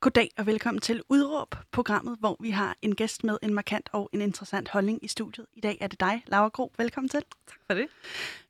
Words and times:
Goddag 0.00 0.30
og 0.36 0.46
velkommen 0.46 0.80
til 0.80 1.02
Udråb, 1.08 1.54
programmet, 1.72 2.16
hvor 2.20 2.36
vi 2.40 2.50
har 2.50 2.76
en 2.82 2.94
gæst 2.94 3.24
med 3.24 3.38
en 3.42 3.54
markant 3.54 3.88
og 3.92 4.10
en 4.12 4.20
interessant 4.20 4.68
holdning 4.68 5.04
i 5.04 5.08
studiet. 5.08 5.46
I 5.54 5.60
dag 5.60 5.78
er 5.80 5.86
det 5.86 6.00
dig, 6.00 6.24
Laura 6.26 6.48
Gro. 6.48 6.72
Velkommen 6.78 7.08
til. 7.08 7.20
Tak 7.46 7.58
for 7.66 7.74
det. 7.74 7.86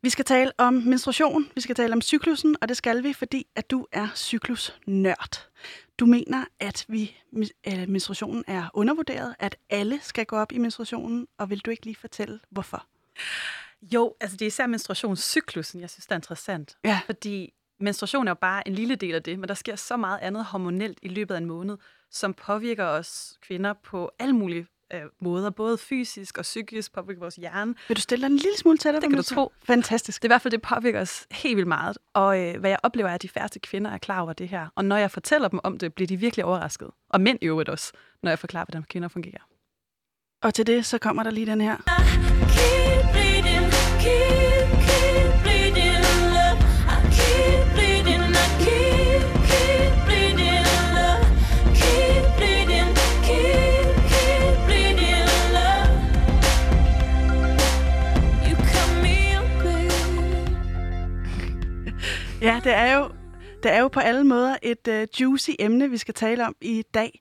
Vi 0.02 0.10
skal 0.10 0.24
tale 0.24 0.52
om 0.58 0.74
menstruation, 0.74 1.48
vi 1.54 1.60
skal 1.60 1.74
tale 1.74 1.92
om 1.92 2.00
cyklusen, 2.00 2.56
og 2.60 2.68
det 2.68 2.76
skal 2.76 3.02
vi, 3.02 3.12
fordi 3.12 3.46
at 3.56 3.70
du 3.70 3.86
er 3.92 4.08
cyklusnørd. 4.14 5.48
Du 5.98 6.06
mener, 6.06 6.44
at 6.60 6.84
vi, 6.88 7.16
øh, 7.66 7.88
menstruationen 7.88 8.44
er 8.46 8.68
undervurderet, 8.74 9.34
at 9.38 9.56
alle 9.70 10.00
skal 10.02 10.26
gå 10.26 10.36
op 10.36 10.52
i 10.52 10.58
menstruationen, 10.58 11.26
og 11.38 11.50
vil 11.50 11.58
du 11.58 11.70
ikke 11.70 11.84
lige 11.84 11.96
fortælle, 11.96 12.40
hvorfor? 12.50 12.86
Jo, 13.82 14.14
altså 14.20 14.36
det 14.36 14.42
er 14.42 14.46
især 14.46 14.66
menstruationscyklusen, 14.66 15.80
jeg 15.80 15.90
synes, 15.90 16.06
der 16.06 16.12
er 16.14 16.18
interessant. 16.18 16.76
Ja. 16.84 17.00
Fordi 17.06 17.52
menstruation 17.80 18.28
er 18.28 18.30
jo 18.30 18.34
bare 18.34 18.68
en 18.68 18.74
lille 18.74 18.94
del 18.94 19.14
af 19.14 19.22
det, 19.22 19.38
men 19.38 19.48
der 19.48 19.54
sker 19.54 19.76
så 19.76 19.96
meget 19.96 20.18
andet 20.22 20.44
hormonelt 20.44 20.98
i 21.02 21.08
løbet 21.08 21.34
af 21.34 21.38
en 21.38 21.46
måned, 21.46 21.76
som 22.10 22.34
påvirker 22.34 22.84
os 22.84 23.38
kvinder 23.42 23.72
på 23.72 24.10
alle 24.18 24.32
mulige 24.32 24.66
øh, 24.94 25.02
måder, 25.20 25.50
både 25.50 25.78
fysisk 25.78 26.38
og 26.38 26.42
psykisk, 26.42 26.92
påvirker 26.92 27.20
vores 27.20 27.36
hjerne. 27.36 27.74
Vil 27.88 27.96
du 27.96 28.00
stille 28.00 28.22
dig 28.22 28.32
en 28.32 28.36
lille 28.36 28.58
smule 28.58 28.78
tættere? 28.78 29.00
Det 29.00 29.10
kan 29.10 29.16
du 29.16 29.22
tro. 29.22 29.52
Fantastisk. 29.64 30.22
Det 30.22 30.28
er 30.28 30.28
i 30.28 30.32
hvert 30.32 30.42
fald, 30.42 30.52
det 30.52 30.62
påvirker 30.62 31.00
os 31.00 31.26
helt 31.30 31.56
vildt 31.56 31.68
meget. 31.68 31.98
Og 32.14 32.40
øh, 32.40 32.60
hvad 32.60 32.70
jeg 32.70 32.78
oplever, 32.82 33.08
er, 33.08 33.14
at 33.14 33.22
de 33.22 33.28
færreste 33.28 33.58
kvinder 33.58 33.90
er 33.90 33.98
klar 33.98 34.20
over 34.20 34.32
det 34.32 34.48
her. 34.48 34.66
Og 34.74 34.84
når 34.84 34.96
jeg 34.96 35.10
fortæller 35.10 35.48
dem 35.48 35.60
om 35.62 35.78
det, 35.78 35.94
bliver 35.94 36.08
de 36.08 36.16
virkelig 36.16 36.44
overrasket. 36.44 36.90
Og 37.10 37.20
mænd 37.20 37.38
i 37.42 37.46
øvrigt 37.46 37.68
også, 37.68 37.92
når 38.22 38.30
jeg 38.30 38.38
forklarer, 38.38 38.64
hvordan 38.64 38.82
kvinder 38.82 39.08
fungerer. 39.08 39.48
Og 40.42 40.54
til 40.54 40.66
det, 40.66 40.86
så 40.86 40.98
kommer 40.98 41.22
der 41.22 41.30
lige 41.30 41.46
den 41.46 41.60
her. 41.60 41.76
Ja, 62.42 62.60
det 62.64 62.72
er 62.72 62.96
jo, 62.96 63.10
det 63.62 63.72
er 63.72 63.80
jo 63.80 63.88
på 63.88 64.00
alle 64.00 64.24
måder 64.24 64.56
et 64.62 64.88
uh, 64.88 65.20
juicy 65.20 65.50
emne, 65.58 65.90
vi 65.90 65.96
skal 65.96 66.14
tale 66.14 66.46
om 66.46 66.56
i 66.60 66.84
dag. 66.94 67.20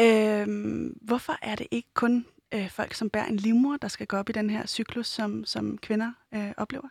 Øhm, 0.00 0.96
hvorfor 1.02 1.38
er 1.42 1.54
det 1.54 1.66
ikke 1.70 1.88
kun 1.94 2.26
øh, 2.54 2.70
folk, 2.70 2.94
som 2.94 3.10
bærer 3.10 3.26
en 3.26 3.36
livmor, 3.36 3.76
der 3.76 3.88
skal 3.88 4.06
gå 4.06 4.16
op 4.16 4.28
i 4.28 4.32
den 4.32 4.50
her 4.50 4.66
cyklus, 4.66 5.06
som, 5.06 5.44
som 5.44 5.78
kvinder 5.78 6.12
øh, 6.34 6.52
oplever? 6.56 6.88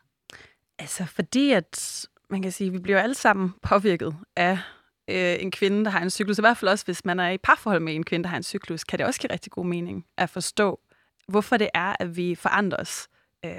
Altså 0.79 1.05
fordi, 1.05 1.51
at 1.51 2.05
man 2.29 2.41
kan 2.41 2.51
sige, 2.51 2.67
at 2.67 2.73
vi 2.73 2.79
bliver 2.79 3.01
alle 3.01 3.15
sammen 3.15 3.53
påvirket 3.61 4.15
af 4.35 4.59
øh, 5.07 5.35
en 5.39 5.51
kvinde, 5.51 5.85
der 5.85 5.91
har 5.91 6.01
en 6.01 6.09
cyklus. 6.09 6.37
I 6.37 6.41
hvert 6.41 6.57
fald 6.57 6.71
også, 6.71 6.85
hvis 6.85 7.05
man 7.05 7.19
er 7.19 7.29
i 7.29 7.37
parforhold 7.37 7.81
med 7.81 7.95
en 7.95 8.03
kvinde, 8.03 8.23
der 8.23 8.29
har 8.29 8.37
en 8.37 8.43
cyklus, 8.43 8.83
kan 8.83 8.99
det 8.99 9.05
også 9.05 9.19
give 9.19 9.31
rigtig 9.31 9.51
god 9.51 9.65
mening 9.65 10.05
at 10.17 10.29
forstå, 10.29 10.79
hvorfor 11.27 11.57
det 11.57 11.69
er, 11.73 11.95
at 11.99 12.17
vi 12.17 12.35
forandrer 12.35 12.79
os. 12.79 13.07
Øh, 13.45 13.51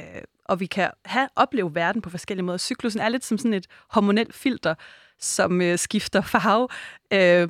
og 0.49 0.61
vi 0.61 0.67
kan 0.67 0.91
have, 1.05 1.29
opleve 1.37 1.75
verden 1.75 2.03
på 2.03 2.11
forskellige 2.11 2.45
måder. 2.45 2.59
Cyklusen 2.59 3.01
er 3.01 3.09
lidt 3.09 3.25
som 3.25 3.39
sådan 3.39 3.55
et 3.55 3.67
hormonelt 3.91 4.35
filter, 4.35 4.75
som 5.19 5.63
øh, 5.63 5.79
skifter 5.79 6.21
farve 6.21 6.69
øh, 7.13 7.49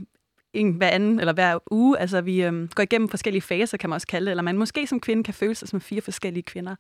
en, 0.53 0.73
hver 0.73 0.89
anden 0.89 1.21
eller 1.21 1.33
hver 1.33 1.59
uge. 1.71 1.99
Altså 1.99 2.21
vi 2.21 2.43
øh, 2.43 2.69
går 2.69 2.83
igennem 2.83 3.09
forskellige 3.09 3.43
faser, 3.43 3.77
kan 3.77 3.91
man 3.91 3.95
også 3.95 4.07
kalde 4.07 4.27
det, 4.27 4.31
eller 4.31 4.43
man 4.43 4.59
måske 4.59 4.87
som 4.87 5.01
kvinde 5.01 5.25
kan 5.25 5.35
føle 5.35 5.55
sig 5.55 5.69
som 5.69 5.81
fire 5.81 6.01
forskellige 6.01 6.43
kvinder. 6.43 6.77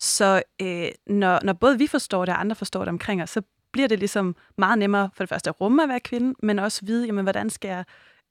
Så 0.00 0.42
øh, 0.62 0.88
når, 1.06 1.40
når 1.42 1.52
både 1.52 1.78
vi 1.78 1.86
forstår 1.86 2.24
det, 2.24 2.34
og 2.34 2.40
andre 2.40 2.56
forstår 2.56 2.80
det 2.80 2.88
omkring 2.88 3.22
os, 3.22 3.30
så 3.30 3.42
bliver 3.72 3.88
det 3.88 3.98
ligesom 3.98 4.36
meget 4.58 4.78
nemmere 4.78 5.10
for 5.14 5.24
det 5.24 5.28
første 5.28 5.50
at 5.50 5.60
rumme 5.60 5.82
at 5.82 5.88
være 5.88 6.00
kvinde, 6.00 6.34
men 6.42 6.58
også 6.58 6.84
vide, 6.84 7.06
jamen, 7.06 7.24
hvordan, 7.24 7.50
skal 7.50 7.68
jeg, 7.68 7.84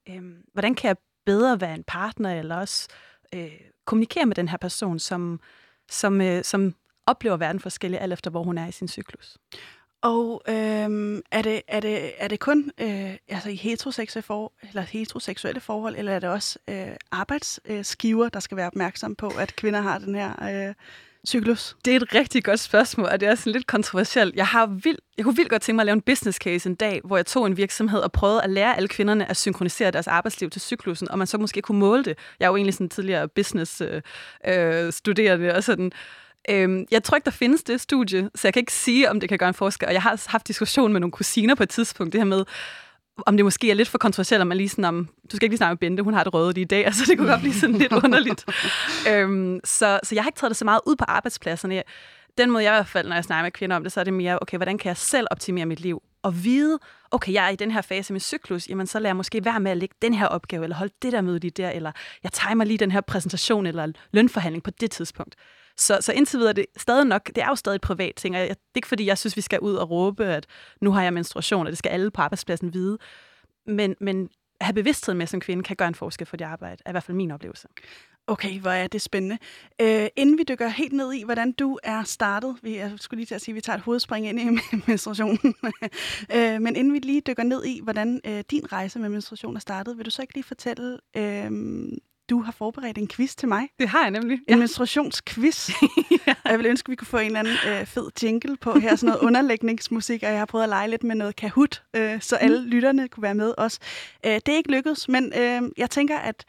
øh, 0.09 0.23
hvordan 0.53 0.75
kan 0.75 0.87
jeg 0.87 0.97
bedre 1.25 1.61
være 1.61 1.75
en 1.75 1.83
partner, 1.83 2.39
eller 2.39 2.55
også 2.55 2.87
øh, 3.33 3.51
kommunikere 3.85 4.25
med 4.25 4.35
den 4.35 4.47
her 4.47 4.57
person, 4.57 4.99
som, 4.99 5.39
som, 5.89 6.21
øh, 6.21 6.43
som 6.43 6.75
oplever 7.07 7.37
verden 7.37 7.59
forskelligt, 7.59 8.01
alt 8.01 8.13
efter 8.13 8.31
hvor 8.31 8.43
hun 8.43 8.57
er 8.57 8.67
i 8.67 8.71
sin 8.71 8.87
cyklus. 8.87 9.37
Og 10.01 10.41
øhm, 10.49 11.21
er, 11.31 11.41
det, 11.41 11.61
er, 11.67 11.79
det, 11.79 12.11
er 12.17 12.27
det 12.27 12.39
kun 12.39 12.71
øh, 12.81 13.13
altså 13.27 13.49
i 13.49 13.55
heteroseksuelle, 13.55 14.25
for, 14.25 14.53
eller 14.67 14.81
heteroseksuelle 14.81 15.59
forhold, 15.59 15.95
eller 15.97 16.11
er 16.11 16.19
det 16.19 16.29
også 16.29 16.59
øh, 16.69 16.87
arbejdsgiver, 17.11 18.29
der 18.29 18.39
skal 18.39 18.57
være 18.57 18.67
opmærksom 18.67 19.15
på, 19.15 19.27
at 19.39 19.55
kvinder 19.55 19.81
har 19.81 19.97
den 19.99 20.15
her 20.15 20.67
øh, 20.67 20.73
cyklus? 21.27 21.75
Det 21.85 21.91
er 21.91 21.95
et 21.95 22.15
rigtig 22.15 22.43
godt 22.43 22.59
spørgsmål, 22.59 23.07
og 23.11 23.19
det 23.19 23.27
er 23.27 23.35
sådan 23.35 23.53
lidt 23.53 23.67
kontroversielt. 23.67 24.35
Jeg, 24.35 24.47
har 24.47 24.65
vild, 24.65 24.97
jeg 25.17 25.25
kunne 25.25 25.35
vildt 25.35 25.49
godt 25.49 25.61
tænke 25.61 25.75
mig 25.75 25.81
at 25.81 25.85
lave 25.85 25.93
en 25.93 26.01
business 26.01 26.37
case 26.37 26.69
en 26.69 26.75
dag, 26.75 27.01
hvor 27.03 27.17
jeg 27.17 27.25
tog 27.25 27.47
en 27.47 27.57
virksomhed 27.57 27.99
og 27.99 28.11
prøvede 28.11 28.43
at 28.43 28.49
lære 28.49 28.75
alle 28.75 28.87
kvinderne 28.87 29.29
at 29.29 29.37
synkronisere 29.37 29.91
deres 29.91 30.07
arbejdsliv 30.07 30.49
til 30.49 30.61
cyklusen, 30.61 31.11
og 31.11 31.17
man 31.17 31.27
så 31.27 31.37
måske 31.37 31.61
kunne 31.61 31.79
måle 31.79 32.03
det. 32.03 32.17
Jeg 32.39 32.45
er 32.45 32.49
jo 32.49 32.55
egentlig 32.55 32.73
sådan 32.73 32.89
tidligere 32.89 33.27
business 33.27 33.81
øh, 33.81 34.01
øh, 34.47 34.93
studerende 34.93 35.55
og 35.55 35.63
sådan. 35.63 35.91
Øhm, 36.49 36.85
jeg 36.91 37.03
tror 37.03 37.15
ikke, 37.15 37.25
der 37.25 37.31
findes 37.31 37.63
det 37.63 37.81
studie, 37.81 38.29
så 38.35 38.47
jeg 38.47 38.53
kan 38.53 38.59
ikke 38.59 38.73
sige, 38.73 39.09
om 39.09 39.19
det 39.19 39.29
kan 39.29 39.37
gøre 39.37 39.49
en 39.49 39.55
forskel. 39.55 39.87
Og 39.87 39.93
jeg 39.93 40.01
har 40.01 40.21
haft 40.27 40.47
diskussion 40.47 40.91
med 40.93 40.99
nogle 40.99 41.11
kusiner 41.11 41.55
på 41.55 41.63
et 41.63 41.69
tidspunkt, 41.69 42.13
det 42.13 42.21
her 42.21 42.25
med, 42.25 42.45
om 43.25 43.37
det 43.37 43.45
måske 43.45 43.71
er 43.71 43.73
lidt 43.73 43.89
for 43.89 43.97
kontroversielt, 43.97 44.41
om 44.41 44.47
man 44.47 44.57
lige 44.57 44.69
sådan 44.69 44.85
om, 44.85 45.09
du 45.31 45.35
skal 45.35 45.45
ikke 45.45 45.51
lige 45.51 45.57
snakke 45.57 45.71
med 45.71 45.77
Bente, 45.77 46.03
hun 46.03 46.13
har 46.13 46.23
det 46.23 46.33
røde 46.33 46.53
lige 46.53 46.61
i 46.61 46.67
dag, 46.67 46.85
altså 46.87 47.05
det 47.07 47.17
kunne 47.17 47.29
godt 47.29 47.41
blive 47.41 47.53
sådan 47.53 47.75
lidt 47.75 47.93
underligt. 48.03 48.45
øhm, 49.09 49.59
så, 49.63 49.99
så 50.03 50.15
jeg 50.15 50.23
har 50.23 50.29
ikke 50.29 50.39
taget 50.39 50.49
det 50.49 50.57
så 50.57 50.65
meget 50.65 50.79
ud 50.87 50.95
på 50.95 51.05
arbejdspladserne. 51.07 51.83
Den 52.37 52.51
måde, 52.51 52.63
jeg 52.63 52.73
i 52.73 52.75
hvert 52.77 52.87
fald, 52.87 53.07
når 53.07 53.15
jeg 53.15 53.23
snakker 53.23 53.43
med 53.43 53.51
kvinder 53.51 53.75
om 53.75 53.83
det, 53.83 53.91
så 53.91 53.99
er 53.99 54.03
det 54.03 54.13
mere, 54.13 54.39
okay, 54.41 54.57
hvordan 54.57 54.77
kan 54.77 54.87
jeg 54.87 54.97
selv 54.97 55.27
optimere 55.31 55.65
mit 55.65 55.79
liv? 55.79 56.01
Og 56.23 56.43
vide, 56.43 56.79
okay, 57.11 57.33
jeg 57.33 57.45
er 57.45 57.49
i 57.49 57.55
den 57.55 57.71
her 57.71 57.81
fase 57.81 58.13
med 58.13 58.19
cyklus, 58.19 58.69
jamen 58.69 58.87
så 58.87 58.99
lader 58.99 59.09
jeg 59.09 59.15
måske 59.15 59.45
være 59.45 59.59
med 59.59 59.71
at 59.71 59.77
lægge 59.77 59.95
den 60.01 60.13
her 60.13 60.27
opgave, 60.27 60.63
eller 60.63 60.75
holde 60.75 60.93
det 61.01 61.11
der 61.11 61.21
møde 61.21 61.39
lige 61.39 61.51
der, 61.51 61.69
eller 61.69 61.91
jeg 62.23 62.31
timer 62.31 62.63
lige 62.63 62.77
den 62.77 62.91
her 62.91 63.01
præsentation, 63.01 63.65
eller 63.65 63.87
lønforhandling 64.11 64.63
på 64.63 64.71
det 64.71 64.91
tidspunkt. 64.91 65.35
Så, 65.77 65.97
så 66.01 66.13
indtil 66.13 66.39
videre 66.39 66.49
er 66.49 66.53
det 66.53 66.65
stadig 66.77 67.05
nok, 67.05 67.27
det 67.27 67.37
er 67.37 67.47
jo 67.47 67.55
stadig 67.55 67.75
et 67.75 67.81
privat 67.81 68.15
ting, 68.15 68.35
og 68.35 68.41
jeg, 68.41 68.49
det 68.49 68.55
er 68.55 68.77
ikke 68.77 68.87
fordi, 68.87 69.05
jeg 69.05 69.17
synes, 69.17 69.35
vi 69.35 69.41
skal 69.41 69.59
ud 69.59 69.75
og 69.75 69.89
råbe, 69.89 70.25
at 70.25 70.45
nu 70.81 70.91
har 70.91 71.03
jeg 71.03 71.13
menstruation, 71.13 71.65
og 71.65 71.71
det 71.71 71.77
skal 71.77 71.89
alle 71.89 72.11
på 72.11 72.21
arbejdspladsen 72.21 72.73
vide. 72.73 72.97
Men, 73.67 73.95
men 74.01 74.29
at 74.59 74.65
have 74.65 74.73
bevidsthed 74.73 75.13
med 75.15 75.27
som 75.27 75.39
kvinde 75.39 75.63
kan 75.63 75.75
gøre 75.75 75.87
en 75.87 75.95
forskel 75.95 76.27
for 76.27 76.37
dit 76.37 76.47
arbejde, 76.47 76.81
er 76.85 76.89
i 76.89 76.93
hvert 76.93 77.03
fald 77.03 77.17
min 77.17 77.31
oplevelse. 77.31 77.67
Okay, 78.27 78.59
hvor 78.59 78.71
er 78.71 78.87
det 78.87 79.01
spændende. 79.01 79.37
Øh, 79.81 80.07
inden 80.15 80.37
vi 80.37 80.43
dykker 80.43 80.67
helt 80.67 80.93
ned 80.93 81.13
i, 81.13 81.23
hvordan 81.23 81.51
du 81.51 81.79
er 81.83 82.03
startet, 82.03 82.57
vi, 82.61 82.77
jeg 82.77 82.91
skulle 82.97 83.19
lige 83.19 83.25
til 83.25 83.35
at 83.35 83.41
sige, 83.41 83.53
at 83.53 83.55
vi 83.55 83.61
tager 83.61 83.77
et 83.77 83.83
hovedspring 83.83 84.27
ind 84.27 84.39
i 84.39 84.43
menstruationen, 84.87 85.55
øh, 86.35 86.61
men 86.61 86.75
inden 86.75 86.93
vi 86.93 86.99
lige 86.99 87.21
dykker 87.21 87.43
ned 87.43 87.65
i, 87.65 87.79
hvordan 87.83 88.21
øh, 88.25 88.43
din 88.51 88.71
rejse 88.71 88.99
med 88.99 89.09
menstruation 89.09 89.55
er 89.55 89.59
startet, 89.59 89.97
vil 89.97 90.05
du 90.05 90.11
så 90.11 90.21
ikke 90.21 90.33
lige 90.33 90.43
fortælle, 90.43 90.99
øh, 91.17 91.51
du 92.29 92.41
har 92.41 92.51
forberedt 92.51 92.97
en 92.97 93.07
quiz 93.07 93.35
til 93.35 93.47
mig? 93.47 93.67
Det 93.79 93.89
har 93.89 94.01
jeg 94.01 94.11
nemlig. 94.11 94.39
En 94.47 94.59
menstruationsquiz. 94.59 95.69
ja. 96.27 96.33
Og 96.43 96.51
jeg 96.51 96.59
vil 96.59 96.65
ønske, 96.67 96.87
at 96.87 96.91
vi 96.91 96.95
kunne 96.95 97.07
få 97.07 97.17
en 97.17 97.25
eller 97.25 97.39
anden 97.39 97.53
øh, 97.67 97.85
fed 97.85 98.07
jingle 98.23 98.57
på 98.57 98.79
her, 98.79 98.95
sådan 98.95 99.07
noget 99.07 99.21
underlægningsmusik, 99.27 100.23
og 100.23 100.29
jeg 100.29 100.39
har 100.39 100.45
prøvet 100.45 100.63
at 100.63 100.69
lege 100.69 100.89
lidt 100.89 101.03
med 101.03 101.15
noget 101.15 101.35
Kahoot, 101.35 101.83
øh, 101.95 102.21
så 102.21 102.35
alle 102.35 102.59
Mm. 102.61 102.67
lytterne 102.67 103.07
kunne 103.07 103.23
være 103.23 103.35
med 103.35 103.53
også. 103.57 103.79
Øh, 104.25 104.31
det 104.33 104.49
er 104.49 104.55
ikke 104.57 104.71
lykkedes, 104.71 105.07
men 105.09 105.33
øh, 105.37 105.61
jeg 105.77 105.89
tænker, 105.89 106.17
at 106.17 106.45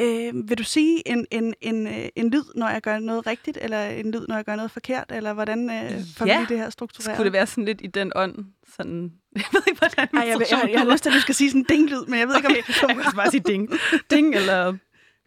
øh, 0.00 0.48
vil 0.48 0.58
du 0.58 0.64
sige 0.64 1.08
en, 1.08 1.26
en, 1.30 1.54
en, 1.60 1.86
øh, 1.86 2.08
en 2.16 2.30
lyd, 2.30 2.44
når 2.54 2.68
jeg 2.68 2.82
gør 2.82 2.98
noget 2.98 3.26
rigtigt, 3.26 3.58
eller 3.60 3.86
en 3.88 4.10
lyd, 4.10 4.26
når 4.28 4.34
jeg 4.36 4.44
gør 4.44 4.56
noget 4.56 4.70
forkert, 4.70 5.12
eller 5.14 5.32
hvordan 5.32 5.70
øh, 5.70 5.90
får 6.16 6.26
Ja. 6.26 6.40
vi 6.40 6.46
det 6.48 6.58
her 6.58 6.70
struktureret? 6.70 7.16
Skulle 7.16 7.24
det 7.24 7.32
være 7.32 7.46
sådan 7.46 7.64
lidt 7.64 7.80
i 7.84 7.86
den 7.86 8.12
ånd? 8.16 8.34
Sådan, 8.76 9.12
jeg 9.36 9.44
ved 9.52 9.60
ikke, 9.68 9.78
hvordan 9.78 10.08
Ej, 10.14 10.20
jeg, 10.20 10.28
jeg, 10.40 10.46
jeg, 10.50 10.70
jeg 10.72 10.80
har 10.80 10.92
lyst 10.92 11.02
til, 11.02 11.10
at 11.10 11.14
du 11.14 11.20
skal 11.20 11.34
sige 11.34 11.50
sådan 11.50 11.60
en 11.60 11.66
ding-lyd, 11.68 12.06
men 12.08 12.18
jeg 12.18 12.28
ved 12.28 12.36
ikke, 12.36 12.48
om 12.48 12.52
Okay, 12.82 12.96
jeg 12.96 13.04
kan 13.04 13.16
bare 13.16 13.30
sige 13.30 13.42
ding. 13.46 13.70
Ding, 14.10 14.34
eller... 14.34 14.76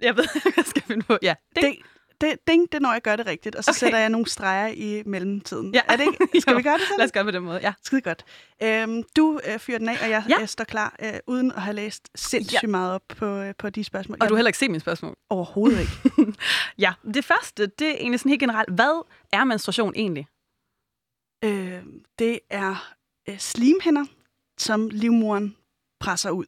Jeg 0.01 0.17
ved 0.17 0.27
hvad 0.41 0.51
jeg 0.57 0.65
skal 0.65 0.81
finde 0.81 1.03
på. 1.05 1.17
Ja, 1.21 1.33
ding. 1.55 1.65
Ding, 1.75 1.85
det, 2.21 2.47
ding, 2.47 2.71
det 2.71 2.77
er, 2.77 2.79
når 2.81 2.91
jeg 2.91 3.01
gør 3.01 3.15
det 3.15 3.25
rigtigt, 3.25 3.55
og 3.55 3.63
så 3.63 3.71
Okay. 3.71 3.77
sætter 3.79 3.99
jeg 3.99 4.09
nogle 4.09 4.27
streger 4.27 4.67
i 4.67 5.03
mellemtiden. 5.05 5.73
Ja. 5.73 5.81
Er 5.87 5.95
det 5.95 6.03
ikke? 6.21 6.41
Skal 6.41 6.57
vi 6.57 6.61
gøre 6.63 6.73
det 6.77 6.81
sådan? 6.87 6.97
Lad 6.97 7.05
os 7.05 7.11
gøre 7.11 7.23
på 7.23 7.31
den 7.31 7.43
måde, 7.43 7.59
ja. 7.61 7.73
Skide 7.83 8.01
godt. 8.01 8.25
Øhm, 8.63 9.03
du 9.15 9.39
øh, 9.47 9.59
fyrer 9.59 9.77
den 9.77 9.89
af, 9.89 9.97
og 10.03 10.09
jeg 10.09 10.25
Ja. 10.29 10.45
står 10.45 10.63
klar, 10.63 10.95
øh, 11.03 11.13
uden 11.27 11.51
at 11.51 11.61
have 11.61 11.75
læst 11.75 12.09
sindssygt 12.15 12.63
Ja. 12.63 12.67
meget 12.67 12.93
op 12.93 13.01
på, 13.07 13.25
øh, 13.25 13.53
på 13.57 13.69
de 13.69 13.83
spørgsmål. 13.83 14.17
Og 14.21 14.29
du 14.29 14.33
har 14.33 14.37
Jeg- 14.37 14.37
heller 14.39 14.49
ikke 14.49 14.57
set 14.59 14.69
mine 14.71 14.81
spørgsmål. 14.81 15.15
Overhovedet 15.29 15.79
ikke. 15.79 16.33
Ja, 16.79 16.93
det 17.13 17.25
første, 17.25 17.67
det 17.67 17.87
er 17.87 17.95
egentlig 17.95 18.19
sådan 18.19 18.29
helt 18.29 18.39
generelt. 18.39 18.69
Hvad 18.75 19.05
er 19.33 19.43
menstruation 19.43 19.93
egentlig? 19.95 20.27
øh, 21.43 21.83
det 22.19 22.39
er 22.49 22.93
øh, 23.29 23.37
slimhænder, 23.39 24.05
som 24.57 24.89
livmoren 24.89 25.55
presser 25.99 26.29
ud. 26.29 26.45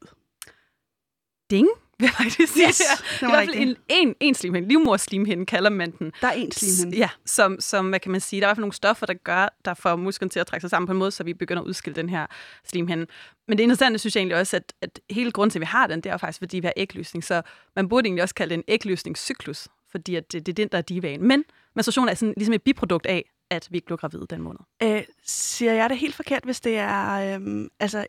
Ding, 1.52 1.68
vil 2.00 2.06
jeg 2.06 2.14
faktisk 2.14 2.54
sige. 2.54 2.68
Yes, 2.68 2.78
det 2.78 3.22
er 3.22 3.28
i 3.28 3.32
hvert 3.32 3.46
fald 3.46 3.56
en, 3.56 3.76
en, 3.90 4.16
en 4.20 4.36
slimhinde. 4.36 4.68
Livmorslimhinde 4.68 5.46
kalder 5.46 5.70
man 5.70 5.92
den. 5.92 6.12
Der 6.22 6.28
er 6.28 6.32
en 6.32 6.52
slimhinde. 6.52 6.98
Ja, 6.98 7.10
som, 7.26 7.60
som, 7.60 7.90
hvad 7.90 8.00
kan 8.00 8.12
man 8.12 8.22
sige, 8.22 8.42
der 8.42 8.48
er 8.48 8.50
i 8.50 8.50
hvert 8.50 8.58
fald 8.58 8.64
nogle 8.64 8.74
stoffer, 8.74 9.06
der 9.06 9.14
gør, 9.14 9.58
der 9.66 9.74
får 9.74 9.96
musklen 9.96 10.30
til 10.30 10.40
at 10.40 10.48
trække 10.48 10.62
sig 10.62 10.70
sammen 10.70 10.88
på 10.88 10.92
en 10.92 11.00
måde, 11.00 11.12
så 11.12 11.24
vi 11.24 11.34
begynder 11.34 11.62
at 11.62 11.68
udskille 11.68 11.96
den 11.96 12.10
her 12.10 12.26
slimhinde. 12.66 13.06
Men 13.48 13.58
det 13.58 13.64
interessante 13.64 14.00
synes 14.00 14.16
jeg 14.16 14.22
egentlig 14.22 14.38
også, 14.38 14.56
at, 14.56 14.74
at 14.82 15.00
hele 15.10 15.32
grunden 15.32 15.52
til, 15.52 15.60
at 15.60 15.62
vi 15.62 15.66
har 15.66 15.88
den, 15.88 16.02
det 16.02 16.12
er 16.12 16.18
faktisk, 16.18 16.40
fordi 16.40 16.60
vi 16.60 16.66
har 16.68 16.74
ægløsning. 16.78 17.24
Så 17.24 17.42
man 17.76 17.90
burde 17.90 18.08
egentlig 18.08 18.24
også 18.24 18.36
kalde 18.36 18.50
det 18.50 18.58
en 18.58 18.64
ægløsningscyklus, 18.68 19.68
fordi 19.92 20.16
at 20.16 20.32
det, 20.32 20.46
det 20.46 20.52
er 20.52 20.56
den, 20.56 20.68
der 20.72 20.78
er 20.78 20.82
divaen. 20.82 21.28
Men 21.28 21.44
menstruation 21.76 22.10
er 22.10 22.14
sådan, 22.14 22.34
ligesom 22.38 22.54
et 22.54 22.62
biprodukt 22.62 23.06
af, 23.06 23.30
at 23.50 23.68
vi 23.72 23.78
ikke 23.78 23.86
blev 23.86 23.98
gravide 23.98 24.26
den 24.30 24.42
måned. 24.42 24.60
Øh, 24.84 25.04
siger 25.24 25.74
jeg 25.74 25.90
det 25.90 25.98
helt 25.98 26.16
forkert, 26.16 26.44
hvis 26.44 26.62
det 26.62 26.78
er 26.78 27.38
øh, 27.40 27.68
altså 27.80 28.06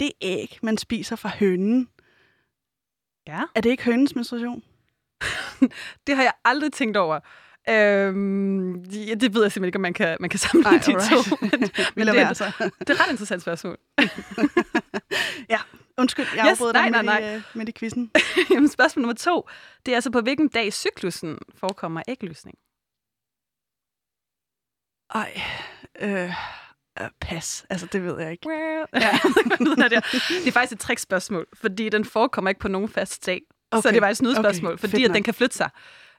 det 0.00 0.12
æg, 0.20 0.58
man 0.62 0.78
spiser 0.78 1.16
fra 1.16 1.30
hønen, 1.38 1.88
Ja. 3.26 3.42
Er 3.54 3.60
det 3.60 3.70
ikke 3.70 3.84
hønens 3.84 4.14
menstruation? 4.14 4.62
Det 6.06 6.16
har 6.16 6.22
jeg 6.22 6.32
aldrig 6.44 6.72
tænkt 6.72 6.96
over. 6.96 7.20
Øhm, 7.68 8.74
ja, 8.82 9.14
det 9.14 9.34
ved 9.34 9.42
jeg 9.42 9.52
simpelthen 9.52 9.64
ikke, 9.64 9.76
om 9.76 9.82
man 9.82 9.94
kan, 9.94 10.16
man 10.20 10.30
kan 10.30 10.38
sammenligne 10.38 10.78
Nej, 10.78 10.86
de 10.86 10.92
alright. 10.92 11.28
to. 11.28 11.36
Men, 11.40 11.50
men 11.94 12.06
det, 12.06 12.20
er, 12.20 12.32
så. 12.32 12.44
det 12.58 12.90
er 12.90 12.94
et 12.94 13.00
ret 13.00 13.10
interessant 13.10 13.42
spørgsmål. 13.42 13.78
Undskyld, 15.98 16.26
jeg 16.36 16.46
Yes, 16.50 16.60
nej, 16.60 16.72
dig 16.72 17.02
nej, 17.02 17.20
midt, 17.20 17.30
i, 17.30 17.34
øh, 17.34 17.42
midt 17.54 17.68
i 17.68 17.72
quizzen. 17.72 18.10
Jamen, 18.50 18.68
spørgsmål 18.68 19.02
nummer 19.02 19.14
to, 19.14 19.48
det 19.86 19.92
er 19.92 19.96
altså 19.96 20.10
på 20.10 20.20
hvilken 20.20 20.48
dag 20.48 20.66
i 20.66 20.70
cyklusen 20.70 21.38
forekommer 21.54 22.02
ægløsning? 22.08 22.58
Ej, 25.14 25.40
øh, 26.00 26.34
øh, 27.00 27.08
pas. 27.20 27.66
Altså, 27.70 27.86
det 27.86 28.04
ved 28.04 28.20
jeg 28.20 28.30
ikke. 28.32 28.48
Well. 28.48 28.86
Ja. 28.94 28.98
det, 29.88 29.96
er. 29.96 30.00
det 30.28 30.48
er 30.48 30.52
faktisk 30.52 30.72
et 30.72 30.80
trickspørgsmål, 30.80 31.46
fordi 31.54 31.88
den 31.88 32.04
forekommer 32.04 32.48
ikke 32.48 32.60
på 32.60 32.68
nogen 32.68 32.88
fast 32.88 33.26
dag. 33.26 33.40
Okay. 33.70 33.82
Så 33.82 33.90
det 33.90 34.02
var 34.02 34.08
et 34.08 34.16
snydspørgsmål, 34.16 34.72
okay, 34.72 34.80
fordi 34.80 34.90
fedt 34.90 35.04
at 35.04 35.10
nok. 35.10 35.14
den 35.14 35.22
kan 35.22 35.34
flytte 35.34 35.56
sig. 35.56 35.70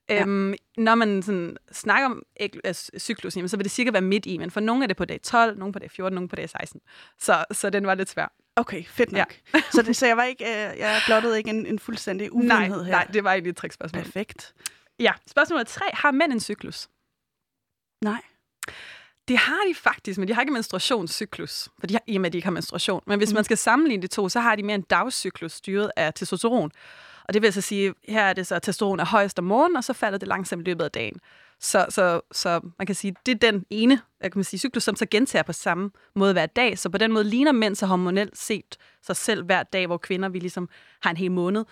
Ja. 0.09 0.21
Øhm, 0.21 0.53
når 0.77 0.95
man 0.95 1.23
sådan 1.23 1.57
snakker 1.71 2.05
om 2.05 2.23
altså, 2.63 2.91
cyklusen, 2.97 3.39
jamen, 3.39 3.49
så 3.49 3.57
vil 3.57 3.63
det 3.63 3.71
cirka 3.71 3.91
være 3.91 4.01
midt 4.01 4.25
i, 4.25 4.37
men 4.37 4.51
for 4.51 4.59
nogle 4.59 4.83
er 4.83 4.87
det 4.87 4.97
på 4.97 5.05
dag 5.05 5.21
12, 5.21 5.57
nogle 5.57 5.73
på 5.73 5.79
dag 5.79 5.91
14, 5.91 6.15
nogle 6.15 6.29
på 6.29 6.35
dag 6.35 6.49
16. 6.49 6.81
Så, 7.19 7.45
så 7.51 7.69
den 7.69 7.87
var 7.87 7.95
lidt 7.95 8.09
svær. 8.09 8.33
Okay, 8.55 8.83
fedt 8.85 9.11
nok. 9.11 9.35
Ja. 9.53 9.61
så, 9.71 9.81
det, 9.81 9.95
så 9.95 10.07
jeg 10.07 10.17
var 10.17 10.23
ikke, 10.23 10.45
øh, 10.45 10.79
jeg 10.79 11.01
blottede 11.05 11.37
ikke 11.37 11.49
en, 11.49 11.65
en 11.65 11.79
fuldstændig 11.79 12.29
Nej, 12.33 12.57
uvidenhed 12.57 12.83
her. 12.83 12.91
nej, 12.91 13.03
det 13.13 13.23
var 13.23 13.31
egentlig 13.31 13.49
et 13.49 13.57
trickspørgsmål. 13.57 14.03
Perfekt. 14.03 14.53
Ja, 14.99 15.11
spørgsmål 15.27 15.55
nummer 15.55 15.63
tre. 15.63 15.85
Har 15.93 16.11
mænd 16.11 16.33
en 16.33 16.39
cyklus? 16.39 16.89
Nej. 18.03 18.21
Det 19.27 19.37
har 19.37 19.59
de 19.69 19.75
faktisk, 19.75 20.19
men 20.19 20.27
de 20.27 20.33
har 20.33 20.41
ikke 20.41 20.53
menstruationscyklus, 20.53 21.69
for 21.79 21.87
de 21.87 21.93
har, 21.93 22.01
i 22.07 22.15
og 22.15 22.21
med, 22.21 22.29
at 22.29 22.33
de 22.33 22.37
ikke 22.37 22.45
har 22.45 22.51
menstruation. 22.51 23.03
Men 23.07 23.17
hvis 23.17 23.29
mm. 23.29 23.35
man 23.35 23.43
skal 23.43 23.57
sammenligne 23.57 24.01
de 24.01 24.07
to, 24.07 24.29
så 24.29 24.39
har 24.39 24.55
de 24.55 24.63
mere 24.63 24.75
en 24.75 24.81
dagscyklus 24.81 25.51
styret 25.51 25.91
af 25.95 26.13
testosteron. 26.13 26.71
Og 27.27 27.33
det 27.33 27.41
vil 27.41 27.47
altså 27.47 27.61
sige, 27.61 27.93
her 28.07 28.23
er 28.23 28.33
det 28.33 28.47
så, 28.47 28.55
at 28.55 28.61
testosteron 28.61 28.99
er 28.99 29.05
højst 29.05 29.39
om 29.39 29.45
morgenen, 29.45 29.77
og 29.77 29.83
så 29.83 29.93
falder 29.93 30.17
det 30.17 30.27
langsomt 30.27 30.67
i 30.67 30.69
løbet 30.69 30.83
af 30.83 30.91
dagen. 30.91 31.19
Så, 31.59 31.85
så, 31.89 32.21
så 32.31 32.59
man 32.79 32.85
kan 32.85 32.95
sige, 32.95 33.15
det 33.25 33.31
er 33.43 33.51
den 33.51 33.65
ene 33.69 34.01
jeg 34.23 34.31
kan 34.31 34.39
man 34.39 34.43
sige, 34.43 34.59
cyklus, 34.59 34.83
som 34.83 34.95
så 34.95 35.05
gentager 35.11 35.43
på 35.43 35.53
samme 35.53 35.91
måde 36.15 36.33
hver 36.33 36.45
dag. 36.45 36.79
Så 36.79 36.89
på 36.89 36.97
den 36.97 37.11
måde 37.11 37.23
ligner 37.23 37.51
mænd 37.51 37.75
så 37.75 37.85
hormonelt 37.85 38.37
set 38.37 38.77
sig 39.01 39.15
selv 39.15 39.43
hver 39.43 39.63
dag, 39.63 39.87
hvor 39.87 39.97
kvinder 39.97 40.29
vi 40.29 40.39
ligesom 40.39 40.69
har 41.01 41.09
en 41.09 41.17
hel 41.17 41.31
måned. 41.31 41.65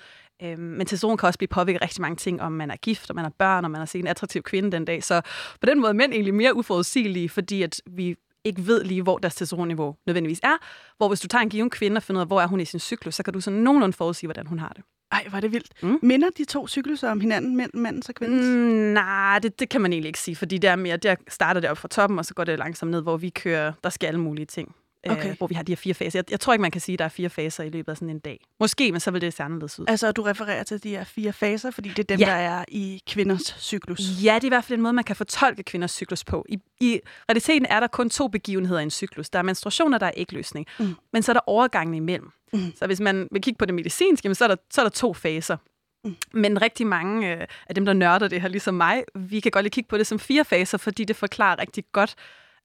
Øhm, 0.44 0.60
men 0.60 0.86
testosteron 0.86 1.18
kan 1.18 1.28
også 1.28 1.40
blive 1.40 1.48
påvirket 1.48 1.82
af 1.82 1.84
rigtig 1.84 2.02
mange 2.02 2.16
ting, 2.16 2.42
om 2.42 2.52
man 2.52 2.72
er 2.72 2.76
gift, 2.76 3.10
om 3.10 3.16
man 3.16 3.26
har 3.26 3.34
børn, 3.40 3.66
om 3.66 3.72
man 3.72 3.80
har 3.80 3.86
set 3.86 4.00
en 4.00 4.08
attraktiv 4.08 4.42
kvinde 4.42 4.72
den 4.72 4.86
dag. 4.86 5.04
Så 5.04 5.22
på 5.62 5.66
den 5.66 5.80
måde 5.80 5.90
er 5.90 5.94
mænd 5.94 6.14
egentlig 6.14 6.34
mere 6.34 6.56
uforudsigelige, 6.56 7.30
fordi 7.30 7.62
at 7.64 7.82
vi 7.92 8.16
ikke 8.44 8.68
ved 8.68 8.84
lige, 8.84 9.02
hvor 9.02 9.18
deres 9.18 9.36
testosteronniveau 9.36 9.96
nødvendigvis 10.06 10.40
er. 10.44 10.58
Hvor 10.98 11.08
hvis 11.08 11.20
du 11.20 11.28
tager 11.28 11.42
en 11.42 11.50
given 11.50 11.70
kvinde 11.70 11.98
og 11.98 12.04
finder 12.04 12.20
ud 12.20 12.22
af, 12.22 12.28
hvor 12.28 12.42
er 12.42 12.48
hun 12.48 12.60
i 12.60 12.66
sin 12.66 12.80
cyklus, 12.80 13.16
så 13.16 13.24
kan 13.24 13.34
du 13.34 13.42
sådan 13.42 13.60
nogenlunde 13.60 13.94
forudsige, 13.98 14.28
hvordan 14.28 14.48
hun 14.48 14.60
har 14.60 14.70
det. 14.76 14.84
Ej, 15.12 15.26
var 15.32 15.40
det 15.40 15.52
vildt. 15.52 15.84
Mm. 15.84 16.00
Minder 16.02 16.30
de 16.38 16.46
to 16.46 16.68
cykluser 16.68 17.12
om 17.12 17.22
hinanden, 17.22 17.56
mænd, 17.56 17.72
mandens 17.74 18.10
og 18.10 18.16
kvindens? 18.16 18.46
Mm, 18.46 18.94
nej, 18.94 19.40
det, 19.40 19.60
det 19.60 19.70
kan 19.70 19.82
man 19.82 19.94
egentlig 19.94 20.08
ikke 20.08 20.20
sige, 20.20 20.36
fordi 20.36 20.58
det 20.58 20.70
er 20.70 20.76
mere, 20.76 20.98
der 20.98 21.16
starter 21.28 21.62
det 21.62 21.70
op 21.70 21.78
fra 21.78 21.88
toppen, 21.88 22.20
og 22.20 22.26
så 22.26 22.34
går 22.34 22.44
det 22.44 22.60
langsomt 22.60 22.92
ned, 22.92 23.02
hvor 23.02 23.18
vi 23.18 23.30
kører, 23.30 23.74
der 23.84 23.90
skal 23.90 24.08
alle 24.08 24.20
mulige 24.20 24.46
ting. 24.46 24.76
Okay. 25.10 25.30
Øh, 25.30 25.38
hvor 25.38 25.48
vi 25.48 25.56
har 25.56 25.64
de 25.64 25.72
her 25.72 25.76
fire 25.78 25.94
faser. 25.94 26.20
Jeg, 26.20 26.32
jeg 26.32 26.40
tror 26.40 26.54
ikke, 26.54 26.62
man 26.62 26.72
kan 26.72 26.82
sige, 26.82 26.94
at 26.94 27.00
der 27.00 27.06
er 27.06 27.10
fire 27.10 27.30
faser 27.30 27.64
i 27.64 27.70
løbet 27.70 27.92
af 27.92 27.98
sådan 27.98 28.10
en 28.10 28.20
dag. 28.20 28.46
Måske, 28.60 28.92
men 28.92 29.00
så 29.00 29.12
vil 29.12 29.22
det 29.22 29.34
se 29.34 29.44
anderledes 29.44 29.80
ud. 29.80 29.86
Altså, 29.88 30.12
du 30.12 30.22
refererer 30.22 30.64
til 30.64 30.84
de 30.84 30.90
her 30.90 31.04
fire 31.04 31.34
faser, 31.34 31.72
fordi 31.72 31.90
det 31.90 32.00
er 32.00 32.04
dem, 32.04 32.20
Ja. 32.20 32.26
der 32.26 32.32
er 32.32 32.66
i 32.68 33.02
kvinders 33.08 33.56
cyklus. 33.60 34.00
Ja, 34.24 34.36
det 34.36 34.44
er 34.44 34.48
i 34.48 34.50
hvert 34.50 34.64
fald 34.64 34.78
en 34.80 34.84
måde, 34.84 34.94
man 34.94 35.04
kan 35.04 35.16
fortolke 35.16 35.64
kvinders 35.64 35.92
cyklus 35.92 36.24
på. 36.24 36.46
I, 36.50 36.58
I 36.80 37.00
realiteten 37.30 37.66
er 37.70 37.80
der 37.80 37.88
kun 37.88 38.10
to 38.10 38.28
begivenheder 38.28 38.80
i 38.80 38.84
en 38.84 38.92
cyklus. 38.92 39.30
Der 39.30 39.40
er 39.40 39.44
menstruation, 39.44 39.94
og 39.94 40.00
der 40.00 40.06
er 40.06 40.12
ægløsning. 40.18 40.66
Mm. 40.80 40.96
Men 41.14 41.24
så 41.24 41.32
er 41.32 41.34
der 41.34 41.42
overgangen 41.48 41.94
imellem. 41.96 42.32
Mm. 42.54 42.60
Så 42.80 42.86
hvis 42.86 43.00
man 43.00 43.28
vil 43.32 43.42
kigge 43.42 43.58
på 43.58 43.66
det 43.66 43.74
medicinske, 43.74 44.26
jamen, 44.26 44.36
så, 44.36 44.44
er 44.44 44.48
der, 44.48 44.56
så 44.74 44.82
er 44.82 44.86
der 44.86 44.90
to 44.90 45.14
faser. 45.14 45.58
Mm. 46.04 46.16
Men 46.34 46.62
rigtig 46.62 46.88
mange 46.88 47.36
øh, 47.36 47.48
af 47.70 47.76
dem, 47.76 47.86
der 47.86 47.94
nørder 47.94 48.28
det 48.28 48.42
her, 48.42 48.48
ligesom 48.48 48.74
mig, 48.74 49.04
vi 49.16 49.40
kan 49.40 49.52
godt 49.52 49.64
lige 49.64 49.72
kigge 49.72 49.88
på 49.88 49.98
det 49.98 50.08
som 50.08 50.20
fire 50.20 50.46
faser, 50.46 50.78
fordi 50.78 51.04
det 51.04 51.16
forklarer 51.16 51.60
rigtig 51.60 51.84
godt, 51.92 52.16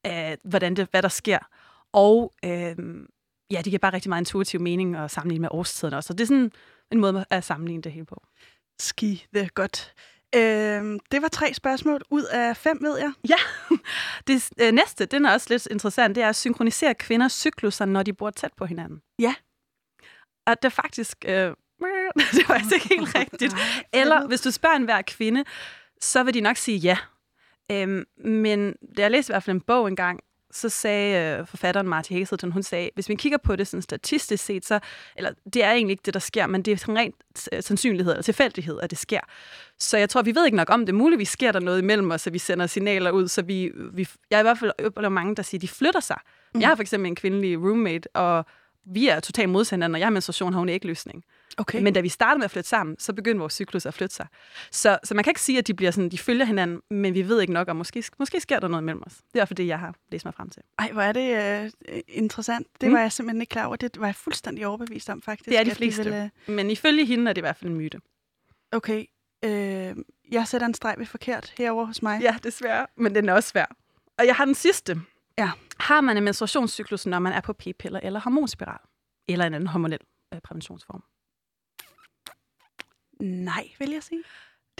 øh, 0.06 0.12
hvordan 0.44 0.74
det, 0.76 0.88
hvad 0.90 1.02
der 1.02 1.08
sker. 1.08 1.38
Og 1.96 2.32
øh, 2.44 2.76
ja, 3.50 3.56
det 3.56 3.64
giver 3.64 3.78
bare 3.78 3.92
rigtig 3.92 4.08
meget 4.08 4.20
intuitiv 4.20 4.60
mening 4.60 4.96
at 4.96 5.10
sammenligne 5.10 5.40
med 5.40 5.48
årstiden 5.52 5.94
også. 5.94 6.06
Så 6.06 6.12
det 6.12 6.20
er 6.20 6.26
sådan 6.26 6.52
en 6.92 7.00
måde 7.00 7.24
at 7.30 7.44
sammenligne 7.44 7.82
det 7.82 7.92
hele 7.92 8.06
på. 8.06 8.22
Ski, 8.80 9.26
det 9.34 9.42
er 9.42 9.48
godt. 9.54 9.94
Øhm, 10.34 11.00
det 11.10 11.22
var 11.22 11.28
tre 11.28 11.54
spørgsmål 11.54 12.02
ud 12.10 12.22
af 12.22 12.56
fem, 12.56 12.78
ved 12.80 12.98
jeg. 12.98 13.12
Ja, 13.28 13.36
det 14.26 14.50
øh, 14.60 14.72
næste, 14.72 15.06
den 15.06 15.26
er 15.26 15.32
også 15.32 15.46
lidt 15.50 15.68
interessant, 15.70 16.14
det 16.14 16.22
er 16.22 16.28
at 16.28 16.36
synkronisere 16.36 16.94
kvinders 16.94 17.32
cykluser, 17.32 17.84
når 17.84 18.02
de 18.02 18.12
bor 18.12 18.30
tæt 18.30 18.52
på 18.56 18.66
hinanden. 18.66 19.02
Ja. 19.18 19.34
Og 20.46 20.56
det 20.62 20.64
er 20.64 20.68
faktisk, 20.68 21.24
øh, 21.24 21.32
det 21.32 22.48
var 22.48 22.54
faktisk 22.54 22.74
ikke 22.74 22.88
helt 22.88 23.14
rigtigt. 23.20 23.54
Eller 23.92 24.26
hvis 24.26 24.40
du 24.40 24.50
spørger 24.50 24.76
en 24.76 24.84
hver 24.84 25.02
kvinde, 25.02 25.44
så 26.00 26.22
vil 26.22 26.34
de 26.34 26.40
nok 26.40 26.56
sige 26.56 26.78
ja. 26.78 26.98
Øhm, 27.72 28.04
men 28.24 28.74
da 28.96 29.02
jeg 29.02 29.10
læste 29.10 29.30
i 29.30 29.32
hvert 29.32 29.42
fald 29.42 29.56
en 29.56 29.60
bog 29.60 29.88
engang, 29.88 30.20
så 30.56 30.68
sagde 30.68 31.38
øh, 31.38 31.46
forfatteren 31.46 31.88
Marty 31.88 32.12
Hazelton, 32.12 32.52
hun 32.52 32.62
sagde, 32.62 32.90
hvis 32.94 33.08
vi 33.08 33.14
kigger 33.14 33.38
på 33.38 33.56
det 33.56 33.66
sådan 33.66 33.82
statistisk 33.82 34.44
set, 34.44 34.66
så, 34.66 34.80
eller 35.16 35.30
det 35.54 35.64
er 35.64 35.72
egentlig 35.72 35.92
ikke 35.92 36.02
det, 36.06 36.14
der 36.14 36.20
sker, 36.20 36.46
men 36.46 36.62
det 36.62 36.72
er 36.72 36.76
sådan 36.76 36.98
rent 36.98 37.14
øh, 37.52 37.62
sandsynlighed 37.62 38.12
eller 38.12 38.22
tilfældighed, 38.22 38.80
at 38.82 38.90
det 38.90 38.98
sker. 38.98 39.20
Så 39.78 39.98
jeg 39.98 40.10
tror, 40.10 40.22
vi 40.22 40.34
ved 40.34 40.44
ikke 40.44 40.56
nok 40.56 40.70
om 40.70 40.86
det. 40.86 40.94
Muligvis 40.94 41.28
sker 41.28 41.52
der 41.52 41.60
noget 41.60 41.78
imellem 41.78 42.10
os, 42.10 42.26
at 42.26 42.32
vi 42.32 42.38
sender 42.38 42.66
signaler 42.66 43.10
ud, 43.10 43.28
så 43.28 43.42
vi, 43.42 43.72
vi 43.92 44.08
jeg 44.30 44.36
har 44.36 44.40
i 44.40 44.42
hvert 44.42 44.58
fald 44.58 44.72
oplevet 44.84 45.12
mange, 45.12 45.36
der 45.36 45.42
siger, 45.42 45.58
de 45.58 45.68
flytter 45.68 46.00
sig. 46.00 46.18
Mm. 46.54 46.60
Jeg 46.60 46.68
har 46.68 46.74
for 46.74 46.82
eksempel 46.82 47.08
en 47.08 47.16
kvindelig 47.16 47.58
roommate, 47.58 48.16
og 48.16 48.46
vi 48.84 49.08
er 49.08 49.20
totalt 49.20 49.48
modsætninger. 49.48 49.88
Når 49.88 49.98
jeg 49.98 50.06
har 50.06 50.10
menstruation, 50.10 50.52
har 50.52 50.58
hun 50.58 50.68
ikke 50.68 50.86
løsning. 50.86 51.24
Okay. 51.58 51.82
Men 51.82 51.94
da 51.94 52.00
vi 52.00 52.08
startede 52.08 52.38
med 52.38 52.44
at 52.44 52.50
flytte 52.50 52.68
sammen, 52.68 52.96
så 52.98 53.12
begyndte 53.12 53.38
vores 53.40 53.52
cyklus 53.52 53.86
at 53.86 53.94
flytte 53.94 54.14
sig. 54.14 54.26
Så, 54.70 54.98
så 55.04 55.14
man 55.14 55.24
kan 55.24 55.30
ikke 55.30 55.40
sige, 55.40 55.58
at 55.58 55.66
de 55.66 55.74
bliver 55.74 55.90
sådan, 55.90 56.08
de 56.10 56.18
følger 56.18 56.44
hinanden, 56.44 56.80
men 56.90 57.14
vi 57.14 57.28
ved 57.28 57.40
ikke 57.40 57.52
nok, 57.52 57.68
og 57.68 57.76
måske, 57.76 58.04
måske 58.18 58.40
sker 58.40 58.60
der 58.60 58.68
noget 58.68 58.84
mellem 58.84 59.02
os. 59.06 59.14
Det 59.34 59.40
er 59.40 59.44
fald 59.44 59.56
det, 59.56 59.66
jeg 59.66 59.78
har 59.78 59.94
læst 60.12 60.24
mig 60.24 60.34
frem 60.34 60.50
til. 60.50 60.62
Ej, 60.78 60.92
hvor 60.92 61.02
er 61.02 61.12
det 61.12 61.64
øh, 61.88 62.00
interessant. 62.08 62.66
Det 62.80 62.88
Mm. 62.88 62.94
var 62.94 63.00
jeg 63.00 63.12
simpelthen 63.12 63.40
ikke 63.40 63.50
klar 63.50 63.66
over. 63.66 63.76
Det 63.76 64.00
var 64.00 64.06
jeg 64.06 64.14
fuldstændig 64.14 64.66
overbevist 64.66 65.10
om, 65.10 65.22
faktisk. 65.22 65.48
Det 65.50 65.58
er 65.58 65.64
de 65.64 65.70
fleste. 65.74 66.04
Vil, 66.04 66.30
øh, 66.48 66.54
Men 66.54 66.70
ifølge 66.70 67.04
hende 67.06 67.28
er 67.28 67.32
det 67.32 67.40
i 67.40 67.44
hvert 67.44 67.56
fald 67.56 67.70
en 67.70 67.76
myte. 67.76 68.00
okay, 68.72 69.04
øh, 69.44 69.94
jeg 70.32 70.48
sætter 70.48 70.66
en 70.66 70.74
streg 70.74 70.94
ved 70.98 71.06
forkert 71.06 71.54
herover 71.58 71.84
hos 71.84 72.02
mig. 72.02 72.20
Ja, 72.22 72.36
desværre. 72.42 72.86
Men 72.96 73.14
den 73.14 73.28
er 73.28 73.32
også 73.32 73.48
svær. 73.48 73.66
Og 74.18 74.26
jeg 74.26 74.34
har 74.34 74.44
den 74.44 74.54
sidste. 74.54 75.00
Ja. 75.38 75.50
Har 75.80 76.00
man 76.00 76.16
en 76.16 76.24
menstruationscyklus, 76.24 77.06
når 77.06 77.18
man 77.18 77.32
er 77.32 77.40
på 77.40 77.52
p-piller 77.52 78.00
eller 78.02 78.20
hormonspiral? 78.20 78.78
Eller 79.28 79.44
en 79.46 79.54
anden 79.54 79.66
hormonel 79.66 79.98
øh, 80.34 80.40
præventionsform? 80.40 81.02
Nej, 83.20 83.68
vil 83.78 83.90
jeg 83.90 84.02
sige. 84.02 84.22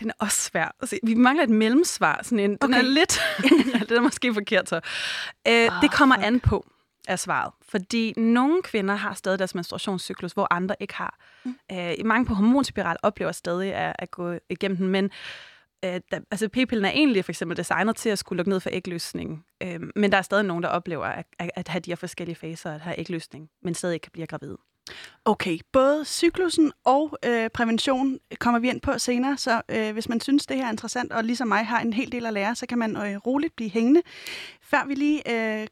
Den 0.01 0.11
er 0.11 0.15
også 0.19 0.43
svær. 0.43 0.75
Altså, 0.81 0.99
vi 1.03 1.15
mangler 1.15 1.45
et 1.45 1.51
mellemsvar. 1.51 2.21
Sådan 2.23 2.39
en, 2.39 2.51
Den 2.57 2.75
er 2.75 2.79
Okay. 2.79 2.89
lidt... 2.89 3.19
ja, 3.75 3.79
det 3.79 3.91
er 3.93 4.01
måske 4.01 4.35
forkert 4.35 4.69
så. 4.69 4.77
Øh, 4.77 4.83
Ah, 5.47 5.83
det 5.83 5.93
kommer 5.93 6.15
fuck. 6.15 6.27
an 6.27 6.41
på, 6.41 6.67
er 7.09 7.17
svaret. 7.17 7.53
Fordi 7.63 8.13
nogle 8.17 8.63
kvinder 8.63 8.95
har 8.95 9.15
stadig 9.15 9.39
deres 9.39 9.55
menstruationscyklus, 9.55 10.33
hvor 10.33 10.47
andre 10.51 10.75
ikke 10.81 10.95
har. 10.95 11.19
Mm. 11.45 11.55
Øh, 11.73 11.95
mange 12.05 12.27
på 12.27 12.35
hormonspiral 12.35 12.97
oplever 13.03 13.33
stadig 13.33 13.75
at, 13.75 13.97
at 13.99 14.11
gå 14.11 14.35
igennem 14.51 14.77
den, 14.77 14.89
men 14.89 15.05
øh, 15.85 16.01
der, 16.11 16.21
altså 16.31 16.49
p-pillen 16.49 16.85
er 16.85 16.91
egentlig 16.91 17.25
for 17.25 17.33
eksempel 17.33 17.57
designet 17.57 17.97
til 17.97 18.09
at 18.09 18.19
skulle 18.19 18.37
lukke 18.37 18.51
ned 18.51 18.61
for 18.61 18.71
ægløsning. 18.73 19.45
Øh, 19.63 19.81
men 19.97 20.13
der 20.13 20.19
er 20.19 20.23
stadig 20.23 20.45
nogen, 20.45 20.63
der 20.63 20.69
oplever 20.69 21.05
at, 21.07 21.27
at, 21.39 21.51
at 21.55 21.69
have 21.69 21.81
de 21.81 21.91
her 21.91 21.97
forskellige 21.97 22.37
faser, 22.37 22.73
at 22.75 22.81
have 22.81 22.99
ægløsning, 23.01 23.51
men 23.63 23.75
stadig 23.75 23.95
ikke 23.95 24.05
kan 24.05 24.13
blive 24.13 24.27
gravid. 24.27 24.57
Okay, 25.25 25.59
både 25.73 26.05
cyklusen 26.05 26.73
og 26.85 27.19
øh, 27.25 27.51
prævention 27.51 28.19
kommer 28.39 28.61
vi 28.61 28.69
ind 28.69 28.81
på 28.81 28.99
senere, 28.99 29.37
så 29.37 29.63
øh, 29.69 29.93
hvis 29.93 30.09
man 30.09 30.21
synes, 30.21 30.47
det 30.47 30.57
her 30.57 30.67
er 30.67 30.71
interessant, 30.71 31.13
og 31.13 31.25
ligesom 31.25 31.49
mig 31.49 31.67
har 31.67 31.81
en 31.81 31.93
hel 31.93 32.13
del 32.13 32.27
at 32.27 32.33
lære, 32.33 32.55
så 32.55 32.67
kan 32.67 32.79
man 32.79 32.97
øh, 32.97 33.17
roligt 33.17 33.57
blive 33.57 33.71
hængende. 33.71 34.03
Før 34.63 34.87
vi 34.87 34.95
lige 34.95 35.33
øh, 35.61 35.67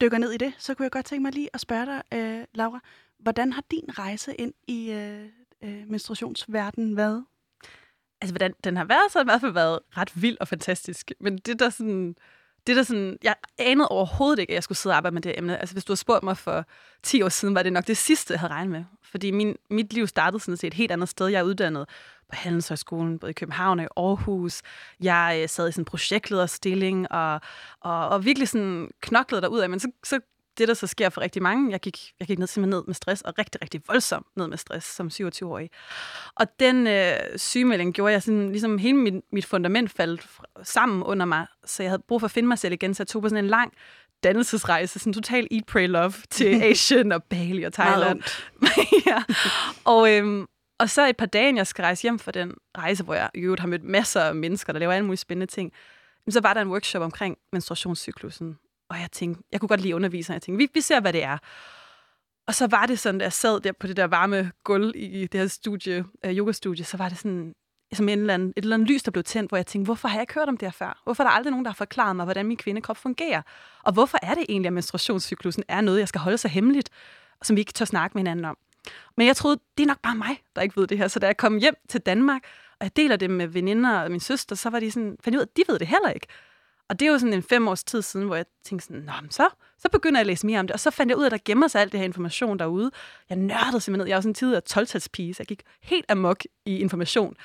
dykker 0.00 0.18
ned 0.18 0.32
i 0.32 0.36
det, 0.36 0.52
så 0.58 0.74
kunne 0.74 0.84
jeg 0.84 0.92
godt 0.92 1.06
tænke 1.06 1.22
mig 1.22 1.32
lige 1.32 1.48
at 1.54 1.60
spørge 1.60 1.86
dig, 1.86 2.02
øh, 2.14 2.44
Laura, 2.54 2.80
hvordan 3.18 3.52
har 3.52 3.62
din 3.70 3.98
rejse 3.98 4.34
ind 4.34 4.54
i 4.66 4.90
øh, 4.90 5.24
øh, 5.64 5.82
menstruationsverdenen 5.86 6.96
været? 6.96 7.24
Altså, 8.20 8.32
hvordan 8.32 8.54
den 8.64 8.76
har 8.76 8.84
været, 8.84 9.12
så 9.12 9.18
har 9.18 9.22
den 9.22 9.28
i 9.28 9.32
hvert 9.32 9.40
fald 9.40 9.52
været 9.52 9.78
ret 9.96 10.22
vild 10.22 10.36
og 10.40 10.48
fantastisk. 10.48 11.12
Men 11.20 11.38
det 11.38 11.58
der 11.58 11.70
sådan... 11.70 12.14
Det 12.68 12.76
der 12.76 12.82
sådan, 12.82 13.18
jeg 13.22 13.34
anede 13.58 13.88
overhovedet 13.88 14.38
ikke, 14.38 14.50
at 14.50 14.54
jeg 14.54 14.62
skulle 14.62 14.78
sidde 14.78 14.92
og 14.92 14.96
arbejde 14.96 15.14
med 15.14 15.22
det 15.22 15.38
emne. 15.38 15.58
Altså, 15.58 15.74
hvis 15.74 15.84
du 15.84 15.90
havde 15.90 16.00
spurgt 16.00 16.22
mig 16.22 16.36
for 16.36 16.64
10 17.02 17.22
år 17.22 17.28
siden, 17.28 17.54
var 17.54 17.62
det 17.62 17.72
nok 17.72 17.86
det 17.86 17.96
sidste, 17.96 18.32
jeg 18.32 18.40
havde 18.40 18.52
regnet 18.52 18.70
med. 18.70 18.84
Fordi 19.02 19.30
min, 19.30 19.56
mit 19.70 19.92
liv 19.92 20.06
startede 20.06 20.40
sådan 20.40 20.56
set 20.56 20.66
et 20.66 20.74
helt 20.74 20.92
andet 20.92 21.08
sted. 21.08 21.26
Jeg 21.26 21.38
er 21.38 21.42
uddannet 21.42 21.88
på 22.28 22.36
Handelshøjskolen, 22.36 23.18
både 23.18 23.30
i 23.30 23.32
København 23.32 23.78
og 23.78 23.84
i 23.84 23.88
Aarhus. 23.96 24.62
Jeg 25.00 25.38
øh, 25.42 25.48
sad 25.48 25.68
i 25.68 25.72
sådan 25.72 25.80
en 25.80 25.84
projektlederstilling 25.84 27.12
og, 27.12 27.40
og, 27.80 28.08
og 28.08 28.24
virkelig 28.24 28.48
sådan 28.48 28.90
knoklede 29.00 29.42
derud 29.42 29.60
af. 29.60 29.70
Men 29.70 29.80
så, 29.80 29.90
så 30.04 30.20
det, 30.58 30.68
der 30.68 30.74
så 30.74 30.86
sker 30.86 31.08
for 31.08 31.20
rigtig 31.20 31.42
mange, 31.42 31.70
jeg 31.70 31.80
gik, 31.80 32.12
jeg 32.20 32.26
gik 32.26 32.38
ned, 32.38 32.46
simpelthen 32.46 32.78
ned 32.78 32.86
med 32.86 32.94
stress, 32.94 33.22
og 33.22 33.34
rigtig, 33.38 33.62
rigtig 33.62 33.80
voldsomt 33.86 34.26
ned 34.36 34.48
med 34.48 34.56
stress 34.56 34.86
som 34.94 35.10
27-årig. 35.12 35.70
Og 36.34 36.46
den 36.60 36.86
øh, 36.86 37.12
sygemelding 37.36 37.94
gjorde 37.94 38.12
jeg 38.12 38.22
sådan, 38.22 38.48
ligesom 38.48 38.78
hele 38.78 38.96
mit, 38.96 39.14
mit 39.32 39.46
fundament 39.46 39.90
faldt 39.90 40.26
sammen 40.62 41.02
under 41.02 41.26
mig, 41.26 41.46
så 41.64 41.82
jeg 41.82 41.90
havde 41.90 42.02
brug 42.08 42.20
for 42.20 42.26
at 42.26 42.30
finde 42.30 42.48
mig 42.48 42.58
selv 42.58 42.72
igen, 42.72 42.94
så 42.94 43.02
jeg 43.02 43.08
tog 43.08 43.22
på 43.22 43.28
sådan 43.28 43.44
en 43.44 43.50
lang 43.50 43.72
dannelsesrejse, 44.22 44.98
sådan 44.98 45.12
total 45.12 45.46
eat, 45.50 45.66
pray, 45.66 45.88
love 45.88 46.12
til 46.30 46.62
Asien 46.70 47.12
og 47.12 47.24
Bali 47.24 47.62
og 47.62 47.72
Thailand. 47.72 48.22
ja. 49.06 49.22
Og, 49.84 50.14
øhm, 50.14 50.46
Og 50.78 50.90
så 50.90 51.08
et 51.08 51.16
par 51.16 51.26
dage, 51.26 51.56
jeg 51.56 51.66
skal 51.66 51.82
rejse 51.82 52.02
hjem 52.02 52.18
fra 52.18 52.32
den 52.32 52.54
rejse, 52.78 53.04
hvor 53.04 53.14
jeg 53.14 53.30
i 53.34 53.38
øvrigt 53.40 53.60
har 53.60 53.68
mødt 53.68 53.84
masser 53.84 54.20
af 54.20 54.34
mennesker, 54.34 54.72
der 54.72 54.80
laver 54.80 54.92
alle 54.92 55.06
mulige 55.06 55.18
spændende 55.18 55.52
ting, 55.52 55.72
så 56.28 56.40
var 56.40 56.54
der 56.54 56.60
en 56.60 56.68
workshop 56.68 57.02
omkring 57.02 57.36
menstruationscyklusen. 57.52 58.58
Og 58.90 59.00
jeg 59.00 59.08
tænkte, 59.12 59.42
jeg 59.52 59.60
kunne 59.60 59.68
godt 59.68 59.80
lide 59.80 59.94
underviseren. 59.94 60.34
Jeg 60.34 60.42
tænkte, 60.42 60.58
vi, 60.58 60.68
vi 60.74 60.80
ser, 60.80 61.00
hvad 61.00 61.12
det 61.12 61.22
er. 61.22 61.38
Og 62.46 62.54
så 62.54 62.66
var 62.66 62.86
det 62.86 62.98
sådan, 62.98 63.18
da 63.18 63.24
jeg 63.24 63.32
sad 63.32 63.60
der 63.60 63.72
på 63.72 63.86
det 63.86 63.96
der 63.96 64.04
varme 64.04 64.52
gulv 64.64 64.92
i 64.96 65.26
det 65.26 65.40
her 65.40 65.46
studie, 65.46 66.04
øh, 66.24 66.36
yoga-studie, 66.36 66.84
så 66.84 66.96
var 66.96 67.08
det 67.08 67.18
sådan, 67.18 67.54
som 67.92 68.08
en 68.08 68.18
eller 68.18 68.34
anden, 68.34 68.48
et 68.56 68.62
eller 68.62 68.76
andet 68.76 68.88
lys, 68.88 69.02
der 69.02 69.10
blev 69.10 69.24
tændt, 69.24 69.50
hvor 69.50 69.56
jeg 69.58 69.66
tænkte, 69.66 69.84
hvorfor 69.84 70.08
har 70.08 70.16
jeg 70.16 70.22
ikke 70.22 70.34
hørt 70.34 70.48
om 70.48 70.56
det 70.56 70.66
her 70.66 70.72
før? 70.72 71.00
Hvorfor 71.04 71.22
er 71.22 71.28
der 71.28 71.32
aldrig 71.32 71.50
nogen, 71.50 71.64
der 71.64 71.70
har 71.70 71.74
forklaret 71.74 72.16
mig, 72.16 72.24
hvordan 72.24 72.46
min 72.46 72.56
kvindekrop 72.56 72.96
fungerer? 72.96 73.42
Og 73.82 73.92
hvorfor 73.92 74.18
er 74.22 74.34
det 74.34 74.46
egentlig, 74.48 74.66
at 74.66 74.72
menstruationscyklusen 74.72 75.64
er 75.68 75.80
noget, 75.80 75.98
jeg 75.98 76.08
skal 76.08 76.20
holde 76.20 76.38
så 76.38 76.48
hemmeligt, 76.48 76.90
som 77.42 77.56
vi 77.56 77.60
ikke 77.60 77.72
tør 77.72 77.84
snakke 77.84 78.14
med 78.14 78.20
hinanden 78.20 78.44
om? 78.44 78.58
Men 79.16 79.26
jeg 79.26 79.36
troede, 79.36 79.60
det 79.78 79.82
er 79.82 79.86
nok 79.86 80.00
bare 80.02 80.16
mig, 80.16 80.42
der 80.56 80.62
ikke 80.62 80.80
ved 80.80 80.86
det 80.86 80.98
her. 80.98 81.08
Så 81.08 81.18
da 81.18 81.26
jeg 81.26 81.36
kom 81.36 81.58
hjem 81.58 81.74
til 81.88 82.00
Danmark, 82.00 82.42
og 82.80 82.84
jeg 82.84 82.96
deler 82.96 83.16
det 83.16 83.30
med 83.30 83.46
veninder 83.46 84.00
og 84.00 84.10
min 84.10 84.20
søster, 84.20 84.56
så 84.56 84.70
var 84.70 84.80
de 84.80 84.90
sådan, 84.90 85.16
fandt 85.24 85.36
ud 85.36 85.40
af, 85.40 85.46
at 85.46 85.56
de 85.56 85.62
ved 85.68 85.78
det 85.78 85.86
heller 85.86 86.10
ikke. 86.10 86.26
Og 86.88 87.00
det 87.00 87.06
er 87.06 87.12
jo 87.12 87.18
sådan 87.18 87.32
en 87.32 87.42
fem 87.42 87.68
års 87.68 87.84
tid 87.84 88.02
siden, 88.02 88.26
hvor 88.26 88.36
jeg 88.36 88.46
tænkte 88.64 88.86
sådan, 88.86 89.02
Nå, 89.02 89.12
men 89.22 89.30
så, 89.30 89.48
så 89.78 89.88
begynder 89.92 90.18
jeg 90.18 90.20
at 90.20 90.26
læse 90.26 90.46
mere 90.46 90.60
om 90.60 90.66
det. 90.66 90.74
Og 90.74 90.80
så 90.80 90.90
fandt 90.90 91.10
jeg 91.10 91.16
ud 91.16 91.22
af, 91.22 91.26
at 91.26 91.32
der 91.32 91.38
gemmer 91.44 91.68
sig 91.68 91.80
alt 91.80 91.92
det 91.92 92.00
her 92.00 92.04
information 92.04 92.58
derude. 92.58 92.90
Jeg 93.28 93.36
nørdede 93.36 93.80
simpelthen 93.80 93.98
ned. 93.98 94.08
Jeg 94.08 94.14
var 94.14 94.20
sådan 94.20 94.30
en 94.30 94.34
tid 94.34 94.54
af 94.54 94.62
12 94.62 94.86
så 94.86 95.34
jeg 95.38 95.46
gik 95.46 95.62
helt 95.82 96.04
amok 96.08 96.44
i 96.64 96.78
information. 96.78 97.36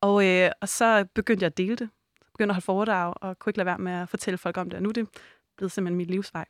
Og, 0.00 0.26
øh, 0.26 0.50
og 0.60 0.68
så 0.68 1.06
begyndte 1.14 1.42
jeg 1.42 1.46
at 1.46 1.56
dele 1.56 1.76
det. 1.76 1.90
Begyndte 2.32 2.50
at 2.52 2.54
holde 2.54 2.64
foredrag, 2.64 3.14
og 3.16 3.38
kunne 3.38 3.50
ikke 3.50 3.58
lade 3.58 3.66
være 3.66 3.78
med 3.78 3.92
at 3.92 4.08
fortælle 4.08 4.38
folk 4.38 4.56
om 4.56 4.70
det. 4.70 4.76
Og 4.76 4.82
nu 4.82 4.88
er 4.88 4.92
det 4.92 5.08
blevet 5.56 5.72
simpelthen 5.72 5.96
mit 5.96 6.10
livsvej. 6.10 6.44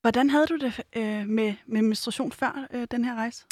Hvordan 0.00 0.30
havde 0.30 0.46
du 0.46 0.56
det 0.56 0.80
øh, 0.96 1.26
med, 1.26 1.54
med 1.66 1.82
menstruation 1.82 2.32
før 2.32 2.66
øh, 2.70 2.86
den 2.90 3.04
her 3.04 3.14
rejse? 3.14 3.44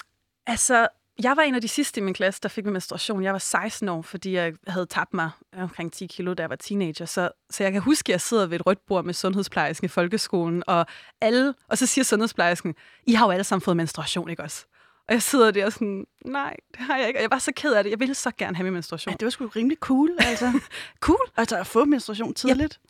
Altså, 0.47 0.89
jeg 1.23 1.37
var 1.37 1.43
en 1.43 1.55
af 1.55 1.61
de 1.61 1.69
sidste 1.69 2.01
i 2.01 2.05
min 2.05 2.15
klasse, 2.15 2.41
der 2.43 2.49
fik 2.49 2.65
min 2.65 2.73
menstruation. 2.73 3.25
Jeg 3.25 3.33
var 3.33 3.39
16 3.39 3.89
år, 3.89 4.03
fordi 4.03 4.33
jeg 4.33 4.53
havde 4.67 4.87
tabt 4.87 5.15
mig 5.15 5.31
omkring 5.57 5.93
10 5.93 6.07
kilo, 6.07 6.35
da 6.35 6.43
jeg 6.43 6.51
var 6.51 6.57
teenager. 6.57 7.05
Så, 7.07 7.31
så 7.51 7.63
jeg 7.63 7.73
kan 7.73 7.81
huske, 7.81 8.09
at 8.09 8.13
jeg 8.13 8.21
sidder 8.21 8.47
ved 8.47 8.61
et 8.61 8.67
rødt 8.67 8.87
bord 8.87 9.05
med 9.05 9.15
sundhedsplejersken 9.15 9.85
i 9.85 9.89
folkeskolen, 9.89 10.63
og 10.67 10.87
alle, 11.21 11.55
og 11.69 11.79
så 11.79 11.87
siger 11.87 12.05
sundhedsplejersken, 12.05 12.75
I 13.07 13.13
har 13.13 13.27
jo 13.27 13.31
alle 13.31 13.45
sammen 13.45 13.63
fået 13.63 13.77
menstruation, 13.77 14.31
ikke 14.31 14.43
også? 14.43 14.65
Og 15.09 15.15
jeg 15.15 15.23
sidder 15.23 15.51
der 15.51 15.71
sådan, 15.71 16.05
nej, 16.27 16.57
det 16.73 16.81
har 16.81 16.97
jeg 16.99 17.09
ikke. 17.09 17.19
Og 17.19 17.23
jeg 17.23 17.31
var 17.31 17.39
så 17.39 17.53
ked 17.57 17.73
af 17.73 17.85
det. 17.85 17.91
Jeg 17.91 18.01
ville 18.01 18.15
så 18.15 18.31
gerne 18.39 18.57
have 18.57 18.65
min 18.65 18.73
menstruation. 18.73 19.13
Ja, 19.13 19.17
det 19.17 19.25
var 19.27 19.31
sgu 19.31 19.47
rimelig 19.47 19.79
cool, 19.79 20.11
altså. 20.19 20.53
Cool. 21.01 21.19
altså 21.37 21.57
at 21.59 21.67
få 21.67 21.85
menstruation 21.85 22.35
tidligt. 22.35 22.81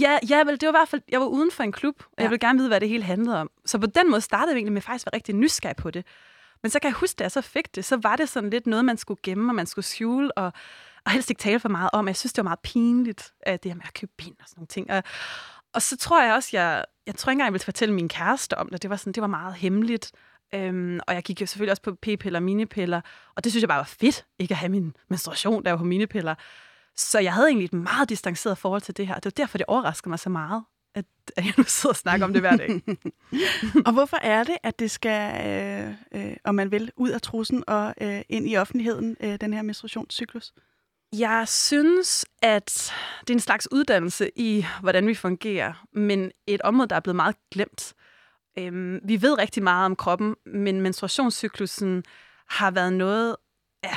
Ja, 0.00 0.18
ja, 0.28 0.36
vel, 0.44 0.60
det 0.60 0.66
var 0.66 0.72
i 0.72 0.78
hvert 0.78 0.88
fald, 0.88 1.02
jeg 1.08 1.20
var 1.20 1.26
uden 1.26 1.50
for 1.50 1.62
en 1.62 1.72
klub, 1.72 1.94
og 1.98 2.04
Ja. 2.18 2.22
jeg 2.22 2.30
ville 2.30 2.38
gerne 2.46 2.58
vide, 2.58 2.68
hvad 2.68 2.80
det 2.80 2.88
hele 2.88 3.04
handlede 3.04 3.40
om. 3.40 3.50
Så 3.66 3.78
på 3.78 3.86
den 3.86 4.10
måde 4.10 4.20
startede 4.20 4.50
jeg 4.50 4.56
egentlig 4.56 4.72
med 4.72 4.82
faktisk 4.82 5.06
at 5.06 5.12
være 5.12 5.16
rigtig 5.16 5.34
nysgerrig 5.34 5.76
på 5.76 5.90
det. 5.90 6.06
Men 6.62 6.70
så 6.70 6.78
kan 6.78 6.88
jeg 6.88 6.96
huske, 6.96 7.16
da 7.16 7.24
jeg 7.24 7.30
så 7.30 7.40
fik 7.40 7.74
det, 7.74 7.84
så 7.84 7.98
var 8.02 8.16
det 8.16 8.28
sådan 8.28 8.50
lidt 8.50 8.66
noget, 8.66 8.84
man 8.84 8.96
skulle 8.96 9.20
gemme, 9.22 9.50
og 9.50 9.54
man 9.54 9.66
skulle 9.66 9.84
skjule, 9.84 10.38
og, 10.38 10.52
og 11.04 11.12
helst 11.12 11.30
ikke 11.30 11.40
tale 11.40 11.60
for 11.60 11.68
meget 11.68 11.90
om. 11.92 12.06
Jeg 12.06 12.16
synes, 12.16 12.32
det 12.32 12.44
var 12.44 12.48
meget 12.48 12.60
pinligt, 12.60 13.32
at 13.40 13.62
det 13.62 13.70
her 13.70 13.76
med 13.76 13.84
at 13.86 13.94
købe 13.94 14.12
bind 14.18 14.34
og 14.40 14.48
sådan 14.48 14.58
nogle 14.58 14.66
ting. 14.66 14.90
Og, 14.90 15.02
og 15.74 15.82
så 15.82 15.96
tror 15.96 16.22
jeg 16.24 16.34
også, 16.34 16.48
jeg, 16.52 16.84
jeg 17.06 17.14
tror 17.14 17.30
ikke 17.30 17.34
engang, 17.34 17.46
jeg 17.46 17.52
ville 17.52 17.64
fortælle 17.64 17.94
min 17.94 18.08
kæreste 18.08 18.58
om 18.58 18.68
det. 18.68 18.82
Det 18.82 18.90
var, 18.90 18.96
sådan, 18.96 19.12
det 19.12 19.20
var 19.20 19.26
meget 19.26 19.54
hemmeligt. 19.54 20.12
Øhm, 20.54 21.00
og 21.06 21.14
jeg 21.14 21.22
gik 21.22 21.40
jo 21.40 21.46
selvfølgelig 21.46 21.70
også 21.70 21.82
på 21.82 21.94
p-piller 21.94 22.38
og 22.38 22.42
minipiller, 22.42 23.00
og 23.34 23.44
det 23.44 23.52
synes 23.52 23.62
jeg 23.62 23.68
bare 23.68 23.78
var 23.78 23.84
fedt, 23.84 24.26
ikke 24.38 24.52
at 24.52 24.58
have 24.58 24.68
min 24.68 24.96
menstruation, 25.08 25.64
der 25.64 25.70
var 25.70 25.78
på 25.78 25.84
minipiller. 25.84 26.34
Så 26.96 27.18
jeg 27.18 27.34
havde 27.34 27.48
egentlig 27.48 27.64
et 27.64 27.72
meget 27.72 28.08
distanceret 28.08 28.58
forhold 28.58 28.80
til 28.80 28.96
det 28.96 29.06
her. 29.06 29.14
Det 29.14 29.24
var 29.24 29.30
derfor, 29.30 29.58
det 29.58 29.66
overraskede 29.68 30.08
mig 30.08 30.18
så 30.18 30.30
meget, 30.30 30.64
at, 30.94 31.04
at 31.36 31.44
jeg 31.44 31.54
nu 31.58 31.64
sidder 31.66 31.92
og 31.92 31.96
snakker 31.96 32.26
om 32.26 32.32
det 32.32 32.42
hver 32.42 32.56
dag. 32.56 32.80
Og 33.86 33.92
hvorfor 33.92 34.16
er 34.16 34.44
det, 34.44 34.56
at 34.62 34.78
det 34.78 34.90
skal, 34.90 35.46
øh, 35.46 35.94
øh, 36.14 36.36
om 36.44 36.54
man 36.54 36.70
vil, 36.70 36.90
ud 36.96 37.10
af 37.10 37.22
trussen 37.22 37.64
og 37.66 37.94
øh, 38.00 38.22
ind 38.28 38.50
i 38.50 38.56
offentligheden, 38.56 39.16
øh, 39.20 39.40
den 39.40 39.54
her 39.54 39.62
menstruationscyklus? 39.62 40.52
Jeg 41.12 41.48
synes, 41.48 42.24
at 42.42 42.92
det 43.20 43.30
er 43.30 43.34
en 43.34 43.40
slags 43.40 43.68
uddannelse 43.72 44.30
i, 44.36 44.66
hvordan 44.80 45.06
vi 45.06 45.14
fungerer, 45.14 45.84
men 45.92 46.30
et 46.46 46.60
område, 46.60 46.88
der 46.88 46.96
er 46.96 47.00
blevet 47.00 47.16
meget 47.16 47.36
glemt. 47.50 47.94
Øhm, 48.58 49.00
vi 49.04 49.22
ved 49.22 49.38
rigtig 49.38 49.62
meget 49.62 49.86
om 49.86 49.96
kroppen, 49.96 50.34
men 50.46 50.80
menstruationscyklusen 50.80 52.04
har 52.48 52.70
været 52.70 52.92
noget 52.92 53.36
af 53.82 53.96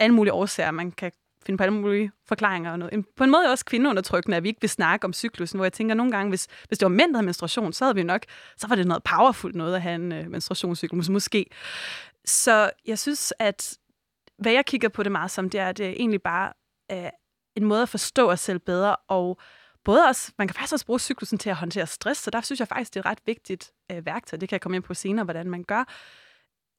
alle 0.00 0.14
mulige 0.14 0.32
årsager. 0.32 0.70
Man 0.70 0.92
kan 0.92 1.12
finde 1.48 1.58
på 1.58 1.64
alle 1.64 1.74
mulige 1.74 2.10
forklaringer. 2.26 2.70
Og 2.72 2.78
noget. 2.78 3.04
På 3.16 3.24
en 3.24 3.30
måde 3.30 3.50
også 3.50 3.64
kvindeundertrykkende, 3.64 4.36
at 4.36 4.42
vi 4.42 4.48
ikke 4.48 4.60
vil 4.60 4.70
snakke 4.70 5.04
om 5.04 5.12
cyklusen, 5.12 5.58
hvor 5.58 5.64
jeg 5.64 5.72
tænker 5.72 5.94
nogle 5.94 6.12
gange, 6.12 6.28
hvis, 6.28 6.46
hvis 6.68 6.78
det 6.78 6.86
var 6.86 6.90
mænd, 6.90 7.10
der 7.10 7.16
havde 7.16 7.24
menstruation, 7.24 7.72
så 7.72 7.84
havde 7.84 7.94
vi 7.94 8.02
nok, 8.02 8.22
så 8.56 8.68
var 8.68 8.76
det 8.76 8.86
noget 8.86 9.02
powerful 9.02 9.56
noget 9.56 9.74
at 9.74 9.82
have 9.82 9.94
en 9.94 10.12
øh, 10.12 10.30
menstruationscyklus, 10.30 11.08
måske. 11.08 11.46
Så 12.24 12.70
jeg 12.86 12.98
synes, 12.98 13.32
at 13.38 13.78
hvad 14.38 14.52
jeg 14.52 14.66
kigger 14.66 14.88
på 14.88 15.02
det 15.02 15.12
meget 15.12 15.30
som, 15.30 15.50
det 15.50 15.60
er, 15.60 15.68
at 15.68 15.78
det 15.78 15.86
er 15.86 15.90
egentlig 15.90 16.22
bare 16.22 16.52
øh, 16.92 17.10
en 17.56 17.64
måde 17.64 17.82
at 17.82 17.88
forstå 17.88 18.30
os 18.30 18.40
selv 18.40 18.58
bedre, 18.58 18.96
og 18.96 19.38
både 19.84 20.04
også, 20.04 20.32
man 20.38 20.48
kan 20.48 20.54
faktisk 20.54 20.72
også 20.72 20.86
bruge 20.86 21.00
cyklusen 21.00 21.38
til 21.38 21.50
at 21.50 21.56
håndtere 21.56 21.86
stress, 21.86 22.20
så 22.20 22.30
der 22.30 22.40
synes 22.40 22.60
jeg 22.60 22.68
faktisk, 22.68 22.94
det 22.94 23.00
er 23.00 23.04
et 23.04 23.10
ret 23.10 23.22
vigtigt 23.26 23.72
øh, 23.92 24.06
værktøj. 24.06 24.38
Det 24.38 24.48
kan 24.48 24.54
jeg 24.54 24.60
komme 24.60 24.76
ind 24.76 24.84
på 24.84 24.94
senere, 24.94 25.24
hvordan 25.24 25.50
man 25.50 25.64
gør. 25.64 25.84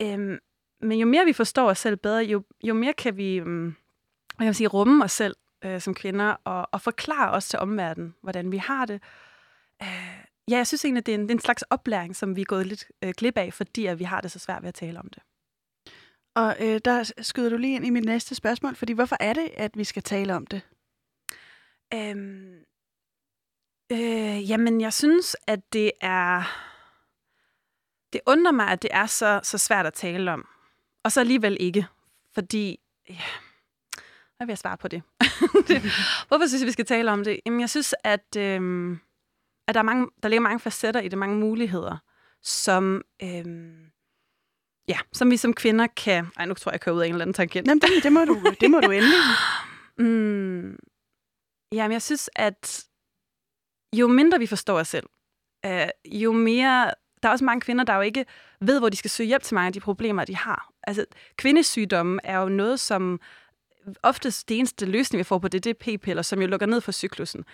Øhm, 0.01 0.37
men 0.81 0.99
jo 0.99 1.07
mere 1.07 1.25
vi 1.25 1.33
forstår 1.33 1.69
os 1.69 1.77
selv 1.77 1.97
bedre, 1.97 2.23
jo, 2.23 2.43
jo 2.63 2.73
mere 2.73 2.93
kan 2.93 3.17
vi 3.17 3.35
øhm, 3.35 3.75
jeg 4.43 4.47
vil 4.47 4.55
sige, 4.55 4.67
rumme 4.67 5.03
os 5.03 5.11
selv 5.11 5.35
øh, 5.65 5.81
som 5.81 5.93
kvinder, 5.93 6.35
og, 6.43 6.67
og 6.71 6.81
forklare 6.81 7.31
os 7.31 7.49
til 7.49 7.59
omverdenen, 7.59 8.15
hvordan 8.21 8.51
vi 8.51 8.57
har 8.57 8.85
det. 8.85 9.01
Øh, 9.81 10.23
ja, 10.47 10.57
jeg 10.57 10.67
synes 10.67 10.85
egentlig, 10.85 11.05
det 11.05 11.11
er 11.11 11.15
en, 11.15 11.21
det 11.21 11.31
er 11.31 11.35
en 11.35 11.41
slags 11.41 11.61
oplæring, 11.61 12.15
som 12.15 12.35
vi 12.35 12.41
er 12.41 12.45
gået 12.45 12.67
lidt 12.67 12.85
øh, 13.03 13.13
glip 13.17 13.37
af, 13.37 13.53
fordi 13.53 13.85
at 13.85 13.99
vi 13.99 14.03
har 14.03 14.21
det 14.21 14.31
så 14.31 14.39
svært 14.39 14.61
ved 14.61 14.67
at 14.67 14.75
tale 14.75 14.99
om 14.99 15.09
det. 15.09 15.23
Og 16.35 16.55
øh, 16.59 16.79
der 16.85 17.11
skyder 17.21 17.49
du 17.49 17.57
lige 17.57 17.75
ind 17.75 17.85
i 17.85 17.89
mit 17.89 18.05
næste 18.05 18.35
spørgsmål, 18.35 18.75
fordi 18.75 18.93
hvorfor 18.93 19.17
er 19.19 19.33
det, 19.33 19.49
at 19.57 19.77
vi 19.77 19.83
skal 19.83 20.03
tale 20.03 20.35
om 20.35 20.47
det? 20.47 20.61
Øhm, 21.93 22.55
øh, 23.91 24.49
jamen, 24.49 24.81
jeg 24.81 24.93
synes, 24.93 25.35
at 25.47 25.73
det 25.73 25.91
er... 26.01 26.43
Det 28.13 28.21
undrer 28.25 28.51
mig, 28.51 28.67
at 28.67 28.81
det 28.81 28.89
er 28.93 29.05
så, 29.05 29.39
så 29.43 29.57
svært 29.57 29.85
at 29.85 29.93
tale 29.93 30.31
om. 30.31 30.47
Og 31.03 31.11
så 31.11 31.19
alligevel 31.19 31.57
ikke. 31.59 31.87
Fordi... 32.33 32.79
Ja, 33.09 33.21
hvad 34.39 34.45
vil 34.45 34.51
jeg 34.51 34.57
svare 34.57 34.77
på 34.77 34.87
det? 34.87 35.01
det 35.67 35.81
hvorfor 36.27 36.47
synes 36.47 36.61
jeg, 36.61 36.67
vi 36.67 36.71
skal 36.71 36.85
tale 36.85 37.11
om 37.11 37.23
det? 37.23 37.39
Jamen, 37.45 37.59
jeg 37.59 37.69
synes, 37.69 37.95
at, 38.03 38.35
øhm, 38.37 38.93
at 39.67 39.75
der, 39.75 39.79
er 39.79 39.83
mange, 39.83 40.07
der 40.23 40.29
ligger 40.29 40.41
mange 40.41 40.59
facetter 40.59 41.01
i 41.01 41.07
det, 41.07 41.17
mange 41.17 41.37
muligheder, 41.37 41.97
som... 42.43 43.01
Øhm, 43.23 43.85
ja, 44.87 44.97
som 45.13 45.31
vi 45.31 45.37
som 45.37 45.53
kvinder 45.53 45.87
kan... 45.87 46.27
Ej, 46.37 46.45
nu 46.45 46.53
tror 46.53 46.69
jeg, 46.69 46.73
jeg 46.73 46.81
kører 46.81 46.95
ud 46.95 47.01
af 47.01 47.05
en 47.05 47.11
eller 47.11 47.21
anden 47.21 47.33
tangent. 47.33 47.67
Jamen, 47.67 47.81
det, 47.81 48.03
det, 48.03 48.11
må 48.11 48.25
du, 48.25 48.53
det 48.61 48.71
må 48.71 48.79
du 48.79 48.91
endelig. 48.91 49.19
Mm, 49.97 50.77
jamen, 51.73 51.91
jeg 51.91 52.01
synes, 52.01 52.29
at 52.35 52.85
jo 53.95 54.07
mindre 54.07 54.39
vi 54.39 54.47
forstår 54.47 54.79
os 54.79 54.87
selv, 54.87 55.05
øh, 55.65 55.87
jo 56.05 56.31
mere... 56.31 56.93
Der 57.23 57.29
er 57.29 57.33
også 57.33 57.45
mange 57.45 57.61
kvinder, 57.61 57.83
der 57.83 57.95
jo 57.95 58.01
ikke 58.01 58.25
ved, 58.61 58.79
hvor 58.79 58.89
de 58.89 58.97
skal 58.97 59.09
søge 59.09 59.27
hjælp 59.27 59.43
til 59.43 59.55
mange 59.55 59.67
af 59.67 59.73
de 59.73 59.79
problemer, 59.79 60.25
de 60.25 60.35
har. 60.35 60.71
Altså, 60.83 61.05
kvindesygdomme 61.37 62.19
er 62.23 62.37
jo 62.37 62.49
noget, 62.49 62.79
som 62.79 63.19
oftest 64.03 64.49
det 64.49 64.57
eneste 64.57 64.85
løsning, 64.85 65.19
vi 65.19 65.23
får 65.23 65.39
på 65.39 65.47
det, 65.47 65.63
det 65.63 65.69
er 65.69 65.97
p-piller, 65.97 66.21
som 66.21 66.41
jo 66.41 66.47
lukker 66.47 66.67
ned 66.67 66.81
for 66.81 66.91
cyklusen. 66.91 67.45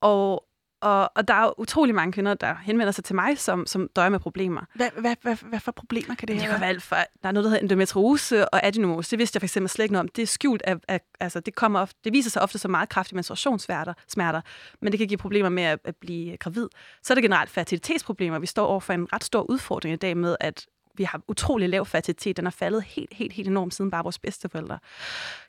Og, 0.00 0.44
og, 0.80 1.10
og 1.16 1.28
der 1.28 1.34
er 1.34 1.60
utrolig 1.60 1.94
mange 1.94 2.12
kvinder, 2.12 2.34
der 2.34 2.54
henvender 2.54 2.92
sig 2.92 3.04
til 3.04 3.14
mig, 3.14 3.38
som, 3.38 3.66
som 3.66 3.88
døjer 3.96 4.08
med 4.08 4.18
problemer. 4.20 4.60
Hvad, 4.74 4.90
hvad, 4.98 5.16
hvad, 5.22 5.36
hvad 5.36 5.60
for 5.60 5.72
problemer 5.72 6.14
kan 6.14 6.28
det 6.28 6.40
Det 6.40 6.48
være? 6.48 6.66
alt 6.66 6.82
fra, 6.82 6.96
der 7.22 7.28
er 7.28 7.32
noget, 7.32 7.44
der 7.44 7.50
hedder 7.50 7.62
endometriose 7.62 8.48
og 8.48 8.66
adenomose. 8.66 9.10
Det 9.10 9.18
vidste 9.18 9.36
jeg 9.36 9.40
for 9.40 9.46
eksempel 9.46 9.68
slet 9.68 9.84
ikke 9.84 9.92
noget 9.92 10.04
om. 10.04 10.08
Det 10.08 10.22
er 10.22 10.26
skjult 10.26 10.62
af, 10.62 10.76
af 10.88 11.00
altså 11.20 11.40
det, 11.40 11.54
kommer 11.54 11.80
ofte, 11.80 11.98
det 12.04 12.12
viser 12.12 12.30
sig 12.30 12.42
ofte 12.42 12.58
som 12.58 12.70
meget 12.70 12.88
kraftige 12.88 13.14
menstruationssmerter, 13.16 13.94
smerter, 14.08 14.40
men 14.80 14.92
det 14.92 14.98
kan 14.98 15.08
give 15.08 15.18
problemer 15.18 15.48
med 15.48 15.62
at, 15.62 15.78
at 15.84 15.96
blive 15.96 16.36
gravid. 16.36 16.68
Så 17.02 17.12
er 17.12 17.14
der 17.14 17.22
generelt 17.22 17.50
fertilitetsproblemer. 17.50 18.38
Vi 18.38 18.46
står 18.46 18.66
over 18.66 18.80
for 18.80 18.92
en 18.92 19.12
ret 19.12 19.24
stor 19.24 19.50
udfordring 19.50 19.94
i 19.94 19.96
dag 19.96 20.16
med, 20.16 20.36
at 20.40 20.66
vi 20.98 21.04
har 21.04 21.20
utrolig 21.28 21.68
lav 21.68 21.86
fertilitet. 21.86 22.36
Den 22.36 22.46
er 22.46 22.50
faldet 22.50 22.82
helt, 22.82 23.14
helt, 23.14 23.32
helt 23.32 23.48
enormt 23.48 23.74
siden 23.74 23.90
bare 23.90 24.02
vores 24.02 24.18
bedsteforældre. 24.18 24.78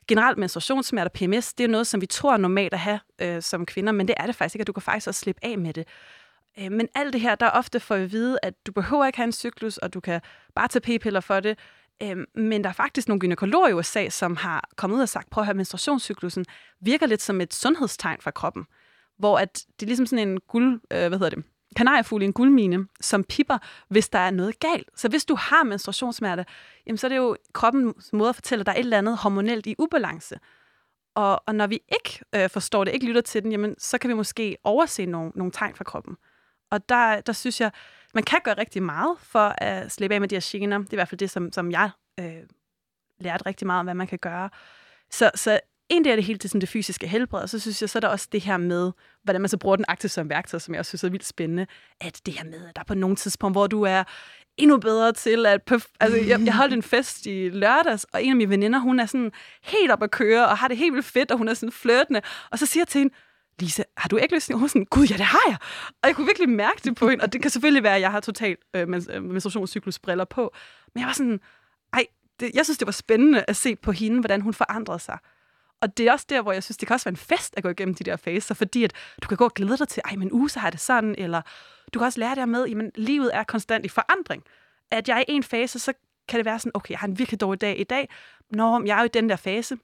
Generelt 0.08 0.38
menstruationssmerter, 0.38 1.10
PMS, 1.14 1.54
det 1.54 1.64
er 1.64 1.68
noget, 1.68 1.86
som 1.86 2.00
vi 2.00 2.06
tror 2.06 2.32
er 2.32 2.36
normalt 2.36 2.72
at 2.72 2.78
have 2.80 3.00
øh, 3.18 3.42
som 3.42 3.66
kvinder, 3.66 3.92
men 3.92 4.08
det 4.08 4.14
er 4.18 4.26
det 4.26 4.34
faktisk 4.34 4.54
ikke, 4.54 4.62
at 4.62 4.66
du 4.66 4.72
kan 4.72 4.82
faktisk 4.82 5.08
også 5.08 5.20
slippe 5.20 5.44
af 5.44 5.58
med 5.58 5.74
det. 5.74 5.88
Øh, 6.58 6.72
Men 6.72 6.88
alt 6.94 7.12
det 7.12 7.20
her, 7.20 7.34
der 7.34 7.46
er 7.46 7.50
ofte 7.50 7.80
for 7.80 7.94
at 7.94 8.12
vide, 8.12 8.38
at 8.42 8.54
du 8.66 8.72
behøver 8.72 9.06
ikke 9.06 9.16
have 9.16 9.26
en 9.26 9.32
cyklus, 9.32 9.76
og 9.78 9.94
du 9.94 10.00
kan 10.00 10.20
bare 10.54 10.68
tage 10.68 10.98
p-piller 10.98 11.20
for 11.20 11.40
det. 11.40 11.58
Øh, 12.02 12.16
Men 12.34 12.64
der 12.64 12.68
er 12.70 12.74
faktisk 12.74 13.08
nogle 13.08 13.20
gynekologer 13.20 13.68
i 13.68 13.72
USA, 13.72 14.08
som 14.08 14.36
har 14.36 14.68
kommet 14.76 14.96
ud 14.96 15.02
og 15.02 15.08
sagt, 15.08 15.30
prøv 15.30 15.42
at 15.42 15.46
høre, 15.46 15.54
menstruationscyklusen 15.54 16.44
virker 16.80 17.06
lidt 17.06 17.22
som 17.22 17.40
et 17.40 17.54
sundhedstegn 17.54 18.20
fra 18.20 18.30
kroppen. 18.30 18.66
Hvor 19.18 19.38
at 19.38 19.64
det 19.80 19.82
er 19.82 19.86
ligesom 19.86 20.06
sådan 20.06 20.28
en 20.28 20.40
guld, 20.40 20.80
øh, 20.92 21.08
hvad 21.08 21.18
hedder 21.18 21.30
det, 21.30 21.44
kanariefugl 21.76 22.22
i 22.22 22.24
en 22.24 22.32
guldmine, 22.32 22.86
som 23.00 23.24
pipper, 23.24 23.58
hvis 23.88 24.08
der 24.08 24.18
er 24.18 24.30
noget 24.30 24.58
galt. 24.58 24.88
Så 24.94 25.08
hvis 25.08 25.24
du 25.24 25.34
har 25.34 25.64
menstruationssmerte, 25.64 26.44
jamen 26.86 26.98
så 26.98 27.06
er 27.06 27.08
det 27.08 27.16
jo 27.16 27.36
kroppens 27.52 28.12
måde 28.12 28.28
at 28.28 28.34
fortælle, 28.34 28.60
at 28.60 28.66
der 28.66 28.72
er 28.72 28.76
et 28.76 28.80
eller 28.80 28.98
andet 28.98 29.16
hormonelt 29.18 29.66
i 29.66 29.74
ubalance. 29.78 30.38
Og, 31.14 31.42
og 31.46 31.54
når 31.54 31.66
vi 31.66 31.80
ikke 31.92 32.20
øh, 32.34 32.50
forstår 32.50 32.84
det, 32.84 32.94
ikke 32.94 33.06
lytter 33.06 33.20
til 33.20 33.42
den, 33.42 33.52
jamen, 33.52 33.74
så 33.78 33.98
kan 33.98 34.08
vi 34.08 34.14
måske 34.14 34.56
overse 34.64 35.06
nogle, 35.06 35.32
nogle 35.34 35.52
tegn 35.52 35.74
fra 35.74 35.84
kroppen. 35.84 36.16
Og 36.70 36.88
der, 36.88 37.20
der 37.20 37.32
synes 37.32 37.60
jeg, 37.60 37.70
man 38.14 38.24
kan 38.24 38.40
gøre 38.44 38.58
rigtig 38.58 38.82
meget 38.82 39.16
for 39.20 39.54
at 39.58 39.92
slippe 39.92 40.14
af 40.14 40.20
med 40.20 40.28
de 40.28 40.34
her 40.34 40.48
gener. 40.52 40.78
Det 40.78 40.88
er 40.88 40.94
i 40.94 40.96
hvert 40.96 41.08
fald 41.08 41.18
det, 41.18 41.30
som, 41.30 41.52
som 41.52 41.70
jeg 41.70 41.90
øh, 42.20 42.42
lærte 43.20 43.46
rigtig 43.46 43.66
meget 43.66 43.80
om, 43.80 43.86
hvad 43.86 43.94
man 43.94 44.06
kan 44.06 44.18
gøre. 44.18 44.50
Så, 45.10 45.30
så 45.34 45.60
en 45.88 46.04
del 46.04 46.10
af 46.10 46.16
det 46.16 46.24
hele 46.24 46.38
til 46.38 46.50
sådan 46.50 46.60
det 46.60 46.68
fysiske 46.68 47.08
helbred, 47.08 47.42
og 47.42 47.48
så 47.48 47.58
synes 47.58 47.80
jeg, 47.82 47.90
så 47.90 47.98
er 47.98 48.00
der 48.00 48.08
også 48.08 48.28
det 48.32 48.40
her 48.40 48.56
med, 48.56 48.92
hvordan 49.22 49.40
man 49.40 49.48
så 49.48 49.56
bruger 49.56 49.76
den 49.76 49.84
aktivt 49.88 50.12
som 50.12 50.30
værktøj, 50.30 50.58
som 50.58 50.74
jeg 50.74 50.78
også 50.78 50.88
synes 50.88 51.04
er 51.04 51.08
vildt 51.08 51.26
spændende, 51.26 51.66
at 52.00 52.20
det 52.26 52.34
her 52.34 52.44
med, 52.44 52.68
at 52.68 52.76
der 52.76 52.80
er 52.80 52.84
på 52.84 52.94
nogle 52.94 53.16
tidspunkt, 53.16 53.54
hvor 53.54 53.66
du 53.66 53.82
er 53.82 54.04
endnu 54.56 54.78
bedre 54.78 55.12
til 55.12 55.46
at... 55.46 55.60
Perf- 55.70 55.94
altså, 56.00 56.18
jeg, 56.18 56.40
jeg 56.44 56.54
holdt 56.54 56.74
en 56.74 56.82
fest 56.82 57.26
i 57.26 57.48
lørdags, 57.48 58.04
og 58.04 58.22
en 58.22 58.30
af 58.30 58.36
mine 58.36 58.50
veninder, 58.50 58.78
hun 58.78 59.00
er 59.00 59.06
sådan 59.06 59.32
helt 59.62 59.90
op 59.90 60.02
at 60.02 60.10
køre, 60.10 60.48
og 60.48 60.58
har 60.58 60.68
det 60.68 60.76
helt 60.76 60.94
vildt 60.94 61.06
fedt, 61.06 61.30
og 61.30 61.38
hun 61.38 61.48
er 61.48 61.54
sådan 61.54 61.72
flirtende, 61.72 62.20
og 62.50 62.58
så 62.58 62.66
siger 62.66 62.80
jeg 62.80 62.88
til 62.88 62.98
hende, 62.98 63.14
Lise, 63.60 63.84
har 63.96 64.08
du 64.08 64.16
ikke 64.16 64.34
lyst 64.34 64.46
til 64.46 64.54
Hun 64.54 64.64
er 64.64 64.68
sådan, 64.68 64.84
gud, 64.84 65.06
ja, 65.06 65.16
det 65.16 65.24
har 65.24 65.42
jeg. 65.48 65.56
Og 66.02 66.08
jeg 66.08 66.16
kunne 66.16 66.26
virkelig 66.26 66.48
mærke 66.48 66.80
det 66.84 66.96
på 66.96 67.08
hende. 67.08 67.24
Og 67.24 67.32
det 67.32 67.42
kan 67.42 67.50
selvfølgelig 67.50 67.82
være, 67.82 67.94
at 67.94 68.00
jeg 68.00 68.10
har 68.10 68.20
totalt 68.20 68.58
øh, 68.74 68.82
øh, 69.10 69.22
menstruationscyklusbriller 69.22 70.24
på. 70.24 70.54
Men 70.94 71.00
jeg 71.00 71.06
var 71.06 71.12
sådan, 71.12 71.40
ej, 71.92 72.06
det, 72.40 72.50
jeg 72.54 72.66
synes, 72.66 72.78
det 72.78 72.86
var 72.86 72.92
spændende 72.92 73.44
at 73.48 73.56
se 73.56 73.76
på 73.76 73.92
hende, 73.92 74.20
hvordan 74.20 74.40
hun 74.40 74.54
forandrede 74.54 74.98
sig. 74.98 75.18
Og 75.82 75.98
det 75.98 76.08
er 76.08 76.12
også 76.12 76.26
der, 76.28 76.42
hvor 76.42 76.52
jeg 76.52 76.62
synes, 76.62 76.76
det 76.76 76.88
kan 76.88 76.94
også 76.94 77.04
være 77.04 77.12
en 77.12 77.16
fest 77.16 77.54
at 77.56 77.62
gå 77.62 77.68
igennem 77.68 77.94
de 77.94 78.04
der 78.04 78.16
faser, 78.16 78.54
fordi 78.54 78.84
at 78.84 78.92
du 79.22 79.28
kan 79.28 79.36
gå 79.36 79.44
og 79.44 79.54
glæde 79.54 79.76
dig 79.76 79.88
til, 79.88 80.02
ej, 80.04 80.16
men 80.16 80.32
uge, 80.32 80.50
så 80.50 80.58
har 80.60 80.70
det 80.70 80.80
sådan, 80.80 81.14
eller 81.18 81.42
du 81.94 81.98
kan 81.98 82.06
også 82.06 82.20
lære 82.20 82.34
det 82.34 82.48
med, 82.48 82.68
at 82.68 82.90
livet 82.94 83.30
er 83.34 83.42
konstant 83.42 83.84
i 83.84 83.88
forandring. 83.88 84.42
At 84.90 85.08
jeg 85.08 85.18
er 85.18 85.24
i 85.28 85.32
en 85.32 85.42
fase, 85.42 85.78
så 85.78 85.92
kan 86.28 86.38
det 86.38 86.44
være 86.44 86.58
sådan, 86.58 86.72
okay, 86.74 86.90
jeg 86.90 86.98
har 86.98 87.06
en 87.06 87.18
virkelig 87.18 87.40
dårlig 87.40 87.60
dag 87.60 87.80
i 87.80 87.84
dag. 87.84 88.08
Nå, 88.50 88.78
men 88.78 88.86
jeg 88.86 88.96
er 88.96 89.00
jo 89.00 89.04
i 89.04 89.08
den 89.08 89.28
der 89.28 89.36
fase. 89.36 89.76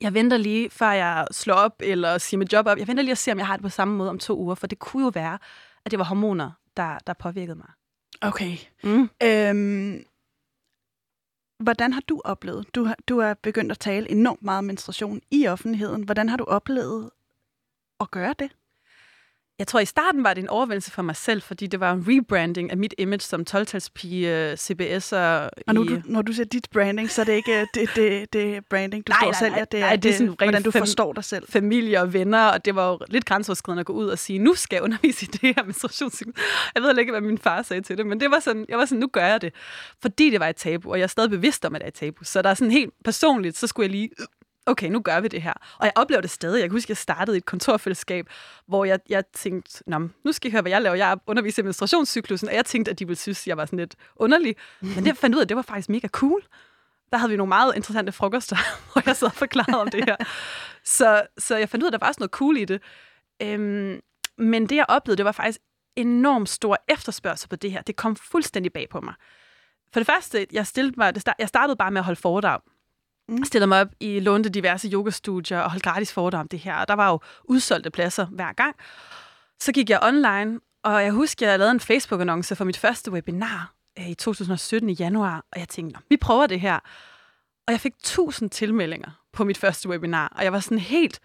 Jeg 0.00 0.14
venter 0.14 0.36
lige, 0.36 0.70
før 0.70 0.90
jeg 0.90 1.26
slår 1.30 1.54
op 1.54 1.74
eller 1.80 2.18
siger 2.18 2.38
mit 2.38 2.52
job 2.52 2.66
op. 2.66 2.78
Jeg 2.78 2.88
venter 2.88 3.02
lige 3.02 3.12
at 3.12 3.18
se, 3.18 3.32
om 3.32 3.38
jeg 3.38 3.46
har 3.46 3.56
det 3.56 3.62
på 3.62 3.68
samme 3.68 3.96
måde 3.96 4.10
om 4.10 4.18
to 4.18 4.38
uger, 4.38 4.54
for 4.54 4.66
det 4.66 4.78
kunne 4.78 5.04
jo 5.04 5.10
være, 5.14 5.38
at 5.84 5.90
det 5.90 5.98
var 5.98 6.04
hormoner, 6.04 6.50
der, 6.76 6.98
der 7.06 7.12
påvirkede 7.12 7.56
mig. 7.56 7.68
Okay. 8.20 8.56
Mm. 8.82 9.10
Øhm, 9.22 10.04
hvordan 11.58 11.92
har 11.92 12.00
du 12.00 12.20
oplevet? 12.24 12.74
Du 12.74 12.84
har, 12.84 12.96
du 13.08 13.18
er 13.18 13.34
begyndt 13.34 13.72
at 13.72 13.78
tale 13.78 14.10
enormt 14.10 14.42
meget 14.42 14.58
om 14.58 14.64
menstruation 14.64 15.20
i 15.30 15.46
offentligheden. 15.46 16.02
Hvordan 16.02 16.28
har 16.28 16.36
du 16.36 16.44
oplevet 16.44 17.10
at 18.00 18.10
gøre 18.10 18.34
det? 18.38 18.50
Jeg 19.58 19.66
tror, 19.66 19.80
i 19.80 19.84
starten 19.84 20.24
var 20.24 20.34
det 20.34 20.42
en 20.42 20.48
overvældelse 20.48 20.90
for 20.90 21.02
mig 21.02 21.16
selv, 21.16 21.42
fordi 21.42 21.66
det 21.66 21.80
var 21.80 21.92
en 21.92 22.04
rebranding 22.08 22.70
af 22.70 22.76
mit 22.76 22.94
image 22.98 23.20
som 23.20 23.44
12-talspige, 23.50 24.52
CBS'er. 24.54 25.48
Og 25.66 25.74
nu, 25.74 25.84
i... 25.84 25.86
du, 25.88 26.00
når 26.04 26.22
du 26.22 26.32
siger 26.32 26.46
dit 26.46 26.66
branding, 26.72 27.10
så 27.10 27.20
er 27.20 27.24
det 27.24 27.32
ikke 27.32 27.60
øh, 27.60 27.66
det, 27.74 27.88
det, 27.96 28.32
det 28.32 28.64
branding, 28.66 29.06
du 29.06 29.10
Nej, 29.12 29.18
står 29.20 29.26
nej, 29.30 29.38
sælger. 29.38 29.56
nej. 29.56 29.64
Det 29.72 29.80
er, 29.80 29.84
Nej, 29.86 29.96
det 29.96 30.08
er 30.08 30.12
sådan 30.12 30.26
det, 30.28 30.38
hvordan 30.38 30.62
du 30.62 30.70
forstår 30.70 31.12
dig 31.12 31.24
selv. 31.24 31.44
familie 31.48 32.00
og 32.00 32.12
venner, 32.12 32.44
og 32.46 32.64
det 32.64 32.74
var 32.74 32.90
jo 32.90 32.98
lidt 33.08 33.24
grænseoverskridende 33.24 33.80
at 33.80 33.86
gå 33.86 33.92
ud 33.92 34.06
og 34.08 34.18
sige, 34.18 34.38
nu 34.38 34.54
skal 34.54 34.76
jeg 34.76 34.82
undervise 34.82 35.24
i 35.24 35.28
det 35.28 35.56
her 35.56 35.64
menstruationscyklus. 35.64 36.34
Jeg 36.74 36.82
ved 36.82 36.98
ikke, 36.98 37.12
hvad 37.12 37.20
min 37.20 37.38
far 37.38 37.62
sagde 37.62 37.82
til 37.82 37.98
det, 37.98 38.06
men 38.06 38.20
det 38.20 38.30
var 38.30 38.40
sådan, 38.40 38.66
jeg 38.68 38.78
var 38.78 38.84
sådan, 38.84 39.00
nu 39.00 39.06
gør 39.06 39.26
jeg 39.26 39.40
det. 39.42 39.52
Fordi 40.02 40.30
det 40.30 40.40
var 40.40 40.48
et 40.48 40.56
tabu, 40.56 40.90
og 40.90 40.98
jeg 40.98 41.02
er 41.02 41.08
stadig 41.08 41.30
bevidst 41.30 41.64
om, 41.64 41.74
at 41.74 41.80
det 41.80 41.84
er 41.84 41.88
et 41.88 41.94
tabu. 41.94 42.24
Så 42.24 42.42
der 42.42 42.50
er 42.50 42.54
sådan 42.54 42.72
helt 42.72 42.92
personligt, 43.04 43.56
så 43.58 43.66
skulle 43.66 43.84
jeg 43.84 43.90
lige, 43.90 44.10
øh, 44.20 44.26
okay, 44.68 44.88
nu 44.88 45.00
gør 45.00 45.20
vi 45.20 45.28
det 45.28 45.42
her. 45.42 45.52
Og 45.78 45.84
jeg 45.84 45.92
oplever 45.96 46.20
det 46.20 46.30
stadig. 46.30 46.60
Jeg 46.60 46.68
kan 46.68 46.76
huske, 46.76 46.86
at 46.86 46.88
jeg 46.88 46.96
startede 46.96 47.36
i 47.36 47.38
et 47.38 47.44
kontorfællesskab, 47.44 48.26
hvor 48.66 48.84
jeg, 48.84 48.98
jeg 49.08 49.24
tænkte, 49.26 49.82
Nå, 49.86 49.98
nu 49.98 50.32
skal 50.32 50.48
I 50.48 50.52
høre, 50.52 50.62
hvad 50.62 50.72
jeg 50.72 50.82
laver. 50.82 50.96
Jeg 50.96 51.18
underviser 51.26 51.62
i 51.62 51.64
menstruationscyklusen, 51.64 52.48
og 52.48 52.54
jeg 52.54 52.64
tænkte, 52.64 52.90
at 52.90 52.98
de 52.98 53.06
ville 53.06 53.18
synes, 53.18 53.42
at 53.42 53.46
jeg 53.46 53.56
var 53.56 53.64
sådan 53.64 53.78
lidt 53.78 53.94
underlig. 54.16 54.56
Men 54.80 55.04
det 55.04 55.16
fandt 55.16 55.36
ud 55.36 55.40
af, 55.40 55.44
at 55.44 55.48
det 55.48 55.56
var 55.56 55.62
faktisk 55.62 55.88
mega 55.88 56.08
cool. 56.08 56.42
Der 57.10 57.16
havde 57.18 57.30
vi 57.30 57.36
nogle 57.36 57.48
meget 57.48 57.72
interessante 57.76 58.12
frokoster, 58.12 58.56
hvor 58.92 59.02
jeg 59.06 59.16
sad 59.16 59.28
og 59.28 59.34
forklarede 59.34 59.80
om 59.80 59.88
det 59.88 60.04
her. 60.04 60.16
Så, 60.84 61.22
så 61.38 61.56
jeg 61.56 61.68
fandt 61.68 61.82
ud 61.82 61.86
af, 61.86 61.88
at 61.88 61.92
der 61.92 61.98
var 62.04 62.08
også 62.08 62.20
noget 62.20 62.30
cool 62.30 62.56
i 62.56 62.64
det. 62.64 62.82
Øhm, 63.42 64.00
men 64.38 64.66
det, 64.66 64.76
jeg 64.76 64.86
oplevede, 64.88 65.16
det 65.16 65.24
var 65.24 65.32
faktisk 65.32 65.60
enormt 65.96 66.48
stor 66.48 66.76
efterspørgsel 66.88 67.48
på 67.48 67.56
det 67.56 67.72
her. 67.72 67.82
Det 67.82 67.96
kom 67.96 68.16
fuldstændig 68.16 68.72
bag 68.72 68.88
på 68.90 69.00
mig. 69.00 69.14
For 69.92 70.00
det 70.00 70.06
første, 70.06 70.46
jeg, 70.52 70.66
stillede 70.66 70.94
mig, 70.96 71.14
det 71.14 71.20
start, 71.20 71.36
jeg 71.38 71.48
startede 71.48 71.76
bare 71.76 71.90
med 71.90 72.00
at 72.00 72.04
holde 72.04 72.20
foredrag. 72.20 72.60
Mm. 73.28 73.44
Stillede 73.44 73.66
mig 73.66 73.80
op 73.80 73.88
i 74.00 74.20
lånte 74.20 74.48
diverse 74.48 74.88
yogastudier 74.88 75.58
og 75.60 75.70
holdt 75.70 75.84
gratis 75.84 76.12
foredrag 76.12 76.40
om 76.40 76.48
det 76.48 76.58
her. 76.58 76.74
Og 76.74 76.88
der 76.88 76.94
var 76.94 77.10
jo 77.10 77.20
udsolgte 77.44 77.90
pladser 77.90 78.26
hver 78.26 78.52
gang. 78.52 78.76
Så 79.60 79.72
gik 79.72 79.90
jeg 79.90 80.00
online, 80.02 80.60
og 80.84 81.04
jeg 81.04 81.12
husker, 81.12 81.48
jeg 81.48 81.58
lavede 81.58 81.72
en 81.72 81.80
Facebook-annonce 81.80 82.54
for 82.54 82.64
mit 82.64 82.76
første 82.76 83.10
webinar 83.12 83.74
øh, 83.98 84.08
i 84.08 84.14
2017 84.14 84.90
i 84.90 84.92
januar. 84.92 85.44
Og 85.52 85.60
jeg 85.60 85.68
tænkte, 85.68 85.94
"Nå, 85.94 86.00
vi 86.08 86.16
prøver 86.16 86.46
det 86.46 86.60
her. 86.60 86.78
Og 87.66 87.72
jeg 87.72 87.80
fik 87.80 87.92
1000 87.96 88.50
tilmeldinger 88.50 89.10
på 89.32 89.44
mit 89.44 89.58
første 89.58 89.88
webinar. 89.88 90.32
Og 90.36 90.44
jeg 90.44 90.52
var 90.52 90.60
sådan 90.60 90.78
helt, 90.78 91.20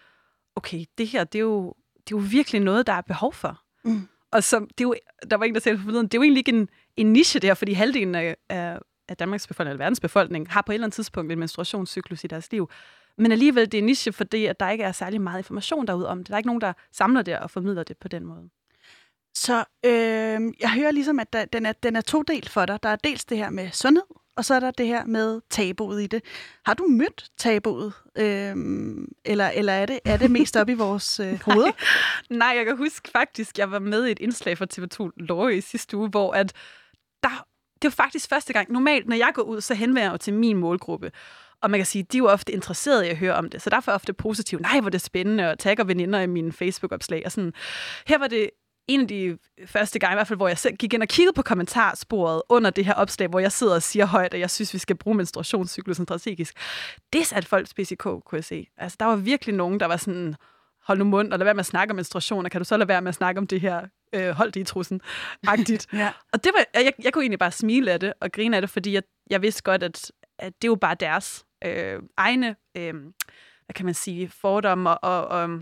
okay, 0.56 0.84
det 0.98 1.06
her, 1.06 1.24
det 1.24 1.38
er 1.38 1.42
jo, 1.42 1.74
det 1.96 2.14
er 2.14 2.18
jo 2.18 2.24
virkelig 2.30 2.60
noget, 2.60 2.86
der 2.86 2.92
er 2.92 3.00
behov 3.00 3.32
for. 3.32 3.60
Mm. 3.84 4.08
Og 4.32 4.44
så, 4.44 4.60
det 4.60 4.80
er 4.80 4.84
jo, 4.84 4.94
der 5.30 5.36
var 5.36 5.44
en, 5.44 5.54
der 5.54 5.60
sagde 5.60 5.78
forleden, 5.78 6.06
det 6.06 6.14
er 6.14 6.18
jo 6.18 6.22
egentlig 6.22 6.40
ikke 6.40 6.52
en, 6.52 6.68
en 6.96 7.12
niche 7.12 7.40
der, 7.40 7.54
fordi 7.54 7.72
halvdelen 7.72 8.14
af, 8.14 8.36
af, 8.48 8.78
af 9.08 9.16
Danmarks 9.16 9.46
befolkning, 9.46 9.72
eller 9.72 9.84
verdens 9.84 10.00
befolkning, 10.00 10.50
har 10.50 10.62
på 10.62 10.72
et 10.72 10.74
eller 10.74 10.86
andet 10.86 10.94
tidspunkt 10.94 11.32
en 11.32 11.38
menstruationscyklus 11.38 12.24
i 12.24 12.26
deres 12.26 12.52
liv. 12.52 12.70
Men 13.18 13.32
alligevel, 13.32 13.72
det 13.72 13.78
er 13.78 13.82
niche, 13.82 14.12
fordi 14.12 14.46
at 14.46 14.60
der 14.60 14.70
ikke 14.70 14.84
er 14.84 14.92
særlig 14.92 15.20
meget 15.20 15.38
information 15.38 15.86
derude 15.86 16.08
om 16.08 16.18
det. 16.18 16.28
Der 16.28 16.34
er 16.34 16.38
ikke 16.38 16.46
nogen, 16.46 16.60
der 16.60 16.72
samler 16.92 17.22
det 17.22 17.38
og 17.38 17.50
formidler 17.50 17.82
det 17.82 17.96
på 17.98 18.08
den 18.08 18.24
måde. 18.24 18.50
Så 19.34 19.64
øh, 19.84 20.52
jeg 20.60 20.70
hører 20.74 20.90
ligesom, 20.90 21.20
at 21.20 21.32
der, 21.32 21.44
den, 21.44 21.66
er, 21.66 21.72
den 21.72 21.96
er 21.96 22.00
to 22.00 22.22
del 22.22 22.48
for 22.48 22.66
dig. 22.66 22.82
Der 22.82 22.88
er 22.88 22.96
dels 22.96 23.24
det 23.24 23.38
her 23.38 23.50
med 23.50 23.70
sundhed, 23.72 24.02
og 24.36 24.44
så 24.44 24.54
er 24.54 24.60
der 24.60 24.70
det 24.70 24.86
her 24.86 25.04
med 25.04 25.40
tabuet 25.50 26.02
i 26.02 26.06
det. 26.06 26.24
Har 26.66 26.74
du 26.74 26.86
mødt 26.86 27.30
tabuet? 27.38 27.92
Øh, 28.18 28.56
eller 29.24 29.48
eller 29.48 29.72
er, 29.72 29.86
det, 29.86 30.00
er 30.04 30.16
det 30.16 30.30
mest 30.30 30.56
op 30.56 30.68
i 30.68 30.74
vores 30.74 31.20
øh, 31.20 31.40
hoveder? 31.46 31.72
Nej, 32.30 32.54
jeg 32.56 32.64
kan 32.64 32.76
huske 32.76 33.10
faktisk, 33.10 33.58
jeg 33.58 33.70
var 33.70 33.78
med 33.78 34.06
i 34.06 34.10
et 34.10 34.18
indslag 34.18 34.58
fra 34.58 34.66
TV2 34.74 35.10
Lorge 35.16 35.56
i 35.56 35.60
sidste 35.60 35.96
uge, 35.96 36.08
hvor 36.08 36.32
at 36.32 36.52
der, 37.22 37.46
det 37.84 37.98
var 37.98 38.04
faktisk 38.04 38.28
første 38.28 38.52
gang. 38.52 38.72
Normalt, 38.72 39.08
når 39.08 39.16
jeg 39.16 39.30
går 39.34 39.42
ud, 39.42 39.60
så 39.60 39.74
henvender 39.74 40.02
jeg 40.02 40.12
jo 40.12 40.16
til 40.16 40.34
min 40.34 40.56
målgruppe. 40.56 41.12
Og 41.62 41.70
man 41.70 41.78
kan 41.78 41.86
sige, 41.86 42.02
de 42.02 42.16
er 42.16 42.18
jo 42.18 42.28
ofte 42.28 42.52
interesserede 42.52 43.06
i 43.06 43.10
at 43.10 43.16
høre 43.16 43.34
om 43.34 43.50
det. 43.50 43.62
Så 43.62 43.70
derfor 43.70 43.92
er 43.92 43.94
ofte 43.94 44.12
positivt. 44.12 44.62
Nej, 44.62 44.80
hvor 44.80 44.88
er 44.88 44.90
det 44.90 45.00
spændende, 45.00 45.50
og 45.50 45.58
tagger 45.58 45.84
veninder 45.84 46.20
i 46.20 46.26
mine 46.26 46.52
Facebook-opslag. 46.52 47.22
Og 47.24 47.32
sådan. 47.32 47.52
Her 48.06 48.18
var 48.18 48.26
det 48.26 48.50
en 48.88 49.00
af 49.00 49.08
de 49.08 49.38
første 49.66 49.98
gange, 49.98 50.14
i 50.14 50.16
hvert 50.16 50.26
fald, 50.26 50.36
hvor 50.36 50.48
jeg 50.48 50.58
selv 50.58 50.76
gik 50.76 50.94
ind 50.94 51.02
og 51.02 51.08
kiggede 51.08 51.32
på 51.34 51.42
kommentarsporet 51.42 52.42
under 52.48 52.70
det 52.70 52.84
her 52.84 52.94
opslag, 52.94 53.28
hvor 53.28 53.38
jeg 53.38 53.52
sidder 53.52 53.74
og 53.74 53.82
siger 53.82 54.06
højt, 54.06 54.34
at 54.34 54.40
jeg 54.40 54.50
synes, 54.50 54.74
vi 54.74 54.78
skal 54.78 54.96
bruge 54.96 55.16
menstruationscyklusen 55.16 56.06
strategisk. 56.06 56.54
Det 57.12 57.26
satte 57.26 57.48
folk 57.48 57.68
spids 57.68 57.92
kunne 57.98 58.22
jeg 58.32 58.44
se. 58.44 58.66
Altså, 58.76 58.96
der 59.00 59.06
var 59.06 59.16
virkelig 59.16 59.54
nogen, 59.54 59.80
der 59.80 59.86
var 59.86 59.96
sådan, 59.96 60.34
hold 60.82 60.98
nu 60.98 61.04
mund, 61.04 61.32
og 61.32 61.38
lad 61.38 61.44
være 61.44 61.54
med 61.54 61.60
at 61.60 61.66
snakke 61.66 61.92
om 61.92 61.96
menstruation, 61.96 62.44
og 62.44 62.50
kan 62.50 62.60
du 62.60 62.64
så 62.64 62.76
lade 62.76 62.88
være 62.88 63.02
med 63.02 63.08
at 63.08 63.14
snakke 63.14 63.38
om 63.38 63.46
det 63.46 63.60
her, 63.60 63.80
øh, 64.14 64.30
hold 64.30 64.52
det 64.52 64.60
i 64.60 64.64
trussen, 64.64 65.00
agtigt. 65.46 65.86
ja. 65.92 66.12
Og 66.32 66.44
det 66.44 66.52
var, 66.56 66.80
jeg, 66.80 66.92
jeg 67.04 67.12
kunne 67.12 67.22
egentlig 67.22 67.38
bare 67.38 67.52
smile 67.52 67.92
af 67.92 68.00
det 68.00 68.12
og 68.20 68.32
grine 68.32 68.56
af 68.56 68.62
det, 68.62 68.70
fordi 68.70 68.92
jeg, 68.92 69.02
jeg 69.30 69.42
vidste 69.42 69.62
godt, 69.62 69.82
at, 69.82 70.12
at 70.38 70.52
det 70.62 70.68
er 70.68 70.70
jo 70.70 70.74
bare 70.74 70.94
deres 70.94 71.44
øh, 71.64 72.02
egne, 72.16 72.56
øh, 72.76 72.94
hvad 73.64 73.74
kan 73.74 73.84
man 73.84 73.94
sige, 73.94 74.28
fordomme 74.28 74.90
og, 74.90 75.28
og, 75.28 75.42
og, 75.42 75.60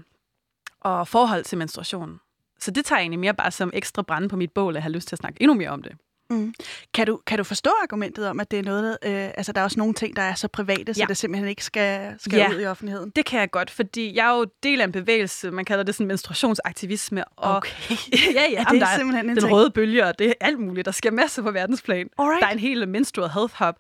og 0.81 1.09
forhold 1.09 1.45
til 1.45 1.59
menstruation. 1.59 2.21
Så 2.59 2.71
det 2.71 2.85
tager 2.85 2.99
jeg 2.99 3.03
egentlig 3.03 3.21
mere 3.21 3.35
bare 3.35 3.51
som 3.51 3.71
ekstra 3.75 4.03
brænde 4.03 4.29
på 4.29 4.37
mit 4.37 4.53
bål, 4.53 4.77
at 4.77 4.83
have 4.83 4.93
lyst 4.93 5.09
til 5.09 5.15
at 5.15 5.19
snakke 5.19 5.43
endnu 5.43 5.55
mere 5.55 5.71
om 5.71 5.83
det. 5.83 5.93
Mm. 6.33 6.55
Kan, 6.95 7.07
du, 7.07 7.21
kan 7.27 7.39
du 7.39 7.45
forstå 7.45 7.71
argumentet 7.83 8.29
om, 8.29 8.41
at 8.41 8.51
det 8.51 8.59
er 8.59 8.63
noget, 8.63 8.99
øh, 9.05 9.13
altså 9.35 9.53
der 9.53 9.61
er 9.61 9.65
også 9.65 9.79
nogle 9.79 9.95
ting, 9.95 10.17
der 10.17 10.23
er 10.23 10.35
så 10.35 10.49
private, 10.49 10.95
så 10.95 11.01
Ja. 11.01 11.07
det 11.07 11.17
simpelthen 11.17 11.49
ikke 11.49 11.65
skal, 11.65 12.15
skal 12.19 12.37
Ja. 12.39 12.51
ud 12.51 12.61
i 12.61 12.67
offentligheden? 12.67 13.11
Det 13.17 13.25
kan 13.27 13.41
jeg 13.41 13.51
godt, 13.51 13.71
fordi 13.71 14.17
jeg 14.17 14.27
er 14.33 14.37
jo 14.39 14.47
del 14.63 14.81
af 14.81 14.85
en 14.85 14.93
bevægelse, 14.93 15.51
man 15.51 15.65
kalder 15.65 15.85
det 15.85 15.95
sådan 15.95 16.07
menstruationsaktivisme. 16.07 17.25
Og, 17.25 17.57
Okay. 17.57 17.71
ja, 18.35 18.43
ja, 18.51 18.61
Er 18.61 18.65
det 18.65 18.81
der 18.81 18.87
er 18.87 18.97
simpelthen 18.97 19.25
en 19.31 19.37
den 19.37 19.45
ting? 19.45 19.53
røde 19.55 19.71
bølge, 19.71 20.07
og 20.07 20.19
det 20.19 20.27
er 20.29 20.33
alt 20.41 20.59
muligt. 20.61 20.85
Der 20.85 20.93
sker 20.93 21.11
masser 21.11 21.43
på 21.43 21.51
verdensplan. 21.51 22.09
Alright. 22.19 22.41
Der 22.41 22.47
er 22.47 22.53
en 22.53 22.59
hel 22.59 22.89
menstrual 22.89 23.31
health 23.31 23.55
hub. 23.65 23.75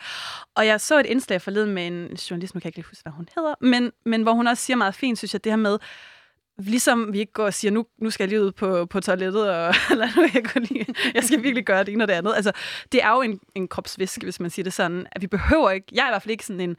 Og 0.54 0.66
jeg 0.66 0.80
så 0.80 1.00
et 1.00 1.06
indslag 1.06 1.42
forleden 1.42 1.70
med 1.74 1.86
en 1.86 2.08
journalist, 2.30 2.54
nu 2.54 2.60
kan 2.60 2.66
jeg 2.68 2.78
ikke 2.78 2.88
huske, 2.88 3.02
hvad 3.02 3.12
hun 3.12 3.28
hedder, 3.36 3.54
men, 3.60 3.92
men 4.04 4.22
hvor 4.22 4.32
hun 4.32 4.46
også 4.46 4.62
siger 4.64 4.76
meget 4.76 4.94
fint, 4.94 5.18
synes 5.18 5.32
jeg, 5.32 5.44
det 5.44 5.52
her 5.52 5.56
med, 5.56 5.78
ligesom 6.58 7.12
vi 7.12 7.18
ikke 7.18 7.32
går 7.32 7.44
og 7.44 7.54
siger, 7.54 7.72
nu, 7.72 7.86
nu 7.98 8.10
skal 8.10 8.24
jeg 8.24 8.28
lige 8.28 8.42
ud 8.42 8.52
på, 8.52 8.86
på 8.86 9.00
toilettet, 9.00 9.50
og 9.50 9.74
eller 9.90 10.08
nu 10.16 10.22
jeg, 10.34 10.62
lige, 10.68 10.86
jeg 11.14 11.24
skal 11.24 11.42
virkelig 11.42 11.64
gøre 11.64 11.84
det 11.84 11.92
ene 11.92 12.04
og 12.04 12.08
det 12.08 12.14
andet. 12.14 12.32
Altså, 12.36 12.52
det 12.92 13.02
er 13.02 13.10
jo 13.10 13.22
en, 13.22 13.40
en 13.54 13.68
kropsvæske, 13.68 14.22
hvis 14.22 14.40
man 14.40 14.50
siger 14.50 14.64
det 14.64 14.72
sådan, 14.72 15.06
at 15.12 15.22
vi 15.22 15.26
behøver 15.26 15.70
ikke, 15.70 15.86
jeg 15.92 16.02
er 16.02 16.08
i 16.08 16.12
hvert 16.12 16.22
fald 16.22 16.30
ikke 16.30 16.46
sådan 16.46 16.60
en 16.60 16.76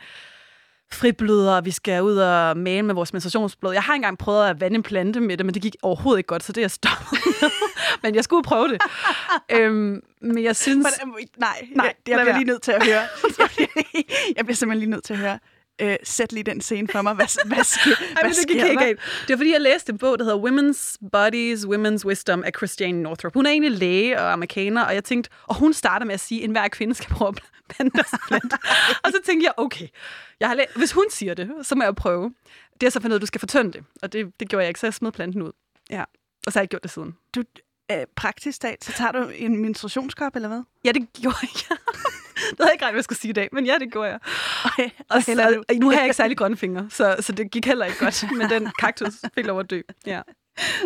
fribløder, 0.92 1.62
vi 1.62 1.72
skal 1.72 2.04
ud 2.04 2.18
og 2.18 2.58
male 2.58 2.82
med 2.82 2.96
vores 2.96 3.14
menstruationsblod. 3.14 3.74
Jeg 3.74 3.84
har 3.84 3.94
engang 3.94 4.18
prøvet 4.18 4.48
at 4.48 4.62
vande 4.62 4.76
en 4.76 4.84
plante 4.84 5.20
med 5.20 5.38
det, 5.38 5.46
men 5.46 5.54
det 5.54 5.62
gik 5.62 5.76
overhovedet 5.82 6.20
ikke 6.20 6.28
godt, 6.28 6.44
så 6.44 6.52
det 6.52 6.58
er 6.58 6.64
jeg 6.64 6.72
stoppet 6.72 7.20
men 8.04 8.16
jeg 8.16 8.24
skulle 8.24 8.44
prøve 8.44 8.68
det. 8.68 8.82
øhm, 9.52 10.02
men 10.22 10.44
jeg 10.44 10.56
synes... 10.56 10.88
Men, 11.06 11.28
nej, 11.38 11.68
Nej, 11.76 11.86
jeg, 11.86 12.18
jeg 12.18 12.20
bliver 12.26 12.38
lige 12.38 12.48
nødt 12.48 12.62
til 12.62 12.72
at 12.72 12.86
høre. 12.86 13.02
jeg 14.38 14.46
bliver 14.46 14.56
simpelthen 14.56 14.80
lige 14.80 14.90
nødt 14.90 15.04
til 15.04 15.14
at 15.14 15.20
høre. 15.20 15.40
Øh, 15.82 15.96
sæt 16.04 16.32
lige 16.32 16.44
den 16.44 16.62
scene 16.62 16.88
for 16.88 17.02
mig. 17.02 17.14
Hvad, 17.14 17.46
hvad, 17.48 17.64
sker, 17.74 17.92
Ej, 17.92 18.22
hvad 18.22 18.30
det 18.34 18.48
gik 18.48 18.56
sker 18.60 18.66
helt 18.66 18.80
der? 18.80 18.86
galt. 18.86 19.00
Det 19.22 19.30
var 19.30 19.38
fordi, 19.38 19.52
jeg 19.52 19.62
læste 19.62 19.92
en 19.92 19.98
bog, 19.98 20.20
der 20.20 20.26
hedder 20.26 20.38
Women's 20.40 20.98
Bodies, 21.12 21.64
Women's 21.66 22.06
Wisdom 22.06 22.44
af 22.44 22.52
Christiane 22.58 23.02
Northrup. 23.02 23.34
Hun 23.34 23.46
er 23.46 23.50
egentlig 23.50 23.72
læge 23.72 24.20
og 24.20 24.34
amerikaner, 24.34 24.84
og 24.86 24.94
jeg 24.94 25.04
tænkte, 25.04 25.30
og 25.48 25.56
hun 25.56 25.74
starter 25.74 26.06
med 26.06 26.14
at 26.14 26.20
sige, 26.20 26.42
at 26.42 26.46
enhver 26.46 26.68
kvinde 26.68 26.94
skal 26.96 27.10
prøve 27.10 27.30
at 27.30 27.44
blande 27.70 27.92
og 29.04 29.12
så 29.12 29.20
tænkte 29.26 29.46
jeg, 29.46 29.54
okay, 29.58 29.88
jeg 30.40 30.48
har 30.48 30.56
læ- 30.56 30.66
hvis 30.76 30.92
hun 30.92 31.06
siger 31.12 31.34
det, 31.34 31.52
så 31.62 31.76
må 31.76 31.84
jeg 31.84 31.96
prøve. 31.96 32.34
Det 32.82 32.88
er 32.88 32.92
så 32.92 33.00
fundet 33.02 33.16
at 33.16 33.22
du 33.22 33.26
skal 33.26 33.40
fortynde 33.40 33.74
det, 33.74 33.84
og 34.02 34.14
det, 34.14 34.40
det 34.40 34.50
gjorde 34.50 34.64
jeg 34.64 34.68
ikke, 34.68 34.80
så 34.80 34.86
jeg 34.88 34.94
smed 34.94 35.12
planten 35.12 35.42
ud. 35.42 35.52
Ja. 35.90 36.04
Og 36.48 36.52
så 36.54 36.60
har 36.60 36.62
jeg 36.62 36.64
ikke 36.64 36.72
gjort 36.72 36.84
det 36.84 36.92
siden. 36.92 37.14
Du, 37.36 37.44
øh, 37.92 37.98
praktisk 38.16 38.62
talt, 38.62 38.84
så 38.86 38.92
tager 38.92 39.12
du 39.12 39.28
en 39.36 39.62
menstruationskop, 39.62 40.36
eller 40.36 40.48
hvad? 40.48 40.62
Ja, 40.86 40.92
det 40.92 41.08
gjorde 41.22 41.38
jeg. 41.70 41.78
det 42.50 42.58
havde 42.60 42.68
jeg 42.68 42.74
ikke 42.74 42.86
regnet, 42.86 42.96
jeg 42.96 43.04
skulle 43.04 43.20
sige 43.20 43.30
i 43.30 43.34
dag, 43.34 43.50
men 43.52 43.66
ja, 43.66 43.76
det 43.80 43.92
gjorde 43.92 44.10
jeg. 44.10 44.20
Ej, 44.78 44.90
Og 45.10 45.24
så, 45.24 45.64
nu 45.80 45.90
har 45.90 45.96
jeg 45.98 46.04
ikke 46.06 46.16
særlig 46.16 46.38
grønne 46.38 46.58
fingre, 46.58 46.88
så, 46.90 47.16
så 47.20 47.32
det 47.32 47.52
gik 47.52 47.66
heller 47.66 47.86
ikke 47.86 48.00
godt, 48.00 48.24
men 48.38 48.50
den 48.50 48.70
kaktus 48.80 49.14
fik 49.36 49.46
lov 49.46 49.60
at 49.60 49.70
dø. 49.70 49.82
Ja. 50.06 50.22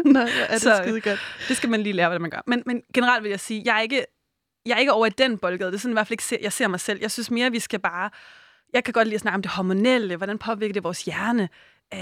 Nå, 0.05 0.19
er 0.19 0.25
det 0.51 0.61
Så- 0.61 0.79
skide 0.83 1.01
godt. 1.01 1.19
Det 1.47 1.57
skal 1.57 1.69
man 1.69 1.81
lige 1.83 1.93
lære, 1.93 2.07
hvordan 2.07 2.21
man 2.21 2.29
gør. 2.31 2.41
Men, 2.47 2.63
men 2.65 2.81
generelt 2.93 3.23
vil 3.23 3.29
jeg 3.29 3.39
sige, 3.39 3.61
jeg 3.65 3.77
er 3.77 3.81
ikke, 3.81 4.05
jeg 4.65 4.73
er 4.75 4.79
ikke 4.79 4.91
over 4.93 5.05
i 5.05 5.09
den 5.09 5.37
boldgade. 5.37 5.71
Det 5.71 5.75
er 5.77 5.79
sådan 5.79 5.91
i 5.91 5.95
hvert 5.95 6.07
fald 6.07 6.13
ikke, 6.13 6.23
se- 6.23 6.37
jeg 6.41 6.53
ser 6.53 6.67
mig 6.67 6.79
selv. 6.79 6.99
Jeg 7.01 7.11
synes 7.11 7.31
mere, 7.31 7.51
vi 7.51 7.59
skal 7.59 7.79
bare... 7.79 8.09
Jeg 8.73 8.83
kan 8.83 8.93
godt 8.93 9.07
lide 9.07 9.15
at 9.15 9.21
snakke 9.21 9.35
om 9.35 9.41
det 9.41 9.51
hormonelle. 9.51 10.15
Hvordan 10.15 10.37
påvirker 10.37 10.73
det 10.73 10.83
vores 10.83 11.05
hjerne? 11.05 11.49
Øh, 11.93 11.99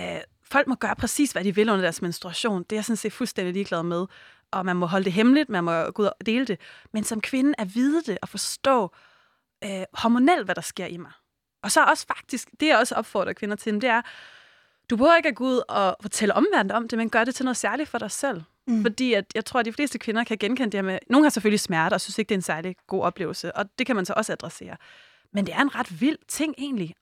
folk 0.52 0.68
må 0.68 0.76
gøre 0.76 0.96
præcis, 0.96 1.32
hvad 1.32 1.44
de 1.44 1.56
vil 1.56 1.70
under 1.70 1.82
deres 1.82 2.02
menstruation. 2.02 2.64
Det 2.64 2.72
er 2.72 2.76
jeg 2.78 2.86
sådan 2.86 2.98
set 2.98 3.14
fuldstændig 3.14 3.54
ligeglad 3.54 3.84
med. 3.84 4.06
Og 4.52 4.66
man 4.66 4.76
må 4.76 4.86
holde 4.86 5.06
det 5.06 5.14
hemmeligt, 5.14 5.50
man 5.50 5.64
må 5.64 5.84
gå 5.92 6.02
ud 6.02 6.08
og 6.08 6.26
dele 6.26 6.46
det. 6.46 6.60
Men 6.94 7.04
som 7.04 7.22
kvinde 7.22 7.54
at 7.58 7.76
vide 7.76 8.02
det 8.04 8.18
og 8.22 8.30
forstå 8.30 8.92
øh, 9.66 9.86
hormonelt, 9.94 10.46
hvad 10.46 10.56
der 10.56 10.62
sker 10.62 10.86
i 10.86 10.98
mig. 10.98 11.12
Og 11.64 11.72
så 11.72 11.84
også 11.84 12.08
faktisk, 12.08 12.50
det 12.60 12.68
jeg 12.68 12.78
også 12.78 12.96
opfordrer 12.96 13.34
kvinder 13.34 13.56
til, 13.56 13.74
det 13.74 13.84
er, 13.84 14.02
du 14.90 14.96
behøver 14.96 15.16
ikke 15.16 15.30
at 15.30 15.36
gå 15.36 15.44
ud 15.44 15.62
og 15.70 15.98
fortælle 16.02 16.34
omverdenen 16.34 16.72
om 16.72 16.88
det, 16.88 16.98
men 16.98 17.10
gør 17.10 17.24
det 17.24 17.36
til 17.36 17.46
noget 17.46 17.58
særligt 17.58 17.90
for 17.90 17.98
dig 17.98 18.12
selv. 18.12 18.42
Mm. 18.68 18.82
Fordi 18.82 19.14
at 19.14 19.26
jeg 19.36 19.46
tror, 19.46 19.60
at 19.60 19.66
de 19.66 19.74
fleste 19.74 20.00
kvinder 20.00 20.24
kan 20.24 20.38
genkende 20.38 20.72
det 20.72 20.78
her 20.78 20.82
med... 20.82 21.00
Nogle 21.10 21.26
har 21.26 21.30
selvfølgelig 21.30 21.60
smerte 21.60 21.94
og 21.94 22.02
synes 22.02 22.18
ikke, 22.18 22.30
det 22.30 22.36
er 22.36 22.40
en 22.40 22.42
særlig 22.42 22.76
god 22.88 23.02
oplevelse, 23.04 23.56
og 23.56 23.66
det 23.80 23.88
kan 23.88 23.96
man 23.96 24.06
så 24.06 24.14
også 24.18 24.32
adressere. 24.32 24.78
Men 25.34 25.46
det 25.46 25.54
er 25.54 25.62
en 25.62 25.76
ret 25.76 26.02
vild 26.02 26.18
ting 26.28 26.56
egentlig. 26.58 26.96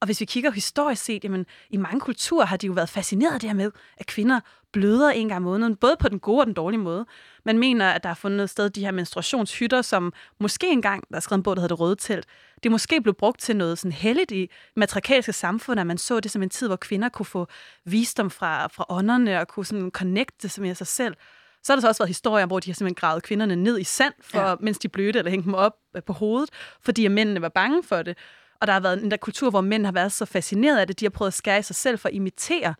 Og 0.00 0.06
hvis 0.06 0.20
vi 0.20 0.24
kigger 0.24 0.50
historisk 0.50 1.04
set, 1.04 1.24
jamen, 1.24 1.46
i 1.70 1.76
mange 1.76 2.00
kulturer 2.00 2.46
har 2.46 2.56
de 2.56 2.66
jo 2.66 2.72
været 2.72 2.88
fascineret 2.88 3.34
af 3.34 3.40
det 3.40 3.48
her 3.48 3.54
med, 3.54 3.70
at 3.96 4.06
kvinder 4.06 4.40
bløder 4.72 5.10
en 5.10 5.28
gang 5.28 5.36
om 5.36 5.42
måneden, 5.42 5.76
både 5.76 5.96
på 6.00 6.08
den 6.08 6.18
gode 6.18 6.40
og 6.40 6.46
den 6.46 6.54
dårlige 6.54 6.80
måde. 6.80 7.06
Man 7.44 7.58
mener, 7.58 7.90
at 7.90 8.02
der 8.02 8.08
er 8.08 8.14
fundet 8.14 8.50
sted 8.50 8.70
de 8.70 8.80
her 8.80 8.90
menstruationshytter, 8.90 9.82
som 9.82 10.12
måske 10.40 10.68
engang, 10.72 11.04
der 11.10 11.16
er 11.16 11.20
skrevet 11.20 11.38
en 11.38 11.42
bog, 11.42 11.56
der 11.56 11.62
hedder 11.62 11.74
Det 11.74 11.80
Røde 11.80 11.96
Telt, 11.96 12.26
det 12.62 12.70
måske 12.70 13.00
blev 13.00 13.14
brugt 13.14 13.40
til 13.40 13.56
noget 13.56 13.78
sådan 13.78 13.92
heldigt 13.92 14.30
i 14.30 14.50
matriarkalske 14.76 15.32
samfund, 15.32 15.80
at 15.80 15.86
man 15.86 15.98
så 15.98 16.20
det 16.20 16.30
som 16.30 16.42
en 16.42 16.50
tid, 16.50 16.66
hvor 16.66 16.76
kvinder 16.76 17.08
kunne 17.08 17.26
få 17.26 17.46
visdom 17.84 18.30
fra, 18.30 18.66
fra 18.66 18.84
ånderne 18.88 19.40
og 19.40 19.48
kunne 19.48 19.66
sådan 19.66 19.90
connecte 19.90 20.60
med 20.60 20.74
sig 20.74 20.86
selv. 20.86 21.14
Så 21.62 21.72
har 21.72 21.76
der 21.76 21.80
så 21.80 21.88
også 21.88 22.02
været 22.02 22.08
historier, 22.08 22.46
hvor 22.46 22.60
de 22.60 22.70
har 22.70 22.74
simpelthen 22.74 22.94
gravet 22.94 23.22
kvinderne 23.22 23.56
ned 23.56 23.78
i 23.78 23.84
sand, 23.84 24.14
for, 24.20 24.40
ja. 24.40 24.54
mens 24.60 24.78
de 24.78 24.88
blødte, 24.88 25.18
eller 25.18 25.30
hængt 25.30 25.44
dem 25.44 25.54
op 25.54 25.72
øh, 25.96 26.02
på 26.02 26.12
hovedet, 26.12 26.50
fordi 26.80 27.08
mændene 27.08 27.42
var 27.42 27.48
bange 27.48 27.82
for 27.82 28.02
det. 28.02 28.18
Og 28.60 28.66
der 28.66 28.72
har 28.72 28.80
været 28.80 29.02
en 29.02 29.10
der 29.10 29.16
kultur, 29.16 29.50
hvor 29.50 29.60
mænd 29.60 29.84
har 29.84 29.92
været 29.92 30.12
så 30.12 30.24
fascineret 30.24 30.78
af 30.78 30.86
det, 30.86 31.00
de 31.00 31.04
har 31.04 31.10
prøvet 31.10 31.30
at 31.30 31.34
skære 31.34 31.58
i 31.58 31.62
sig 31.62 31.76
selv 31.76 31.98
for 31.98 32.08
at 32.08 32.14
imitere 32.14 32.74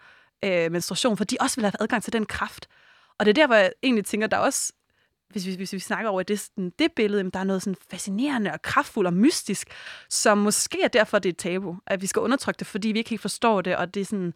øh, 0.44 0.72
menstruation, 0.72 1.16
for 1.16 1.24
de 1.24 1.36
også 1.40 1.56
vil 1.56 1.64
have 1.64 1.72
adgang 1.80 2.02
til 2.02 2.12
den 2.12 2.26
kraft. 2.26 2.68
Og 3.18 3.26
det 3.26 3.30
er 3.30 3.34
der, 3.34 3.46
hvor 3.46 3.56
jeg 3.56 3.72
egentlig 3.82 4.04
tænker, 4.04 4.26
der 4.26 4.36
også, 4.36 4.72
hvis 5.28 5.46
vi, 5.46 5.54
hvis 5.54 5.72
vi 5.72 5.78
snakker 5.78 6.10
over 6.10 6.22
det, 6.22 6.40
sådan, 6.40 6.72
det 6.78 6.92
billede, 6.96 7.20
jamen, 7.20 7.30
der 7.30 7.40
er 7.40 7.44
noget 7.44 7.62
sådan 7.62 7.76
fascinerende 7.90 8.52
og 8.52 8.62
kraftfuldt 8.62 9.06
og 9.06 9.14
mystisk, 9.14 9.68
som 10.10 10.38
måske 10.38 10.82
er 10.82 10.88
derfor, 10.88 11.18
det 11.18 11.28
er 11.28 11.32
et 11.32 11.38
tabu, 11.38 11.76
at 11.86 12.02
vi 12.02 12.06
skal 12.06 12.20
undertrykke 12.20 12.58
det, 12.58 12.66
fordi 12.66 12.88
vi 12.88 12.98
ikke 12.98 13.10
helt 13.10 13.22
forstår 13.22 13.60
det, 13.60 13.76
og 13.76 13.94
det 13.94 14.00
er 14.00 14.04
sådan, 14.04 14.34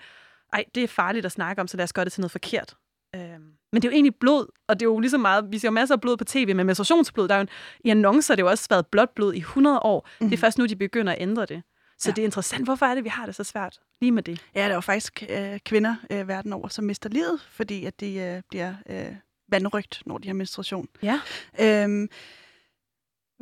ej, 0.53 0.65
det 0.75 0.85
er 0.85 0.89
farligt 0.89 1.27
at 1.27 1.33
snakke 1.33 1.61
om, 1.63 1.69
så 1.69 1.77
lad 1.77 1.85
os 1.85 1.93
gøre 1.93 2.05
det 2.05 2.13
til 2.13 2.21
noget 2.21 2.31
forkert. 2.33 2.75
Øhm, 3.15 3.53
men 3.73 3.83
det 3.83 3.89
er 3.89 3.93
jo 3.93 3.95
egentlig 3.95 4.15
blod, 4.15 4.47
og 4.69 4.81
det 4.81 4.87
er 4.87 4.91
jo 4.91 4.99
lige 4.99 5.11
så 5.11 5.19
meget, 5.19 5.45
vi 5.51 5.59
ser 5.59 5.69
jo 5.69 5.73
masser 5.73 5.95
af 5.95 6.01
blod 6.01 6.17
på 6.17 6.25
tv, 6.25 6.55
men 6.57 6.67
menstruationsblod, 6.67 7.29
der 7.29 7.35
er 7.35 7.39
jo 7.39 7.43
en, 7.43 7.49
i 7.85 7.91
annoncer, 7.91 8.35
det 8.35 8.43
har 8.43 8.49
jo 8.49 8.51
også 8.51 8.67
været 8.71 8.87
blåt 8.87 9.11
blod 9.11 9.35
i 9.35 9.39
100 9.39 9.79
år. 9.79 10.09
Mm. 10.21 10.29
Det 10.31 10.37
er 10.37 10.41
først 10.41 10.59
nu, 10.59 10.67
de 10.67 10.77
begynder 10.77 11.13
at 11.13 11.21
ændre 11.21 11.47
det. 11.47 11.63
Så 11.99 12.09
Ja. 12.09 12.13
det 12.15 12.23
er 12.23 12.25
interessant, 12.25 12.65
hvorfor 12.65 12.87
er 12.87 12.95
det, 12.95 13.05
vi 13.05 13.09
har 13.09 13.27
det 13.27 13.35
så 13.35 13.45
svært 13.45 13.81
lige 14.01 14.13
med 14.13 14.23
det? 14.23 14.41
Ja, 14.55 14.61
der 14.65 14.69
er 14.71 14.75
jo 14.75 14.81
faktisk 14.81 15.25
øh, 15.31 15.59
kvinder 15.67 15.95
øh, 16.11 16.29
verden 16.29 16.53
over, 16.53 16.69
som 16.69 16.85
mister 16.85 17.09
livet, 17.11 17.41
fordi 17.51 17.85
at 17.85 18.01
de 18.01 18.15
øh, 18.15 18.43
bliver 18.49 18.75
øh, 18.91 19.07
vandrygt, 19.49 20.03
når 20.07 20.19
de 20.19 20.29
har 20.29 20.35
menstruation. 20.35 20.89
Ja. 21.03 21.21
Øhm, 21.61 22.09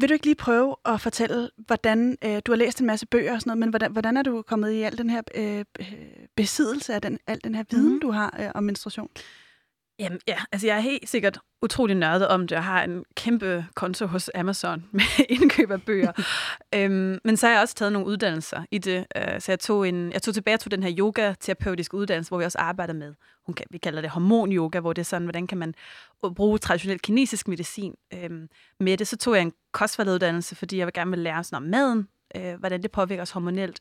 vil 0.01 0.09
du 0.09 0.13
ikke 0.15 0.27
lige 0.27 0.35
prøve 0.35 0.77
at 0.85 1.01
fortælle, 1.01 1.51
hvordan, 1.67 2.19
øh, 2.25 2.43
du 2.47 2.53
har 2.53 2.57
læst 2.57 2.81
en 2.81 2.87
masse 2.87 3.07
bøger 3.07 3.33
og 3.35 3.41
sådan 3.41 3.49
noget, 3.51 3.59
men 3.59 3.69
hvordan, 3.71 3.93
hvordan 3.93 4.17
er 4.17 4.23
du 4.23 4.43
kommet 4.43 4.71
i 4.73 4.83
al 4.83 4.99
den 4.99 5.11
her 5.11 5.23
øh, 5.35 5.65
øh, 5.81 5.87
besiddelse 6.37 6.95
af 6.95 7.03
den, 7.03 7.19
al 7.27 7.41
den 7.45 7.55
her 7.55 7.65
viden, 7.71 7.85
Mhm. 7.85 7.95
mm. 7.95 8.01
du 8.01 8.11
har 8.11 8.37
øh, 8.41 8.51
om 8.55 8.65
menstruation? 8.65 9.09
Jamen, 10.01 10.21
ja, 10.29 10.39
altså 10.53 10.67
jeg 10.67 10.77
er 10.77 10.81
helt 10.81 11.09
sikkert 11.09 11.39
utrolig 11.63 11.97
nørdet 11.97 12.29
om 12.29 12.41
det. 12.41 12.55
Jeg 12.55 12.65
har 12.65 12.83
en 12.83 13.05
kæmpe 13.15 13.67
konto 13.75 14.07
hos 14.07 14.31
Amazon 14.35 14.85
med 14.93 15.03
indkøb 15.29 15.71
af 15.71 15.83
bøger. 15.83 16.13
øhm, 16.75 17.19
men 17.25 17.37
så 17.37 17.47
har 17.47 17.53
jeg 17.53 17.63
også 17.63 17.75
taget 17.75 17.93
nogle 17.93 18.09
uddannelser 18.09 18.65
i 18.71 18.79
det. 18.79 19.07
Øh, 19.17 19.41
så 19.41 19.53
jeg 19.53 19.61
tog, 19.61 19.89
en, 19.89 20.13
jeg 20.13 20.23
tog 20.23 20.35
tilbage 20.35 20.57
til 20.57 20.71
den 20.71 20.83
her 20.83 20.95
yoga-terapeutiske 20.99 21.97
uddannelse, 21.97 22.31
hvor 22.31 22.39
vi 22.39 22.45
også 22.45 22.59
arbejder 22.59 22.95
med, 22.95 23.15
hun 23.47 23.57
vi 23.71 23.79
kalder 23.79 24.01
det 24.01 24.11
hormon-yoga, 24.11 24.81
hvor 24.81 24.93
det 24.93 25.03
er 25.03 25.05
sådan, 25.05 25.25
hvordan 25.25 25.47
kan 25.47 25.59
man 25.59 25.75
bruge 26.37 26.59
traditionel 26.59 26.99
kinesisk 26.99 27.49
medicin 27.49 27.95
øhm, 28.15 28.49
med 28.81 28.97
det. 28.97 29.09
Så 29.09 29.17
tog 29.17 29.35
jeg 29.35 29.43
en 29.43 29.53
kostvalguddannelse, 29.73 30.57
fordi 30.57 30.79
jeg 30.79 30.93
gerne 30.93 31.11
vil 31.11 31.21
lære 31.21 31.45
sådan 31.45 31.57
om 31.57 31.63
maden, 31.63 32.09
øh, 32.37 32.55
hvordan 32.59 32.83
det 32.83 32.91
påvirker 32.91 33.23
os 33.23 33.31
hormonelt, 33.31 33.81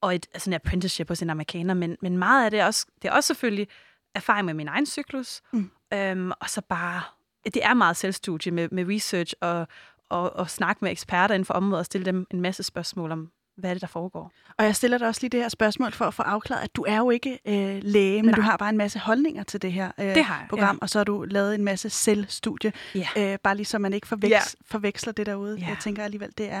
og 0.00 0.14
et 0.14 0.26
sådan 0.36 0.52
et 0.52 0.54
apprenticeship 0.54 1.08
hos 1.08 1.22
en 1.22 1.30
amerikaner. 1.30 1.74
Men, 1.74 1.96
men 2.02 2.18
meget 2.18 2.44
af 2.44 2.50
det 2.50 2.60
er 2.60 2.66
også, 2.66 2.86
det 3.02 3.08
er 3.08 3.12
også 3.12 3.26
selvfølgelig 3.26 3.68
erfaring 4.16 4.44
med 4.46 4.54
min 4.54 4.68
egen 4.68 4.86
cyklus, 4.86 5.40
Mm. 5.52 5.70
øhm, 5.94 6.30
og 6.40 6.50
så 6.50 6.60
bare, 6.68 7.02
det 7.44 7.64
er 7.64 7.74
meget 7.74 7.96
selvstudie 7.96 8.52
med, 8.52 8.68
med 8.72 8.84
research 8.94 9.34
og, 9.40 9.68
og, 10.10 10.36
og 10.36 10.50
snakke 10.50 10.84
med 10.84 10.90
eksperter 10.92 11.34
inden 11.34 11.44
for 11.46 11.54
området 11.54 11.78
og 11.78 11.86
stille 11.86 12.04
dem 12.04 12.26
en 12.30 12.40
masse 12.40 12.62
spørgsmål 12.62 13.12
om, 13.12 13.30
hvad 13.56 13.70
er 13.70 13.74
det, 13.74 13.80
der 13.80 13.86
foregår. 13.86 14.32
Og 14.58 14.64
jeg 14.64 14.76
stiller 14.76 14.98
dig 14.98 15.08
også 15.08 15.20
lige 15.20 15.30
det 15.30 15.40
her 15.40 15.48
spørgsmål 15.48 15.92
for 15.92 16.04
at 16.04 16.14
få 16.14 16.22
afklaret, 16.22 16.62
at 16.62 16.76
du 16.76 16.84
er 16.88 16.96
jo 16.96 17.10
ikke 17.10 17.38
øh, 17.48 17.80
læge, 17.82 18.22
men 18.22 18.24
Nej. 18.30 18.36
du 18.36 18.40
har 18.40 18.56
bare 18.56 18.68
en 18.70 18.76
masse 18.76 18.98
holdninger 18.98 19.42
til 19.42 19.62
det 19.62 19.72
her 19.72 19.92
øh, 20.00 20.14
Det 20.14 20.24
har 20.24 20.38
jeg, 20.38 20.46
program, 20.48 20.74
ja. 20.76 20.78
og 20.82 20.90
så 20.90 20.98
har 20.98 21.04
du 21.04 21.22
lavet 21.22 21.54
en 21.54 21.64
masse 21.64 21.90
selvstudie, 21.90 22.72
Ja. 22.94 23.08
øh, 23.16 23.38
bare 23.42 23.56
lige 23.56 23.66
så 23.66 23.78
man 23.78 23.92
ikke 23.92 24.06
forveks- 24.06 24.28
Ja. 24.30 24.40
forveksler 24.64 25.12
det 25.12 25.26
derude. 25.26 25.58
Ja. 25.60 25.66
Jeg 25.68 25.76
tænker 25.80 26.04
alligevel, 26.04 26.32
det 26.38 26.50
er 26.52 26.60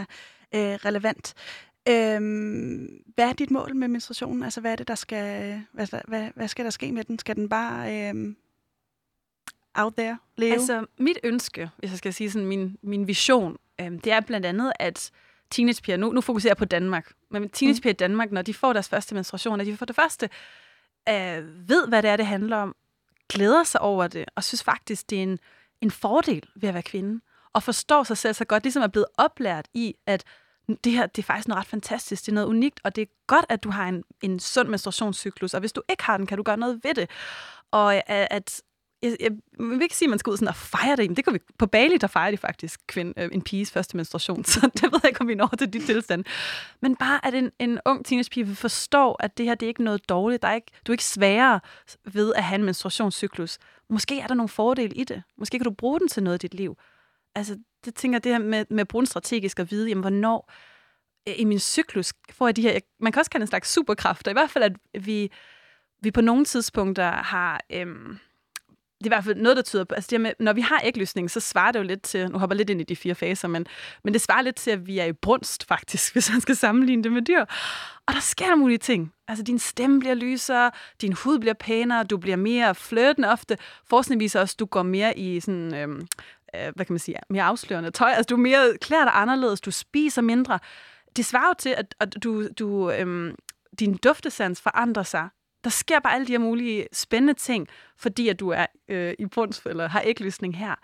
øh, 0.54 0.60
relevant. 0.84 1.34
Øhm, 1.88 3.02
hvad 3.14 3.28
er 3.28 3.32
dit 3.32 3.50
mål 3.50 3.76
med 3.76 3.88
menstruationen? 3.88 4.42
Altså, 4.42 4.60
hvad 4.60 4.72
er 4.72 4.76
det, 4.76 4.88
der 4.88 4.94
skal, 4.94 5.62
hvad, 5.72 5.86
hvad, 6.08 6.28
hvad 6.34 6.48
skal 6.48 6.64
der 6.64 6.70
ske 6.70 6.92
med 6.92 7.04
den? 7.04 7.18
Skal 7.18 7.36
den 7.36 7.48
bare 7.48 8.08
øhm, 8.08 8.36
out 9.74 9.94
there 9.96 10.18
leve? 10.36 10.52
Altså, 10.52 10.86
mit 10.98 11.18
ønske, 11.24 11.70
hvis 11.76 11.90
jeg 11.90 11.98
skal 11.98 12.12
sige 12.12 12.30
sådan 12.30 12.46
min, 12.46 12.78
min 12.82 13.06
vision, 13.06 13.56
øhm, 13.80 14.00
det 14.00 14.12
er 14.12 14.20
blandt 14.20 14.46
andet, 14.46 14.72
at 14.78 15.10
teenagepiger, 15.50 15.96
nu, 15.96 16.12
nu 16.12 16.20
fokuserer 16.20 16.50
jeg 16.50 16.56
på 16.56 16.64
Danmark, 16.64 17.12
men 17.30 17.48
teenagepiger 17.48 17.92
i 17.92 17.96
Danmark, 17.96 18.32
når 18.32 18.42
de 18.42 18.54
får 18.54 18.72
deres 18.72 18.88
første 18.88 19.14
menstruation, 19.14 19.60
at 19.60 19.66
de 19.66 19.76
for 19.76 19.84
det 19.84 19.96
første 19.96 20.30
øh, 21.08 21.68
ved, 21.68 21.88
hvad 21.88 22.02
det 22.02 22.10
er, 22.10 22.16
det 22.16 22.26
handler 22.26 22.56
om, 22.56 22.76
glæder 23.28 23.64
sig 23.64 23.80
over 23.80 24.06
det, 24.06 24.24
og 24.34 24.44
synes 24.44 24.62
faktisk, 24.62 25.10
det 25.10 25.18
er 25.18 25.22
en, 25.22 25.38
en 25.80 25.90
fordel 25.90 26.44
ved 26.56 26.68
at 26.68 26.74
være 26.74 26.82
kvinde, 26.82 27.20
og 27.52 27.62
forstår 27.62 28.02
sig 28.02 28.16
selv 28.16 28.34
så 28.34 28.44
godt, 28.44 28.62
ligesom 28.62 28.82
er 28.82 28.86
blevet 28.86 29.06
oplært 29.18 29.68
i, 29.74 29.94
at 30.06 30.24
det 30.84 30.92
her, 30.92 31.06
det 31.06 31.22
er 31.22 31.26
faktisk 31.26 31.48
noget 31.48 31.60
ret 31.60 31.66
fantastisk, 31.66 32.26
det 32.26 32.32
er 32.32 32.34
noget 32.34 32.46
unikt, 32.46 32.80
og 32.84 32.96
det 32.96 33.02
er 33.02 33.06
godt, 33.26 33.44
at 33.48 33.64
du 33.64 33.70
har 33.70 33.88
en, 33.88 34.04
en 34.22 34.38
sund 34.38 34.68
menstruationscyklus, 34.68 35.54
og 35.54 35.60
hvis 35.60 35.72
du 35.72 35.82
ikke 35.88 36.04
har 36.04 36.16
den, 36.16 36.26
kan 36.26 36.36
du 36.36 36.42
gøre 36.42 36.56
noget 36.56 36.80
ved 36.84 36.94
det. 36.94 37.10
Og 37.72 37.94
at, 37.94 38.28
at, 38.30 38.62
jeg, 39.02 39.16
jeg 39.20 39.32
vil 39.58 39.82
ikke 39.82 39.96
sige, 39.96 40.06
at 40.06 40.10
man 40.10 40.18
skal 40.18 40.30
ud 40.30 40.36
sådan 40.36 40.48
og 40.48 40.56
fejre 40.56 40.96
det. 40.96 41.10
Men 41.10 41.16
det 41.16 41.24
kan 41.24 41.34
vi, 41.34 41.38
på 41.58 41.66
Bali, 41.66 41.96
der 41.96 42.06
fejrer 42.06 42.30
de 42.30 42.36
faktisk 42.36 42.80
kvinde, 42.86 43.12
øh, 43.16 43.28
en 43.32 43.42
piges 43.42 43.70
første 43.70 43.96
menstruation, 43.96 44.44
så 44.54 44.70
det 44.74 44.82
ved 44.82 45.00
jeg 45.02 45.08
ikke, 45.08 45.20
om 45.20 45.28
vi 45.28 45.34
når 45.34 45.54
til 45.58 45.72
de 45.72 45.86
tilstand. 45.86 46.24
Men 46.82 46.96
bare, 46.96 47.26
at 47.26 47.34
en, 47.34 47.50
en 47.58 47.78
ung 47.84 48.06
teenagepige 48.06 48.46
vil 48.46 48.56
forstå, 48.56 49.12
at 49.12 49.38
det 49.38 49.46
her, 49.46 49.54
det 49.54 49.66
er 49.66 49.68
ikke 49.68 49.84
noget 49.84 50.08
dårligt. 50.08 50.42
Der 50.42 50.48
er 50.48 50.54
ikke, 50.54 50.72
du 50.86 50.92
er 50.92 50.94
ikke 50.94 51.04
sværere 51.04 51.60
ved 52.04 52.34
at 52.34 52.44
have 52.44 52.58
en 52.58 52.64
menstruationscyklus. 52.64 53.58
Måske 53.90 54.20
er 54.20 54.26
der 54.26 54.34
nogle 54.34 54.48
fordele 54.48 54.94
i 54.94 55.04
det. 55.04 55.22
Måske 55.38 55.58
kan 55.58 55.64
du 55.64 55.70
bruge 55.70 56.00
den 56.00 56.08
til 56.08 56.22
noget 56.22 56.44
i 56.44 56.46
dit 56.46 56.54
liv. 56.54 56.76
Altså, 57.34 57.56
det 57.86 57.94
tænker 57.94 58.18
det 58.18 58.32
her 58.32 58.38
med, 58.38 58.64
med 58.70 58.80
at 58.80 58.88
bruge 58.88 59.02
den 59.02 59.06
strategisk 59.06 59.58
og 59.58 59.70
vide, 59.70 59.88
jamen, 59.88 60.00
hvornår 60.02 60.52
øh, 61.28 61.34
i 61.38 61.44
min 61.44 61.58
cyklus 61.58 62.12
får 62.30 62.46
jeg 62.48 62.56
de 62.56 62.62
her, 62.62 62.72
jeg- 62.72 62.82
man 63.00 63.12
kan 63.12 63.20
også 63.20 63.30
kalde 63.30 63.42
en 63.44 63.48
slags 63.48 63.72
superkræfter. 63.72 64.30
I 64.30 64.34
hvert 64.34 64.50
fald, 64.50 64.64
at 64.64 65.06
vi, 65.06 65.30
vi 66.02 66.10
på 66.10 66.20
nogle 66.20 66.44
tidspunkter 66.44 67.10
har, 67.10 67.60
øhm, 67.72 68.18
det 68.98 69.06
er 69.06 69.06
i 69.06 69.14
hvert 69.16 69.24
fald 69.24 69.34
noget, 69.36 69.56
der 69.56 69.62
tyder 69.62 69.84
på, 69.84 69.94
altså 69.94 70.08
det 70.10 70.18
her 70.18 70.22
med, 70.22 70.32
når 70.40 70.52
vi 70.52 70.60
har 70.60 70.80
ægløsning, 70.84 71.30
så 71.30 71.40
svarer 71.40 71.72
det 71.72 71.78
jo 71.78 71.84
lidt 71.84 72.02
til, 72.02 72.30
nu 72.30 72.38
hopper 72.38 72.54
jeg 72.54 72.58
lidt 72.58 72.70
ind 72.70 72.80
i 72.80 72.84
de 72.84 72.96
fire 72.96 73.14
faser, 73.14 73.48
men, 73.48 73.66
men 74.04 74.12
det 74.14 74.20
svarer 74.22 74.42
lidt 74.42 74.56
til, 74.56 74.70
at 74.70 74.86
vi 74.86 74.98
er 74.98 75.04
i 75.04 75.12
brunst 75.12 75.66
faktisk, 75.68 76.12
hvis 76.14 76.30
man 76.32 76.40
skal 76.40 76.56
sammenligne 76.56 77.02
det 77.02 77.12
med 77.12 77.22
dyr. 77.22 77.40
Og 78.06 78.14
der 78.14 78.20
sker 78.20 78.46
der 78.46 78.54
mulige 78.56 78.78
ting. 78.78 79.12
Altså 79.28 79.44
din 79.44 79.58
stemme 79.58 80.00
bliver 80.00 80.14
lysere, 80.14 80.70
din 81.00 81.12
hud 81.12 81.38
bliver 81.38 81.54
pænere, 81.54 82.04
du 82.04 82.16
bliver 82.18 82.36
mere 82.36 82.74
flirtende 82.74 83.28
ofte. 83.28 83.58
Forskning 83.88 84.20
viser 84.20 84.40
også, 84.40 84.54
at 84.54 84.60
du 84.60 84.66
går 84.66 84.82
mere 84.82 85.18
i 85.18 85.40
sådan, 85.40 85.74
øhm, 85.74 86.06
Øh, 86.56 86.72
hvad 86.74 86.84
kan 86.84 86.92
man 86.92 86.98
sige, 86.98 87.16
mere 87.30 87.42
afslørende 87.42 87.90
tøj. 87.90 88.10
Altså 88.10 88.26
du 88.30 88.34
er 88.34 88.40
mere 88.40 88.76
klæder 88.80 89.04
dig 89.04 89.12
anderledes, 89.14 89.60
du 89.60 89.70
spiser 89.70 90.22
mindre. 90.22 90.58
Det 91.16 91.24
svarer 91.24 91.48
jo 91.48 91.54
til, 91.58 91.74
at, 91.78 91.94
at 92.00 92.16
du, 92.24 92.48
du, 92.48 92.90
øhm, 92.90 93.34
din 93.78 93.96
duftesans 93.96 94.60
forandrer 94.60 95.02
sig. 95.02 95.28
Der 95.64 95.70
sker 95.70 96.00
bare 96.00 96.14
alle 96.14 96.26
de 96.26 96.32
her 96.32 96.38
mulige 96.38 96.86
spændende 96.92 97.34
ting, 97.34 97.68
fordi 97.98 98.28
at 98.28 98.40
du 98.40 98.48
er 98.48 98.66
øh, 98.88 99.14
i 99.18 99.26
brunst 99.26 99.66
eller 99.66 99.88
har 99.88 100.02
æglysning 100.04 100.56
her. 100.56 100.74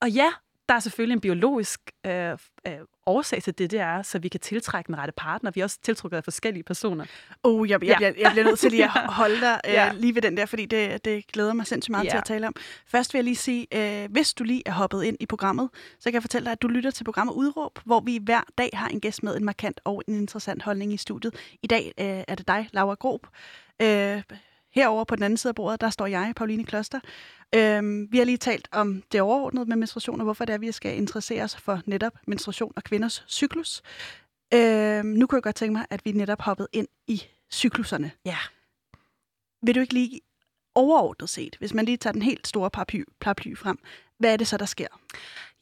Og 0.00 0.10
ja, 0.10 0.32
der 0.68 0.74
er 0.74 0.80
selvfølgelig 0.80 1.14
en 1.14 1.20
biologisk 1.20 1.80
øh, 2.06 2.30
øh, 2.66 2.72
årsag 3.06 3.42
til 3.42 3.58
det, 3.58 3.70
det 3.70 3.80
er, 3.80 4.02
så 4.02 4.18
vi 4.18 4.28
kan 4.28 4.40
tiltrække 4.40 4.86
den 4.88 4.98
rette 4.98 5.12
partner. 5.16 5.50
Vi 5.50 5.60
er 5.60 5.64
også 5.64 5.78
tiltrukket 5.82 6.16
af 6.16 6.24
forskellige 6.24 6.62
personer. 6.62 7.04
Oh, 7.42 7.70
jeg, 7.70 7.84
jeg, 7.84 7.96
Ja. 8.00 8.06
jeg, 8.06 8.14
jeg 8.18 8.30
bliver 8.30 8.44
nødt 8.44 8.58
til 8.58 8.70
lige 8.70 8.84
at 8.84 8.90
holde 9.22 9.40
dig 9.40 9.60
øh, 9.66 9.72
Ja. 9.72 9.92
lige 9.94 10.14
ved 10.14 10.22
den 10.22 10.36
der, 10.36 10.46
fordi 10.46 10.66
det, 10.66 11.04
det 11.04 11.26
glæder 11.26 11.52
mig 11.52 11.66
sindssygt 11.66 11.90
meget 11.90 12.04
Ja. 12.04 12.10
til 12.10 12.16
at 12.18 12.24
tale 12.24 12.46
om. 12.46 12.54
Først 12.86 13.14
vil 13.14 13.18
jeg 13.18 13.24
lige 13.24 13.36
sige, 13.36 13.66
øh, 13.74 14.10
hvis 14.12 14.34
du 14.34 14.44
lige 14.44 14.62
er 14.66 14.72
hoppet 14.72 15.04
ind 15.04 15.16
i 15.20 15.26
programmet, 15.26 15.68
så 16.00 16.04
kan 16.04 16.14
jeg 16.14 16.22
fortælle 16.22 16.44
dig, 16.44 16.52
at 16.52 16.62
du 16.62 16.68
lytter 16.68 16.90
til 16.90 17.04
programmet 17.04 17.34
Udråb, 17.34 17.78
hvor 17.84 18.00
vi 18.00 18.20
hver 18.22 18.40
dag 18.58 18.70
har 18.72 18.88
en 18.88 19.00
gæst 19.00 19.22
med 19.22 19.36
en 19.36 19.44
markant 19.44 19.80
og 19.84 20.02
en 20.08 20.14
interessant 20.14 20.62
holdning 20.62 20.92
i 20.92 20.96
studiet. 20.96 21.34
I 21.62 21.66
dag 21.66 21.92
øh, 22.00 22.06
er 22.28 22.34
det 22.34 22.48
dig, 22.48 22.68
Laura 22.72 22.94
Grob. 22.94 23.26
Øh, 23.82 24.22
herover 24.76 25.04
på 25.04 25.16
den 25.16 25.22
anden 25.22 25.36
side 25.36 25.50
af 25.50 25.54
bordet, 25.54 25.80
der 25.80 25.90
står 25.90 26.06
jeg, 26.06 26.32
Pauline 26.36 26.64
Kloster. 26.64 27.00
Øhm, 27.54 28.12
vi 28.12 28.18
har 28.18 28.24
lige 28.24 28.36
talt 28.36 28.68
om 28.72 29.02
det 29.12 29.20
overordnede 29.20 29.66
med 29.66 29.76
menstruation, 29.76 30.20
og 30.20 30.24
hvorfor 30.24 30.44
det 30.44 30.52
er, 30.52 30.58
vi 30.58 30.72
skal 30.72 30.96
interessere 30.96 31.42
os 31.42 31.56
for 31.56 31.80
netop 31.86 32.12
menstruation 32.26 32.72
og 32.76 32.84
kvinders 32.84 33.24
cyklus. 33.28 33.82
Øhm, 34.54 35.06
nu 35.06 35.26
kunne 35.26 35.36
jeg 35.36 35.42
godt 35.42 35.56
tænke 35.56 35.72
mig, 35.72 35.86
at 35.90 36.04
vi 36.04 36.12
netop 36.12 36.40
hoppede 36.40 36.68
ind 36.72 36.88
i 37.06 37.22
cykluserne. 37.52 38.10
Ja. 38.24 38.38
Vil 39.62 39.74
du 39.74 39.80
ikke 39.80 39.94
lige 39.94 40.20
overordnet 40.74 41.30
set, 41.30 41.56
hvis 41.58 41.74
man 41.74 41.84
lige 41.84 41.96
tager 41.96 42.12
den 42.12 42.22
helt 42.22 42.46
store 42.46 42.70
paraply, 42.70 43.02
paraply 43.20 43.56
frem, 43.56 43.78
hvad 44.18 44.32
er 44.32 44.36
det 44.36 44.46
så, 44.46 44.56
der 44.56 44.64
sker? 44.64 44.88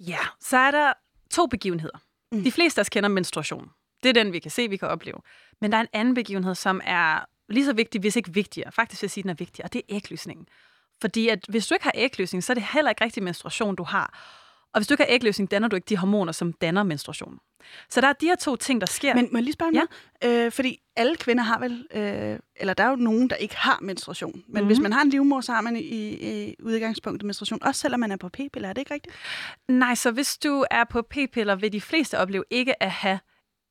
Ja, 0.00 0.18
så 0.40 0.57
er 0.57 0.70
der 0.70 0.92
to 1.31 1.46
begivenheder. 1.46 1.98
Mm. 2.33 2.44
De 2.44 2.53
fleste 2.53 2.79
af 2.79 2.83
os 2.83 2.88
kender 2.88 3.09
menstruation. 3.09 3.70
Det 4.03 4.09
er 4.09 4.12
den, 4.12 4.33
vi 4.33 4.38
kan 4.38 4.50
se, 4.50 4.68
vi 4.68 4.77
kan 4.77 4.88
opleve. 4.88 5.18
Men 5.61 5.72
der 5.72 5.79
er 5.79 5.81
en 5.83 5.88
anden 5.92 6.14
begivenhed, 6.14 6.55
som 6.55 6.81
er 6.85 7.24
lige 7.49 7.65
så 7.65 7.73
vigtig, 7.73 8.01
hvis 8.01 8.17
ikke 8.17 8.35
vigtigere. 8.35 8.73
Faktisk 8.73 9.03
vil 9.03 9.07
jeg 9.07 9.11
sige, 9.11 9.23
den 9.23 9.31
er 9.31 9.35
vigtigere, 9.35 9.67
og 9.67 9.73
det 9.73 9.79
er 9.79 9.97
ægløsningen. 9.97 10.47
Fordi 11.01 11.29
at 11.29 11.45
hvis 11.49 11.67
du 11.67 11.75
ikke 11.75 11.85
har 11.85 11.93
ægløsning, 11.95 12.45
så 12.45 12.53
er 12.53 12.55
det 12.55 12.65
heller 12.73 12.91
ikke 12.91 13.05
rigtig 13.05 13.23
menstruation, 13.23 13.77
du 13.77 13.83
har. 13.83 14.19
Og 14.73 14.81
hvis 14.81 14.87
du 14.87 14.95
ikke 14.95 15.05
har 15.05 15.15
ægløsning, 15.15 15.51
danner 15.51 15.69
du 15.69 15.77
ikke 15.77 15.87
de 15.87 15.97
hormoner, 15.97 16.33
som 16.33 16.53
danner 16.53 16.83
menstruation. 16.83 17.39
Så 17.91 18.01
der 18.01 18.09
er 18.09 18.13
de 18.13 18.27
her 18.27 18.35
to 18.37 18.57
ting, 18.57 18.81
der 18.81 18.87
sker. 18.87 19.15
Men 19.15 19.29
må 19.33 19.39
jeg 19.39 19.43
lige 19.43 19.53
spørge 19.53 19.73
Ja. 19.75 19.83
ja. 20.23 20.45
øh, 20.47 20.53
Fordi 20.53 20.81
alle 20.97 21.17
kvinder 21.17 21.45
har 21.45 21.59
vel, 21.59 21.87
øh, 21.95 22.39
eller 22.57 22.75
der 22.75 22.85
er 22.85 22.91
jo 22.91 22.97
nogen, 22.97 23.31
der 23.31 23.37
ikke 23.37 23.57
har 23.57 23.79
menstruation. 23.83 24.33
Men 24.33 24.43
mm-hmm. 24.43 24.61
Mhm. 24.61 24.67
hvis 24.67 24.79
man 24.81 24.93
har 24.93 25.03
en 25.03 25.11
livmor, 25.11 25.41
så 25.41 25.53
har 25.53 25.61
man 25.61 25.77
i, 25.77 25.81
i 25.81 26.55
udgangspunktet 26.63 27.27
menstruation. 27.27 27.63
Også 27.63 27.81
selvom 27.81 28.01
man 28.01 28.13
er 28.13 28.17
på 28.17 28.29
p-piller, 28.29 28.69
er 28.69 28.73
det 28.73 28.81
ikke 28.81 28.95
rigtigt? 28.95 29.17
Nej, 29.69 29.95
så 29.95 30.11
hvis 30.11 30.39
du 30.39 30.65
er 30.71 30.85
på 30.85 31.03
p-piller, 31.03 31.55
vil 31.57 31.73
de 31.73 31.81
fleste 31.81 32.19
opleve 32.19 32.45
ikke 32.51 32.83
at 32.83 32.91
have 32.91 33.19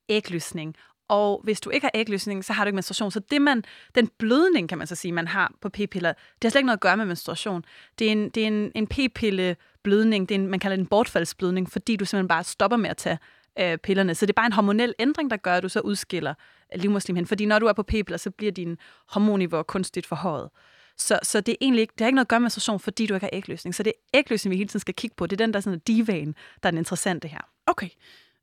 ægløsning. 0.08 0.76
Og 1.08 1.40
hvis 1.44 1.60
du 1.60 1.70
ikke 1.70 1.84
har 1.84 1.90
ægløsning, 1.94 2.44
så 2.44 2.52
har 2.52 2.64
du 2.64 2.68
ikke 2.68 2.76
menstruation. 2.76 3.10
Så 3.10 3.20
det 3.30 3.42
man, 3.42 3.64
den 3.94 4.08
blødning, 4.18 4.68
kan 4.68 4.78
man 4.78 4.86
så 4.86 4.94
sige, 4.94 5.12
man 5.12 5.28
har 5.28 5.52
på 5.60 5.68
p-piller, 5.68 6.12
det 6.12 6.44
har 6.44 6.50
slet 6.50 6.58
ikke 6.58 6.66
noget 6.66 6.76
at 6.76 6.80
gøre 6.80 6.96
med 6.96 7.04
menstruation. 7.06 7.64
Det 7.98 8.06
er 8.06 8.12
en, 8.12 8.28
det 8.28 8.42
er 8.42 8.46
en, 8.46 8.72
en 8.74 8.86
p-pille-blødning, 8.86 10.28
det 10.28 10.34
er 10.34 10.38
en, 10.38 10.46
man 10.46 10.60
kalder 10.60 10.76
det 10.76 10.82
en 10.82 10.86
bortfaldsblødning, 10.86 11.70
fordi 11.70 11.96
du 11.96 12.04
simpelthen 12.04 12.28
bare 12.28 12.44
stopper 12.44 12.76
med 12.76 12.90
at 12.90 12.96
tage 12.96 13.18
øh, 13.58 13.78
pillerne. 13.78 14.14
Så 14.14 14.26
det 14.26 14.30
er 14.30 14.34
bare 14.34 14.46
en 14.46 14.52
hormonel 14.52 14.94
ændring, 14.98 15.30
der 15.30 15.36
gør, 15.36 15.54
at 15.54 15.62
du 15.62 15.68
så 15.68 15.80
udskiller 15.80 16.34
øh, 16.74 16.80
livmorslimhinden. 16.80 17.28
Fordi 17.28 17.46
når 17.46 17.58
du 17.58 17.66
er 17.66 17.72
på 17.72 17.82
p-piller, 17.82 18.16
så 18.16 18.30
bliver 18.30 18.52
din 18.52 18.78
hormonniveau 19.08 19.62
kunstigt 19.62 20.06
forhøjet. 20.06 20.50
Så, 20.98 21.18
så 21.22 21.40
det 21.40 21.52
er 21.52 21.56
egentlig 21.60 21.80
ikke, 21.80 21.92
det 21.92 22.00
har 22.00 22.06
ikke 22.06 22.14
noget 22.14 22.24
at 22.24 22.28
gøre 22.28 22.40
med 22.40 22.44
menstruation, 22.44 22.80
fordi 22.80 23.06
du 23.06 23.14
ikke 23.14 23.24
har 23.24 23.30
ægløsning. 23.32 23.74
Så 23.74 23.82
det 23.82 23.92
er 23.96 24.18
ægløsning, 24.18 24.50
vi 24.50 24.56
hele 24.56 24.68
tiden 24.68 24.80
skal 24.80 24.94
kigge 24.94 25.16
på. 25.16 25.26
Det 25.26 25.40
er 25.40 25.44
den, 25.44 25.52
der 25.52 25.56
er 25.56 25.60
sådan 25.60 25.78
divaen, 25.78 26.34
der 26.62 26.66
er 26.66 26.70
den 26.70 26.78
interessante 26.78 27.28
her. 27.28 27.40
Okay. 27.66 27.88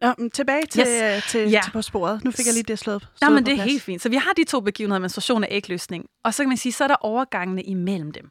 Nå, 0.02 0.14
men 0.18 0.32
tilbage 0.32 0.66
til, 0.66 0.80
Yes. 0.82 1.16
yes. 1.18 1.32
til, 1.32 1.42
Ja. 1.42 1.50
ja. 1.50 1.62
til 1.64 1.72
på 1.72 1.82
sporet. 1.82 2.24
Nu 2.24 2.32
fik 2.32 2.46
jeg 2.46 2.54
lige 2.54 2.64
det 2.64 2.80
slået, 2.80 3.02
slået 3.02 3.22
Nej, 3.22 3.30
men 3.30 3.44
på 3.44 3.46
det 3.46 3.52
er 3.52 3.56
plads. 3.58 3.72
helt 3.72 3.84
fint. 3.84 4.02
Så 4.02 4.10
vi 4.10 4.16
har 4.16 4.34
de 4.38 4.44
to 4.44 4.60
begivenheder, 4.60 5.00
menstruation 5.00 5.44
og 5.44 5.48
ægløsning. 5.52 6.06
Og 6.24 6.34
så 6.34 6.44
kan 6.44 6.48
man 6.50 6.58
sige, 6.58 6.72
så 6.72 6.84
er 6.84 6.88
der 6.88 6.96
overgangene 7.02 7.64
imellem 7.64 8.12
dem. 8.12 8.30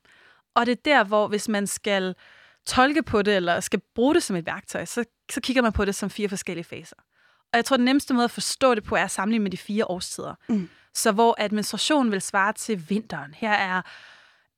Og 0.56 0.66
det 0.66 0.72
er 0.72 0.76
der, 0.84 1.04
hvor 1.04 1.28
hvis 1.28 1.48
man 1.48 1.66
skal 1.66 2.14
tolke 2.66 3.02
på 3.02 3.22
det, 3.22 3.36
eller 3.36 3.60
skal 3.60 3.80
bruge 3.94 4.14
det 4.14 4.22
som 4.22 4.36
et 4.36 4.46
værktøj, 4.46 4.84
så, 4.84 5.04
så 5.32 5.40
kigger 5.40 5.62
man 5.62 5.72
på 5.72 5.84
det 5.84 5.94
som 5.94 6.10
fire 6.10 6.28
forskellige 6.28 6.64
faser. 6.64 6.96
Og 7.52 7.56
jeg 7.56 7.64
tror, 7.64 7.76
den 7.76 7.84
nemmeste 7.84 8.14
måde 8.14 8.24
at 8.24 8.30
forstå 8.30 8.74
det 8.74 8.84
på, 8.84 8.94
er 8.96 9.04
at 9.04 9.10
sammenligne 9.10 9.42
med 9.42 9.50
de 9.50 9.56
fire 9.56 9.84
årstider. 9.90 10.34
Mm. 10.48 10.68
Så 10.94 11.12
hvor 11.12 11.34
at 11.38 11.52
menstruation 11.52 12.10
vil 12.12 12.20
svare 12.20 12.52
til 12.52 12.90
vinteren. 12.90 13.34
Her 13.34 13.52
er 13.52 13.82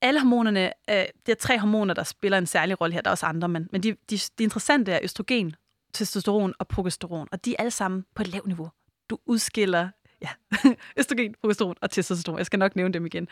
alle 0.03 0.21
hormonerne, 0.21 0.73
øh, 0.91 1.05
det 1.27 1.33
er 1.33 1.37
tre 1.41 1.59
hormoner, 1.59 1.95
der 1.95 2.03
spiller 2.03 2.39
en 2.39 2.47
særlig 2.47 2.81
rolle 2.81 2.95
her. 2.95 3.01
Der 3.01 3.09
er 3.09 3.13
også 3.13 3.27
andre, 3.27 3.49
men, 3.49 3.69
men 3.73 3.83
de, 3.83 3.97
de, 4.11 4.19
de 4.39 4.43
interessante 4.45 4.93
er 4.93 4.99
østrogen, 5.03 5.55
testosteron 5.95 6.55
og 6.59 6.69
progesteron. 6.69 7.29
Og 7.33 7.45
de 7.45 7.51
er 7.51 7.57
alle 7.59 7.71
sammen 7.71 8.05
på 8.15 8.23
et 8.23 8.29
lavt 8.29 8.47
niveau. 8.47 8.71
Du 9.11 9.19
udskiller 9.27 9.89
ja, 10.23 10.29
østrogen, 10.99 11.35
progesteron 11.41 11.77
og 11.81 11.91
testosteron. 11.91 12.39
Jeg 12.39 12.47
skal 12.47 12.59
nok 12.59 12.77
nævne 12.77 12.95
dem 12.95 13.07
igen. 13.07 13.29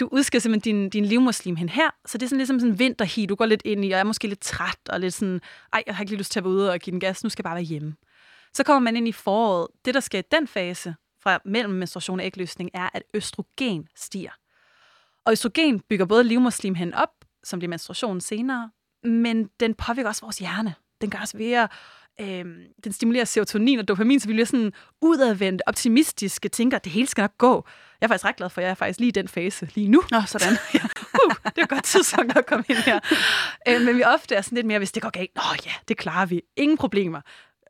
Du 0.00 0.08
udskiller 0.12 0.40
simpelthen 0.40 0.76
din, 0.76 0.90
din 0.90 1.04
livmorslim 1.04 1.56
hen 1.56 1.68
her, 1.68 1.90
så 2.06 2.18
det 2.18 2.24
er 2.24 2.28
sådan 2.28 2.38
ligesom 2.38 2.60
sådan 2.60 2.72
en 2.72 2.78
vinterhi, 2.78 3.26
du 3.26 3.34
går 3.34 3.46
lidt 3.46 3.62
ind 3.64 3.84
i, 3.84 3.90
og 3.90 3.98
er 3.98 4.04
måske 4.04 4.28
lidt 4.28 4.40
træt, 4.40 4.78
og 4.88 5.00
lidt 5.00 5.14
sådan, 5.14 5.40
ej, 5.72 5.82
jeg 5.86 5.96
har 5.96 6.02
ikke 6.02 6.10
lige 6.10 6.18
lyst 6.18 6.32
til 6.32 6.40
at 6.40 6.44
være 6.44 6.52
ude 6.52 6.72
og 6.72 6.78
give 6.78 6.92
den 6.92 7.00
gas, 7.00 7.24
nu 7.24 7.30
skal 7.30 7.42
jeg 7.42 7.48
bare 7.48 7.54
være 7.54 7.64
hjemme. 7.64 7.94
Så 8.54 8.64
kommer 8.64 8.80
man 8.80 8.96
ind 8.96 9.08
i 9.08 9.12
foråret. 9.12 9.68
Det, 9.84 9.94
der 9.94 10.00
sker 10.00 10.18
i 10.18 10.22
den 10.32 10.48
fase, 10.48 10.94
fra 11.22 11.38
mellem 11.44 11.74
menstruation 11.74 12.20
og 12.20 12.26
ægløsning, 12.26 12.70
er, 12.74 12.88
at 12.94 13.02
østrogen 13.14 13.88
stiger. 13.96 14.30
Og 15.24 15.32
østrogen 15.32 15.80
bygger 15.80 16.06
både 16.06 16.24
livmorslimhinden 16.24 16.94
op, 16.94 17.24
som 17.44 17.58
bliver 17.58 17.68
menstruation 17.68 18.20
senere, 18.20 18.70
men 19.04 19.46
den 19.60 19.74
påvirker 19.74 20.08
også 20.08 20.22
vores 20.22 20.38
hjerne. 20.38 20.74
Den 21.02 21.10
gør 21.10 21.18
os 21.18 21.34
mere, 21.34 21.68
øh, 22.20 22.44
den 22.84 22.92
stimulerer 22.92 23.24
serotonin 23.24 23.78
og 23.78 23.88
dopamin, 23.88 24.20
så 24.20 24.26
vi 24.26 24.32
bliver 24.32 24.46
sådan 24.46 24.72
udadvendte, 25.00 25.68
optimistiske, 25.68 26.48
tænker, 26.48 26.76
at 26.76 26.84
det 26.84 26.92
hele 26.92 27.06
skal 27.06 27.22
nok 27.22 27.38
gå. 27.38 27.66
Jeg 28.00 28.06
er 28.06 28.08
faktisk 28.08 28.24
ret 28.24 28.36
glad 28.36 28.50
for, 28.50 28.60
at 28.60 28.64
jeg 28.64 28.70
er 28.70 28.74
faktisk 28.74 28.98
lige 28.98 29.08
i 29.08 29.12
den 29.12 29.28
fase 29.28 29.68
lige 29.74 29.88
nu. 29.88 30.02
Nå, 30.10 30.20
sådan. 30.26 30.56
Uh, 31.26 31.34
det 31.44 31.58
er 31.58 31.62
et 31.62 31.68
godt 31.68 31.84
tidspunkt 31.84 32.36
at 32.36 32.46
komme 32.46 32.64
ind 32.68 32.78
her. 32.78 33.00
Øh, 33.68 33.80
men 33.80 33.96
vi 33.96 34.04
ofte 34.04 34.34
er 34.34 34.40
sådan 34.40 34.56
lidt 34.56 34.66
mere, 34.66 34.78
hvis 34.78 34.92
det 34.92 35.02
går 35.02 35.10
galt, 35.10 35.30
nå 35.36 35.42
ja, 35.66 35.70
det 35.88 35.96
klarer 35.96 36.26
vi. 36.26 36.42
Ingen 36.56 36.78
problemer. 36.78 37.20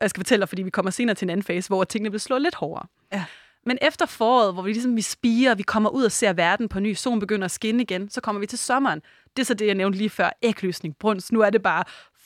Jeg 0.01 0.09
skal 0.09 0.19
fortælle 0.19 0.41
dig, 0.41 0.49
fordi 0.49 0.61
vi 0.61 0.69
kommer 0.69 0.91
senere 0.91 1.15
til 1.15 1.25
en 1.25 1.29
anden 1.29 1.43
fase, 1.43 1.67
hvor 1.67 1.83
tingene 1.83 2.11
vil 2.11 2.19
slå 2.19 2.37
lidt 2.37 2.55
hårdere. 2.55 2.85
Ja. 3.13 3.23
Men 3.65 3.77
efter 3.81 4.05
foråret, 4.05 4.53
hvor 4.53 4.63
vi 4.63 4.73
ligesom 4.73 4.95
vi 4.95 5.01
spiger, 5.01 5.55
vi 5.55 5.63
kommer 5.63 5.89
ud 5.89 6.03
og 6.03 6.11
ser 6.11 6.33
verden 6.33 6.69
på 6.69 6.79
ny, 6.79 6.93
solen 6.93 7.19
begynder 7.19 7.45
at 7.45 7.51
skinne 7.51 7.83
igen, 7.83 8.09
så 8.09 8.21
kommer 8.21 8.39
vi 8.39 8.45
til 8.45 8.59
sommeren. 8.59 9.01
Det 9.35 9.43
er 9.43 9.45
så 9.45 9.53
det, 9.53 9.67
jeg 9.67 9.75
nævnte 9.75 9.97
lige 9.97 10.09
før, 10.09 10.29
ægløsning, 10.41 10.95
brunst. 10.99 11.31
Nu 11.31 11.41
er 11.41 11.49
det 11.49 11.61
bare 11.61 11.83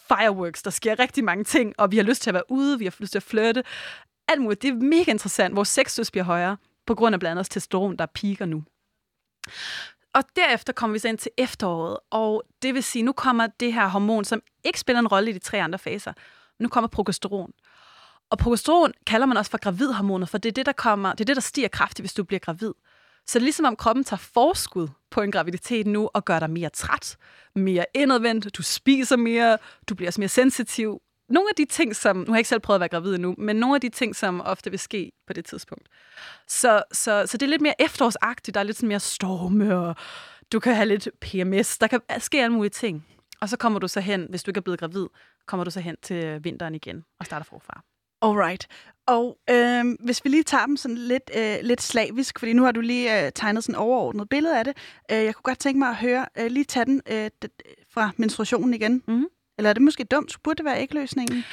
fireworks, 0.08 0.64
der 0.64 0.72
sker 0.72 1.00
rigtig 1.00 1.24
mange 1.24 1.44
ting, 1.44 1.74
og 1.78 1.92
vi 1.92 1.98
har 1.98 2.04
lyst 2.04 2.22
til 2.22 2.30
at 2.30 2.34
være 2.34 2.52
ude, 2.52 2.80
vi 2.80 2.86
har 2.86 2.96
lyst 3.00 3.12
til 3.12 3.20
at 3.20 3.24
flirte. 3.24 3.64
Alt 4.28 4.42
muligt. 4.42 4.62
Det 4.62 4.70
er 4.70 4.74
mega 4.74 5.12
interessant. 5.12 5.56
Vores 5.56 5.70
sexlyst 5.70 6.12
bliver 6.12 6.26
højere, 6.26 6.58
på 6.88 6.96
grund 6.96 7.14
af 7.14 7.20
blandt 7.20 7.32
andet 7.32 7.46
testosteron, 7.46 7.98
der 7.98 8.06
piker 8.06 8.46
nu. 8.46 8.64
Og 10.14 10.24
derefter 10.36 10.74
kommer 10.74 10.94
vi 10.94 11.00
så 11.00 11.08
ind 11.08 11.18
til 11.18 11.32
efteråret, 11.38 11.98
og 12.10 12.44
det 12.62 12.74
vil 12.74 12.84
sige, 12.84 13.04
nu 13.04 13.14
kommer 13.14 13.48
det 13.60 13.74
her 13.74 13.88
hormon, 13.88 14.26
som 14.26 14.42
ikke 14.64 14.80
spiller 14.80 15.00
en 15.00 15.08
rolle 15.08 15.30
i 15.30 15.34
de 15.34 15.40
tre 15.40 15.62
andre 15.62 15.80
faser. 15.80 16.14
Nu 16.60 16.70
kommer 16.70 16.88
progesteron. 16.88 17.52
Og 18.30 18.38
progesteron 18.38 18.94
kalder 19.08 19.26
man 19.26 19.38
også 19.38 19.52
for 19.52 19.58
gravidhormonet, 19.58 20.30
for 20.30 20.38
det 20.38 20.50
er 20.50 20.54
det, 20.54 20.66
der, 20.66 20.72
kommer, 20.72 21.12
det 21.12 21.22
er 21.22 21.26
det, 21.26 21.36
der 21.36 21.42
stiger 21.42 21.68
kraftigt, 21.68 22.04
hvis 22.04 22.14
du 22.14 22.24
bliver 22.24 22.40
gravid. 22.40 22.74
Så 23.28 23.40
det 23.40 23.44
er 23.44 23.46
ligesom 23.46 23.66
om 23.66 23.76
kroppen 23.76 24.04
tager 24.04 24.18
forskud 24.34 24.88
på 25.12 25.22
en 25.22 25.32
graviditet 25.32 25.88
nu 25.88 26.10
og 26.14 26.26
gør 26.26 26.40
dig 26.40 26.50
mere 26.50 26.70
træt, 26.70 27.18
mere 27.56 27.86
indadvendt, 27.94 28.58
du 28.58 28.64
spiser 28.64 29.16
mere, 29.16 29.58
du 29.90 29.96
bliver 29.96 30.10
også 30.10 30.22
mere 30.22 30.30
sensitiv. 30.30 31.02
Nogle 31.30 31.50
af 31.50 31.56
de 31.56 31.66
ting, 31.66 31.96
som, 31.96 32.18
nu 32.18 32.26
har 32.26 32.34
jeg 32.34 32.40
ikke 32.40 32.50
selv 32.50 32.60
prøvet 32.60 32.76
at 32.76 32.80
være 32.80 32.90
gravid 32.90 33.16
endnu, 33.16 33.36
men 33.38 33.56
nogle 33.56 33.76
af 33.76 33.82
de 33.82 33.90
ting, 33.90 34.16
som 34.16 34.42
ofte 34.42 34.70
vil 34.70 34.80
ske 34.80 35.12
på 35.28 35.34
det 35.34 35.46
tidspunkt. 35.46 35.88
Så, 36.48 36.84
så, 36.92 37.24
så 37.26 37.38
det 37.38 37.46
er 37.46 37.50
lidt 37.50 37.62
mere 37.62 37.82
efterårsagtigt, 37.82 38.56
der 38.56 38.60
er 38.60 38.64
lidt 38.64 38.78
sådan 38.78 38.88
mere 38.88 39.00
storme, 39.00 39.78
og 39.78 39.96
du 40.52 40.60
kan 40.60 40.76
have 40.76 40.86
lidt 40.86 41.10
PMS, 41.22 41.78
der 41.78 41.88
kan 41.88 42.02
ske 42.20 42.44
alle 42.44 42.54
mulige 42.54 42.70
ting. 42.70 43.08
Og 43.42 43.50
så 43.50 43.58
kommer 43.58 43.80
du 43.80 43.88
så 43.88 44.00
hen, 44.00 44.26
hvis 44.30 44.44
du 44.44 44.52
ikke 44.52 44.58
er 44.58 44.62
blevet 44.62 44.80
gravid, 44.80 45.06
kommer 45.46 45.64
du 45.64 45.72
så 45.72 45.80
hen 45.80 45.96
til 46.02 46.44
vinteren 46.44 46.76
igen 46.76 47.04
og 47.20 47.26
starter 47.26 47.44
forfra. 47.44 47.82
Alright. 48.22 48.68
Og 49.08 49.38
øh, 49.50 49.86
hvis 50.00 50.24
vi 50.24 50.30
lige 50.30 50.44
tager 50.44 50.66
dem 50.66 50.78
sådan 50.78 50.98
lidt, 50.98 51.32
øh, 51.38 51.56
lidt 51.62 51.82
slavisk, 51.82 52.40
fordi 52.40 52.54
nu 52.54 52.64
har 52.64 52.72
du 52.72 52.82
lige 52.82 53.26
øh, 53.26 53.32
tegnet 53.36 53.64
sådan 53.64 53.76
et 53.76 53.80
overordnet 53.80 54.30
billede 54.30 54.60
af 54.60 54.66
det. 54.66 54.78
Øh, 55.12 55.18
jeg 55.18 55.36
kunne 55.36 55.44
godt 55.44 55.60
tænke 55.60 55.80
mig 55.80 55.90
at 55.90 55.96
høre, 55.96 56.26
øh, 56.40 56.48
lige 56.52 56.64
tage 56.64 56.86
den 56.86 57.02
øh, 57.12 57.30
fra 57.94 58.10
menstruationen 58.18 58.74
igen. 58.74 59.04
Mhm. 59.08 59.26
Eller 59.58 59.70
er 59.70 59.74
det 59.74 59.82
måske 59.82 60.04
dumt? 60.04 60.38
Burde 60.44 60.58
det 60.58 60.66
være 60.66 60.82
ægløsningen? 60.82 61.44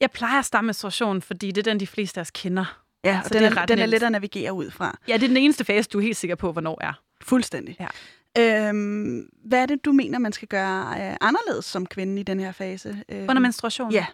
Jeg 0.00 0.10
plejer 0.10 0.38
at 0.38 0.44
starte 0.44 0.64
menstruation, 0.66 1.22
fordi 1.22 1.50
det 1.50 1.66
er 1.66 1.70
den, 1.70 1.80
de 1.80 1.86
fleste 1.86 2.20
af 2.20 2.22
os 2.22 2.30
kender. 2.30 2.80
Ja, 3.04 3.20
Så 3.24 3.28
den, 3.34 3.42
det 3.42 3.52
er 3.52 3.56
ret 3.56 3.68
den 3.68 3.78
er 3.78 3.86
let 3.86 4.02
at 4.02 4.12
navigere 4.12 4.52
ud 4.52 4.70
fra. 4.70 4.98
Ja, 5.08 5.14
det 5.14 5.22
er 5.22 5.28
den 5.28 5.36
eneste 5.36 5.64
fase, 5.64 5.88
du 5.92 5.98
er 5.98 6.02
helt 6.02 6.16
sikker 6.16 6.34
på, 6.36 6.52
hvornår 6.52 6.78
er. 6.84 6.92
Fuldstændig. 7.22 7.76
Ja. 7.80 8.68
Øhm, 8.68 9.28
hvad 9.44 9.62
er 9.62 9.66
det, 9.66 9.84
du 9.84 9.92
mener, 9.92 10.18
man 10.18 10.32
skal 10.32 10.48
gøre 10.48 10.86
øh, 10.90 11.16
anderledes 11.20 11.64
som 11.64 11.86
kvinde 11.86 12.20
i 12.20 12.22
den 12.22 12.40
her 12.40 12.52
fase? 12.52 13.02
Øh, 13.08 13.22
Under 13.22 13.40
menstruation? 13.40 13.92
Ja. 13.92 14.06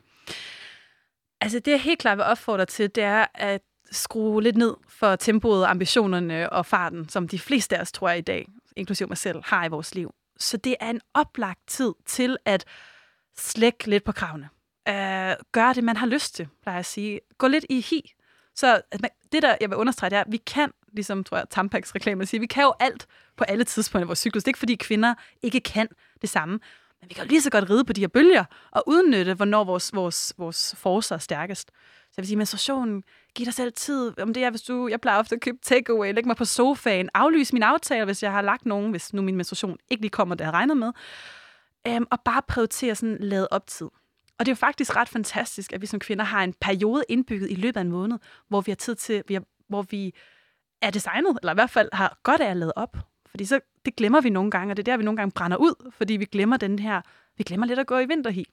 Altså, 1.40 1.58
det 1.58 1.70
jeg 1.70 1.80
helt 1.80 1.98
klart 1.98 2.18
vil 2.18 2.24
opfordre 2.24 2.66
til, 2.66 2.94
det 2.94 3.04
er 3.04 3.26
at 3.34 3.60
skrue 3.90 4.42
lidt 4.42 4.56
ned 4.56 4.74
for 4.88 5.16
tempoet, 5.16 5.66
ambitionerne 5.66 6.50
og 6.50 6.66
farten, 6.66 7.08
som 7.08 7.28
de 7.28 7.38
fleste 7.38 7.76
af 7.76 7.80
os, 7.80 7.92
tror 7.92 8.08
jeg, 8.08 8.18
i 8.18 8.20
dag, 8.20 8.46
inklusive 8.76 9.08
mig 9.08 9.18
selv, 9.18 9.42
har 9.44 9.64
i 9.64 9.68
vores 9.68 9.94
liv. 9.94 10.14
Så 10.38 10.56
det 10.56 10.76
er 10.80 10.90
en 10.90 11.00
oplagt 11.14 11.60
tid 11.66 11.92
til 12.06 12.36
at 12.44 12.64
slække 13.36 13.90
lidt 13.90 14.04
på 14.04 14.12
kravene. 14.12 14.48
Øh, 14.88 14.94
uh, 14.94 15.34
gøre 15.52 15.74
det, 15.74 15.84
man 15.84 15.96
har 15.96 16.06
lyst 16.06 16.34
til, 16.34 16.48
plejer 16.62 16.76
jeg 16.76 16.78
at 16.78 16.86
sige. 16.86 17.20
Gå 17.38 17.46
lidt 17.46 17.66
i 17.70 17.80
hi. 17.80 18.12
Så 18.54 18.80
at 18.90 19.02
man, 19.02 19.10
det, 19.32 19.42
der 19.42 19.56
jeg 19.60 19.70
vil 19.70 19.78
understrege, 19.78 20.10
det 20.10 20.16
er, 20.16 20.20
at 20.20 20.32
vi 20.32 20.36
kan, 20.36 20.70
ligesom 20.92 21.24
tror 21.24 21.36
jeg, 21.36 21.46
Tampax 21.50 21.94
reklamer 21.94 22.24
siger, 22.24 22.40
vi 22.40 22.46
kan 22.46 22.62
jo 22.62 22.74
alt 22.80 23.06
på 23.36 23.44
alle 23.44 23.64
tidspunkter 23.64 24.06
i 24.06 24.06
vores 24.06 24.18
cyklus. 24.18 24.42
Det 24.42 24.48
er 24.48 24.50
ikke, 24.50 24.58
fordi 24.58 24.74
kvinder 24.74 25.14
ikke 25.42 25.60
kan 25.60 25.88
det 26.20 26.30
samme. 26.30 26.60
Men 27.00 27.08
vi 27.08 27.14
kan 27.14 27.24
jo 27.24 27.28
lige 27.28 27.42
så 27.42 27.50
godt 27.50 27.70
ride 27.70 27.84
på 27.84 27.92
de 27.92 28.00
her 28.00 28.08
bølger 28.08 28.44
og 28.70 28.84
udnytte, 28.86 29.34
hvornår 29.34 29.64
vores, 29.64 29.94
vores, 29.94 30.34
vores 30.38 30.74
force 30.78 31.14
er 31.14 31.18
stærkest. 31.18 31.70
Så 31.70 32.14
jeg 32.16 32.22
vil 32.22 32.26
sige, 32.26 32.36
menstruationen, 32.36 33.04
giv 33.34 33.46
dig 33.46 33.54
selv 33.54 33.72
tid. 33.72 34.20
Om 34.20 34.34
det 34.34 34.44
er, 34.44 34.50
hvis 34.50 34.62
du, 34.62 34.88
jeg 34.88 35.00
plejer 35.00 35.18
ofte 35.18 35.34
at 35.34 35.40
købe 35.40 35.58
takeaway, 35.62 36.14
lægge 36.14 36.28
mig 36.28 36.36
på 36.36 36.44
sofaen, 36.44 37.08
aflyse 37.14 37.52
min 37.52 37.62
aftale, 37.62 38.04
hvis 38.04 38.22
jeg 38.22 38.32
har 38.32 38.42
lagt 38.42 38.66
nogen, 38.66 38.90
hvis 38.90 39.12
nu 39.12 39.22
min 39.22 39.36
menstruation 39.36 39.78
ikke 39.90 40.00
lige 40.00 40.10
kommer, 40.10 40.34
det 40.34 40.44
jeg 40.44 40.52
regnet 40.52 40.76
med. 40.76 40.92
Øhm, 41.88 42.06
og 42.10 42.20
bare 42.24 42.42
prioritere 42.48 42.94
sådan 42.94 43.18
lade 43.20 43.48
op 43.50 43.66
tid. 43.66 43.86
Og 44.38 44.46
det 44.46 44.48
er 44.48 44.52
jo 44.52 44.56
faktisk 44.56 44.96
ret 44.96 45.08
fantastisk, 45.08 45.72
at 45.72 45.80
vi 45.80 45.86
som 45.86 46.00
kvinder 46.00 46.24
har 46.24 46.44
en 46.44 46.54
periode 46.60 47.04
indbygget 47.08 47.50
i 47.50 47.54
løbet 47.54 47.76
af 47.76 47.80
en 47.80 47.90
måned, 47.90 48.18
hvor 48.48 48.60
vi 48.60 48.70
har 48.70 48.76
tid 48.76 48.94
til, 48.94 49.22
vi 49.28 49.34
har, 49.34 49.42
hvor 49.68 49.82
vi 49.82 50.14
er 50.82 50.90
designet, 50.90 51.38
eller 51.42 51.52
i 51.52 51.54
hvert 51.54 51.70
fald 51.70 51.88
har 51.92 52.18
godt 52.22 52.40
af 52.40 52.50
at 52.50 52.56
lade 52.56 52.72
op. 52.76 52.96
Fordi 53.30 53.44
så, 53.44 53.60
det 53.84 53.96
glemmer 53.96 54.20
vi 54.20 54.30
nogle 54.30 54.50
gange, 54.50 54.72
og 54.72 54.76
det 54.76 54.88
er 54.88 54.92
der, 54.92 54.96
vi 54.96 55.04
nogle 55.04 55.16
gange 55.16 55.32
brænder 55.32 55.56
ud, 55.56 55.90
fordi 55.96 56.16
vi 56.16 56.24
glemmer 56.24 56.56
den 56.56 56.78
her, 56.78 57.00
vi 57.38 57.44
glemmer 57.44 57.66
lidt 57.66 57.78
at 57.78 57.86
gå 57.86 57.98
i 57.98 58.06
vinterhi. 58.06 58.46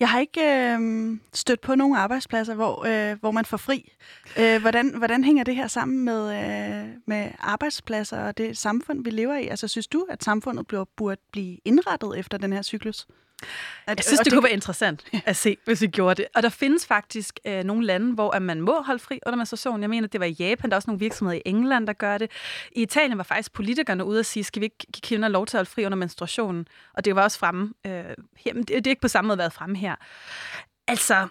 Jeg 0.00 0.08
har 0.08 0.20
ikke 0.20 0.40
øh, 0.40 1.18
stødt 1.34 1.60
på 1.60 1.74
nogle 1.74 1.98
arbejdspladser, 1.98 2.54
hvor, 2.54 2.84
øh, 2.86 3.18
hvor 3.20 3.30
man 3.30 3.44
får 3.44 3.56
fri. 3.56 3.92
Øh, 4.38 4.60
hvordan, 4.60 4.94
hvordan 4.96 5.24
hænger 5.24 5.44
det 5.44 5.56
her 5.56 5.66
sammen 5.66 6.04
med, 6.04 6.22
øh, 6.30 6.88
med 7.06 7.30
arbejdspladser 7.38 8.18
og 8.18 8.38
det 8.38 8.58
samfund, 8.58 9.04
vi 9.04 9.10
lever 9.10 9.36
i? 9.36 9.46
Altså, 9.48 9.68
synes 9.68 9.86
du, 9.86 10.06
at 10.10 10.24
samfundet 10.24 10.66
bliver, 10.66 10.84
burde 10.96 11.20
blive 11.32 11.58
indrettet 11.64 12.18
efter 12.18 12.38
den 12.38 12.52
her 12.52 12.62
cyklus? 12.62 13.06
At, 13.86 13.98
Jeg 13.98 14.04
synes, 14.04 14.20
og 14.20 14.24
det 14.24 14.32
kunne 14.32 14.42
være 14.42 14.52
interessant 14.52 15.04
at 15.24 15.36
se, 15.36 15.56
hvis 15.64 15.80
vi 15.80 15.86
gjorde 15.86 16.22
det. 16.22 16.26
Og 16.34 16.42
der 16.42 16.48
findes 16.48 16.86
faktisk 16.86 17.40
øh, 17.44 17.64
nogle 17.64 17.86
lande, 17.86 18.14
hvor 18.14 18.30
at 18.30 18.42
man 18.42 18.60
må 18.60 18.82
holde 18.82 18.98
fri 18.98 19.18
under 19.26 19.36
menstruation. 19.36 19.80
Jeg 19.80 19.90
mener, 19.90 20.08
det 20.08 20.20
var 20.20 20.26
i 20.26 20.36
Japan, 20.38 20.70
der 20.70 20.74
er 20.74 20.76
også 20.76 20.90
nogle 20.90 21.00
virksomheder 21.00 21.38
i 21.38 21.42
England, 21.44 21.86
der 21.86 21.92
gør 21.92 22.18
det. 22.18 22.30
I 22.76 22.82
Italien 22.82 23.18
var 23.18 23.24
faktisk 23.24 23.52
politikerne 23.52 24.04
ude 24.04 24.18
at 24.18 24.26
sige, 24.26 24.44
skal 24.44 24.60
vi 24.60 24.64
ikke 24.64 24.86
give 24.92 25.02
kvinder 25.02 25.28
lov 25.28 25.46
til 25.46 25.56
at 25.56 25.58
holde 25.58 25.70
fri 25.70 25.86
under 25.86 25.96
menstruationen? 25.96 26.66
Og 26.94 27.04
det 27.04 27.16
var 27.16 27.22
også 27.22 27.38
fremme 27.38 27.72
øh, 27.86 27.92
her, 28.36 28.54
men 28.54 28.62
det, 28.62 28.68
det 28.68 28.86
er 28.86 28.90
ikke 28.90 29.02
på 29.02 29.08
samme 29.08 29.28
måde 29.28 29.38
været 29.38 29.52
fremme 29.52 29.76
her. 29.76 29.96
Altså, 30.88 31.28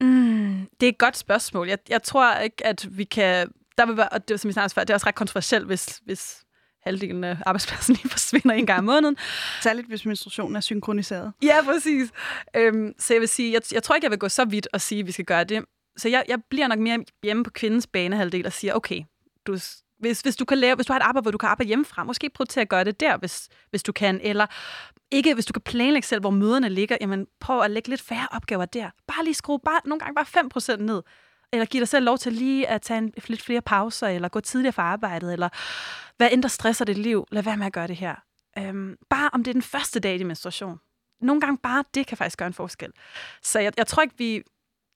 mm, 0.00 0.68
det 0.80 0.86
er 0.86 0.90
et 0.90 0.98
godt 0.98 1.16
spørgsmål. 1.16 1.68
Jeg, 1.68 1.78
jeg 1.88 2.02
tror 2.02 2.36
ikke, 2.36 2.66
at 2.66 2.98
vi 2.98 3.04
kan... 3.04 3.52
Der 3.78 3.86
vil 3.86 3.96
være, 3.96 4.08
og 4.08 4.28
det, 4.28 4.40
som 4.40 4.48
vi 4.48 4.52
snakkede 4.52 4.74
før, 4.74 4.84
det 4.84 4.90
er 4.90 4.94
også 4.94 5.06
ret 5.06 5.14
kontroversielt, 5.14 5.66
hvis, 5.66 6.00
hvis 6.04 6.43
halvdelen 6.86 7.24
af 7.24 7.36
arbejdspladsen 7.46 7.94
lige 7.96 8.08
forsvinder 8.08 8.52
en 8.52 8.66
gang 8.66 8.78
om 8.78 8.84
måneden. 8.84 9.16
Særligt, 9.62 9.88
hvis 9.88 10.06
menstruationen 10.06 10.56
er 10.56 10.60
synkroniseret. 10.60 11.32
Ja, 11.42 11.56
præcis. 11.64 12.10
Øhm, 12.56 12.92
så 12.98 13.14
jeg 13.14 13.20
vil 13.20 13.28
sige, 13.28 13.52
jeg, 13.52 13.62
jeg 13.72 13.82
tror 13.82 13.94
ikke, 13.94 14.04
jeg 14.04 14.10
vil 14.10 14.18
gå 14.18 14.28
så 14.28 14.44
vidt 14.44 14.68
og 14.72 14.80
sige, 14.80 15.00
at 15.00 15.06
vi 15.06 15.12
skal 15.12 15.24
gøre 15.24 15.44
det. 15.44 15.64
Så 15.96 16.08
jeg, 16.08 16.24
jeg 16.28 16.38
bliver 16.50 16.68
nok 16.68 16.78
mere 16.78 17.04
hjemme 17.22 17.44
på 17.44 17.50
kvindens 17.50 17.86
banehalvdel 17.86 18.46
og 18.46 18.52
siger, 18.52 18.74
okay, 18.74 19.02
du, 19.46 19.58
hvis, 19.98 20.20
hvis 20.20 20.36
du 20.36 20.44
kan 20.44 20.58
lave, 20.58 20.74
hvis 20.74 20.86
du 20.86 20.92
har 20.92 21.00
et 21.00 21.04
arbejde, 21.04 21.24
hvor 21.24 21.30
du 21.30 21.38
kan 21.38 21.48
arbejde 21.48 21.68
hjemmefra, 21.68 22.04
måske 22.04 22.30
prøv 22.34 22.46
til 22.46 22.60
at 22.60 22.68
gøre 22.68 22.84
det 22.84 23.00
der, 23.00 23.16
hvis, 23.16 23.48
hvis 23.70 23.82
du 23.82 23.92
kan. 23.92 24.20
Eller 24.22 24.46
ikke, 25.10 25.34
hvis 25.34 25.46
du 25.46 25.52
kan 25.52 25.62
planlægge 25.62 26.06
selv, 26.06 26.20
hvor 26.20 26.30
møderne 26.30 26.68
ligger, 26.68 26.96
jamen 27.00 27.26
prøv 27.40 27.60
at 27.60 27.70
lægge 27.70 27.88
lidt 27.88 28.00
færre 28.00 28.28
opgaver 28.32 28.64
der. 28.64 28.90
Bare 29.06 29.24
lige 29.24 29.34
skrue 29.34 29.60
bare, 29.64 29.80
nogle 29.84 30.00
gange 30.00 30.14
bare 30.14 30.76
5% 30.76 30.82
ned. 30.82 31.02
Eller 31.54 31.66
give 31.66 31.80
dig 31.80 31.88
selv 31.88 32.04
lov 32.04 32.18
til 32.18 32.32
lige 32.32 32.68
at 32.68 32.82
tage 32.82 32.98
en, 32.98 33.12
lidt 33.26 33.42
flere 33.42 33.60
pauser, 33.60 34.08
eller 34.08 34.28
gå 34.28 34.40
tidligere 34.40 34.72
fra 34.72 34.82
arbejdet, 34.82 35.32
eller 35.32 35.48
hvad 36.16 36.28
end 36.32 36.42
der 36.42 36.48
stresser 36.48 36.84
dit 36.84 36.98
liv, 36.98 37.26
lad 37.32 37.42
være 37.42 37.56
med 37.56 37.66
at 37.66 37.72
gøre 37.72 37.86
det 37.86 37.96
her. 37.96 38.14
Øhm, 38.58 38.96
bare 39.10 39.30
om 39.32 39.44
det 39.44 39.50
er 39.50 39.52
den 39.52 39.62
første 39.62 40.00
dag 40.00 40.14
i 40.14 40.18
din 40.18 40.26
menstruation. 40.26 40.80
Nogle 41.20 41.40
gange 41.40 41.58
bare 41.58 41.84
det 41.94 42.06
kan 42.06 42.18
faktisk 42.18 42.38
gøre 42.38 42.46
en 42.46 42.54
forskel. 42.54 42.92
Så 43.42 43.58
jeg, 43.58 43.72
jeg 43.76 43.86
tror 43.86 44.02
ikke, 44.02 44.14
vi... 44.18 44.42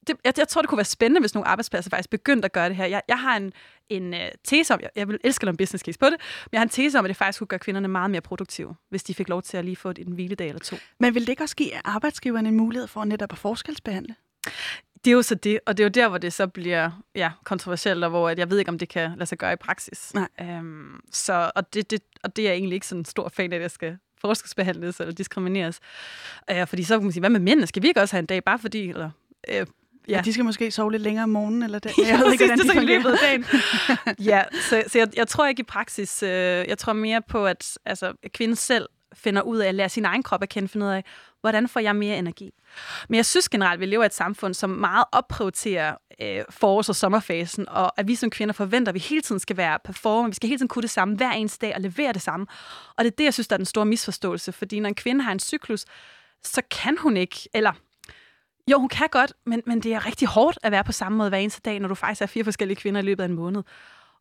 Det, 0.07 0.17
jeg, 0.25 0.39
jeg 0.39 0.49
tror, 0.49 0.63
det 0.63 0.69
kunne 0.69 0.77
være 0.77 0.85
spændende, 0.85 1.21
hvis 1.21 1.35
nogle 1.35 1.49
arbejdspladser 1.49 1.91
faktisk 1.91 2.11
begyndte 2.11 2.47
at 2.47 2.53
gøre 2.53 2.69
det 2.69 2.77
her. 2.77 2.87
Jeg, 2.87 3.03
jeg 3.09 3.21
har 3.21 3.37
en, 3.37 3.53
en 3.89 4.15
uh, 4.15 4.21
tese 4.45 4.75
om, 4.75 4.81
jeg, 4.81 4.91
jeg 4.97 5.09
vil 5.09 5.19
elske 5.25 5.43
at 5.43 5.47
lave 5.47 5.57
business 5.57 5.85
case 5.85 5.99
på 5.99 6.07
det, 6.07 6.17
men 6.45 6.49
jeg 6.53 6.61
har 6.61 6.63
en 6.65 6.69
tese 6.69 6.99
om, 6.99 7.05
at 7.05 7.09
det 7.09 7.17
faktisk 7.17 7.39
kunne 7.39 7.47
gøre 7.47 7.59
kvinderne 7.59 7.89
meget 7.89 8.11
mere 8.11 8.21
produktive, 8.21 8.75
hvis 8.91 9.03
de 9.03 9.15
fik 9.15 9.29
lov 9.29 9.43
til 9.43 9.57
at 9.57 9.65
lige 9.65 9.77
få 9.77 9.91
et, 9.91 9.99
en 9.99 10.13
hviledag 10.13 10.49
eller 10.49 10.61
to. 10.61 10.77
Men 11.01 11.15
vil 11.15 11.23
det 11.23 11.29
ikke 11.29 11.43
også 11.43 11.57
give 11.57 11.71
arbejdsgiverne 11.85 12.49
en 12.49 12.57
mulighed 12.57 12.89
for 12.89 13.05
netop 13.05 13.33
at 13.33 13.39
forskelsbehandle? 13.39 14.15
Det 15.05 15.11
er 15.11 15.15
jo 15.15 15.23
så 15.23 15.35
det, 15.35 15.61
og 15.67 15.77
det 15.77 15.83
er 15.83 15.85
jo 15.85 15.91
der, 15.91 16.09
hvor 16.09 16.19
det 16.19 16.33
så 16.33 16.47
bliver 16.47 16.91
ja, 17.15 17.31
kontroversielt, 17.45 18.05
og 18.05 18.11
hvor 18.11 18.29
at 18.29 18.39
jeg 18.39 18.51
ved 18.51 18.59
ikke, 18.59 18.69
om 18.69 18.79
det 18.79 18.89
kan 18.89 19.11
lade 19.17 19.27
sig 19.27 19.39
gøre 19.39 19.53
i 19.53 19.57
praksis. 19.57 20.15
Nej. 20.15 20.29
Øhm, 20.41 21.01
så, 21.13 21.51
og, 21.55 21.75
det, 21.75 21.91
det, 21.91 22.01
og 22.23 22.37
det 22.37 22.43
er 22.45 22.49
jeg 22.49 22.57
egentlig 22.57 22.75
ikke 22.75 22.87
sådan 22.87 23.01
en 23.01 23.05
stor 23.05 23.29
fan 23.29 23.53
af, 23.53 23.57
at 23.57 23.63
jeg 23.63 23.71
skal 23.71 23.99
forskelsbehandles 24.21 25.01
eller 25.01 25.15
diskrimineres. 25.15 25.81
Øh, 26.51 26.67
fordi 26.67 26.83
så 26.85 26.95
kan 26.97 27.03
man 27.03 27.13
sige, 27.13 27.21
hvad 27.21 27.31
med 27.31 27.41
mænd? 27.41 27.67
Skal 27.67 27.83
vi 27.83 27.89
ikke 27.89 28.01
også 28.01 28.17
have 28.17 28.21
en 28.21 28.27
dag, 28.27 28.45
bare 28.45 28.59
fordi... 28.59 28.89
Eller, 28.89 29.11
øh, 29.51 29.67
Ja. 30.09 30.17
Ja. 30.17 30.21
De 30.21 30.33
skal 30.33 30.45
måske 30.45 30.71
sove 30.71 30.93
lidt 30.93 31.03
længere 31.03 31.23
om 31.23 31.31
morgenen, 31.31 31.63
eller 31.63 31.79
det. 31.79 31.93
Jeg 32.09 32.19
ved 32.19 32.33
ikke, 32.33 32.45
hvordan 32.45 32.59
de 32.59 32.65
det 32.65 32.75
i 32.75 32.79
fungerer. 32.79 33.17
dagen. 33.23 33.45
ja, 34.31 34.43
så, 34.71 34.83
så 34.87 34.99
jeg, 34.99 35.09
jeg 35.17 35.29
tror 35.29 35.47
ikke 35.47 35.61
i 35.61 35.65
praksis. 35.65 36.23
Øh, 36.23 36.29
jeg 36.69 36.79
tror 36.79 36.93
mere 36.93 37.23
på, 37.23 37.47
at 37.47 37.79
altså, 37.85 38.13
kvinden 38.35 38.57
selv 38.57 38.87
finder 39.15 39.43
ud 39.43 39.59
af 39.59 39.69
at 39.69 39.75
lære 39.75 39.89
sin 39.89 40.05
egen 40.05 40.23
krop 40.23 40.43
at 40.43 40.49
kende, 40.49 40.69
finde 40.69 40.87
ud 40.87 40.91
af, 40.91 41.05
hvordan 41.41 41.69
får 41.69 41.81
jeg 41.81 41.97
mere 41.97 42.17
energi. 42.17 42.51
Men 43.09 43.17
jeg 43.17 43.27
synes 43.27 43.49
generelt, 43.49 43.75
at 43.75 43.81
vi 43.81 43.87
lever 43.87 44.03
i 44.03 44.07
et 44.07 44.15
samfund, 44.15 44.55
som 44.55 44.71
meget 44.71 45.05
opprioriterer 45.13 45.95
øh, 46.23 46.45
forårs- 46.51 46.89
og 46.89 46.97
sommerfasen, 46.97 47.69
og 47.69 48.01
at 48.01 48.09
vi 48.09 48.15
som 48.15 48.31
kvinder 48.31 48.53
forventer, 48.53 48.91
at 48.91 48.95
vi 48.95 48.99
hele 48.99 49.23
tiden 49.23 49.39
skal 49.39 49.57
være 49.57 49.79
performer, 49.85 50.29
vi 50.29 50.35
skal 50.35 50.49
hele 50.49 50.59
tiden 50.59 50.69
kunne 50.69 50.83
det 50.83 50.91
samme 50.91 51.17
hver 51.17 51.33
eneste 51.33 51.67
dag 51.67 51.75
og 51.75 51.81
levere 51.81 52.13
det 52.13 52.23
samme. 52.23 52.47
Og 52.97 53.05
det 53.05 53.11
er 53.11 53.17
det, 53.17 53.25
jeg 53.25 53.35
synes, 53.35 53.49
der 53.49 53.55
er 53.55 53.59
den 53.59 53.67
store 53.67 53.87
misforståelse, 53.87 54.53
fordi 54.53 54.81
når 54.81 54.89
en 54.89 54.95
kvinde 54.95 55.25
har 55.25 55.33
en 55.33 55.41
cyklus, 55.41 55.85
så 56.43 56.63
kan 56.71 56.99
hun 56.99 57.17
ikke, 57.17 57.49
eller 57.55 57.73
jo, 58.71 58.79
hun 58.79 58.89
kan 58.89 59.09
godt, 59.11 59.33
men, 59.47 59.63
men 59.67 59.81
det 59.81 59.95
er 59.95 60.07
rigtig 60.07 60.29
hårdt 60.29 60.59
at 60.63 60.73
være 60.73 60.85
på 60.85 60.93
samme 60.93 61.19
måde 61.19 61.29
hver 61.29 61.39
eneste 61.39 61.61
dag, 61.65 61.81
når 61.81 61.89
du 61.89 61.95
faktisk 61.95 62.23
er 62.23 62.27
fire 62.27 62.45
forskellige 62.45 62.77
kvinder 62.77 63.01
i 63.01 63.05
løbet 63.05 63.23
af 63.23 63.29
en 63.29 63.35
måned. 63.35 63.63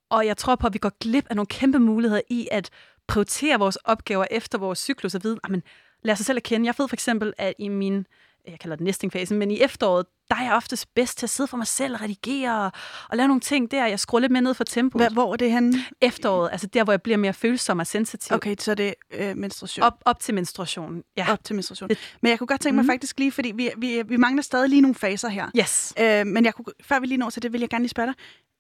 Og 0.10 0.26
jeg 0.26 0.38
tror 0.38 0.56
på, 0.56 0.68
at 0.68 0.74
vi 0.74 0.80
går 0.80 0.92
glip 1.00 1.26
af 1.30 1.36
nogle 1.36 1.48
kæmpe 1.48 1.80
muligheder 1.80 2.22
i 2.30 2.48
at 2.52 2.70
prioritere 3.08 3.60
vores 3.60 3.76
opgaver 3.76 4.26
efter 4.32 4.58
vores 4.58 4.80
cyklus 4.80 5.16
og 5.16 5.24
vide, 5.24 5.40
men 5.50 5.64
lad 6.04 6.14
os 6.14 6.20
selv 6.20 6.38
at 6.38 6.44
kende. 6.44 6.66
Jeg 6.66 6.74
ved 6.78 6.88
for 6.88 6.96
eksempel, 6.96 7.34
at 7.38 7.54
i 7.60 7.68
min, 7.68 8.06
jeg 8.48 8.60
kalder 8.60 8.76
det 8.76 8.84
nestingfasen, 8.86 9.38
men 9.38 9.52
i 9.52 9.62
efteråret, 9.62 10.06
der 10.30 10.36
er 10.36 10.44
jeg 10.44 10.54
oftest 10.54 10.94
bedst 10.96 11.18
til 11.18 11.26
at 11.26 11.30
sidde 11.30 11.48
for 11.48 11.58
mig 11.58 11.68
selv 11.68 11.94
og 11.94 12.02
redigere 12.02 12.66
og, 12.66 12.72
og 13.10 13.18
lave 13.18 13.28
nogle 13.28 13.42
ting 13.42 13.72
der. 13.72 13.88
Jeg 13.88 14.00
skruer 14.00 14.20
lidt 14.22 14.32
mere 14.32 14.42
ned 14.42 14.54
for 14.54 14.64
tempoet. 14.64 15.02
Hvad, 15.04 15.12
hvor 15.12 15.34
er 15.34 15.38
det 15.38 15.52
henne? 15.52 15.74
Efteråret, 16.02 16.50
altså 16.52 16.68
der, 16.68 16.84
hvor 16.84 16.94
jeg 16.94 17.02
bliver 17.02 17.18
mere 17.18 17.34
følsom 17.34 17.80
og 17.80 17.88
sensitiv. 17.88 18.36
Okay, 18.36 18.56
så 18.60 18.72
er 18.72 18.76
det 18.76 18.94
øh, 19.14 19.38
menstruation. 19.38 19.84
Op, 19.84 19.94
op 20.06 20.20
til 20.20 20.34
menstruationen. 20.34 21.04
Ja. 21.18 21.32
op 21.32 21.44
til 21.44 21.56
menstruation. 21.56 21.90
Men 22.22 22.30
jeg 22.30 22.40
kunne 22.40 22.48
godt 22.48 22.62
tænke 22.62 22.76
mig 22.76 22.84
Mhm. 22.86 22.92
faktisk 22.92 23.20
lige, 23.20 23.32
fordi 23.32 23.52
vi, 23.56 23.70
vi, 23.78 24.02
vi 24.08 24.18
mangler 24.18 24.44
stadig 24.44 24.70
lige 24.70 24.82
nogle 24.82 24.96
faser 24.96 25.30
her. 25.30 25.48
Yes. 25.60 25.94
Øh, 26.00 26.28
men 26.28 26.46
jeg 26.46 26.54
kunne, 26.54 26.66
før 26.82 27.00
vi 27.00 27.06
lige 27.08 27.18
når 27.18 27.30
til 27.30 27.42
det, 27.44 27.54
vil 27.54 27.60
jeg 27.62 27.70
gerne 27.70 27.84
lige 27.84 27.90
spørge 27.90 28.14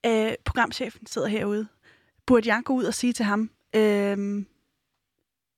dig. 0.05 0.27
Øh, 0.29 0.33
programchefen 0.45 1.07
sidder 1.07 1.27
herude. 1.27 1.67
Burde 2.27 2.49
jeg 2.53 2.61
gå 2.65 2.73
ud 2.73 2.83
og 2.83 2.93
sige 2.93 3.13
til 3.13 3.25
ham, 3.25 3.49
øh, 3.75 4.45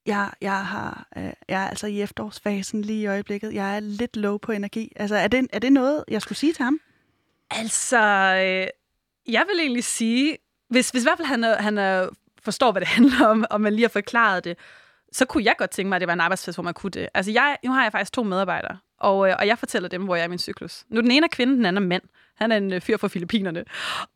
jeg, 0.10 0.32
jeg, 0.42 0.66
har, 0.66 1.08
øh, 1.18 1.24
jeg 1.24 1.64
er 1.64 1.68
altså 1.68 1.88
i 1.88 2.02
efterårsfasen 2.02 2.82
lige 2.82 3.02
i 3.02 3.08
øjeblikket. 3.08 3.54
Jeg 3.54 3.76
er 3.76 3.80
lidt 3.80 4.18
low 4.18 4.38
på 4.38 4.52
energi. 4.52 4.94
Altså, 4.96 5.16
er 5.16 5.28
det, 5.28 5.48
er 5.54 5.60
det 5.60 5.74
noget, 5.74 6.04
jeg 6.08 6.22
skulle 6.22 6.38
sige 6.38 6.54
til 6.54 6.64
ham? 6.64 6.80
Altså, 7.52 7.98
øh, 8.36 8.68
jeg 9.34 9.46
vil 9.48 9.60
egentlig 9.60 9.84
sige, 9.84 10.38
hvis, 10.70 10.90
hvis 10.90 11.04
i 11.04 11.06
hvert 11.06 11.18
fald 11.18 11.28
han, 11.28 11.44
han 11.44 11.78
øh, 11.78 12.08
forstår, 12.44 12.72
hvad 12.72 12.80
det 12.80 12.90
handler 12.98 13.26
om, 13.26 13.46
og 13.50 13.62
man 13.62 13.74
lige 13.74 13.84
har 13.84 13.90
forklaret 13.90 14.44
det, 14.44 14.58
så 15.12 15.26
kunne 15.26 15.44
jeg 15.44 15.56
godt 15.58 15.70
tænke 15.70 15.90
mig, 15.90 15.96
at 15.96 16.00
det 16.00 16.08
var 16.08 16.14
en 16.14 16.22
arbejdsplads, 16.22 16.56
hvor 16.56 16.64
man 16.64 16.74
kunne 16.74 16.92
det. 16.92 17.10
Altså, 17.14 17.32
jeg, 17.32 17.58
nu 17.66 17.72
har 17.72 17.84
jeg 17.84 17.92
faktisk 17.92 18.14
to 18.14 18.24
medarbejdere, 18.24 18.78
og, 19.00 19.30
øh, 19.30 19.36
og 19.40 19.48
jeg 19.48 19.60
fortæller 19.60 19.90
dem, 19.90 20.04
hvor 20.04 20.16
jeg 20.16 20.22
er 20.22 20.28
i 20.28 20.30
min 20.30 20.40
cyklus. 20.40 20.84
Nu 20.90 21.02
den 21.02 21.12
ene 21.12 21.26
er 21.26 21.30
kvinde, 21.30 21.54
den 21.54 21.66
anden 21.66 21.84
er 21.84 21.88
mand. 21.88 22.04
Han 22.36 22.52
er 22.52 22.58
en 22.58 22.74
øh, 22.74 22.82
fyr 22.82 22.98
fra 22.98 23.08
Filippinerne. 23.08 23.66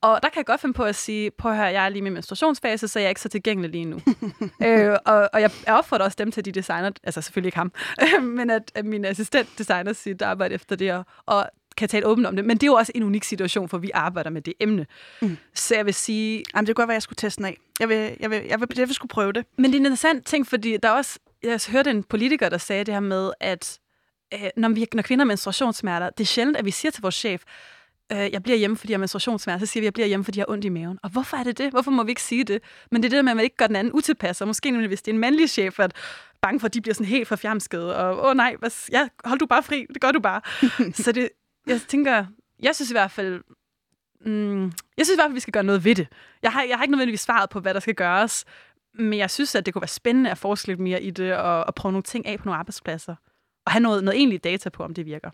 Og 0.01 0.19
der 0.23 0.29
kan 0.29 0.37
jeg 0.37 0.45
godt 0.45 0.61
finde 0.61 0.73
på 0.73 0.83
at 0.83 0.95
sige, 0.95 1.31
prøv 1.31 1.51
at 1.51 1.57
høre, 1.57 1.67
jeg 1.67 1.85
er 1.85 1.89
lige 1.89 1.97
i 1.97 2.01
min 2.01 2.13
menstruationsfase, 2.13 2.87
så 2.87 2.99
jeg 2.99 3.05
er 3.05 3.09
ikke 3.09 3.21
så 3.21 3.29
tilgængelig 3.29 3.71
lige 3.71 3.85
nu. 3.85 3.99
øh, 4.67 4.97
og, 5.05 5.29
og 5.33 5.41
jeg, 5.41 5.51
opfordrer 5.67 6.05
også 6.05 6.15
dem 6.19 6.31
til, 6.31 6.41
at 6.41 6.45
de 6.45 6.51
designer, 6.51 6.91
altså 7.03 7.21
selvfølgelig 7.21 7.47
ikke 7.47 7.57
ham, 7.57 7.71
men 8.37 8.49
at, 8.49 8.71
at 8.75 8.85
min 8.85 9.05
assistent 9.05 9.49
designer 9.57 9.93
sit 9.93 10.21
arbejde 10.21 10.55
efter 10.55 10.75
det, 10.75 10.93
og, 10.93 11.05
og 11.25 11.49
kan 11.77 11.89
tale 11.89 12.05
åbent 12.05 12.27
om 12.27 12.35
det. 12.35 12.45
Men 12.45 12.57
det 12.57 12.63
er 12.63 12.67
jo 12.67 12.73
også 12.73 12.91
en 12.95 13.03
unik 13.03 13.23
situation, 13.23 13.69
for 13.69 13.77
vi 13.77 13.91
arbejder 13.93 14.29
med 14.29 14.41
det 14.41 14.53
emne. 14.59 14.85
Mm. 15.21 15.37
Så 15.53 15.75
jeg 15.75 15.85
vil 15.85 15.93
sige, 15.93 16.43
Jamen, 16.55 16.67
det 16.67 16.75
kunne 16.75 16.81
godt 16.81 16.87
være, 16.87 16.95
jeg 16.95 17.01
skulle 17.01 17.17
teste 17.17 17.37
den 17.37 17.45
af. 17.45 17.57
Jeg 17.79 17.89
vil, 17.89 18.17
jeg 18.19 18.29
vil, 18.29 18.41
jeg 18.49 18.59
vil, 18.59 18.69
jeg 18.77 18.87
vil 18.87 18.95
skulle 18.95 19.09
prøve 19.09 19.33
det. 19.33 19.45
men 19.57 19.65
det 19.65 19.73
er 19.73 19.79
en 19.79 19.85
interessant 19.85 20.25
ting, 20.25 20.47
fordi 20.47 20.77
der 20.77 20.89
er 20.89 20.93
også, 20.93 21.19
jeg 21.43 21.59
hørte 21.69 21.91
en 21.91 22.03
politiker, 22.03 22.49
der 22.49 22.57
sagde 22.57 22.83
det 22.83 22.93
her 22.93 23.01
med, 23.01 23.31
at 23.39 23.79
øh, 24.33 24.49
når, 24.57 24.69
vi, 24.69 24.87
når 24.93 25.03
kvinder 25.03 25.25
har 25.25 25.27
menstruationssmerter, 25.27 26.09
det 26.09 26.23
er 26.23 26.27
sjældent, 26.27 26.57
at 26.57 26.65
vi 26.65 26.71
siger 26.71 26.91
til 26.91 27.01
vores 27.01 27.15
chef, 27.15 27.43
øh, 28.11 28.31
jeg 28.31 28.43
bliver 28.43 28.57
hjemme, 28.57 28.77
fordi 28.77 28.91
jeg 28.91 28.97
har 28.97 28.99
menstruationssmerter, 28.99 29.65
så 29.65 29.71
siger 29.71 29.81
vi, 29.81 29.85
jeg 29.85 29.93
bliver 29.93 30.07
hjemme, 30.07 30.23
fordi 30.23 30.39
jeg 30.39 30.45
har 30.47 30.53
ondt 30.53 30.65
i 30.65 30.69
maven. 30.69 30.99
Og 31.03 31.09
hvorfor 31.09 31.37
er 31.37 31.43
det 31.43 31.57
det? 31.57 31.71
Hvorfor 31.71 31.91
må 31.91 32.03
vi 32.03 32.11
ikke 32.11 32.21
sige 32.21 32.43
det? 32.43 32.61
Men 32.91 33.03
det 33.03 33.07
er 33.07 33.09
det 33.09 33.17
der 33.17 33.21
med, 33.21 33.31
at 33.31 33.35
man 33.35 33.43
ikke 33.43 33.57
gør 33.57 33.67
den 33.67 33.75
anden 33.75 33.93
utilpas, 33.93 34.41
og 34.41 34.47
måske 34.47 34.71
nemlig, 34.71 34.87
hvis 34.87 35.01
det 35.01 35.11
er 35.11 35.13
en 35.13 35.19
mandlig 35.19 35.49
chef, 35.49 35.79
at 35.79 35.93
bange 36.41 36.59
for, 36.59 36.67
at 36.67 36.73
de 36.73 36.81
bliver 36.81 36.95
sådan 36.95 37.07
helt 37.07 37.27
forfjamsket, 37.27 37.95
og 37.95 38.27
åh 38.27 38.35
nej, 38.35 38.55
hvad, 38.59 38.69
ja, 38.91 39.07
hold 39.25 39.39
du 39.39 39.45
bare 39.45 39.63
fri, 39.63 39.85
det 39.93 40.01
gør 40.01 40.11
du 40.11 40.19
bare. 40.19 40.41
så 41.03 41.11
det, 41.11 41.29
jeg 41.67 41.81
tænker, 41.81 42.25
jeg 42.59 42.75
synes 42.75 42.91
i 42.91 42.93
hvert 42.93 43.11
fald, 43.11 43.41
mm, 44.25 44.63
jeg 44.97 45.05
synes 45.05 45.09
i 45.09 45.15
hvert 45.15 45.25
fald, 45.25 45.33
vi 45.33 45.39
skal 45.39 45.53
gøre 45.53 45.63
noget 45.63 45.85
ved 45.85 45.95
det. 45.95 46.07
Jeg 46.43 46.51
har, 46.51 46.63
jeg 46.63 46.77
har 46.77 46.83
ikke 46.83 46.91
nødvendigvis 46.91 47.21
svaret 47.21 47.49
på, 47.49 47.59
hvad 47.59 47.73
der 47.73 47.79
skal 47.79 47.95
gøres, 47.95 48.45
men 48.93 49.19
jeg 49.19 49.31
synes, 49.31 49.55
at 49.55 49.65
det 49.65 49.73
kunne 49.73 49.81
være 49.81 49.87
spændende 49.87 50.31
at 50.31 50.37
forske 50.37 50.67
lidt 50.67 50.79
mere 50.79 51.03
i 51.03 51.11
det, 51.11 51.33
og, 51.33 51.63
og 51.63 51.75
prøve 51.75 51.91
nogle 51.91 52.03
ting 52.03 52.25
af 52.25 52.37
på 52.37 52.45
nogle 52.45 52.59
arbejdspladser. 52.59 53.15
Og 53.65 53.71
have 53.71 53.79
noget, 53.83 54.03
noget 54.03 54.17
egentlig 54.19 54.43
data 54.43 54.69
på, 54.69 54.83
om 54.83 54.93
det 54.93 55.05
virker. 55.05 55.29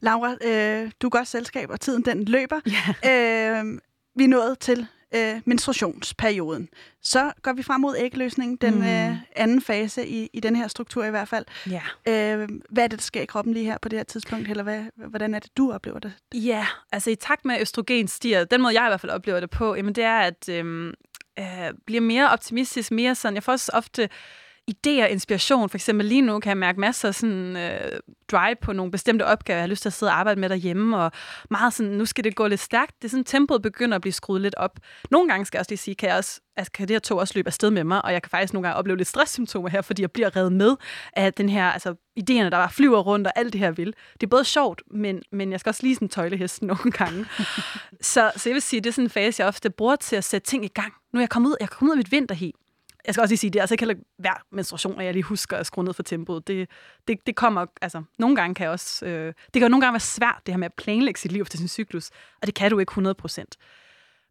Laura, 0.00 0.30
øh, 0.44 0.90
du 1.02 1.06
er 1.06 1.10
godt 1.10 1.28
selskab, 1.28 1.70
og 1.70 1.80
tiden 1.80 2.04
den 2.04 2.24
løber. 2.24 2.60
Ja. 2.66 3.10
Øh, 3.60 3.78
vi 4.16 4.24
er 4.24 4.28
nået 4.28 4.58
til 4.58 4.86
øh, 5.14 5.40
menstruationsperioden. 5.44 6.68
Så 7.02 7.32
går 7.42 7.52
vi 7.52 7.62
frem 7.62 7.80
mod 7.80 7.96
ægløsningen, 7.98 8.56
den 8.56 8.74
Mm. 8.74 8.82
øh, 8.84 9.16
anden 9.36 9.60
fase 9.62 10.06
i, 10.06 10.30
i 10.32 10.40
den 10.40 10.56
her 10.56 10.68
struktur 10.68 11.04
i 11.04 11.10
hvert 11.10 11.28
fald. 11.28 11.44
Ja. 11.70 11.82
Øh, 12.08 12.48
hvad 12.70 12.84
er 12.84 12.88
det, 12.88 12.98
der 12.98 13.02
sker 13.02 13.20
i 13.20 13.24
kroppen 13.24 13.54
lige 13.54 13.66
her 13.66 13.78
på 13.82 13.88
det 13.88 13.98
her 13.98 14.04
tidspunkt, 14.04 14.48
eller 14.48 14.62
hvad, 14.64 14.84
hvordan 14.96 15.34
er 15.34 15.38
det, 15.38 15.56
du 15.56 15.72
oplever 15.72 15.98
det? 15.98 16.12
Ja, 16.34 16.66
altså 16.92 17.10
i 17.10 17.14
takt 17.14 17.44
med, 17.44 17.60
østrogen 17.60 18.08
stiger, 18.08 18.44
den 18.44 18.62
måde 18.62 18.74
jeg 18.80 18.86
i 18.86 18.90
hvert 18.90 19.00
fald 19.00 19.12
oplever 19.12 19.40
det 19.40 19.50
på, 19.50 19.74
jamen 19.74 19.94
det 19.94 20.04
er, 20.04 20.18
at 20.18 20.48
øhm, 20.48 20.88
øh, 21.38 21.44
bliver 21.86 22.00
mere 22.00 22.30
optimistisk, 22.30 22.90
mere 22.90 23.14
sådan, 23.14 23.34
jeg 23.34 23.42
får 23.42 23.52
også 23.52 23.70
ofte 23.74 24.08
idéer 24.70 25.04
og 25.04 25.10
inspiration. 25.10 25.68
For 25.68 25.76
eksempel 25.76 26.06
lige 26.06 26.22
nu 26.22 26.40
kan 26.40 26.48
jeg 26.48 26.56
mærke 26.56 26.80
masser 26.80 27.08
af 27.08 27.14
sådan, 27.14 27.56
øh, 27.56 28.00
drive 28.28 28.56
på 28.62 28.72
nogle 28.72 28.92
bestemte 28.92 29.26
opgaver, 29.26 29.56
jeg 29.56 29.62
har 29.62 29.68
lyst 29.68 29.82
til 29.82 29.88
at 29.88 29.92
sidde 29.92 30.12
og 30.12 30.18
arbejde 30.18 30.40
med 30.40 30.48
derhjemme, 30.48 30.98
og 30.98 31.12
meget 31.50 31.72
sådan, 31.72 31.92
nu 31.92 32.04
skal 32.04 32.24
det 32.24 32.34
gå 32.34 32.46
lidt 32.46 32.60
stærkt. 32.60 33.02
Det 33.02 33.04
er 33.04 33.10
sådan, 33.10 33.24
tempoet 33.24 33.62
begynder 33.62 33.94
at 33.94 34.00
blive 34.00 34.12
skruet 34.12 34.40
lidt 34.40 34.54
op. 34.54 34.78
Nogle 35.10 35.28
gange 35.28 35.44
skal 35.44 35.56
jeg 35.56 35.60
også 35.60 35.70
lige 35.70 35.78
sige, 35.78 35.94
kan, 35.94 36.08
jeg 36.08 36.16
også, 36.16 36.40
altså, 36.56 36.72
kan 36.72 36.88
det 36.88 36.94
her 36.94 37.00
tog 37.00 37.18
også 37.18 37.32
løbe 37.36 37.48
afsted 37.48 37.70
med 37.70 37.84
mig, 37.84 38.04
og 38.04 38.12
jeg 38.12 38.22
kan 38.22 38.30
faktisk 38.30 38.52
nogle 38.52 38.68
gange 38.68 38.78
opleve 38.78 38.96
lidt 38.96 39.08
stresssymptomer 39.08 39.68
her, 39.68 39.82
fordi 39.82 40.02
jeg 40.02 40.10
bliver 40.10 40.36
revet 40.36 40.52
med 40.52 40.76
af 41.12 41.34
den 41.34 41.48
her, 41.48 41.64
altså 41.64 41.94
idéerne, 42.20 42.44
der 42.44 42.50
bare 42.50 42.70
flyver 42.70 43.00
rundt, 43.00 43.26
og 43.26 43.32
alt 43.36 43.52
det 43.52 43.60
her 43.60 43.70
vil. 43.70 43.94
Det 44.14 44.22
er 44.22 44.30
både 44.30 44.44
sjovt, 44.44 44.82
men, 44.90 45.22
men 45.32 45.52
jeg 45.52 45.60
skal 45.60 45.70
også 45.70 45.82
lige 45.82 45.94
sådan 45.94 46.08
tøjle 46.08 46.36
hesten 46.36 46.66
nogle 46.72 46.90
gange. 46.90 47.26
så, 48.00 48.32
så 48.36 48.48
jeg 48.48 48.54
vil 48.54 48.62
sige, 48.62 48.80
det 48.80 48.88
er 48.88 48.92
sådan 48.92 49.06
en 49.06 49.10
fase, 49.10 49.40
jeg 49.40 49.48
ofte 49.48 49.70
bruger 49.70 49.96
til 49.96 50.16
at 50.16 50.24
sætte 50.24 50.46
ting 50.46 50.64
i 50.64 50.68
gang. 50.68 50.92
Nu 51.12 51.18
er 51.18 51.22
jeg 51.22 51.30
kommet 51.30 51.48
ud, 51.50 51.56
jeg 51.60 51.66
er 51.66 51.70
kommet 51.70 51.90
ud 51.90 51.96
af 51.96 51.98
mit 51.98 52.12
vinterhi. 52.12 52.54
Jeg 53.06 53.14
skal 53.14 53.22
også 53.22 53.32
lige 53.32 53.38
sige, 53.38 53.50
det 53.50 53.58
er 53.58 53.62
altså 53.62 53.74
ikke 53.74 53.82
heller 53.86 54.02
hver 54.18 54.44
menstruation, 54.50 55.00
at 55.00 55.06
jeg 55.06 55.12
lige 55.12 55.22
husker 55.22 55.56
at 55.56 55.66
skrue 55.66 55.84
ned 55.84 55.92
for 55.92 56.02
tempoet. 56.02 56.46
Det, 56.46 56.68
det, 57.08 57.26
det 57.26 57.36
kommer, 57.36 57.66
altså, 57.82 58.02
nogle 58.18 58.36
gange 58.36 58.54
kan 58.54 58.64
jeg 58.64 58.70
også, 58.70 59.06
øh, 59.06 59.26
det 59.26 59.52
kan 59.52 59.62
jo 59.62 59.68
nogle 59.68 59.80
gange 59.80 59.92
være 59.92 60.00
svært, 60.00 60.40
det 60.46 60.54
her 60.54 60.58
med 60.58 60.66
at 60.66 60.74
planlægge 60.74 61.20
sit 61.20 61.32
liv 61.32 61.42
efter 61.42 61.58
sin 61.58 61.68
cyklus, 61.68 62.10
og 62.40 62.46
det 62.46 62.54
kan 62.54 62.70
du 62.70 62.78
ikke 62.78 62.90
100 62.90 63.14
procent. 63.14 63.56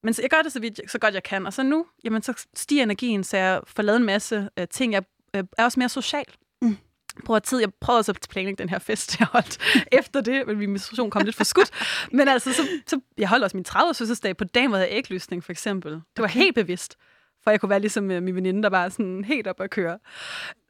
Men 0.04 0.14
så 0.14 0.22
jeg 0.22 0.30
gør 0.30 0.42
det 0.42 0.52
så, 0.52 0.60
vidt, 0.60 0.92
så 0.92 1.00
godt 1.00 1.14
jeg 1.14 1.24
kan, 1.24 1.46
og 1.48 1.54
så 1.54 1.64
nu, 1.64 1.86
jamen, 2.04 2.22
så 2.22 2.46
stiger 2.56 2.84
energien, 2.84 3.24
så 3.24 3.38
jeg 3.38 3.62
får 3.68 3.84
lavet 3.84 3.98
en 4.00 4.06
masse 4.06 4.50
øh, 4.60 4.68
ting. 4.68 4.94
Jeg 4.94 5.04
øh, 5.36 5.44
er 5.58 5.64
også 5.64 5.80
mere 5.80 5.90
social. 5.90 6.26
Mm. 6.62 6.78
Bruger 7.26 7.40
tid. 7.40 7.60
Jeg 7.60 7.74
prøvede 7.82 8.00
også 8.00 8.12
at 8.12 8.28
planlægge 8.30 8.58
den 8.64 8.70
her 8.70 8.80
fest, 8.80 9.20
jeg 9.20 9.28
holdt 9.28 9.58
efter 10.00 10.22
det, 10.22 10.48
men 10.48 10.58
min 10.58 10.70
menstruation 10.70 11.10
kom 11.10 11.22
lidt 11.22 11.36
for 11.36 11.44
skudt. 11.44 11.72
Men 12.12 12.28
altså, 12.28 12.54
så, 12.54 12.68
så 12.88 13.00
jeg 13.18 13.30
holdt 13.30 13.44
også 13.44 13.58
min 13.58 13.64
30 13.64 13.94
fødselsdag 13.94 14.38
på 14.38 14.44
dagen, 14.44 14.70
hvor 14.70 14.78
jeg 14.78 14.88
havde 14.88 14.98
ægløsning, 14.98 15.44
for 15.44 15.52
eksempel. 15.52 15.92
Det 15.92 16.02
var 16.18 16.24
Okay. 16.24 16.40
helt 16.40 16.56
bevidst 16.56 16.98
for 17.44 17.52
jeg 17.52 17.60
kunne 17.60 17.70
være 17.70 17.80
ligesom 17.80 18.12
øh, 18.12 18.24
min 18.24 18.36
veninde, 18.36 18.64
der 18.64 18.70
var 18.70 18.90
sådan 18.90 19.24
helt 19.24 19.48
op 19.48 19.62
at 19.62 19.70
køre. 19.70 20.00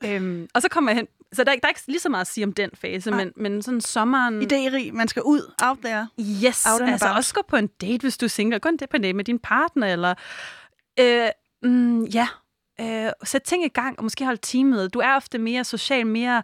Øhm, 0.05 0.47
og 0.53 0.61
så 0.61 0.69
kommer 0.69 0.91
jeg 0.91 0.95
hen, 0.97 1.07
så 1.33 1.43
der, 1.43 1.51
er- 1.51 1.55
der 1.55 1.65
er 1.67 1.69
ikke 1.69 1.81
lige 1.87 1.99
så 1.99 2.09
meget 2.09 2.21
at 2.21 2.27
sige 2.27 2.43
om 2.45 2.53
den 2.53 2.69
fase, 2.73 3.09
Nej. 3.09 3.19
men, 3.23 3.33
men 3.35 3.61
sådan 3.61 3.81
sommeren... 3.81 4.41
Idérig, 4.41 4.91
man 4.93 5.07
skal 5.07 5.21
ud, 5.23 5.53
out 5.63 5.77
there. 5.83 6.07
Yes, 6.19 6.65
Out 6.65 6.81
altså 6.89 7.05
about. 7.05 7.17
også 7.17 7.33
gå 7.33 7.41
på 7.47 7.55
en 7.55 7.67
date, 7.67 8.01
hvis 8.01 8.17
du 8.17 8.25
er 8.25 8.29
single. 8.29 8.59
Gå 8.59 8.69
en 8.69 8.77
date 8.77 8.89
på 8.89 8.95
en 8.97 9.01
date 9.03 9.13
med 9.13 9.23
din 9.25 9.39
partner, 9.39 9.87
eller... 9.87 10.13
Øh, 10.99 11.27
mm, 11.63 12.03
ja, 12.03 12.27
øh, 12.81 13.11
sæt 13.23 13.41
ting 13.41 13.65
i 13.65 13.67
gang, 13.67 13.97
og 13.97 14.03
måske 14.03 14.25
holde 14.25 14.41
teamet. 14.41 14.93
Du 14.93 14.99
er 14.99 15.15
ofte 15.15 15.37
mere 15.37 15.63
social, 15.63 16.07
mere... 16.07 16.43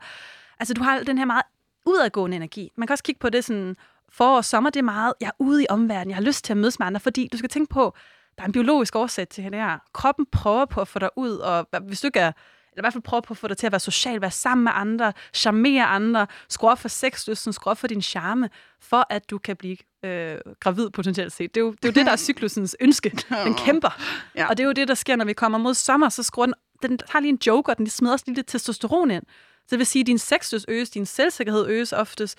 Altså, 0.60 0.74
du 0.74 0.84
har 0.84 1.00
den 1.00 1.18
her 1.18 1.26
meget 1.26 1.44
udadgående 1.86 2.36
energi. 2.38 2.72
Man 2.78 2.88
kan 2.88 2.94
også 2.94 3.04
kigge 3.04 3.20
på 3.20 3.30
det 3.30 3.46
sådan... 3.46 3.76
Forår 4.12 4.38
og 4.38 4.46
sommer, 4.46 4.70
det 4.70 4.80
er 4.80 4.84
meget, 4.84 5.14
jeg 5.22 5.28
er 5.28 5.32
ude 5.40 5.64
i 5.64 5.66
omverdenen, 5.70 6.10
jeg 6.10 6.16
har 6.16 6.24
lyst 6.24 6.46
til 6.46 6.54
at 6.54 6.58
mødes 6.58 6.80
med 6.80 6.88
andre, 6.88 7.00
fordi 7.00 7.30
du 7.32 7.38
skal 7.38 7.50
tænke 7.50 7.70
på, 7.74 7.96
der 8.38 8.44
er 8.44 8.46
en 8.46 8.52
biologisk 8.52 8.96
årsag 8.96 9.28
til 9.30 9.44
det 9.44 9.54
her. 9.54 9.78
Kroppen 9.94 10.26
prøver 10.32 10.66
på 10.66 10.82
at 10.82 10.88
få 10.88 11.00
dig 11.00 11.10
ud, 11.16 11.32
og 11.32 11.68
hvis 11.82 12.02
du 12.02 12.08
ikke 12.08 12.20
er, 12.20 12.32
eller 12.72 12.82
i 12.82 12.84
hvert 12.84 12.94
fald 12.94 13.04
prøver 13.04 13.22
på 13.22 13.34
at 13.34 13.38
få 13.38 13.48
dig 13.48 13.58
til 13.58 13.66
at 13.66 13.72
være 13.72 13.80
social, 13.80 14.22
være 14.22 14.32
sammen 14.32 14.64
med 14.64 14.72
andre, 14.76 15.14
charmere 15.34 15.86
andre, 15.86 16.28
skrue 16.50 16.72
op 16.72 16.80
for 16.80 16.88
sexlysten, 16.88 17.54
skrue 17.54 17.72
op 17.72 17.78
for 17.78 17.88
din 17.88 18.02
charme, 18.02 18.50
for 18.82 19.08
at 19.10 19.30
du 19.30 19.38
kan 19.38 19.56
blive 19.56 19.78
øh, 20.06 20.38
gravid 20.60 20.90
potentielt 20.90 21.34
set. 21.34 21.56
Det 21.56 21.62
er, 21.62 21.66
jo, 21.66 21.72
det 21.72 21.86
er 21.86 21.90
jo 21.90 21.94
det, 21.94 22.06
der 22.06 22.12
er 22.12 22.18
cyklusens 22.28 22.76
ønske. 22.80 23.10
Den 23.46 23.54
kæmper. 23.54 24.02
Ja. 24.36 24.48
Og 24.50 24.58
det 24.58 24.64
er 24.64 24.68
jo 24.68 24.74
det, 24.74 24.88
der 24.88 24.94
sker, 24.94 25.16
når 25.16 25.26
vi 25.26 25.34
kommer 25.34 25.58
mod 25.58 25.74
sommer, 25.74 26.10
så 26.10 26.24
skruer 26.24 26.46
den, 26.46 26.56
den 26.82 27.00
har 27.10 27.20
lige 27.20 27.30
en 27.30 27.40
joker, 27.48 27.74
den 27.74 27.88
smider 27.90 28.14
også 28.14 28.24
lige 28.28 28.36
lidt 28.36 28.48
testosteron 28.48 29.12
ind. 29.12 29.24
Så 29.68 29.68
det 29.72 29.80
vil 29.80 29.86
sige, 29.86 30.02
at 30.02 30.08
din 30.08 30.18
sexlyst 30.18 30.66
øges, 30.68 30.90
din 30.90 31.06
selvsikkerhed 31.06 31.68
øges 31.68 31.94
oftest. 31.94 32.38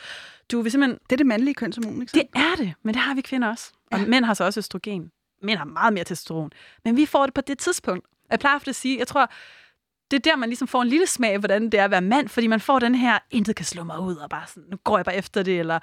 Du 0.53 0.61
vil 0.62 0.72
simpelthen 0.72 0.99
Det 1.11 1.12
er 1.12 1.16
det 1.16 1.26
mandlige 1.26 1.55
kønshormon, 1.55 2.03
ikke 2.03 2.12
det 2.14 2.20
sant? 2.20 2.30
er 2.34 2.57
det, 2.57 2.74
men 2.82 2.94
det 2.94 3.03
har 3.03 3.14
vi 3.14 3.20
kvinder 3.20 3.49
også. 3.49 3.72
Og 3.92 3.99
ja. 3.99 4.07
mænd 4.07 4.24
har 4.24 4.34
så 4.34 4.44
også 4.44 4.61
østrogen. 4.61 5.11
Mænd 5.43 5.59
har 5.59 5.64
meget 5.64 5.93
mere 5.93 6.05
testosteron. 6.05 6.51
Men 6.84 6.97
vi 6.97 7.07
får 7.07 7.26
det 7.26 7.34
på 7.34 7.41
det 7.41 7.59
tidspunkt. 7.59 8.07
Jeg 8.30 8.39
plejer 8.39 8.57
ofte 8.57 8.68
at 8.68 8.76
sige, 8.76 8.99
jeg 8.99 9.07
tror, 9.07 9.30
det 10.11 10.16
er 10.16 10.30
der, 10.30 10.36
man 10.36 10.49
ligesom 10.49 10.68
får 10.68 10.82
en 10.82 10.89
lille 10.89 11.07
smag 11.07 11.32
af, 11.32 11.39
hvordan 11.39 11.64
det 11.64 11.80
er 11.80 11.84
at 11.84 11.91
være 11.91 12.01
mand, 12.01 12.28
fordi 12.28 12.47
man 12.47 12.61
får 12.61 12.78
den 12.78 12.95
her, 12.95 13.18
intet 13.30 13.57
kan 13.57 13.64
slå 13.64 13.84
mig 13.84 14.01
ud, 14.01 14.16
og 14.16 14.30
bare 14.30 14.47
sådan, 14.47 14.68
nu 14.70 14.76
går 14.84 14.99
jeg 14.99 15.05
bare 15.05 15.16
efter 15.16 15.43
det, 15.43 15.59
eller 15.59 15.78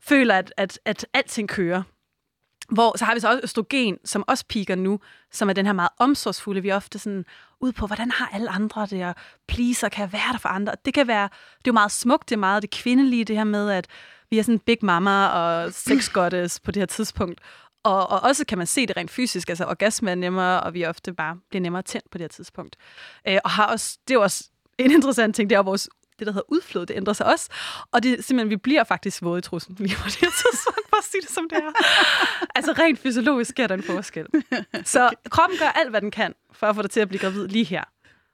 føler, 0.00 0.34
at, 0.34 0.52
at, 0.56 0.78
at 0.84 1.06
alting 1.14 1.48
kører. 1.48 1.82
Hvor 2.68 2.98
så 2.98 3.04
har 3.04 3.14
vi 3.14 3.20
så 3.20 3.28
også 3.28 3.40
østrogen, 3.42 3.98
som 4.04 4.24
også 4.28 4.44
piker 4.48 4.74
nu, 4.74 5.00
som 5.32 5.48
er 5.48 5.52
den 5.52 5.66
her 5.66 5.72
meget 5.72 5.90
omsorgsfulde. 5.98 6.62
Vi 6.62 6.68
er 6.68 6.76
ofte 6.76 6.98
sådan 6.98 7.24
ud 7.60 7.72
på, 7.72 7.86
hvordan 7.86 8.10
har 8.10 8.30
alle 8.32 8.50
andre 8.50 8.86
det, 8.86 9.06
og 9.06 9.14
pleaser, 9.48 9.88
kan 9.88 10.02
jeg 10.02 10.12
være 10.12 10.32
der 10.32 10.38
for 10.38 10.48
andre? 10.48 10.74
Det 10.84 10.94
kan 10.94 11.06
være, 11.06 11.22
det 11.58 11.64
er 11.64 11.68
jo 11.68 11.72
meget 11.72 11.92
smukt, 11.92 12.28
det 12.28 12.34
er 12.34 12.38
meget 12.38 12.62
det 12.62 12.70
kvindelige, 12.70 13.24
det 13.24 13.36
her 13.36 13.44
med, 13.44 13.70
at 13.70 13.86
vi 14.30 14.38
er 14.38 14.42
sådan 14.42 14.58
big 14.58 14.78
mama 14.82 15.26
og 15.26 15.72
sex 15.72 16.12
goddess 16.12 16.60
på 16.60 16.70
det 16.70 16.80
her 16.80 16.86
tidspunkt. 16.86 17.40
Og, 17.82 18.10
og 18.10 18.20
også 18.20 18.44
kan 18.46 18.58
man 18.58 18.66
se 18.66 18.86
det 18.86 18.96
rent 18.96 19.10
fysisk, 19.10 19.48
altså 19.48 19.64
orgasme 19.64 20.10
er 20.10 20.14
nemmere, 20.14 20.60
og 20.60 20.74
vi 20.74 20.84
ofte 20.84 21.12
bare 21.12 21.36
bliver 21.48 21.62
nemmere 21.62 21.82
tændt 21.82 22.10
på 22.10 22.18
det 22.18 22.22
her 22.22 22.28
tidspunkt. 22.28 22.76
Øh, 23.28 23.38
og 23.44 23.50
har 23.50 23.66
også, 23.66 23.98
det 24.08 24.14
er 24.14 24.18
jo 24.18 24.22
også 24.22 24.48
en 24.78 24.90
interessant 24.90 25.36
ting, 25.36 25.50
det 25.50 25.56
er 25.56 25.62
vores 25.62 25.88
det, 26.20 26.26
der 26.26 26.32
hedder 26.32 26.52
udflod, 26.52 26.86
det 26.86 26.96
ændrer 26.96 27.12
sig 27.12 27.26
også. 27.26 27.48
Og 27.92 28.02
det 28.02 28.24
simpelthen, 28.24 28.50
vi 28.50 28.56
bliver 28.56 28.84
faktisk 28.84 29.22
våde 29.22 29.38
i 29.38 29.42
trussen 29.42 29.74
lige 29.78 29.96
på 29.96 30.04
det 30.04 30.14
tidspunkt, 30.14 30.90
bare 30.90 31.02
sige 31.02 31.20
det 31.22 31.30
som 31.30 31.48
det 31.50 31.58
er. 31.58 31.72
altså 32.54 32.72
rent 32.72 32.98
fysiologisk 32.98 33.50
sker 33.50 33.66
der 33.66 33.74
en 33.74 33.82
forskel. 33.82 34.26
Så 34.84 35.10
kroppen 35.30 35.58
gør 35.58 35.66
alt, 35.66 35.90
hvad 35.90 36.00
den 36.00 36.10
kan, 36.10 36.34
for 36.52 36.66
at 36.66 36.74
få 36.74 36.82
dig 36.82 36.90
til 36.90 37.00
at 37.00 37.08
blive 37.08 37.20
gravid 37.20 37.48
lige 37.48 37.64
her. 37.64 37.84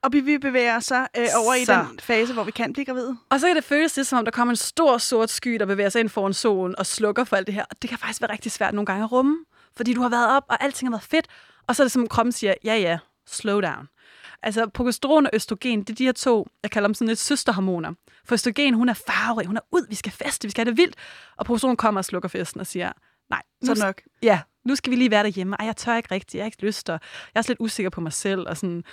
Og 0.03 0.13
vi 0.13 0.37
bevæger 0.37 0.79
så 0.79 1.07
øh, 1.17 1.27
over 1.37 1.53
i 1.53 1.65
Så. 1.65 1.85
den 1.89 1.99
fase, 1.99 2.33
hvor 2.33 2.43
vi 2.43 2.51
kan 2.51 2.73
blive 2.73 2.85
gravide. 2.85 3.17
Og 3.29 3.39
så 3.39 3.47
kan 3.47 3.55
det 3.55 3.63
føles 3.63 3.95
lidt, 3.95 4.07
som 4.07 4.19
om 4.19 4.25
der 4.25 4.31
kommer 4.31 4.51
en 4.51 4.55
stor 4.55 4.97
sort 4.97 5.29
sky, 5.29 5.53
der 5.59 5.65
bevæger 5.65 5.89
sig 5.89 5.99
ind 5.99 6.09
foran 6.09 6.33
solen 6.33 6.75
og 6.79 6.85
slukker 6.85 7.23
for 7.23 7.35
alt 7.35 7.47
det 7.47 7.55
her. 7.55 7.63
Og 7.69 7.81
det 7.81 7.89
kan 7.89 7.99
faktisk 7.99 8.21
være 8.21 8.31
rigtig 8.31 8.51
svært 8.51 8.73
nogle 8.73 8.85
gange 8.85 9.03
at 9.03 9.11
rumme, 9.11 9.37
fordi 9.77 9.93
du 9.93 10.01
har 10.01 10.09
været 10.09 10.35
op, 10.35 10.43
og 10.49 10.63
alting 10.63 10.89
har 10.89 10.91
været 10.91 11.03
fedt. 11.09 11.27
Og 11.67 11.75
så 11.75 11.83
er 11.83 11.85
det 11.85 11.91
som 11.91 12.01
om 12.01 12.07
kroppen 12.07 12.31
siger, 12.31 12.53
ja 12.63 12.75
ja, 12.75 12.97
slow 13.27 13.61
down. 13.61 13.87
Altså 14.43 14.67
progesteron 14.73 15.25
og 15.25 15.31
østrogen, 15.33 15.79
det 15.79 15.89
er 15.89 15.95
de 15.95 16.05
her 16.05 16.11
to, 16.11 16.47
jeg 16.63 16.71
kalder 16.71 16.87
dem 16.87 16.93
sådan 16.93 17.07
lidt 17.07 17.19
søsterhormoner. 17.19 17.93
For 18.25 18.33
østrogen, 18.33 18.73
hun 18.73 18.89
er 18.89 18.93
farverig, 18.93 19.47
hun 19.47 19.57
er 19.57 19.61
ud, 19.71 19.85
vi 19.89 19.95
skal 19.95 20.11
feste, 20.11 20.47
vi 20.47 20.51
skal 20.51 20.65
have 20.65 20.71
det 20.71 20.77
vildt. 20.77 20.95
Og 21.37 21.45
progesteron 21.45 21.77
kommer 21.77 21.99
og 22.01 22.05
slukker 22.05 22.29
festen 22.29 22.61
og 22.61 22.67
siger, 22.67 22.91
nej, 23.29 23.41
Så 23.63 23.73
nu, 23.73 23.79
nok. 23.85 24.01
ja, 24.21 24.39
nu 24.65 24.75
skal 24.75 24.91
vi 24.91 24.95
lige 24.95 25.11
være 25.11 25.23
derhjemme. 25.23 25.55
Ej, 25.59 25.65
jeg 25.65 25.75
tør 25.77 25.95
ikke 25.95 26.11
rigtigt, 26.11 26.35
jeg 26.35 26.43
har 26.43 26.45
ikke 26.45 26.65
lyst, 26.65 26.89
og 26.89 26.93
jeg 26.93 26.99
er 27.35 27.39
også 27.39 27.49
lidt 27.51 27.59
usikker 27.59 27.89
på 27.89 28.01
mig 28.01 28.13
selv. 28.13 28.47
Og 28.49 28.57
sådan. 28.57 28.83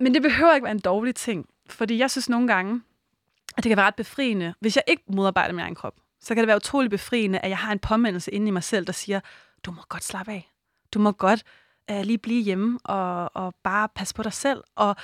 Men 0.00 0.14
det 0.14 0.22
behøver 0.22 0.54
ikke 0.54 0.64
være 0.64 0.72
en 0.72 0.80
dårlig 0.80 1.14
ting, 1.14 1.46
fordi 1.68 1.98
jeg 1.98 2.10
synes 2.10 2.28
nogle 2.28 2.48
gange, 2.48 2.82
at 3.56 3.64
det 3.64 3.70
kan 3.70 3.76
være 3.76 3.86
ret 3.86 3.94
befriende. 3.94 4.54
Hvis 4.60 4.76
jeg 4.76 4.84
ikke 4.86 5.02
modarbejder 5.06 5.52
min 5.52 5.60
egen 5.60 5.74
krop, 5.74 5.94
så 6.20 6.34
kan 6.34 6.42
det 6.42 6.46
være 6.46 6.56
utrolig 6.56 6.90
befriende, 6.90 7.38
at 7.38 7.50
jeg 7.50 7.58
har 7.58 7.72
en 7.72 7.78
påmindelse 7.78 8.30
inde 8.30 8.48
i 8.48 8.50
mig 8.50 8.62
selv, 8.62 8.86
der 8.86 8.92
siger, 8.92 9.20
du 9.64 9.70
må 9.70 9.82
godt 9.88 10.04
slappe 10.04 10.32
af. 10.32 10.50
Du 10.94 10.98
må 10.98 11.12
godt 11.12 11.42
uh, 11.92 12.00
lige 12.00 12.18
blive 12.18 12.42
hjemme 12.42 12.78
og, 12.84 13.30
og 13.34 13.54
bare 13.64 13.88
passe 13.94 14.14
på 14.14 14.22
dig 14.22 14.32
selv. 14.32 14.62
Og 14.76 14.96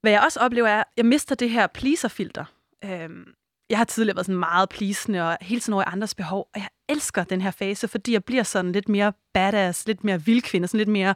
hvad 0.00 0.12
jeg 0.12 0.20
også 0.20 0.40
oplever 0.40 0.68
er, 0.68 0.80
at 0.80 0.86
jeg 0.96 1.06
mister 1.06 1.34
det 1.34 1.50
her 1.50 1.66
pleaser-filter. 1.66 2.44
Øhm, 2.84 3.34
jeg 3.70 3.78
har 3.78 3.84
tidligere 3.84 4.16
været 4.16 4.26
sådan 4.26 4.38
meget 4.38 4.68
pleasende 4.68 5.28
og 5.28 5.38
hele 5.40 5.60
tiden 5.60 5.74
over 5.74 5.82
i 5.82 5.92
andres 5.92 6.14
behov, 6.14 6.48
og 6.54 6.60
jeg 6.60 6.68
elsker 6.88 7.24
den 7.24 7.40
her 7.40 7.50
fase, 7.50 7.88
fordi 7.88 8.12
jeg 8.12 8.24
bliver 8.24 8.42
sådan 8.42 8.72
lidt 8.72 8.88
mere 8.88 9.12
badass, 9.34 9.86
lidt 9.86 10.04
mere 10.04 10.22
vildkvinde, 10.22 10.68
sådan 10.68 10.78
lidt 10.78 10.88
mere, 10.88 11.14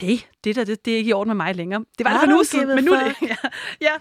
hey, 0.00 0.18
det 0.44 0.56
der, 0.56 0.64
det, 0.64 0.84
det 0.84 0.92
er 0.92 0.96
ikke 0.96 1.10
i 1.10 1.12
orden 1.12 1.28
med 1.28 1.34
mig 1.34 1.54
længere. 1.54 1.84
Det 1.98 2.04
var 2.04 2.10
det 2.10 2.20
for 2.20 2.26
en 2.26 2.32
uge 2.32 2.44
siden, 2.44 2.68
men 2.68 2.84
nu 2.84 2.92
er 2.92 3.04
det, 3.04 3.16
ja, 3.28 3.36
ja, 3.80 3.92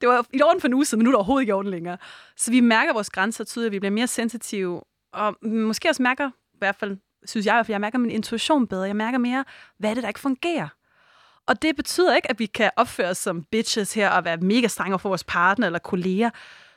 det 0.00 0.08
var 0.08 0.26
i 0.32 0.42
orden 0.42 0.60
for 0.60 0.68
en 0.68 0.74
uge 0.74 0.84
siden, 0.84 0.98
men 0.98 1.04
nu 1.04 1.10
er 1.10 1.12
det 1.12 1.16
overhovedet 1.16 1.42
ikke 1.42 1.50
i 1.50 1.52
orden 1.52 1.70
længere. 1.70 1.96
Så 2.36 2.50
vi 2.50 2.60
mærker 2.60 2.92
vores 2.92 3.10
grænser 3.10 3.44
tydeligt, 3.44 3.72
vi 3.72 3.78
bliver 3.78 3.92
mere 3.92 4.06
sensitive, 4.06 4.82
og 5.12 5.36
måske 5.42 5.88
også 5.88 6.02
mærker, 6.02 6.28
i 6.28 6.58
hvert 6.58 6.76
fald, 6.76 6.96
synes 7.24 7.46
jeg, 7.46 7.66
fald, 7.66 7.74
jeg 7.74 7.80
mærker 7.80 7.98
min 7.98 8.10
intuition 8.10 8.66
bedre. 8.66 8.82
Jeg 8.82 8.96
mærker 8.96 9.18
mere, 9.18 9.44
hvad 9.78 9.90
er 9.90 9.94
det, 9.94 10.02
der 10.02 10.08
ikke 10.08 10.20
fungerer. 10.20 10.68
Og 11.46 11.62
det 11.62 11.76
betyder 11.76 12.16
ikke, 12.16 12.30
at 12.30 12.38
vi 12.38 12.46
kan 12.46 12.70
opføre 12.76 13.08
os 13.08 13.18
som 13.18 13.44
bitches 13.44 13.94
her 13.94 14.10
og 14.10 14.24
være 14.24 14.36
mega 14.36 14.66
strenge 14.66 14.98
for 14.98 15.08
vores 15.08 15.24
partner 15.24 15.66
eller 15.66 15.78
kolleger, 15.78 16.30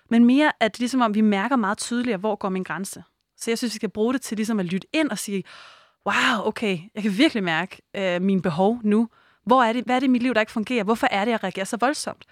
men 0.09 0.25
mere, 0.25 0.51
at 0.59 0.71
det 0.71 0.79
er 0.79 0.81
ligesom 0.81 1.01
om, 1.01 1.15
vi 1.15 1.21
mærker 1.21 1.55
meget 1.55 1.77
tydeligere, 1.77 2.17
hvor 2.17 2.35
går 2.35 2.49
min 2.49 2.63
grænse. 2.63 3.03
Så 3.37 3.51
jeg 3.51 3.57
synes, 3.57 3.73
vi 3.73 3.75
skal 3.75 3.89
bruge 3.89 4.13
det 4.13 4.21
til 4.21 4.37
ligesom 4.37 4.59
at 4.59 4.65
lytte 4.65 4.87
ind 4.93 5.09
og 5.09 5.17
sige, 5.17 5.43
wow, 6.07 6.47
okay, 6.47 6.79
jeg 6.95 7.03
kan 7.03 7.17
virkelig 7.17 7.43
mærke 7.43 7.81
øh, 7.95 8.21
mine 8.21 8.41
behov 8.41 8.79
nu. 8.83 9.09
Hvor 9.45 9.63
er 9.63 9.73
det, 9.73 9.83
hvad 9.85 9.95
er 9.95 9.99
det 9.99 10.07
i 10.07 10.09
mit 10.09 10.23
liv, 10.23 10.33
der 10.33 10.39
ikke 10.39 10.51
fungerer? 10.51 10.83
Hvorfor 10.83 11.07
er 11.11 11.25
det, 11.25 11.31
jeg 11.31 11.43
reagerer 11.43 11.65
så 11.65 11.77
voldsomt? 11.77 12.25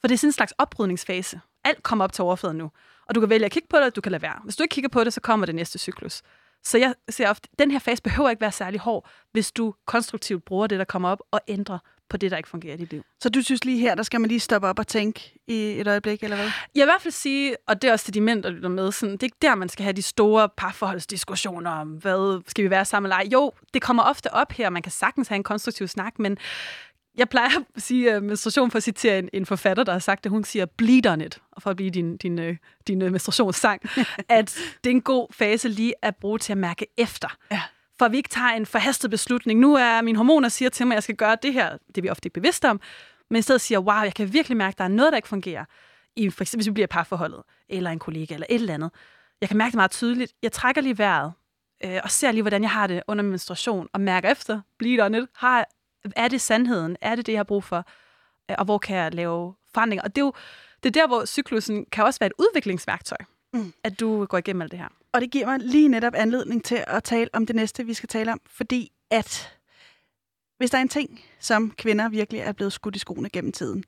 For 0.00 0.08
det 0.08 0.14
er 0.14 0.18
sådan 0.18 0.28
en 0.28 0.32
slags 0.32 0.52
oprydningsfase. 0.58 1.40
Alt 1.64 1.82
kommer 1.82 2.04
op 2.04 2.12
til 2.12 2.24
overfladen 2.24 2.58
nu. 2.58 2.70
Og 3.08 3.14
du 3.14 3.20
kan 3.20 3.30
vælge 3.30 3.44
at 3.44 3.52
kigge 3.52 3.68
på 3.68 3.76
det, 3.76 3.84
og 3.84 3.96
du 3.96 4.00
kan 4.00 4.12
lade 4.12 4.22
være. 4.22 4.40
Hvis 4.44 4.56
du 4.56 4.62
ikke 4.62 4.74
kigger 4.74 4.88
på 4.88 5.04
det, 5.04 5.12
så 5.12 5.20
kommer 5.20 5.46
det 5.46 5.54
næste 5.54 5.78
cyklus. 5.78 6.22
Så 6.64 6.78
jeg 6.78 6.94
ser 7.08 7.30
ofte, 7.30 7.48
den 7.58 7.70
her 7.70 7.78
fase 7.78 8.02
behøver 8.02 8.30
ikke 8.30 8.40
være 8.40 8.52
særlig 8.52 8.80
hård, 8.80 9.10
hvis 9.32 9.52
du 9.52 9.74
konstruktivt 9.86 10.44
bruger 10.44 10.66
det, 10.66 10.78
der 10.78 10.84
kommer 10.84 11.08
op, 11.08 11.20
og 11.30 11.40
ændrer 11.48 11.78
på 12.10 12.16
det, 12.16 12.30
der 12.30 12.36
ikke 12.36 12.48
fungerer 12.48 12.74
i 12.74 12.76
dit 12.76 12.90
liv. 12.90 13.02
Så 13.20 13.28
du 13.28 13.42
synes 13.42 13.64
lige 13.64 13.78
her, 13.78 13.94
der 13.94 14.02
skal 14.02 14.20
man 14.20 14.28
lige 14.28 14.40
stoppe 14.40 14.68
op 14.68 14.78
og 14.78 14.86
tænke 14.86 15.38
i 15.46 15.54
et 15.54 15.88
øjeblik, 15.88 16.22
eller 16.22 16.36
hvad? 16.36 16.46
Jeg 16.46 16.52
vil 16.74 16.82
i 16.82 16.84
hvert 16.84 17.02
fald 17.02 17.12
sige, 17.12 17.56
og 17.66 17.82
det 17.82 17.88
er 17.88 17.92
også 17.92 18.04
til 18.04 18.14
de 18.14 18.20
mænd, 18.20 18.42
der 18.42 18.50
lytter 18.50 18.68
med, 18.68 18.92
sådan, 18.92 19.12
det 19.12 19.22
er 19.22 19.26
ikke 19.26 19.36
der, 19.42 19.54
man 19.54 19.68
skal 19.68 19.82
have 19.82 19.92
de 19.92 20.02
store 20.02 20.48
parforholdsdiskussioner 20.56 21.70
om, 21.70 21.88
hvad 21.88 22.42
skal 22.46 22.64
vi 22.64 22.70
være 22.70 22.84
sammen 22.84 23.06
eller 23.06 23.16
ej. 23.16 23.28
Jo, 23.32 23.52
det 23.74 23.82
kommer 23.82 24.02
ofte 24.02 24.34
op 24.34 24.52
her, 24.52 24.70
man 24.70 24.82
kan 24.82 24.92
sagtens 24.92 25.28
have 25.28 25.36
en 25.36 25.42
konstruktiv 25.42 25.88
snak, 25.88 26.18
men 26.18 26.38
jeg 27.18 27.28
plejer 27.28 27.48
at 27.76 27.82
sige 27.82 28.16
uh, 28.16 28.22
menstruation 28.22 28.70
for 28.70 28.76
at 28.76 28.82
citere 28.82 29.18
en, 29.18 29.28
en 29.32 29.46
forfatter, 29.46 29.84
der 29.84 29.92
har 29.92 29.98
sagt 29.98 30.24
det. 30.24 30.30
Hun 30.30 30.44
siger, 30.44 30.66
bleed 30.66 31.06
on 31.06 31.20
it, 31.20 31.40
og 31.52 31.62
for 31.62 31.70
at 31.70 31.76
blive 31.76 31.90
din, 31.90 32.16
din, 32.16 32.38
uh, 32.38 32.56
din 32.86 33.02
uh, 33.02 33.10
menstruationssang, 33.10 33.82
at 34.28 34.58
det 34.84 34.90
er 34.90 34.94
en 34.94 35.02
god 35.02 35.26
fase 35.32 35.68
lige 35.68 35.94
at 36.02 36.16
bruge 36.16 36.38
til 36.38 36.52
at 36.52 36.58
mærke 36.58 36.86
efter. 36.96 37.36
Ja. 37.50 37.62
For 37.98 38.04
at 38.04 38.12
vi 38.12 38.16
ikke 38.16 38.28
tager 38.28 38.48
en 38.50 38.66
forhastet 38.66 39.10
beslutning. 39.10 39.60
Nu 39.60 39.74
er 39.74 40.02
mine 40.02 40.16
hormoner 40.16 40.48
siger 40.48 40.68
til 40.68 40.86
mig, 40.86 40.94
at 40.94 40.96
jeg 40.96 41.02
skal 41.02 41.16
gøre 41.16 41.36
det 41.42 41.52
her. 41.52 41.76
Det 41.88 41.98
er 41.98 42.02
vi 42.02 42.08
ofte 42.10 42.26
ikke 42.26 42.34
bevidste 42.34 42.70
om. 42.70 42.80
Men 43.30 43.38
i 43.38 43.42
stedet 43.42 43.60
siger, 43.60 43.78
wow, 43.78 44.02
jeg 44.02 44.14
kan 44.14 44.32
virkelig 44.32 44.56
mærke, 44.56 44.74
at 44.74 44.78
der 44.78 44.84
er 44.84 44.88
noget, 44.88 45.12
der 45.12 45.16
ikke 45.16 45.28
fungerer. 45.28 45.64
I, 46.16 46.30
for 46.30 46.44
eksempel, 46.44 46.58
hvis 46.58 46.66
vi 46.66 46.72
bliver 46.72 46.86
parforholdet, 46.86 47.42
eller 47.68 47.90
en 47.90 47.98
kollega, 47.98 48.34
eller 48.34 48.46
et 48.50 48.54
eller 48.54 48.74
andet. 48.74 48.90
Jeg 49.40 49.48
kan 49.48 49.58
mærke 49.58 49.70
det 49.70 49.76
meget 49.76 49.90
tydeligt. 49.90 50.32
Jeg 50.42 50.52
trækker 50.52 50.82
lige 50.82 50.98
vejret, 50.98 51.32
øh, 51.84 52.00
og 52.04 52.10
ser 52.10 52.32
lige, 52.32 52.42
hvordan 52.42 52.62
jeg 52.62 52.70
har 52.70 52.86
det 52.86 53.02
under 53.08 53.22
min 53.22 53.30
menstruation, 53.30 53.88
og 53.92 54.00
mærker 54.00 54.30
efter, 54.32 54.60
bleed 54.78 55.00
on 55.00 55.14
it, 55.14 55.28
har, 55.36 55.66
er 56.16 56.28
det 56.28 56.40
sandheden? 56.40 56.96
Er 57.00 57.14
det 57.14 57.26
det, 57.26 57.32
jeg 57.32 57.38
har 57.38 57.44
brug 57.44 57.64
for? 57.64 57.84
Øh, 58.50 58.56
Og 58.58 58.64
hvor 58.64 58.78
kan 58.78 58.96
jeg 58.96 59.14
lave 59.14 59.54
forandringer? 59.74 60.02
Og 60.02 60.16
det 60.16 60.22
er 60.22 60.26
jo 60.26 60.32
det 60.82 60.88
er 60.96 61.00
der, 61.00 61.06
hvor 61.06 61.24
cyklusen 61.24 61.84
kan 61.92 62.04
også 62.04 62.20
være 62.20 62.26
et 62.26 62.32
udviklingsværktøj, 62.38 63.18
Mm. 63.52 63.72
at 63.84 64.00
du 64.00 64.24
går 64.24 64.38
igennem 64.38 64.62
alt 64.62 64.70
det 64.70 64.78
her. 64.78 64.88
Og 65.12 65.20
det 65.20 65.30
giver 65.30 65.46
mig 65.46 65.58
lige 65.58 65.88
netop 65.88 66.14
anledning 66.14 66.64
til 66.64 66.84
at 66.86 67.04
tale 67.04 67.30
om 67.32 67.46
det 67.46 67.56
næste, 67.56 67.86
vi 67.86 67.94
skal 67.94 68.08
tale 68.08 68.32
om. 68.32 68.40
Fordi 68.46 68.92
at 69.10 69.58
hvis 70.58 70.70
der 70.70 70.78
er 70.78 70.82
en 70.82 70.88
ting, 70.88 71.20
som 71.38 71.70
kvinder 71.70 72.08
virkelig 72.08 72.40
er 72.40 72.52
blevet 72.52 72.72
skudt 72.72 72.96
i 72.96 72.98
skoene 72.98 73.30
gennem 73.30 73.52
tiden, 73.52 73.84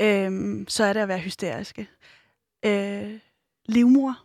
øhm, 0.00 0.68
så 0.68 0.84
er 0.84 0.92
det 0.92 1.00
at 1.00 1.08
være 1.08 1.18
hysteriske. 1.18 1.88
Øh, 2.64 3.18
livmor 3.66 4.18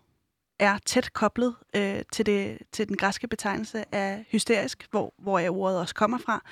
er 0.59 0.77
tæt 0.85 1.13
koblet 1.13 1.55
øh, 1.75 2.01
til, 2.11 2.25
det, 2.25 2.57
til 2.71 2.87
den 2.87 2.97
græske 2.97 3.27
betegnelse 3.27 3.95
af 3.95 4.25
hysterisk, 4.31 4.87
hvor, 4.91 5.13
hvor 5.17 5.39
jeg 5.39 5.51
ordet 5.51 5.79
også 5.79 5.95
kommer 5.95 6.17
fra. 6.17 6.43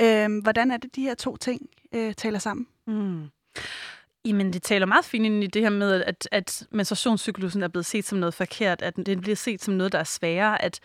Øh, 0.00 0.42
hvordan 0.42 0.70
er 0.70 0.76
det, 0.76 0.96
de 0.96 1.02
her 1.02 1.14
to 1.14 1.36
ting 1.36 1.70
øh, 1.94 2.14
taler 2.14 2.38
sammen? 2.38 2.66
Mm. 2.86 3.28
Jamen, 4.26 4.52
det 4.52 4.62
taler 4.62 4.86
meget 4.86 5.04
fint 5.04 5.26
ind 5.26 5.44
i 5.44 5.46
det 5.46 5.62
her 5.62 5.70
med, 5.70 6.04
at, 6.04 6.28
at 6.32 6.66
menstruationscyklusen 6.70 7.62
er 7.62 7.68
blevet 7.68 7.86
set 7.86 8.04
som 8.04 8.18
noget 8.18 8.34
forkert, 8.34 8.82
at 8.82 8.96
den 9.06 9.20
bliver 9.20 9.36
set 9.36 9.62
som 9.62 9.74
noget, 9.74 9.92
der 9.92 9.98
er 9.98 10.04
sværere, 10.04 10.62
at 10.62 10.80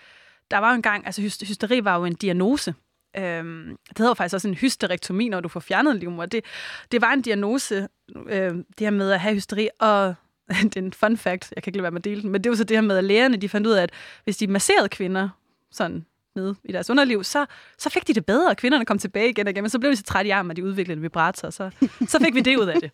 der 0.51 0.57
var 0.57 0.69
jo 0.69 0.75
engang, 0.75 1.05
altså 1.05 1.21
hysteri 1.21 1.83
var 1.83 1.97
jo 1.97 2.05
en 2.05 2.15
diagnose. 2.15 2.73
Øhm, 3.17 3.77
det 3.89 3.97
hedder 3.97 4.13
faktisk 4.13 4.33
også 4.33 4.47
en 4.47 4.53
hysterektomi, 4.53 5.29
når 5.29 5.39
du 5.39 5.47
får 5.47 5.59
fjernet 5.59 5.91
en 5.91 5.99
livmor. 5.99 6.25
Det, 6.25 6.45
det 6.91 7.01
var 7.01 7.13
en 7.13 7.21
diagnose, 7.21 7.87
øh, 8.27 8.53
det 8.53 8.79
her 8.79 8.89
med 8.89 9.11
at 9.11 9.19
have 9.19 9.35
hysteri, 9.35 9.69
og 9.79 10.15
det 10.63 10.77
er 10.77 10.81
en 10.81 10.93
fun 10.93 11.17
fact, 11.17 11.53
jeg 11.55 11.63
kan 11.63 11.71
ikke 11.71 11.77
lade 11.77 11.83
være 11.83 11.91
med 11.91 11.99
at 11.99 12.05
dele 12.05 12.21
den, 12.21 12.29
men 12.31 12.43
det 12.43 12.49
var 12.49 12.55
så 12.55 12.63
det 12.63 12.77
her 12.77 12.81
med, 12.81 12.97
at 12.97 13.03
lægerne 13.03 13.37
de 13.37 13.49
fandt 13.49 13.67
ud 13.67 13.71
af, 13.71 13.83
at 13.83 13.91
hvis 14.23 14.37
de 14.37 14.47
masserede 14.47 14.89
kvinder 14.89 15.29
sådan 15.71 16.05
nede 16.35 16.55
i 16.63 16.71
deres 16.71 16.89
underliv, 16.89 17.23
så, 17.23 17.45
så 17.77 17.89
fik 17.89 18.07
de 18.07 18.13
det 18.13 18.25
bedre, 18.25 18.49
og 18.49 18.57
kvinderne 18.57 18.85
kom 18.85 18.99
tilbage 18.99 19.29
igen 19.29 19.47
og 19.47 19.51
igen, 19.51 19.63
men 19.63 19.69
så 19.69 19.79
blev 19.79 19.91
de 19.91 19.95
så 19.95 20.03
trætte 20.03 20.27
i 20.27 20.31
armen, 20.31 20.51
at 20.51 20.57
de 20.57 20.63
udviklede 20.63 20.97
en 20.97 21.03
vibrator, 21.03 21.47
og 21.47 21.53
så, 21.53 21.69
så 22.07 22.19
fik 22.19 22.35
vi 22.35 22.41
det 22.41 22.57
ud 22.57 22.67
af 22.67 22.81
det. 22.81 22.91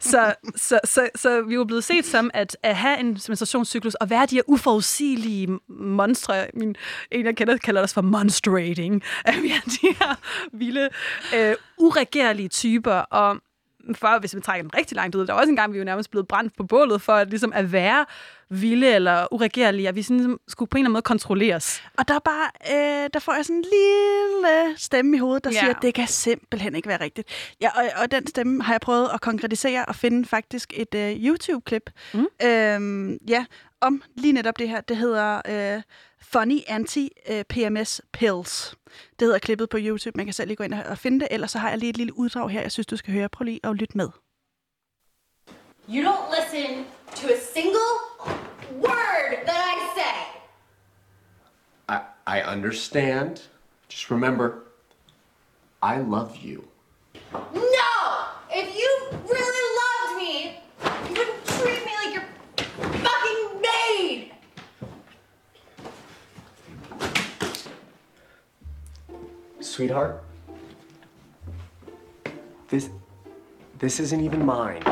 Så, 0.00 0.34
så, 0.56 0.80
så, 0.84 1.08
så 1.14 1.42
vi 1.42 1.58
var 1.58 1.64
blevet 1.64 1.84
set 1.84 2.04
som, 2.04 2.30
at, 2.34 2.56
at 2.62 2.76
have 2.76 3.00
en 3.00 3.06
menstruationscyklus, 3.06 3.94
og 3.94 4.10
være 4.10 4.26
de 4.26 4.34
her 4.34 4.42
uforudsigelige 4.46 5.48
monstre, 5.68 6.46
min, 6.54 6.76
en 7.10 7.26
jeg 7.26 7.36
kender 7.36 7.56
kalder 7.56 7.82
os 7.82 7.94
for 7.94 8.02
monstrating, 8.02 9.02
at 9.24 9.34
vi 9.42 9.50
er 9.50 9.60
de 9.60 9.96
her 9.98 10.14
vilde, 10.52 10.88
øh, 11.36 11.54
uregerlige 11.78 12.48
typer, 12.48 12.94
og 12.94 13.36
for, 13.94 14.18
hvis 14.20 14.34
vi 14.36 14.40
trækker 14.40 14.62
den 14.62 14.78
rigtig 14.78 14.96
langt 14.96 15.14
ud, 15.16 15.26
der 15.26 15.32
var 15.32 15.40
også 15.40 15.50
en 15.50 15.56
gang, 15.56 15.72
vi 15.72 15.78
jo 15.78 15.84
nærmest 15.84 16.10
blevet 16.10 16.28
brændt 16.28 16.56
på 16.56 16.64
bålet 16.64 17.02
for 17.02 17.12
at, 17.12 17.30
ligesom 17.30 17.52
at 17.54 17.72
være 17.72 18.06
vilde 18.50 18.94
eller 18.94 19.26
uregerlige, 19.34 19.88
at 19.88 19.94
vi 19.94 20.02
sådan, 20.02 20.16
ligesom 20.16 20.40
skulle 20.48 20.68
på 20.68 20.76
en 20.76 20.78
eller 20.78 20.86
anden 20.86 20.92
måde 20.92 21.02
kontrolleres. 21.02 21.82
Og 21.98 22.08
der, 22.08 22.14
er 22.14 22.18
bare, 22.18 22.50
øh, 23.04 23.10
der 23.14 23.18
får 23.20 23.34
jeg 23.34 23.44
sådan 23.44 23.56
en 23.56 23.62
lille 23.64 24.76
stemme 24.78 25.16
i 25.16 25.18
hovedet, 25.18 25.44
der 25.44 25.50
Ja. 25.50 25.54
ja. 25.54 25.60
siger, 25.60 25.74
at 25.74 25.82
det 25.82 25.94
kan 25.94 26.06
simpelthen 26.06 26.74
ikke 26.74 26.88
være 26.88 27.00
rigtigt. 27.00 27.28
Ja, 27.60 27.68
og, 27.76 27.84
og 28.02 28.10
den 28.10 28.26
stemme 28.26 28.62
har 28.62 28.72
jeg 28.72 28.80
prøvet 28.80 29.08
at 29.14 29.20
konkretisere 29.20 29.84
og 29.84 29.94
finde 29.94 30.28
faktisk 30.28 30.72
et 30.76 30.94
øh, 30.94 31.12
YouTube-klip 31.16 31.90
Mm. 32.14 32.26
øhm, 32.42 33.18
ja, 33.28 33.44
om 33.80 34.02
lige 34.16 34.32
netop 34.32 34.58
det 34.58 34.68
her. 34.68 34.80
Det 34.80 34.96
hedder 34.96 35.40
øh, 35.76 35.82
Funny 36.22 36.60
Anti-PMS 36.68 38.00
Pills. 38.12 38.74
Det 39.18 39.26
hedder 39.26 39.38
klippet 39.38 39.68
på 39.68 39.76
YouTube. 39.80 40.16
Man 40.16 40.26
kan 40.26 40.32
selv 40.32 40.48
lige 40.48 40.56
gå 40.56 40.64
ind 40.64 40.74
og 40.74 40.82
og 40.84 40.98
finde 40.98 41.20
det. 41.20 41.28
Ellers 41.30 41.50
så 41.50 41.58
har 41.58 41.68
jeg 41.68 41.78
lige 41.78 41.90
et 41.90 41.96
lille 41.96 42.18
uddrag 42.18 42.50
her, 42.50 42.60
jeg 42.62 42.72
synes, 42.72 42.86
du 42.86 42.96
skal 42.96 43.12
høre. 43.12 43.28
Prøv 43.28 43.44
lige 43.44 43.60
at 43.64 43.76
lytte 43.76 43.96
med. 43.96 44.08
You 45.88 46.02
don't 46.04 46.30
listen 46.36 46.86
to 47.16 47.28
a 47.28 47.38
single 47.54 47.92
word 48.72 49.30
that 49.46 49.62
I 49.74 49.76
say. 49.96 50.18
I, 51.88 51.98
I 52.26 52.54
understand. 52.56 53.50
Just 53.92 54.10
remember, 54.10 54.50
I 55.82 55.98
love 55.98 56.30
you. 56.44 56.64
No! 57.54 57.92
If 58.60 58.68
you 58.82 58.90
really 59.34 59.69
Sweetheart, 69.80 70.22
this 72.68 72.90
this 73.78 73.98
isn't 73.98 74.20
even 74.20 74.44
mine. 74.44 74.82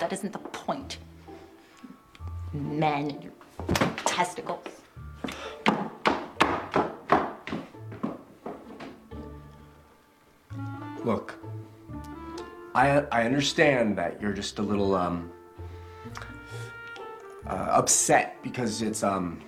That 0.00 0.10
isn't 0.10 0.32
the 0.32 0.40
point. 0.50 0.98
Men 2.52 3.08
and 3.08 3.22
your 3.22 3.32
testicles. 3.98 4.66
Look, 11.04 11.38
I 12.74 13.04
I 13.12 13.22
understand 13.26 13.96
that 13.96 14.20
you're 14.20 14.32
just 14.32 14.58
a 14.58 14.62
little 14.62 14.96
um 14.96 15.30
uh, 17.46 17.78
upset 17.78 18.42
because 18.42 18.82
it's 18.82 19.04
um 19.04 19.40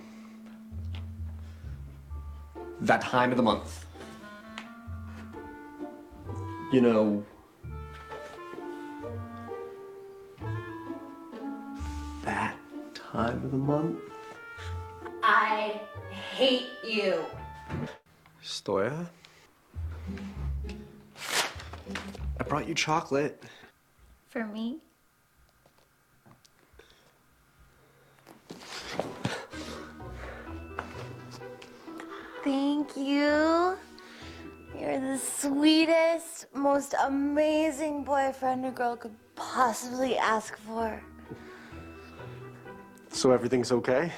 that 2.83 3.01
time 3.01 3.30
of 3.30 3.37
the 3.37 3.43
month. 3.43 3.87
You 6.72 6.80
know, 6.80 7.24
that 12.24 12.57
time 12.95 13.37
of 13.45 13.51
the 13.51 13.57
month. 13.57 13.99
I 15.22 15.80
hate 16.11 16.66
you. 16.85 17.24
Stoya? 18.43 19.07
I 22.41 22.45
brought 22.45 22.66
you 22.66 22.74
chocolate. 22.74 23.43
For 24.30 24.45
me? 24.45 24.78
Thank 32.45 32.97
you. 32.97 33.76
You're 34.78 35.01
the 35.01 35.18
sweetest, 35.18 36.47
most 36.55 36.95
amazing 37.05 38.05
boyfriend 38.05 38.66
a 38.66 38.70
girl 38.70 38.97
could 38.97 39.14
possibly 39.36 40.18
ask 40.18 40.59
for. 40.59 41.01
So 43.11 43.30
everything's 43.30 43.70
okay? 43.70 44.11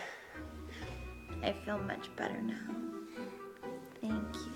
I 1.43 1.53
feel 1.53 1.79
much 1.79 2.09
better 2.17 2.41
now. 2.41 2.75
Thank 4.01 4.35
you. 4.35 4.55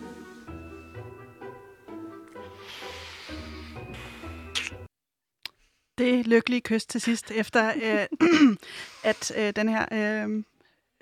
det 5.99 6.27
lykkelige 6.27 6.61
kys 6.61 6.87
til 6.87 7.01
sidst, 7.01 7.31
efter 7.31 7.69
øh, 7.69 8.07
at 9.11 9.33
øh, 9.37 9.53
den 9.57 9.69
her 9.69 9.87
øh, 9.93 10.45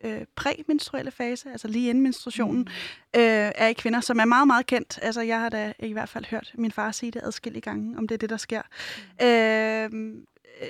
øh, 0.05 0.25
præmenstruelle 0.35 1.11
fase, 1.11 1.51
altså 1.51 1.69
lige 1.69 1.89
inden 1.91 2.03
menstruationen, 2.03 2.69
øh, 3.17 3.53
er 3.55 3.67
i 3.67 3.73
kvinder, 3.73 4.01
som 4.01 4.19
er 4.19 4.25
meget, 4.25 4.47
meget 4.47 4.67
kendt. 4.67 4.99
Altså, 5.03 5.21
jeg 5.21 5.41
har 5.41 5.49
da 5.49 5.73
i 5.79 5.93
hvert 5.93 6.09
fald 6.09 6.25
hørt 6.25 6.53
min 6.55 6.73
far 6.73 6.93
sige 6.93 7.13
det 7.13 7.23
adskillige 7.25 7.63
gange, 7.63 7.99
om 7.99 8.09
det 8.09 8.15
er 8.15 8.19
det, 8.19 8.31
der 8.31 8.37
sker. 8.37 8.63
Øh, 9.23 9.85
øh, 9.85 10.69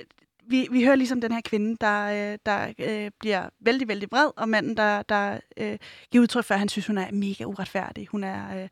vi, 0.49 0.67
vi 0.71 0.83
hører 0.83 0.95
ligesom 0.95 1.21
den 1.21 1.31
her 1.31 1.41
kvinde, 1.41 1.77
der, 1.81 2.31
øh, 2.31 2.37
der 2.45 2.73
øh, 2.79 3.11
bliver 3.19 3.49
vældig, 3.59 3.87
vældig 3.87 4.11
vred, 4.11 4.31
og 4.35 4.49
manden, 4.49 4.77
der, 4.77 5.01
der 5.01 5.39
øh, 5.57 5.77
giver 6.11 6.21
udtryk 6.21 6.45
for, 6.45 6.53
at 6.53 6.59
han 6.59 6.69
synes, 6.69 6.87
hun 6.87 6.97
er 6.97 7.11
mega 7.11 7.43
uretfærdig. 7.43 8.07
Hun 8.07 8.23
er, 8.23 8.61
øh, 8.61 8.69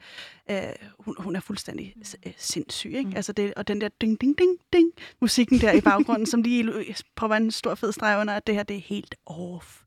øh, 0.52 0.74
hun, 1.00 1.16
hun 1.20 1.36
er 1.36 1.40
fuldstændig 1.40 1.94
øh, 2.26 2.34
sindssyg. 2.38 2.92
Ikke? 2.94 3.10
Mm. 3.10 3.16
Altså 3.16 3.34
det, 3.34 3.54
og 3.54 3.68
den 3.68 3.82
der 3.82 3.90
ding, 4.02 4.22
ding, 4.22 4.38
ding, 4.38 4.58
ding, 4.74 4.92
musikken 5.22 5.60
der 5.60 5.72
i 5.72 5.82
baggrunden, 5.82 6.26
som 6.26 6.42
lige 6.42 6.96
prøver 7.16 7.36
en 7.36 7.52
stor 7.52 7.76
fed 7.76 7.92
streg 7.92 8.20
under, 8.22 8.34
at 8.34 8.48
det 8.48 8.56
her 8.56 8.64
det 8.64 8.76
er 8.76 8.82
helt 8.82 9.16
off. 9.26 9.82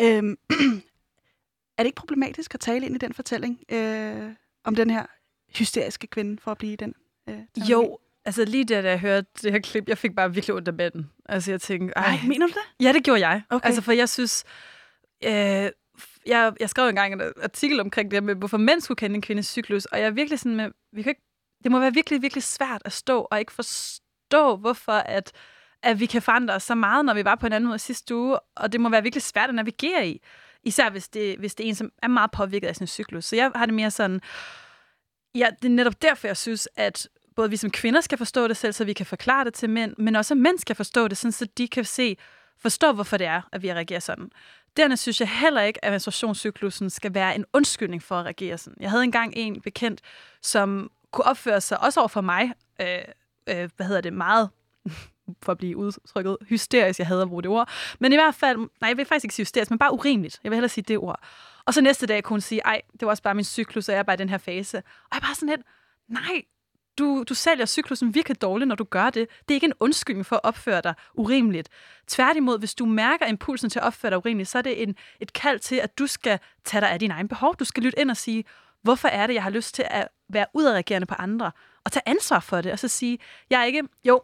Øhm, 0.00 0.36
er 1.78 1.82
det 1.82 1.86
ikke 1.86 1.96
problematisk 1.96 2.54
at 2.54 2.60
tale 2.60 2.86
ind 2.86 2.94
i 2.94 2.98
den 2.98 3.12
fortælling 3.12 3.60
øh, 3.72 4.30
om 4.64 4.74
den 4.74 4.90
her 4.90 5.06
hysteriske 5.58 6.06
kvinde, 6.06 6.42
for 6.42 6.50
at 6.50 6.58
blive 6.58 6.76
den? 6.76 6.94
Øh? 7.28 7.38
Jo, 7.70 7.98
altså 8.26 8.44
lige 8.44 8.64
da 8.64 8.90
jeg 8.90 9.00
hørte 9.00 9.26
det 9.42 9.52
her 9.52 9.58
klip, 9.58 9.88
jeg 9.88 9.98
fik 9.98 10.14
bare 10.16 10.34
virkelig 10.34 10.56
ondt 10.56 10.68
af 10.68 10.74
manden. 10.74 11.10
Altså 11.28 11.50
jeg 11.50 11.60
tænkte, 11.60 11.92
ej. 11.96 12.10
Nej, 12.10 12.20
mener 12.28 12.46
du 12.46 12.52
det? 12.52 12.84
Ja, 12.84 12.92
det 12.92 13.04
gjorde 13.04 13.28
jeg. 13.28 13.42
Okay. 13.50 13.66
Altså 13.66 13.82
for 13.82 13.92
jeg 13.92 14.08
synes, 14.08 14.44
øh, 15.24 15.70
jeg, 16.26 16.52
jeg 16.60 16.70
skrev 16.70 16.88
engang 16.88 17.12
en 17.12 17.22
artikel 17.42 17.80
omkring 17.80 18.10
det 18.10 18.22
med, 18.24 18.34
hvorfor 18.34 18.56
mænd 18.56 18.80
skulle 18.80 18.98
kende 18.98 19.16
en 19.16 19.22
kvindes 19.22 19.46
cyklus, 19.46 19.84
og 19.84 19.98
jeg 19.98 20.06
er 20.06 20.10
virkelig 20.10 20.38
sådan 20.38 20.56
med, 20.56 20.70
vi 20.92 21.02
kan 21.02 21.10
ikke, 21.10 21.22
det 21.62 21.72
må 21.72 21.78
være 21.78 21.94
virkelig, 21.94 22.22
virkelig 22.22 22.42
svært 22.42 22.82
at 22.84 22.92
stå 22.92 23.20
og 23.30 23.38
ikke 23.38 23.52
forstå, 23.52 24.56
hvorfor 24.56 24.92
at, 24.92 25.32
at 25.82 26.00
vi 26.00 26.06
kan 26.06 26.22
forandre 26.22 26.54
os 26.54 26.62
så 26.62 26.74
meget, 26.74 27.04
når 27.04 27.14
vi 27.14 27.24
var 27.24 27.34
på 27.34 27.46
en 27.46 27.52
anden 27.52 27.68
måde 27.68 27.78
sidste 27.78 28.14
uge, 28.14 28.38
og 28.56 28.72
det 28.72 28.80
må 28.80 28.88
være 28.88 29.02
virkelig 29.02 29.22
svært 29.22 29.48
at 29.48 29.54
navigere 29.54 30.08
i. 30.08 30.22
Især 30.64 30.90
hvis 30.90 31.08
det, 31.08 31.38
hvis 31.38 31.54
det 31.54 31.64
er 31.64 31.68
en, 31.68 31.74
som 31.74 31.90
er 32.02 32.08
meget 32.08 32.30
påvirket 32.30 32.68
af 32.68 32.76
sin 32.76 32.86
cyklus. 32.86 33.24
Så 33.24 33.36
jeg 33.36 33.50
har 33.54 33.66
det 33.66 33.74
mere 33.74 33.90
sådan, 33.90 34.20
ja, 35.34 35.48
det 35.62 35.68
er 35.68 35.72
netop 35.72 36.02
derfor, 36.02 36.26
jeg 36.26 36.36
synes, 36.36 36.68
at 36.76 37.08
både 37.36 37.50
vi 37.50 37.56
som 37.56 37.70
kvinder 37.70 38.00
skal 38.00 38.18
forstå 38.18 38.48
det 38.48 38.56
selv, 38.56 38.72
så 38.72 38.84
vi 38.84 38.92
kan 38.92 39.06
forklare 39.06 39.44
det 39.44 39.54
til 39.54 39.70
mænd, 39.70 39.94
men 39.98 40.16
også 40.16 40.34
at 40.34 40.38
mænd 40.38 40.58
skal 40.58 40.76
forstå 40.76 41.08
det, 41.08 41.18
sådan, 41.18 41.32
så 41.32 41.46
de 41.58 41.68
kan 41.68 41.84
se, 41.84 42.16
forstå, 42.58 42.92
hvorfor 42.92 43.16
det 43.16 43.26
er, 43.26 43.42
at 43.52 43.62
vi 43.62 43.72
reagerer 43.72 44.00
sådan. 44.00 44.30
Dernæst 44.76 45.02
synes 45.02 45.20
jeg 45.20 45.28
heller 45.28 45.62
ikke, 45.62 45.84
at 45.84 45.92
menstruationscyklusen 45.92 46.90
skal 46.90 47.14
være 47.14 47.34
en 47.34 47.44
undskyldning 47.52 48.02
for 48.02 48.16
at 48.16 48.24
reagere 48.24 48.58
sådan. 48.58 48.76
Jeg 48.80 48.90
havde 48.90 49.04
engang 49.04 49.32
en 49.36 49.60
bekendt, 49.60 50.00
som 50.42 50.90
kunne 51.10 51.24
opføre 51.24 51.60
sig, 51.60 51.80
også 51.80 52.00
over 52.00 52.08
for 52.08 52.20
mig, 52.20 52.52
øh, 52.80 52.98
øh, 53.46 53.70
hvad 53.76 53.86
hedder 53.86 54.00
det, 54.00 54.12
meget 54.12 54.50
for 55.42 55.52
at 55.52 55.58
blive 55.58 55.76
udtrykket, 55.76 56.36
hysterisk, 56.48 56.98
jeg 56.98 57.06
hader 57.06 57.22
at 57.22 57.28
bruge 57.28 57.42
det 57.42 57.50
ord. 57.50 57.70
Men 57.98 58.12
i 58.12 58.16
hvert 58.16 58.34
fald, 58.34 58.58
nej, 58.58 58.88
jeg 58.88 58.96
vil 58.96 59.04
faktisk 59.04 59.24
ikke 59.24 59.34
sige 59.34 59.44
hysterisk, 59.44 59.70
men 59.70 59.78
bare 59.78 59.92
urimeligt. 59.92 60.40
Jeg 60.44 60.50
vil 60.50 60.56
hellere 60.56 60.68
sige 60.68 60.84
det 60.88 60.98
ord. 60.98 61.20
Og 61.64 61.74
så 61.74 61.80
næste 61.80 62.06
dag 62.06 62.24
kunne 62.24 62.34
hun 62.34 62.40
sige, 62.40 62.60
ej, 62.64 62.82
det 62.92 63.02
var 63.02 63.08
også 63.08 63.22
bare 63.22 63.34
min 63.34 63.44
cyklus, 63.44 63.88
og 63.88 63.92
jeg 63.92 63.98
er 63.98 64.02
bare 64.02 64.14
i 64.14 64.16
den 64.16 64.28
her 64.28 64.38
fase. 64.38 64.78
Og 64.78 65.14
jeg 65.14 65.22
bare 65.22 65.34
sådan 65.34 65.48
lidt, 65.48 65.60
nej, 66.08 66.42
du, 66.98 67.24
du 67.28 67.34
sælger 67.34 67.66
cyklusen 67.66 68.14
virkelig 68.14 68.42
dårligt, 68.42 68.68
når 68.68 68.74
du 68.74 68.84
gør 68.84 69.10
det. 69.10 69.28
Det 69.48 69.50
er 69.50 69.54
ikke 69.54 69.64
en 69.64 69.72
undskyldning 69.80 70.26
for 70.26 70.36
at 70.36 70.44
opføre 70.44 70.80
dig 70.80 70.94
urimeligt. 71.14 71.68
Tværtimod, 72.06 72.58
hvis 72.58 72.74
du 72.74 72.86
mærker 72.86 73.26
impulsen 73.26 73.70
til 73.70 73.78
at 73.78 73.84
opføre 73.84 74.10
dig 74.10 74.18
urimeligt, 74.18 74.48
så 74.48 74.58
er 74.58 74.62
det 74.62 74.82
en, 74.82 74.96
et 75.20 75.32
kald 75.32 75.58
til, 75.58 75.76
at 75.76 75.98
du 75.98 76.06
skal 76.06 76.38
tage 76.64 76.80
dig 76.80 76.90
af 76.90 76.98
dine 76.98 77.14
egne 77.14 77.28
behov. 77.28 77.56
Du 77.56 77.64
skal 77.64 77.82
lytte 77.82 78.00
ind 78.00 78.10
og 78.10 78.16
sige, 78.16 78.44
hvorfor 78.82 79.08
er 79.08 79.26
det, 79.26 79.34
jeg 79.34 79.42
har 79.42 79.50
lyst 79.50 79.74
til 79.74 79.84
at 79.90 80.08
være 80.28 80.46
udadreagerende 80.54 81.06
på 81.06 81.14
andre? 81.14 81.52
Og 81.84 81.92
tage 81.92 82.02
ansvar 82.08 82.40
for 82.40 82.60
det, 82.60 82.72
og 82.72 82.78
så 82.78 82.88
sige, 82.88 83.18
jeg 83.50 83.60
er 83.60 83.64
ikke, 83.64 83.82
jo, 84.04 84.22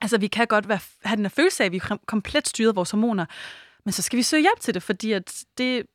altså 0.00 0.18
vi 0.18 0.26
kan 0.26 0.46
godt 0.46 0.68
være, 0.68 0.78
have 1.04 1.16
den 1.16 1.24
her 1.24 1.30
følelse 1.30 1.62
af, 1.62 1.66
at 1.66 1.72
vi 1.72 1.80
komplet 2.06 2.48
styret 2.48 2.76
vores 2.76 2.90
hormoner, 2.90 3.26
men 3.84 3.92
så 3.92 4.02
skal 4.02 4.16
vi 4.16 4.22
søge 4.22 4.42
hjælp 4.42 4.60
til 4.60 4.74
det, 4.74 4.82
fordi 4.82 5.12
at 5.12 5.44
det, 5.58 5.86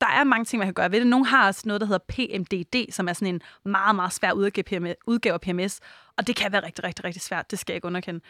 der 0.00 0.06
er 0.06 0.24
mange 0.24 0.44
ting, 0.44 0.58
man 0.58 0.66
kan 0.66 0.74
gøre 0.74 0.92
ved 0.92 0.98
det. 1.00 1.06
Nogle 1.06 1.26
har 1.26 1.46
også 1.46 1.62
noget, 1.64 1.80
der 1.80 1.86
hedder 1.86 2.04
PMDD, 2.08 2.92
som 2.92 3.08
er 3.08 3.12
sådan 3.12 3.34
en 3.34 3.40
meget, 3.64 3.96
meget 3.96 4.12
svær 4.12 4.32
udgave 4.32 5.34
af 5.34 5.40
PMS, 5.40 5.80
og 6.18 6.26
det 6.26 6.36
kan 6.36 6.52
være 6.52 6.62
rigtig, 6.64 6.84
rigtig, 6.84 7.04
rigtig 7.04 7.22
svært. 7.22 7.50
Det 7.50 7.58
skal 7.58 7.72
jeg 7.72 7.76
ikke 7.76 7.86
underkende. 7.86 8.20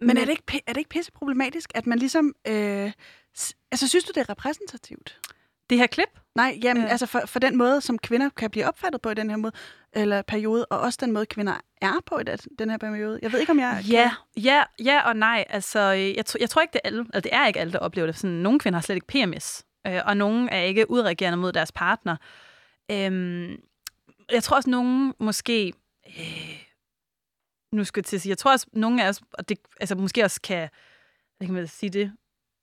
Men 0.00 0.16
er 0.16 0.24
det 0.24 0.30
ikke, 0.30 0.62
er 0.66 0.72
det 0.72 0.78
ikke 0.80 0.90
pisse 0.90 1.12
problematisk, 1.12 1.70
at 1.74 1.86
man 1.86 1.98
ligesom... 1.98 2.34
Øh, 2.48 2.92
altså, 3.72 3.88
synes 3.88 4.04
du, 4.04 4.12
det 4.14 4.20
er 4.20 4.30
repræsentativt? 4.30 5.20
det 5.70 5.78
her 5.78 5.86
klip, 5.86 6.08
Nej, 6.34 6.58
jamen, 6.62 6.84
Øh. 6.84 6.90
altså 6.90 7.06
for, 7.06 7.22
for 7.26 7.38
den 7.38 7.56
måde, 7.58 7.80
som 7.80 7.98
kvinder 7.98 8.28
kan 8.28 8.50
blive 8.50 8.66
opfattet 8.66 9.00
på 9.00 9.10
i 9.10 9.14
den 9.14 9.30
her 9.30 9.36
måde, 9.36 9.52
eller 9.92 10.22
periode, 10.22 10.66
og 10.66 10.80
også 10.80 10.98
den 11.02 11.12
måde, 11.12 11.26
kvinder 11.26 11.54
er 11.82 11.92
på 12.06 12.18
i 12.18 12.22
den- 12.58 12.70
her 12.70 12.76
periode. 12.78 13.18
Jeg 13.22 13.32
ved 13.32 13.40
ikke, 13.40 13.52
om 13.52 13.58
jeg... 13.58 13.84
Ja, 13.90 14.12
ja, 14.36 14.62
ja 14.84 15.00
og 15.08 15.16
nej. 15.16 15.44
Altså, 15.48 15.78
øh, 15.80 16.16
jeg, 16.16 16.24
jeg 16.40 16.50
tror 16.50 16.62
ikke, 16.62 16.72
det 16.72 16.80
er 16.84 16.88
alle, 16.88 17.00
altså, 17.00 17.20
det 17.20 17.30
er 17.34 17.46
ikke 17.46 17.60
alle, 17.60 17.72
der 17.72 17.78
oplever 17.78 18.06
det. 18.06 18.16
Sådan, 18.16 18.36
nogle 18.36 18.58
kvinder 18.58 18.76
har 18.78 18.82
slet 18.82 18.94
ikke 18.96 19.06
PMS, 19.06 19.64
øh, 19.86 20.00
og 20.04 20.16
nogle 20.16 20.50
er 20.50 20.62
ikke 20.62 20.90
udreagerende 20.90 21.36
mod 21.36 21.52
deres 21.52 21.72
partner. 21.72 22.16
Øhm, 22.90 23.56
jeg 24.32 24.42
tror 24.42 24.56
også, 24.56 24.70
nogen 24.70 25.14
måske... 25.18 25.72
Øh, 26.06 26.64
nu 27.72 27.84
skal 27.84 28.00
jeg 28.00 28.04
til 28.04 28.16
at 28.16 28.22
sige, 28.22 28.30
jeg 28.30 28.38
tror 28.38 28.52
også, 28.52 28.66
nogle 28.72 29.04
af 29.04 29.08
os, 29.08 29.20
og 29.32 29.48
det, 29.48 29.58
altså 29.80 29.94
måske 29.94 30.24
også 30.24 30.40
kan, 30.40 30.68
hvad 31.38 31.46
kan 31.46 31.54
man 31.54 31.68
sige 31.68 31.90
det, 31.90 32.12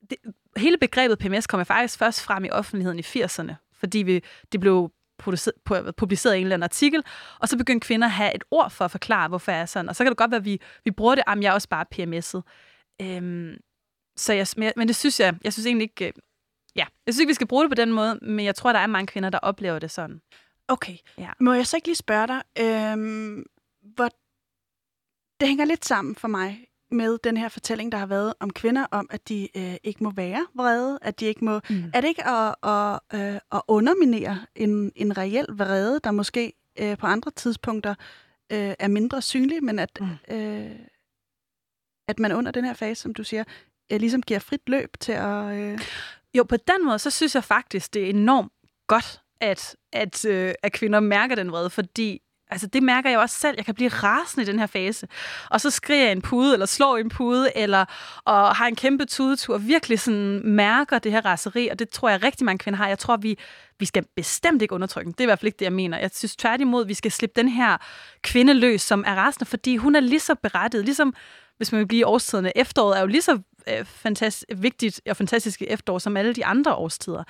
det, 0.09 0.17
hele 0.57 0.77
begrebet 0.77 1.19
PMS 1.19 1.47
kom 1.47 1.65
faktisk 1.65 1.99
først 1.99 2.21
frem 2.21 2.45
i 2.45 2.49
offentligheden 2.49 2.99
i 2.99 3.01
80'erne, 3.01 3.53
fordi 3.73 3.97
vi, 3.97 4.23
det 4.51 4.59
blev 4.59 4.91
produceret, 5.17 5.95
publiceret 5.95 6.35
i 6.35 6.37
en 6.37 6.43
eller 6.43 6.55
anden 6.55 6.63
artikel, 6.63 7.03
og 7.39 7.49
så 7.49 7.57
begyndte 7.57 7.85
kvinder 7.87 8.07
at 8.07 8.11
have 8.11 8.35
et 8.35 8.43
ord 8.51 8.71
for 8.71 8.85
at 8.85 8.91
forklare, 8.91 9.27
hvorfor 9.27 9.51
jeg 9.51 9.61
er 9.61 9.65
sådan. 9.65 9.89
Og 9.89 9.95
så 9.95 10.03
kan 10.03 10.11
det 10.11 10.17
godt 10.17 10.31
være, 10.31 10.39
at 10.39 10.45
vi, 10.45 10.61
vi 10.83 10.91
bruger 10.91 11.15
det, 11.15 11.23
at 11.27 11.43
jeg 11.43 11.49
er 11.49 11.53
også 11.53 11.69
bare 11.69 11.85
PMS'et. 11.95 12.41
Øhm, 13.01 13.57
så 14.17 14.33
jeg, 14.33 14.47
men, 14.77 14.87
det 14.87 14.95
synes 14.95 15.19
jeg, 15.19 15.35
jeg 15.43 15.53
synes 15.53 15.65
egentlig 15.65 15.83
ikke, 15.83 16.07
øh, 16.07 16.13
ja, 16.77 16.85
jeg 17.05 17.13
synes 17.13 17.19
ikke, 17.19 17.29
vi 17.29 17.33
skal 17.33 17.47
bruge 17.47 17.63
det 17.63 17.71
på 17.71 17.75
den 17.75 17.91
måde, 17.93 18.19
men 18.21 18.45
jeg 18.45 18.55
tror, 18.55 18.73
der 18.73 18.79
er 18.79 18.87
mange 18.87 19.07
kvinder, 19.07 19.29
der 19.29 19.39
oplever 19.39 19.79
det 19.79 19.91
sådan. 19.91 20.21
Okay. 20.67 20.97
Ja. 21.17 21.29
Må 21.39 21.53
jeg 21.53 21.67
så 21.67 21.77
ikke 21.77 21.87
lige 21.87 21.95
spørge 21.95 22.27
dig, 22.27 22.41
øhm, 22.59 23.45
hvor 23.81 24.09
det 25.39 25.47
hænger 25.47 25.65
lidt 25.65 25.85
sammen 25.85 26.15
for 26.15 26.27
mig 26.27 26.67
med 26.91 27.17
den 27.23 27.37
her 27.37 27.49
fortælling, 27.49 27.91
der 27.91 27.97
har 27.97 28.05
været 28.05 28.33
om 28.39 28.49
kvinder, 28.53 28.85
om 28.91 29.07
at 29.09 29.29
de 29.29 29.57
øh, 29.57 29.75
ikke 29.83 30.03
må 30.03 30.11
være 30.11 30.47
vrede, 30.53 30.99
at 31.01 31.19
de 31.19 31.25
ikke 31.25 31.45
må... 31.45 31.61
Mm. 31.69 31.83
Er 31.93 32.01
det 32.01 32.07
ikke 32.07 32.27
at, 32.27 32.55
at, 32.63 32.99
øh, 33.13 33.39
at 33.51 33.61
underminere 33.67 34.45
en, 34.55 34.91
en 34.95 35.17
reel 35.17 35.45
vrede, 35.49 35.99
der 36.03 36.11
måske 36.11 36.53
øh, 36.79 36.97
på 36.97 37.05
andre 37.07 37.31
tidspunkter 37.31 37.95
øh, 38.51 38.73
er 38.79 38.87
mindre 38.87 39.21
synlig, 39.21 39.63
men 39.63 39.79
at, 39.79 39.99
Mm. 40.01 40.35
øh, 40.35 40.71
at 42.07 42.19
man 42.19 42.31
under 42.31 42.51
den 42.51 42.65
her 42.65 42.73
fase, 42.73 43.01
som 43.01 43.13
du 43.13 43.23
siger, 43.23 43.43
øh, 43.91 43.99
ligesom 43.99 44.21
giver 44.21 44.39
frit 44.39 44.69
løb 44.69 44.89
til 44.99 45.11
at... 45.11 45.57
Øh, 45.57 45.79
jo, 46.33 46.43
på 46.43 46.57
den 46.57 46.85
måde, 46.85 46.99
så 46.99 47.11
synes 47.11 47.35
jeg 47.35 47.43
faktisk, 47.43 47.93
det 47.93 48.05
er 48.05 48.09
enormt 48.09 48.51
godt, 48.87 49.21
at, 49.41 49.75
at, 49.93 50.25
øh, 50.25 50.53
at 50.63 50.71
kvinder 50.71 50.99
mærker 50.99 51.35
den 51.35 51.51
vrede, 51.51 51.69
fordi 51.69 52.21
altså, 52.49 52.67
det 52.67 52.83
mærker 52.83 53.09
jeg 53.09 53.19
også 53.19 53.39
selv. 53.39 53.53
Jeg 53.57 53.65
kan 53.65 53.75
blive 53.75 53.89
rasende 53.89 54.43
i 54.43 54.45
den 54.45 54.59
her 54.59 54.67
fase. 54.67 55.07
Og 55.49 55.61
så 55.61 55.69
skriger 55.69 56.03
jeg 56.03 56.11
en 56.11 56.21
pude, 56.21 56.53
eller 56.53 56.65
slår 56.65 56.97
en 56.97 57.09
pude, 57.09 57.57
eller 57.57 57.85
og 58.25 58.55
har 58.55 58.67
en 58.67 58.75
kæmpe 58.75 59.05
tudetur, 59.05 59.53
og 59.53 59.67
virkelig 59.67 59.99
sådan 59.99 60.41
mærker 60.43 60.99
det 60.99 61.11
her 61.11 61.25
raseri, 61.25 61.67
og 61.67 61.79
det 61.79 61.89
tror 61.89 62.09
jeg 62.09 62.23
rigtig 62.23 62.45
mange 62.45 62.59
kvinder 62.59 62.77
har. 62.77 62.87
Jeg 62.87 62.99
tror, 62.99 63.17
vi, 63.17 63.37
vi 63.79 63.85
skal 63.85 64.05
bestemt 64.15 64.61
ikke 64.61 64.75
undertrykke 64.75 65.05
den. 65.05 65.11
Det 65.11 65.19
er 65.19 65.25
i 65.25 65.25
hvert 65.25 65.39
fald 65.39 65.47
ikke 65.47 65.59
det, 65.59 65.65
jeg 65.65 65.73
mener. 65.73 65.97
Jeg 65.97 66.09
synes 66.13 66.35
tværtimod, 66.35 66.85
vi 66.85 66.93
skal 66.93 67.11
slippe 67.11 67.41
den 67.41 67.49
her 67.49 67.77
kvinde 68.21 68.53
løs, 68.53 68.81
som 68.81 69.03
er 69.07 69.15
rasende, 69.15 69.45
fordi 69.45 69.77
hun 69.77 69.95
er 69.95 69.99
lige 69.99 70.19
så 70.19 70.35
berettiget, 70.35 70.85
ligesom 70.85 71.13
hvis 71.57 71.71
man 71.71 71.79
vil 71.79 71.87
blive 71.87 71.99
i 71.99 72.03
årstiderne. 72.03 72.57
Efteråret 72.57 72.97
er 72.97 73.01
jo 73.01 73.07
lige 73.07 73.21
så 73.21 73.39
øh, 73.69 73.85
fantastisk, 73.85 74.45
vigtigt 74.57 75.01
og 75.09 75.17
fantastisk 75.17 75.61
efterår 75.67 75.99
som 75.99 76.17
alle 76.17 76.33
de 76.33 76.45
andre 76.45 76.75
årstider. 76.75 77.23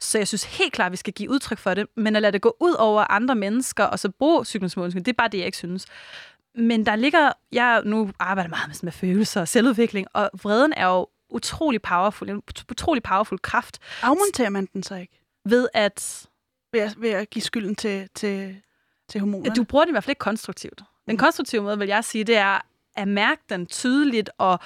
Så 0.00 0.18
jeg 0.18 0.28
synes 0.28 0.44
helt 0.44 0.72
klart, 0.72 0.86
at 0.86 0.92
vi 0.92 0.96
skal 0.96 1.12
give 1.12 1.30
udtryk 1.30 1.58
for 1.58 1.74
det, 1.74 1.86
men 1.96 2.16
at 2.16 2.22
lade 2.22 2.32
det 2.32 2.40
gå 2.42 2.56
ud 2.60 2.72
over 2.72 3.12
andre 3.12 3.34
mennesker, 3.34 3.84
og 3.84 3.98
så 3.98 4.08
bruge 4.08 4.44
cyklusmålsning, 4.44 5.06
det 5.06 5.12
er 5.12 5.16
bare 5.16 5.28
det, 5.28 5.38
jeg 5.38 5.46
ikke 5.46 5.58
synes. 5.58 5.86
Men 6.54 6.86
der 6.86 6.96
ligger, 6.96 7.32
jeg 7.52 7.82
nu 7.84 8.10
arbejder 8.18 8.50
meget 8.50 8.68
med, 8.68 8.74
sådan 8.74 8.86
med 8.86 8.92
følelser 8.92 9.40
og 9.40 9.48
selvudvikling, 9.48 10.06
og 10.12 10.30
vreden 10.42 10.72
er 10.76 10.86
jo 10.86 11.06
utrolig 11.30 11.82
powerful, 11.82 12.30
en 12.30 12.42
utrolig 12.70 13.02
powerful 13.02 13.38
kraft 13.38 13.78
afmonterer 14.02 14.50
man 14.50 14.68
den 14.72 14.82
så 14.82 14.94
ikke? 14.94 15.20
ved, 15.44 15.68
at 15.74 16.26
Ved 16.72 16.80
at, 16.80 16.94
ved 16.98 17.10
at 17.10 17.30
give 17.30 17.42
skylden 17.42 17.74
til, 17.74 18.08
til, 18.14 18.56
til 19.08 19.20
hormonerne? 19.20 19.54
du 19.54 19.64
bruger 19.64 19.84
den 19.84 19.90
i 19.90 19.94
hvert 19.94 20.04
fald 20.04 20.10
ikke 20.10 20.18
konstruktivt. 20.18 20.82
Den 21.06 21.16
konstruktive 21.16 21.62
måde, 21.62 21.78
vil 21.78 21.88
jeg 21.88 22.04
sige, 22.04 22.24
det 22.24 22.36
er 22.36 22.60
at 22.96 23.08
mærke 23.08 23.42
den 23.48 23.66
tydeligt 23.66 24.30
og 24.38 24.58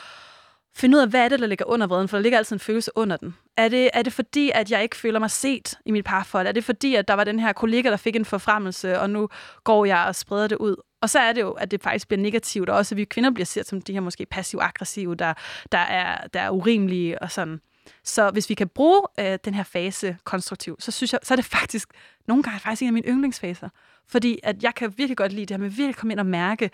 finde 0.78 0.96
ud 0.96 1.02
af, 1.02 1.08
hvad 1.08 1.24
er 1.24 1.28
det, 1.28 1.40
der 1.40 1.46
ligger 1.46 1.64
under 1.64 1.86
vreden, 1.86 2.08
for 2.08 2.16
der 2.16 2.22
ligger 2.22 2.38
altid 2.38 2.56
en 2.56 2.60
følelse 2.60 2.90
under 2.94 3.16
den. 3.16 3.34
Er 3.56 3.68
det, 3.68 3.90
er 3.94 4.02
det 4.02 4.12
fordi, 4.12 4.50
at 4.54 4.70
jeg 4.70 4.82
ikke 4.82 4.96
føler 4.96 5.18
mig 5.18 5.30
set 5.30 5.78
i 5.86 5.90
mit 5.90 6.04
parforhold? 6.04 6.46
Er 6.46 6.52
det 6.52 6.64
fordi, 6.64 6.94
at 6.94 7.08
der 7.08 7.14
var 7.14 7.24
den 7.24 7.38
her 7.38 7.52
kollega, 7.52 7.90
der 7.90 7.96
fik 7.96 8.16
en 8.16 8.24
forfremmelse, 8.24 9.00
og 9.00 9.10
nu 9.10 9.28
går 9.64 9.84
jeg 9.84 10.04
og 10.08 10.14
spreder 10.14 10.46
det 10.46 10.56
ud? 10.56 10.76
Og 11.00 11.10
så 11.10 11.18
er 11.18 11.32
det 11.32 11.40
jo, 11.40 11.50
at 11.50 11.70
det 11.70 11.82
faktisk 11.82 12.08
bliver 12.08 12.22
negativt, 12.22 12.68
og 12.68 12.76
også 12.76 12.94
at 12.94 12.96
vi 12.96 13.04
kvinder 13.04 13.30
bliver 13.30 13.46
set 13.46 13.66
som 13.66 13.82
de 13.82 13.92
her 13.92 14.00
måske 14.00 14.26
passiv-aggressive, 14.26 15.14
der, 15.14 15.34
der, 15.72 15.78
er, 15.78 16.26
der 16.26 16.40
er 16.40 16.50
urimelige 16.50 17.22
og 17.22 17.30
sådan. 17.30 17.60
Så 18.04 18.30
hvis 18.30 18.48
vi 18.48 18.54
kan 18.54 18.68
bruge 18.68 19.02
øh, 19.20 19.38
den 19.44 19.54
her 19.54 19.62
fase 19.62 20.16
konstruktivt, 20.24 20.82
så 20.82 20.90
synes 20.90 21.12
jeg, 21.12 21.20
så 21.22 21.34
er 21.34 21.36
det 21.36 21.44
faktisk 21.44 21.88
nogle 22.28 22.42
gange 22.42 22.60
faktisk 22.60 22.82
en 22.82 22.86
af 22.86 22.92
mine 22.92 23.08
yndlingsfaser. 23.08 23.68
Fordi 24.08 24.38
at 24.42 24.62
jeg 24.62 24.74
kan 24.74 24.94
virkelig 24.96 25.16
godt 25.16 25.32
lide 25.32 25.46
det 25.46 25.50
her 25.50 25.58
med 25.58 25.70
virkelig 25.70 25.96
komme 25.96 26.12
ind 26.12 26.20
og 26.20 26.26
mærke 26.26 26.70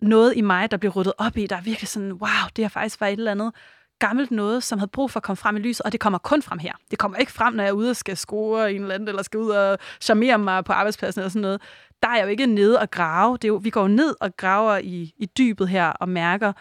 noget 0.00 0.36
i 0.36 0.40
mig, 0.40 0.70
der 0.70 0.76
bliver 0.76 0.92
ryddet 0.92 1.12
op 1.18 1.36
i, 1.36 1.46
der 1.46 1.56
er 1.56 1.60
virkelig 1.60 1.88
sådan, 1.88 2.12
wow, 2.12 2.48
det 2.56 2.64
har 2.64 2.68
faktisk 2.68 3.00
været 3.00 3.12
et 3.12 3.18
eller 3.18 3.30
andet 3.30 3.52
gammelt 3.98 4.30
noget, 4.30 4.62
som 4.62 4.78
havde 4.78 4.90
brug 4.90 5.10
for 5.10 5.20
at 5.20 5.24
komme 5.24 5.36
frem 5.36 5.56
i 5.56 5.60
lyset, 5.60 5.80
og 5.86 5.92
det 5.92 6.00
kommer 6.00 6.18
kun 6.18 6.42
frem 6.42 6.58
her. 6.58 6.72
Det 6.90 6.98
kommer 6.98 7.18
ikke 7.18 7.32
frem, 7.32 7.54
når 7.54 7.62
jeg 7.62 7.68
er 7.68 7.74
ude 7.74 7.90
og 7.90 7.96
skal 7.96 8.16
score 8.16 8.72
en 8.72 8.82
eller 8.82 8.94
anden, 8.94 9.08
eller 9.08 9.22
skal 9.22 9.40
ud 9.40 9.50
og 9.50 9.78
charmere 10.00 10.38
mig 10.38 10.64
på 10.64 10.72
arbejdspladsen 10.72 11.20
eller 11.20 11.28
sådan 11.28 11.42
noget. 11.42 11.62
Der 12.02 12.08
er 12.08 12.16
jeg 12.16 12.24
jo 12.24 12.28
ikke 12.28 12.46
nede 12.46 12.80
og 12.80 12.90
grave. 12.90 13.36
Det 13.36 13.44
er 13.44 13.48
jo, 13.48 13.56
vi 13.56 13.70
går 13.70 13.80
jo 13.80 13.88
ned 13.88 14.14
og 14.20 14.36
graver 14.36 14.76
i, 14.76 15.14
i 15.16 15.26
dybet 15.26 15.68
her 15.68 15.86
og 15.86 16.08
mærker, 16.08 16.52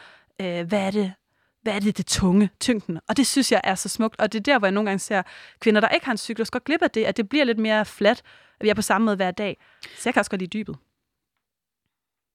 øh, 0.41 0.67
hvad 0.67 0.79
er 0.79 0.91
det, 0.91 1.13
hvad 1.61 1.73
er 1.73 1.79
det, 1.79 1.97
det 1.97 2.05
tunge, 2.05 2.49
tyngden? 2.59 2.99
Og 3.09 3.17
det 3.17 3.27
synes 3.27 3.51
jeg 3.51 3.61
er 3.63 3.75
så 3.75 3.89
smukt, 3.89 4.19
og 4.19 4.33
det 4.33 4.39
er 4.39 4.43
der, 4.43 4.59
hvor 4.59 4.67
jeg 4.67 4.71
nogle 4.73 4.89
gange 4.89 4.99
ser 4.99 5.21
kvinder, 5.59 5.81
der 5.81 5.89
ikke 5.89 6.05
har 6.05 6.11
en 6.11 6.17
cyklus, 6.17 6.49
går 6.49 6.59
glip 6.59 6.81
af 6.81 6.91
det, 6.91 7.03
at 7.03 7.17
det 7.17 7.29
bliver 7.29 7.45
lidt 7.45 7.59
mere 7.59 7.85
flat, 7.85 8.21
at 8.59 8.63
vi 8.63 8.69
er 8.69 8.73
på 8.73 8.81
samme 8.81 9.05
måde 9.05 9.15
hver 9.15 9.31
dag. 9.31 9.57
Så 9.81 10.01
jeg 10.05 10.13
kan 10.13 10.19
også 10.21 10.31
godt 10.31 10.41
lide 10.41 10.59
dybet. 10.59 10.75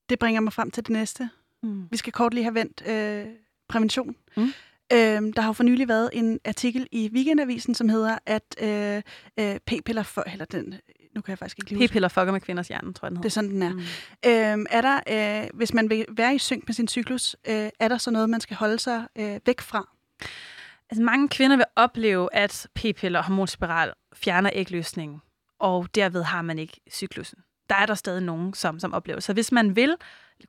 Det 0.08 0.18
bringer 0.18 0.40
mig 0.40 0.52
frem 0.52 0.70
til 0.70 0.82
det 0.86 0.90
næste. 0.92 1.30
Mm. 1.62 1.88
Vi 1.90 1.96
skal 1.96 2.12
kort 2.12 2.34
lige 2.34 2.44
have 2.44 2.54
vendt 2.54 2.82
øh, 2.88 3.26
prævention. 3.68 4.16
Mm. 4.36 4.52
Øhm, 4.92 5.32
der 5.32 5.40
har 5.40 5.48
jo 5.48 5.52
for 5.52 5.62
nylig 5.64 5.88
været 5.88 6.10
en 6.12 6.40
artikel 6.44 6.86
i 6.92 7.10
Weekendavisen, 7.12 7.74
som 7.74 7.88
hedder, 7.88 8.18
at 8.26 8.56
øh, 8.62 9.02
øh, 9.40 9.56
p-piller 9.66 10.02
for... 10.02 10.22
Eller 10.32 10.44
den, 10.44 10.74
nu 11.14 11.20
kan 11.20 11.30
jeg 11.30 11.38
faktisk 11.38 11.58
ikke 11.58 11.70
lige 11.70 11.78
huske. 11.82 11.92
P-piller 11.92 12.08
fucker 12.08 12.32
med 12.32 12.40
kvinders 12.40 12.68
hjerne, 12.68 12.92
tror 12.92 13.06
jeg, 13.06 13.10
den 13.16 13.22
Det 13.22 13.36
er 13.36 13.40
hedder. 13.40 13.48
sådan, 13.48 13.50
den 13.50 13.62
er. 14.24 14.54
Mm. 14.54 14.60
Øhm, 14.60 14.66
er 14.70 14.80
der, 14.80 15.42
øh, 15.44 15.48
hvis 15.54 15.74
man 15.74 15.90
vil 15.90 16.06
være 16.08 16.34
i 16.34 16.38
synk 16.38 16.64
med 16.68 16.74
sin 16.74 16.88
cyklus, 16.88 17.36
øh, 17.48 17.68
er 17.80 17.88
der 17.88 17.98
så 17.98 18.10
noget, 18.10 18.30
man 18.30 18.40
skal 18.40 18.56
holde 18.56 18.78
sig 18.78 19.06
øh, 19.18 19.40
væk 19.46 19.60
fra? 19.60 19.88
Altså, 20.90 21.02
mange 21.02 21.28
kvinder 21.28 21.56
vil 21.56 21.66
opleve, 21.76 22.34
at 22.34 22.66
p-piller 22.74 23.18
og 23.18 23.24
hormonspiral 23.24 23.92
fjerner 24.14 24.50
ægløsningen, 24.52 25.18
og 25.58 25.88
derved 25.94 26.22
har 26.22 26.42
man 26.42 26.58
ikke 26.58 26.80
cyklusen. 26.90 27.38
Der 27.68 27.74
er 27.74 27.86
der 27.86 27.94
stadig 27.94 28.22
nogen, 28.22 28.54
som, 28.54 28.80
som 28.80 28.92
oplever. 28.92 29.20
Så 29.20 29.32
hvis 29.32 29.52
man 29.52 29.76
vil 29.76 29.96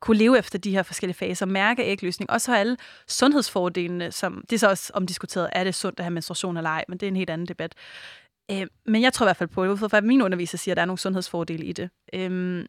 kunne 0.00 0.16
leve 0.16 0.38
efter 0.38 0.58
de 0.58 0.70
her 0.70 0.82
forskellige 0.82 1.16
faser, 1.16 1.46
mærke 1.46 1.82
ægløsning, 1.82 2.30
og 2.30 2.40
så 2.40 2.54
alle 2.54 2.76
sundhedsfordelene, 3.08 4.12
som 4.12 4.44
det 4.50 4.56
er 4.56 4.58
så 4.58 4.68
også 4.68 4.92
omdiskuteret, 4.94 5.50
er 5.52 5.64
det 5.64 5.74
sundt 5.74 6.00
at 6.00 6.04
have 6.04 6.12
menstruation 6.12 6.56
eller 6.56 6.70
ej, 6.70 6.84
men 6.88 6.98
det 6.98 7.06
er 7.06 7.10
en 7.10 7.16
helt 7.16 7.30
anden 7.30 7.48
debat. 7.48 7.74
Øh, 8.50 8.66
men 8.86 9.02
jeg 9.02 9.12
tror 9.12 9.26
i 9.26 9.28
hvert 9.28 9.36
fald 9.36 9.48
på 9.48 9.66
det, 9.66 9.78
for 9.78 10.00
min 10.00 10.22
underviser 10.22 10.58
siger, 10.58 10.72
at 10.72 10.76
der 10.76 10.82
er 10.82 10.86
nogle 10.86 10.98
sundhedsfordele 10.98 11.64
i 11.64 11.72
det. 11.72 11.90
Øh, 12.12 12.64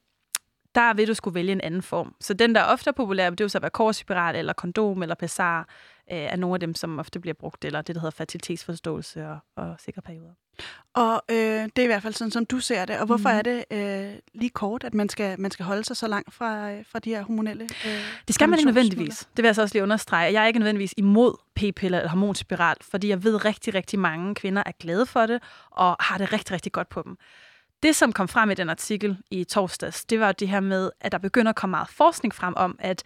der 0.76 0.94
vil 0.94 1.08
du 1.08 1.14
skulle 1.14 1.36
vælge 1.36 1.52
en 1.52 1.62
anden 1.62 1.82
form. 1.82 2.16
Så 2.22 2.34
den, 2.34 2.56
der 2.56 2.64
ofte 2.64 2.90
er 2.90 2.92
populær, 2.92 3.30
det 3.30 3.42
er 3.42 3.46
jo 3.46 3.50
så 3.50 3.58
at 3.58 3.62
være 3.62 3.72
korsspiral, 3.72 4.36
eller 4.36 4.54
kondom, 4.54 5.02
eller 5.02 5.16
pessar, 5.16 5.60
øh, 6.12 6.18
er 6.18 6.36
nogle 6.36 6.54
af 6.54 6.60
dem, 6.60 6.76
som 6.76 7.00
ofte 7.00 7.20
bliver 7.20 7.34
brugt, 7.34 7.66
eller 7.66 7.82
det, 7.82 7.96
der 7.96 8.02
hedder 8.02 8.16
fertilitetsforståelse 8.16 9.28
og, 9.28 9.40
og 9.56 9.76
sikre 9.80 10.02
perioder. 10.02 10.34
Og 10.94 11.22
øh, 11.30 11.36
det 11.36 11.78
er 11.78 11.84
i 11.84 11.86
hvert 11.86 12.02
fald 12.04 12.14
sådan, 12.14 12.32
som 12.32 12.46
du 12.46 12.60
ser 12.60 12.86
det. 12.86 12.98
Og 13.00 13.06
hvorfor 13.06 13.30
Mhm. 13.30 13.38
er 13.38 13.42
det 13.42 13.66
øh, 13.72 14.20
lige 14.34 14.50
kort, 14.50 14.84
at 14.84 14.94
man 14.94 15.10
skal, 15.10 15.40
man 15.42 15.52
skal 15.52 15.66
holde 15.66 15.84
sig 15.84 15.98
så 15.98 16.08
langt 16.08 16.34
fra, 16.34 16.72
øh, 16.72 16.84
fra 16.92 17.00
de 17.00 17.10
her 17.10 17.24
hormonelle 17.24 17.64
øh, 17.86 17.92
Det 18.28 18.36
skal 18.36 18.50
man 18.50 18.60
ikke 18.60 18.66
nødvendigvis. 18.72 19.20
Det 19.20 19.44
vil 19.44 19.48
jeg 19.48 19.56
så 19.56 19.62
også 19.62 19.76
lige 19.76 19.84
understrege. 19.84 20.34
Jeg 20.34 20.44
er 20.44 20.48
ikke 20.48 20.60
nødvendigvis 20.60 20.94
imod 20.98 21.34
p-piller 21.56 21.98
eller 21.98 22.10
hormonspiral, 22.10 22.76
fordi 22.82 23.08
jeg 23.08 23.24
ved 23.24 23.46
rigtig, 23.46 23.74
rigtig 23.74 24.00
mange 24.00 24.36
kvinder 24.36 24.64
er 24.66 24.72
glade 24.80 25.06
for 25.06 25.26
det, 25.26 25.42
og 25.72 25.96
har 26.00 26.18
det 26.18 26.34
rigtig, 26.34 26.52
rigtig 26.52 26.72
godt 26.72 26.90
på 26.90 27.02
dem. 27.06 27.18
Det, 27.84 27.96
som 27.96 28.14
kom 28.14 28.28
frem 28.28 28.52
i 28.52 28.54
den 28.54 28.70
artikel 28.70 29.18
i 29.32 29.44
torsdags, 29.44 30.06
det 30.06 30.20
var 30.20 30.32
det 30.32 30.48
her 30.48 30.60
med, 30.60 30.90
at 31.02 31.12
der 31.12 31.18
begynder 31.18 31.50
at 31.50 31.56
komme 31.56 31.72
meget 31.72 31.90
forskning 31.90 32.36
frem 32.36 32.54
om, 32.58 32.76
at 32.80 33.04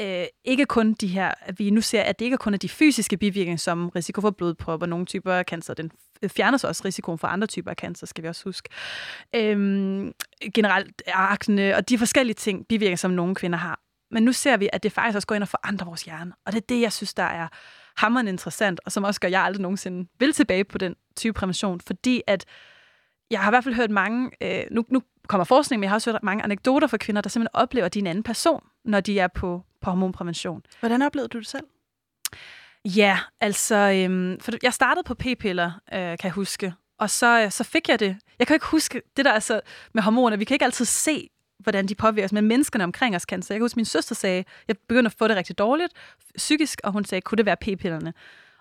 øh, 0.00 0.24
ikke 0.44 0.66
kun 0.66 0.92
de 0.92 1.06
her, 1.06 1.32
at 1.40 1.58
vi 1.58 1.70
nu 1.70 1.80
ser, 1.80 2.02
at 2.02 2.18
det 2.18 2.24
ikke 2.24 2.36
kun 2.36 2.54
er 2.54 2.58
de 2.58 2.68
fysiske 2.68 3.16
bivirkninger, 3.16 3.56
som 3.56 3.88
risiko 3.88 4.20
for 4.20 4.30
blodprop 4.30 4.82
og 4.82 4.88
nogle 4.88 5.06
typer 5.06 5.32
af 5.32 5.44
cancer, 5.44 5.74
den 5.74 5.92
fjerner 6.28 6.58
så 6.58 6.68
også 6.68 6.82
risikoen 6.84 7.18
for 7.18 7.28
andre 7.28 7.46
typer 7.46 7.70
af 7.70 7.76
cancer, 7.76 8.06
skal 8.06 8.24
vi 8.24 8.28
også 8.28 8.44
huske. 8.44 8.68
Øhm, 9.34 10.12
generelt 10.54 11.02
akne 11.06 11.76
og 11.76 11.88
de 11.88 11.98
forskellige 11.98 12.34
ting, 12.34 12.66
bivirkninger, 12.68 12.96
som 12.96 13.10
nogle 13.10 13.34
kvinder 13.34 13.58
har. 13.58 13.80
Men 14.10 14.22
nu 14.22 14.32
ser 14.32 14.56
vi, 14.56 14.68
at 14.72 14.82
det 14.82 14.92
faktisk 14.92 15.16
også 15.16 15.26
går 15.26 15.34
ind 15.34 15.42
og 15.42 15.48
forandrer 15.48 15.86
vores 15.86 16.02
hjerne. 16.02 16.32
Og 16.46 16.52
det 16.52 16.60
er 16.60 16.66
det, 16.68 16.80
jeg 16.80 16.92
synes, 16.92 17.14
der 17.14 17.22
er 17.22 17.48
hammerende 17.96 18.30
interessant, 18.32 18.80
og 18.84 18.92
som 18.92 19.04
også 19.04 19.20
gør, 19.20 19.28
at 19.28 19.32
jeg 19.32 19.42
aldrig 19.42 19.62
nogensinde 19.62 20.08
vil 20.18 20.32
tilbage 20.32 20.64
på 20.64 20.78
den 20.78 20.94
type 21.16 21.32
prævention, 21.32 21.80
fordi 21.80 22.22
at 22.26 22.44
jeg 23.30 23.40
har 23.40 23.50
i 23.50 23.52
hvert 23.52 23.64
fald 23.64 23.74
hørt 23.74 23.90
mange, 23.90 24.30
øh, 24.42 24.64
nu, 24.70 24.84
nu 24.88 25.02
kommer 25.28 25.44
forskning, 25.44 25.80
men 25.80 25.84
jeg 25.84 25.90
har 25.90 25.94
også 25.94 26.10
hørt 26.12 26.22
mange 26.22 26.44
anekdoter 26.44 26.86
fra 26.86 26.96
kvinder, 26.96 27.22
der 27.22 27.30
simpelthen 27.30 27.56
oplever, 27.56 27.86
at 27.86 27.94
de 27.94 27.98
er 27.98 28.02
en 28.02 28.06
anden 28.06 28.24
person, 28.24 28.64
når 28.84 29.00
de 29.00 29.18
er 29.18 29.28
på, 29.28 29.62
på 29.80 29.90
hormonprævention. 29.90 30.62
Hvordan 30.80 31.02
oplevede 31.02 31.28
du 31.28 31.38
det 31.38 31.46
selv? 31.46 31.64
Ja, 32.84 33.18
altså, 33.40 33.76
øhm, 33.76 34.40
for 34.40 34.52
jeg 34.62 34.74
startede 34.74 35.04
på 35.04 35.14
p-piller, 35.14 35.66
øh, 35.92 35.98
kan 35.98 36.18
jeg 36.24 36.32
huske, 36.32 36.74
og 36.98 37.10
så, 37.10 37.40
øh, 37.40 37.50
så 37.50 37.64
fik 37.64 37.88
jeg 37.88 38.00
det. 38.00 38.16
Jeg 38.38 38.46
kan 38.46 38.54
ikke 38.54 38.66
huske, 38.66 39.02
det 39.16 39.24
der 39.24 39.32
altså 39.32 39.60
med 39.92 40.02
hormoner, 40.02 40.36
vi 40.36 40.44
kan 40.44 40.54
ikke 40.54 40.64
altid 40.64 40.84
se, 40.84 41.28
hvordan 41.58 41.86
de 41.86 41.94
påvirker 41.94 42.24
os, 42.24 42.32
men 42.32 42.48
menneskerne 42.48 42.84
omkring 42.84 43.16
os 43.16 43.24
kan. 43.24 43.42
Så 43.42 43.54
jeg 43.54 43.58
kan 43.58 43.64
huske, 43.64 43.76
min 43.76 43.84
søster 43.84 44.14
sagde, 44.14 44.44
jeg 44.68 44.76
begyndte 44.88 45.08
at 45.08 45.14
få 45.18 45.28
det 45.28 45.36
rigtig 45.36 45.58
dårligt 45.58 45.92
psykisk, 46.36 46.80
og 46.84 46.92
hun 46.92 47.04
sagde, 47.04 47.22
kunne 47.22 47.36
det 47.36 47.46
være 47.46 47.56
p-pillerne? 47.56 48.14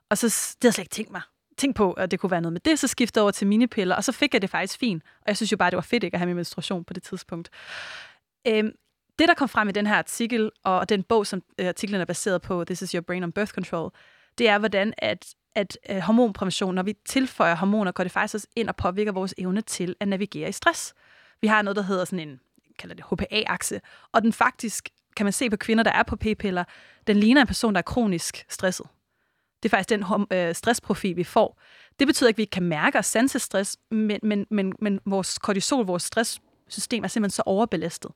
Og 0.10 0.18
så 0.18 0.28
det 0.28 0.58
havde 0.62 0.70
jeg 0.70 0.74
slet 0.74 0.84
ikke 0.84 0.94
tænkt 0.94 1.12
mig 1.12 1.22
tænkt 1.62 1.78
på, 1.78 1.92
at 1.92 2.12
det 2.12 2.20
kunne 2.20 2.32
være 2.32 2.42
noget 2.42 2.54
med 2.54 2.62
det, 2.62 2.80
så 2.80 2.88
skiftede 2.88 3.20
jeg 3.20 3.24
over 3.24 3.32
til 3.32 3.48
minipiller, 3.48 3.96
og 3.96 4.04
så 4.04 4.12
fik 4.12 4.34
jeg 4.34 4.42
det 4.42 4.50
faktisk 4.50 4.80
fint. 4.80 5.04
Og 5.04 5.28
jeg 5.28 5.38
synes 5.38 5.52
jo 5.52 5.58
bare, 5.58 5.70
det 5.70 5.76
var 5.76 5.82
fedt 5.82 6.04
ikke 6.04 6.16
at 6.16 6.20
have 6.20 6.28
min 6.28 6.36
menstruation 6.36 6.84
på 6.84 6.94
det 6.94 7.04
tidspunkt. 7.04 7.50
Øhm, 8.48 8.72
det, 9.20 9.28
der 9.28 9.34
kom 9.34 9.50
frem 9.50 9.70
i 9.70 9.72
den 9.72 9.88
her 9.88 9.96
artikel, 9.96 10.52
og 10.64 10.90
den 10.90 11.04
bog, 11.04 11.28
som 11.28 11.44
øh, 11.58 11.68
artiklen 11.68 12.02
er 12.02 12.06
baseret 12.06 12.42
på, 12.42 12.66
This 12.66 12.82
is 12.82 12.92
your 12.92 13.02
brain 13.02 13.24
on 13.24 13.32
birth 13.32 13.54
control, 13.54 13.92
det 14.38 14.50
er, 14.50 14.60
hvordan 14.60 14.94
at, 14.98 15.36
at 15.56 15.78
øh, 15.90 15.98
hormonprævention, 15.98 16.76
når 16.76 16.84
vi 16.84 16.94
tilføjer 17.06 17.56
hormoner, 17.56 17.92
går 17.92 18.04
det 18.04 18.12
faktisk 18.12 18.34
også 18.34 18.48
ind 18.56 18.70
og 18.70 18.76
påvirker 18.76 19.12
vores 19.12 19.34
evne 19.38 19.62
til 19.62 19.96
at 20.00 20.08
navigere 20.08 20.50
i 20.50 20.52
stress. 20.52 20.94
Vi 21.42 21.48
har 21.48 21.62
noget, 21.62 21.76
der 21.76 21.84
hedder 21.84 22.06
sådan 22.06 22.30
en, 22.30 22.40
kalder 22.80 22.96
det 22.96 23.06
HPA-akse, 23.06 23.82
og 24.12 24.22
den 24.22 24.34
faktisk, 24.34 24.90
kan 25.18 25.26
man 25.26 25.34
se 25.34 25.50
på 25.50 25.58
kvinder, 25.58 25.84
der 25.84 25.92
er 25.92 26.04
på 26.04 26.16
p-piller, 26.16 26.64
den 27.08 27.18
ligner 27.18 27.42
en 27.42 27.48
person, 27.48 27.74
der 27.74 27.78
er 27.78 27.84
kronisk 27.84 28.46
stresset. 28.50 28.88
Det 29.64 29.74
er 29.74 29.78
faktisk 29.78 29.90
den 29.90 30.26
øh, 30.34 30.56
stressprofil, 30.56 31.16
vi 31.16 31.24
får. 31.24 31.62
Det 32.00 32.08
betyder 32.08 32.28
ikke, 32.28 32.36
at 32.36 32.38
vi 32.38 32.44
ikke 32.44 32.52
kan 32.52 32.64
mærke 32.64 32.98
og 32.98 33.06
sanse 33.06 33.40
stress, 33.40 33.78
men, 33.92 34.20
men, 34.24 34.46
men, 34.52 34.74
men 34.80 35.00
vores 35.06 35.38
kortisol, 35.38 35.86
vores 35.86 36.04
stresssystem 36.04 37.04
er 37.04 37.08
simpelthen 37.08 37.36
så 37.36 37.44
overbelastet. 37.46 38.12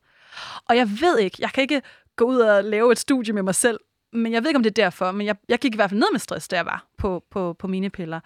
Og 0.68 0.76
jeg 0.76 0.88
ved 1.00 1.18
ikke, 1.18 1.36
jeg 1.40 1.50
kan 1.50 1.62
ikke 1.62 1.82
gå 2.16 2.24
ud 2.24 2.36
og 2.36 2.64
lave 2.64 2.92
et 2.92 2.98
studie 2.98 3.34
med 3.34 3.42
mig 3.42 3.54
selv, 3.54 3.80
men 4.12 4.32
jeg 4.32 4.42
ved 4.42 4.50
ikke, 4.50 4.56
om 4.56 4.62
det 4.62 4.70
er 4.70 4.82
derfor, 4.84 5.12
men 5.12 5.26
jeg, 5.26 5.36
jeg 5.48 5.58
gik 5.58 5.74
i 5.74 5.76
hvert 5.76 5.90
fald 5.90 6.00
ned 6.00 6.08
med 6.12 6.20
stress, 6.20 6.48
da 6.48 6.56
jeg 6.56 6.66
var 6.66 6.86
på, 6.98 7.24
på, 7.30 7.56
på 7.58 7.66
mine 7.66 7.90
piller. 7.90 8.20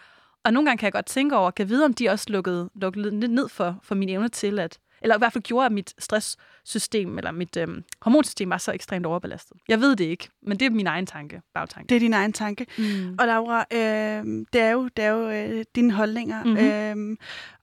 Og 0.45 0.53
nogle 0.53 0.66
gange 0.68 0.79
kan 0.79 0.85
jeg 0.85 0.93
godt 0.93 1.07
tænke 1.07 1.37
over, 1.37 1.51
kan 1.51 1.62
jeg 1.62 1.68
vide, 1.68 1.85
om 1.85 1.95
de 1.95 2.09
også 2.09 2.25
lukkede, 2.29 2.71
lukkede 2.75 3.21
lidt 3.21 3.33
ned 3.33 3.49
for, 3.49 3.79
for 3.83 3.95
min 3.95 4.09
evne 4.09 4.29
til 4.29 4.59
at, 4.59 4.79
eller 5.03 5.17
i 5.17 5.19
hvert 5.19 5.33
fald 5.33 5.45
gjorde, 5.45 5.67
at 5.67 5.73
mit 5.73 5.95
stresssystem, 5.99 7.19
eller 7.19 7.31
mit 7.31 7.57
øhm, 7.57 7.85
hormonsystem 8.03 8.51
var 8.51 8.59
så 8.59 8.73
ekstremt 8.73 9.07
overbelastet. 9.07 9.57
Jeg 9.69 9.81
ved 9.81 9.97
det 9.97 10.05
ikke, 10.05 10.29
men 10.43 10.61
det 10.61 10.67
er 10.67 10.71
min 10.71 10.87
egen 10.87 11.07
tanke, 11.07 11.43
bagtanke. 11.55 11.89
Det 11.89 11.97
er 11.97 12.01
din 12.01 12.13
egen 12.13 12.33
tanke. 12.33 12.67
Mm. 12.79 13.17
Og 13.19 13.27
Laura, 13.27 13.65
øh, 13.73 14.47
det 14.53 14.61
er 14.61 14.71
jo, 14.71 14.89
det 14.89 15.05
er 15.05 15.11
jo 15.11 15.31
øh, 15.31 15.65
dine 15.75 15.93
holdninger. 15.93 16.45
Mhm. 16.45 17.11
Øh, 17.13 17.17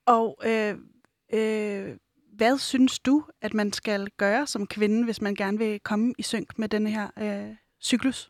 og 0.05 0.39
øh, 0.45 0.75
øh, 1.33 1.95
hvad 2.37 2.57
synes 2.57 2.99
du, 2.99 3.23
at 3.41 3.53
man 3.53 3.73
skal 3.73 4.07
gøre 4.17 4.47
som 4.47 4.67
kvinde, 4.67 5.05
hvis 5.05 5.21
man 5.21 5.35
gerne 5.35 5.57
vil 5.57 5.79
komme 5.79 6.13
i 6.17 6.21
synk 6.21 6.59
med 6.59 6.69
denne 6.69 6.89
her 6.89 7.07
øh, 7.19 7.55
cyklus? 7.83 8.29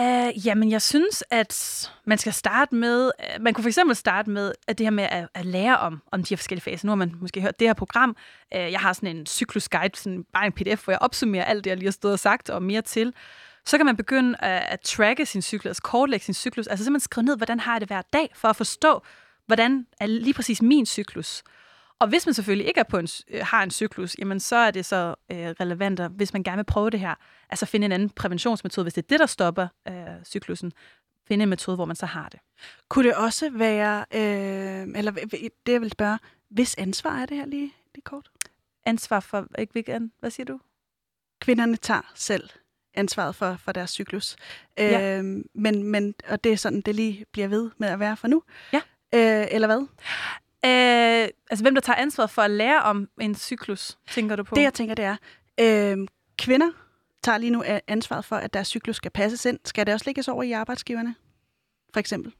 Uh, 0.00 0.46
jamen, 0.46 0.70
jeg 0.70 0.82
synes, 0.82 1.24
at 1.30 1.90
man 2.04 2.18
skal 2.18 2.32
starte 2.32 2.74
med, 2.74 3.10
uh, 3.18 3.42
man 3.42 3.54
kunne 3.54 3.62
for 3.62 3.68
eksempel 3.68 3.96
starte 3.96 4.30
med 4.30 4.52
at 4.68 4.78
det 4.78 4.86
her 4.86 4.90
med 4.90 5.04
at, 5.04 5.28
at 5.34 5.46
lære 5.46 5.78
om, 5.78 6.02
om 6.12 6.22
de 6.22 6.28
her 6.28 6.36
forskellige 6.36 6.62
faser. 6.62 6.86
Nu 6.86 6.90
har 6.90 6.96
man 6.96 7.14
måske 7.20 7.40
hørt 7.40 7.58
det 7.58 7.68
her 7.68 7.74
program. 7.74 8.16
Uh, 8.54 8.58
jeg 8.58 8.80
har 8.80 8.92
sådan 8.92 9.16
en 9.16 9.26
cyklusguide, 9.26 9.96
sådan 9.96 10.24
bare 10.32 10.46
en 10.46 10.52
pdf, 10.52 10.84
hvor 10.84 10.92
jeg 10.92 10.98
opsummerer 11.00 11.44
alt 11.44 11.64
det, 11.64 11.70
jeg 11.70 11.76
lige 11.76 11.86
har 11.86 11.92
stået 11.92 12.12
og 12.12 12.18
sagt, 12.18 12.50
og 12.50 12.62
mere 12.62 12.82
til. 12.82 13.14
Så 13.66 13.76
kan 13.76 13.86
man 13.86 13.96
begynde 13.96 14.44
at, 14.44 14.62
at 14.68 14.80
tracke 14.80 15.26
sin 15.26 15.42
cyklus, 15.42 15.66
altså 15.66 15.82
kortlægge 15.82 16.24
sin 16.24 16.34
cyklus, 16.34 16.66
altså 16.66 16.84
simpelthen 16.84 17.04
skrive 17.04 17.24
ned, 17.24 17.36
hvordan 17.36 17.60
har 17.60 17.72
jeg 17.72 17.80
det 17.80 17.88
hver 17.88 18.02
dag, 18.12 18.30
for 18.34 18.48
at 18.48 18.56
forstå, 18.56 19.02
hvordan 19.46 19.86
er 20.00 20.06
lige 20.06 20.34
præcis 20.34 20.62
min 20.62 20.86
cyklus. 20.86 21.42
Og 22.00 22.08
hvis 22.08 22.26
man 22.26 22.34
selvfølgelig 22.34 22.66
ikke 22.68 22.80
er 22.80 22.84
på 22.84 22.98
en, 22.98 23.08
øh, 23.30 23.40
har 23.46 23.62
en 23.62 23.70
cyklus, 23.70 24.16
jamen 24.18 24.40
så 24.40 24.56
er 24.56 24.70
det 24.70 24.84
så 24.86 25.14
øh, 25.32 25.36
relevant, 25.38 26.00
at 26.00 26.10
hvis 26.10 26.32
man 26.32 26.42
gerne 26.42 26.56
vil 26.56 26.64
prøve 26.64 26.90
det 26.90 27.00
her, 27.00 27.14
altså 27.50 27.66
finde 27.66 27.84
en 27.84 27.92
anden 27.92 28.10
præventionsmetode, 28.10 28.84
hvis 28.84 28.94
det 28.94 29.02
er 29.02 29.06
det, 29.08 29.20
der 29.20 29.26
stopper 29.26 29.68
øh, 29.88 29.94
cyklusen, 30.24 30.72
finde 31.28 31.42
en 31.42 31.48
metode, 31.48 31.74
hvor 31.76 31.84
man 31.84 31.96
så 31.96 32.06
har 32.06 32.28
det. 32.28 32.40
Kunne 32.88 33.08
det 33.08 33.16
også 33.16 33.50
være, 33.50 34.04
øh, 34.14 34.98
eller 34.98 35.10
det 35.66 35.72
jeg 35.72 35.80
vil 35.80 35.90
spørge, 35.90 36.18
hvis 36.50 36.74
ansvar 36.74 37.18
er 37.18 37.26
det 37.26 37.36
her 37.36 37.46
lige, 37.46 37.72
lige 37.94 38.02
kort? 38.02 38.30
Ansvar 38.86 39.20
for, 39.20 39.46
ikke, 39.58 39.72
hvilken- 39.72 40.12
hvad 40.20 40.30
siger 40.30 40.44
du? 40.44 40.60
Kvinderne 41.40 41.76
tager 41.76 42.12
selv 42.14 42.50
ansvaret 42.94 43.34
for, 43.34 43.56
for 43.56 43.72
deres 43.72 43.90
cyklus. 43.90 44.36
Ja. 44.78 45.18
Øh, 45.18 45.24
men, 45.54 45.82
men, 45.82 46.14
og 46.28 46.44
det 46.44 46.52
er 46.52 46.56
sådan, 46.56 46.80
det 46.80 46.94
lige 46.94 47.24
bliver 47.32 47.48
ved 47.48 47.70
med 47.78 47.88
at 47.88 47.98
være 47.98 48.16
for 48.16 48.28
nu. 48.28 48.42
Ja. 48.72 48.80
Øh, 49.14 49.46
eller 49.50 49.68
hvad? 49.68 49.86
Øh, 50.64 51.28
altså, 51.50 51.64
hvem 51.64 51.74
der 51.74 51.80
tager 51.80 51.96
ansvar 51.96 52.26
for 52.26 52.42
at 52.42 52.50
lære 52.50 52.82
om 52.82 53.08
en 53.20 53.34
cyklus, 53.34 53.98
tænker 54.10 54.36
du 54.36 54.42
på? 54.42 54.54
Det, 54.54 54.62
jeg 54.62 54.74
tænker, 54.74 54.94
det 54.94 55.04
er, 55.04 55.16
øh, 55.60 56.06
kvinder 56.38 56.70
tager 57.24 57.38
lige 57.38 57.50
nu 57.50 57.64
ansvaret 57.88 58.24
for, 58.24 58.36
at 58.36 58.54
deres 58.54 58.68
cyklus 58.68 58.96
skal 58.96 59.10
passes 59.10 59.44
ind. 59.44 59.58
Skal 59.64 59.86
det 59.86 59.94
også 59.94 60.06
lægges 60.06 60.28
over 60.28 60.42
i 60.42 60.52
arbejdsgiverne? 60.52 61.14
For 61.92 62.00
eksempel. 62.00 62.32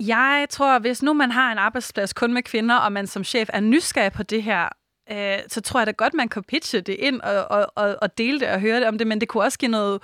Jeg 0.00 0.46
tror, 0.50 0.78
hvis 0.78 1.02
nu 1.02 1.12
man 1.12 1.30
har 1.30 1.52
en 1.52 1.58
arbejdsplads 1.58 2.12
kun 2.12 2.32
med 2.32 2.42
kvinder, 2.42 2.76
og 2.76 2.92
man 2.92 3.06
som 3.06 3.24
chef 3.24 3.48
er 3.52 3.60
nysgerrig 3.60 4.12
på 4.12 4.22
det 4.22 4.42
her, 4.42 4.68
øh, 5.10 5.38
så 5.48 5.60
tror 5.60 5.80
jeg 5.80 5.86
da 5.86 5.92
godt, 5.92 6.14
man 6.14 6.28
kan 6.28 6.44
pitche 6.44 6.80
det 6.80 6.96
ind 6.98 7.20
og, 7.20 7.44
og, 7.50 7.72
og, 7.74 7.96
og 8.02 8.18
dele 8.18 8.40
det 8.40 8.48
og 8.48 8.60
høre 8.60 8.80
det 8.80 8.88
om 8.88 8.98
det, 8.98 9.06
men 9.06 9.20
det 9.20 9.28
kunne 9.28 9.42
også 9.42 9.58
give 9.58 9.70
noget... 9.70 10.02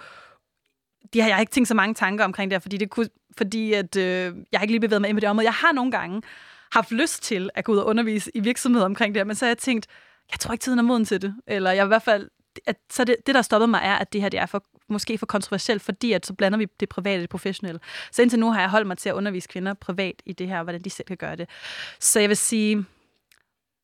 De 1.12 1.20
har 1.20 1.28
jeg 1.28 1.36
har 1.36 1.40
ikke 1.40 1.52
tænkt 1.52 1.68
så 1.68 1.74
mange 1.74 1.94
tanker 1.94 2.24
omkring 2.24 2.50
det 2.50 2.54
her, 2.54 2.60
fordi, 2.60 2.76
det 2.76 2.90
kunne, 2.90 3.08
fordi 3.36 3.72
at, 3.72 3.96
øh, 3.96 4.36
jeg 4.52 4.58
har 4.58 4.62
ikke 4.62 4.72
lige 4.72 4.80
bevæget 4.80 5.00
mig 5.00 5.08
ind 5.08 5.16
på 5.16 5.20
det 5.20 5.28
område. 5.28 5.44
Jeg 5.44 5.54
har 5.54 5.72
nogle 5.72 5.90
gange 5.90 6.22
haft 6.72 6.90
lyst 6.90 7.22
til 7.22 7.50
at 7.54 7.64
gå 7.64 7.72
ud 7.72 7.78
og 7.78 7.86
undervise 7.86 8.30
i 8.34 8.40
virksomheder 8.40 8.86
omkring 8.86 9.14
det 9.14 9.20
her, 9.20 9.24
men 9.24 9.36
så 9.36 9.44
har 9.44 9.50
jeg 9.50 9.58
tænkt, 9.58 9.86
jeg 10.32 10.38
tror 10.40 10.52
ikke, 10.52 10.62
tiden 10.62 10.78
er 10.78 10.82
moden 10.82 11.04
til 11.04 11.22
det. 11.22 11.34
Eller 11.46 11.70
jeg 11.70 11.84
i 11.84 11.88
hvert 11.88 12.02
fald 12.02 12.28
at, 12.66 12.76
så 12.90 13.04
det, 13.04 13.16
det, 13.26 13.34
der 13.34 13.42
stoppede 13.42 13.68
mig, 13.68 13.80
er, 13.84 13.94
at 13.94 14.12
det 14.12 14.20
her 14.20 14.28
det 14.28 14.40
er 14.40 14.46
for, 14.46 14.64
måske 14.88 15.18
for 15.18 15.26
kontroversielt, 15.26 15.82
fordi 15.82 16.12
at 16.12 16.26
så 16.26 16.34
blander 16.34 16.58
vi 16.58 16.66
det 16.80 16.88
private 16.88 17.18
og 17.18 17.22
det 17.22 17.30
professionelle. 17.30 17.80
Så 18.12 18.22
indtil 18.22 18.38
nu 18.38 18.50
har 18.50 18.60
jeg 18.60 18.70
holdt 18.70 18.86
mig 18.86 18.98
til 18.98 19.08
at 19.08 19.14
undervise 19.14 19.48
kvinder 19.48 19.74
privat 19.74 20.22
i 20.26 20.32
det 20.32 20.48
her, 20.48 20.62
hvordan 20.62 20.82
de 20.82 20.90
selv 20.90 21.06
kan 21.06 21.16
gøre 21.16 21.36
det. 21.36 21.48
Så 22.00 22.20
jeg 22.20 22.28
vil 22.28 22.36
sige, 22.36 22.84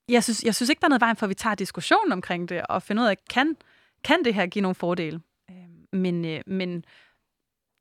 jeg 0.09 0.24
synes, 0.24 0.45
jeg 0.45 0.55
synes 0.55 0.70
ikke, 0.70 0.80
der 0.80 0.86
er 0.86 0.89
noget 0.89 1.01
vejen 1.01 1.16
for, 1.16 1.26
at 1.26 1.30
vi 1.30 1.34
tager 1.34 1.55
diskussionen 1.55 2.12
omkring 2.12 2.49
det, 2.49 2.62
og 2.62 2.82
finder 2.82 3.03
ud 3.03 3.09
af, 3.09 3.16
kan, 3.30 3.57
kan 4.05 4.24
det 4.24 4.34
her 4.34 4.47
give 4.47 4.62
nogle 4.62 4.74
fordele? 4.74 5.20
Øhm, 5.51 6.01
men, 6.01 6.24
øh, 6.24 6.41
men 6.47 6.84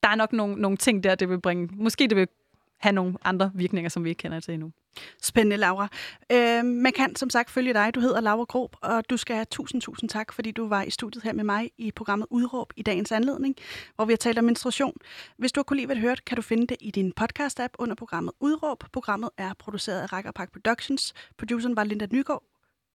der 0.04 0.10
er 0.10 0.16
nok 0.16 0.34
nogle, 0.34 0.56
nogle 0.56 0.78
ting 0.78 1.04
der, 1.04 1.16
det 1.16 1.30
vil 1.30 1.42
bringe, 1.42 1.70
måske 1.72 2.08
det 2.08 2.18
vil 2.18 2.28
have 2.78 2.94
nogle 2.94 3.16
andre 3.24 3.52
virkninger, 3.56 3.90
som 3.90 4.04
vi 4.04 4.10
ikke 4.10 4.20
kender 4.20 4.40
til 4.40 4.54
endnu. 4.54 4.72
Spændende, 5.22 5.58
Laura. 5.58 5.88
Øh, 6.32 6.66
man 6.66 6.92
kan 6.92 7.16
som 7.16 7.30
sagt 7.30 7.50
følge 7.52 7.74
dig. 7.74 7.96
Du 7.96 8.00
hedder 8.00 8.22
Laura 8.22 8.44
Grob, 8.44 8.76
og 8.82 9.10
du 9.10 9.18
skal 9.18 9.36
have 9.36 9.46
tusind, 9.46 9.82
tusind 9.82 10.10
tak, 10.10 10.34
fordi 10.34 10.52
du 10.52 10.68
var 10.68 10.84
i 10.84 10.90
studiet 10.90 11.24
her 11.24 11.34
med 11.34 11.44
mig 11.44 11.72
i 11.78 11.92
programmet 11.92 12.28
Udråb 12.30 12.74
i 12.76 12.82
dagens 12.82 13.12
anledning, 13.12 13.56
hvor 13.96 14.06
vi 14.06 14.12
har 14.12 14.18
talt 14.18 14.38
om 14.38 14.44
menstruation. 14.44 14.98
Hvis 15.38 15.52
du 15.52 15.60
har 15.60 15.64
kunne 15.64 15.78
lide, 15.78 15.86
hvad 15.86 15.96
du 15.96 16.02
hørte, 16.02 16.22
kan 16.26 16.36
du 16.36 16.42
finde 16.42 16.68
det 16.68 16.78
i 16.80 16.92
din 16.92 17.14
podcast-app 17.22 17.74
under 17.80 17.96
programmet 17.96 18.34
Udråb. 18.40 18.84
Programmet 18.94 19.30
er 19.38 19.54
produceret 19.60 20.02
af 20.02 20.14
Rækker 20.14 20.32
Park 20.32 20.52
Productions. 20.52 21.14
Produceren 21.38 21.76
var 21.76 21.84
Linda 21.84 22.08
Nygaard. 22.12 22.44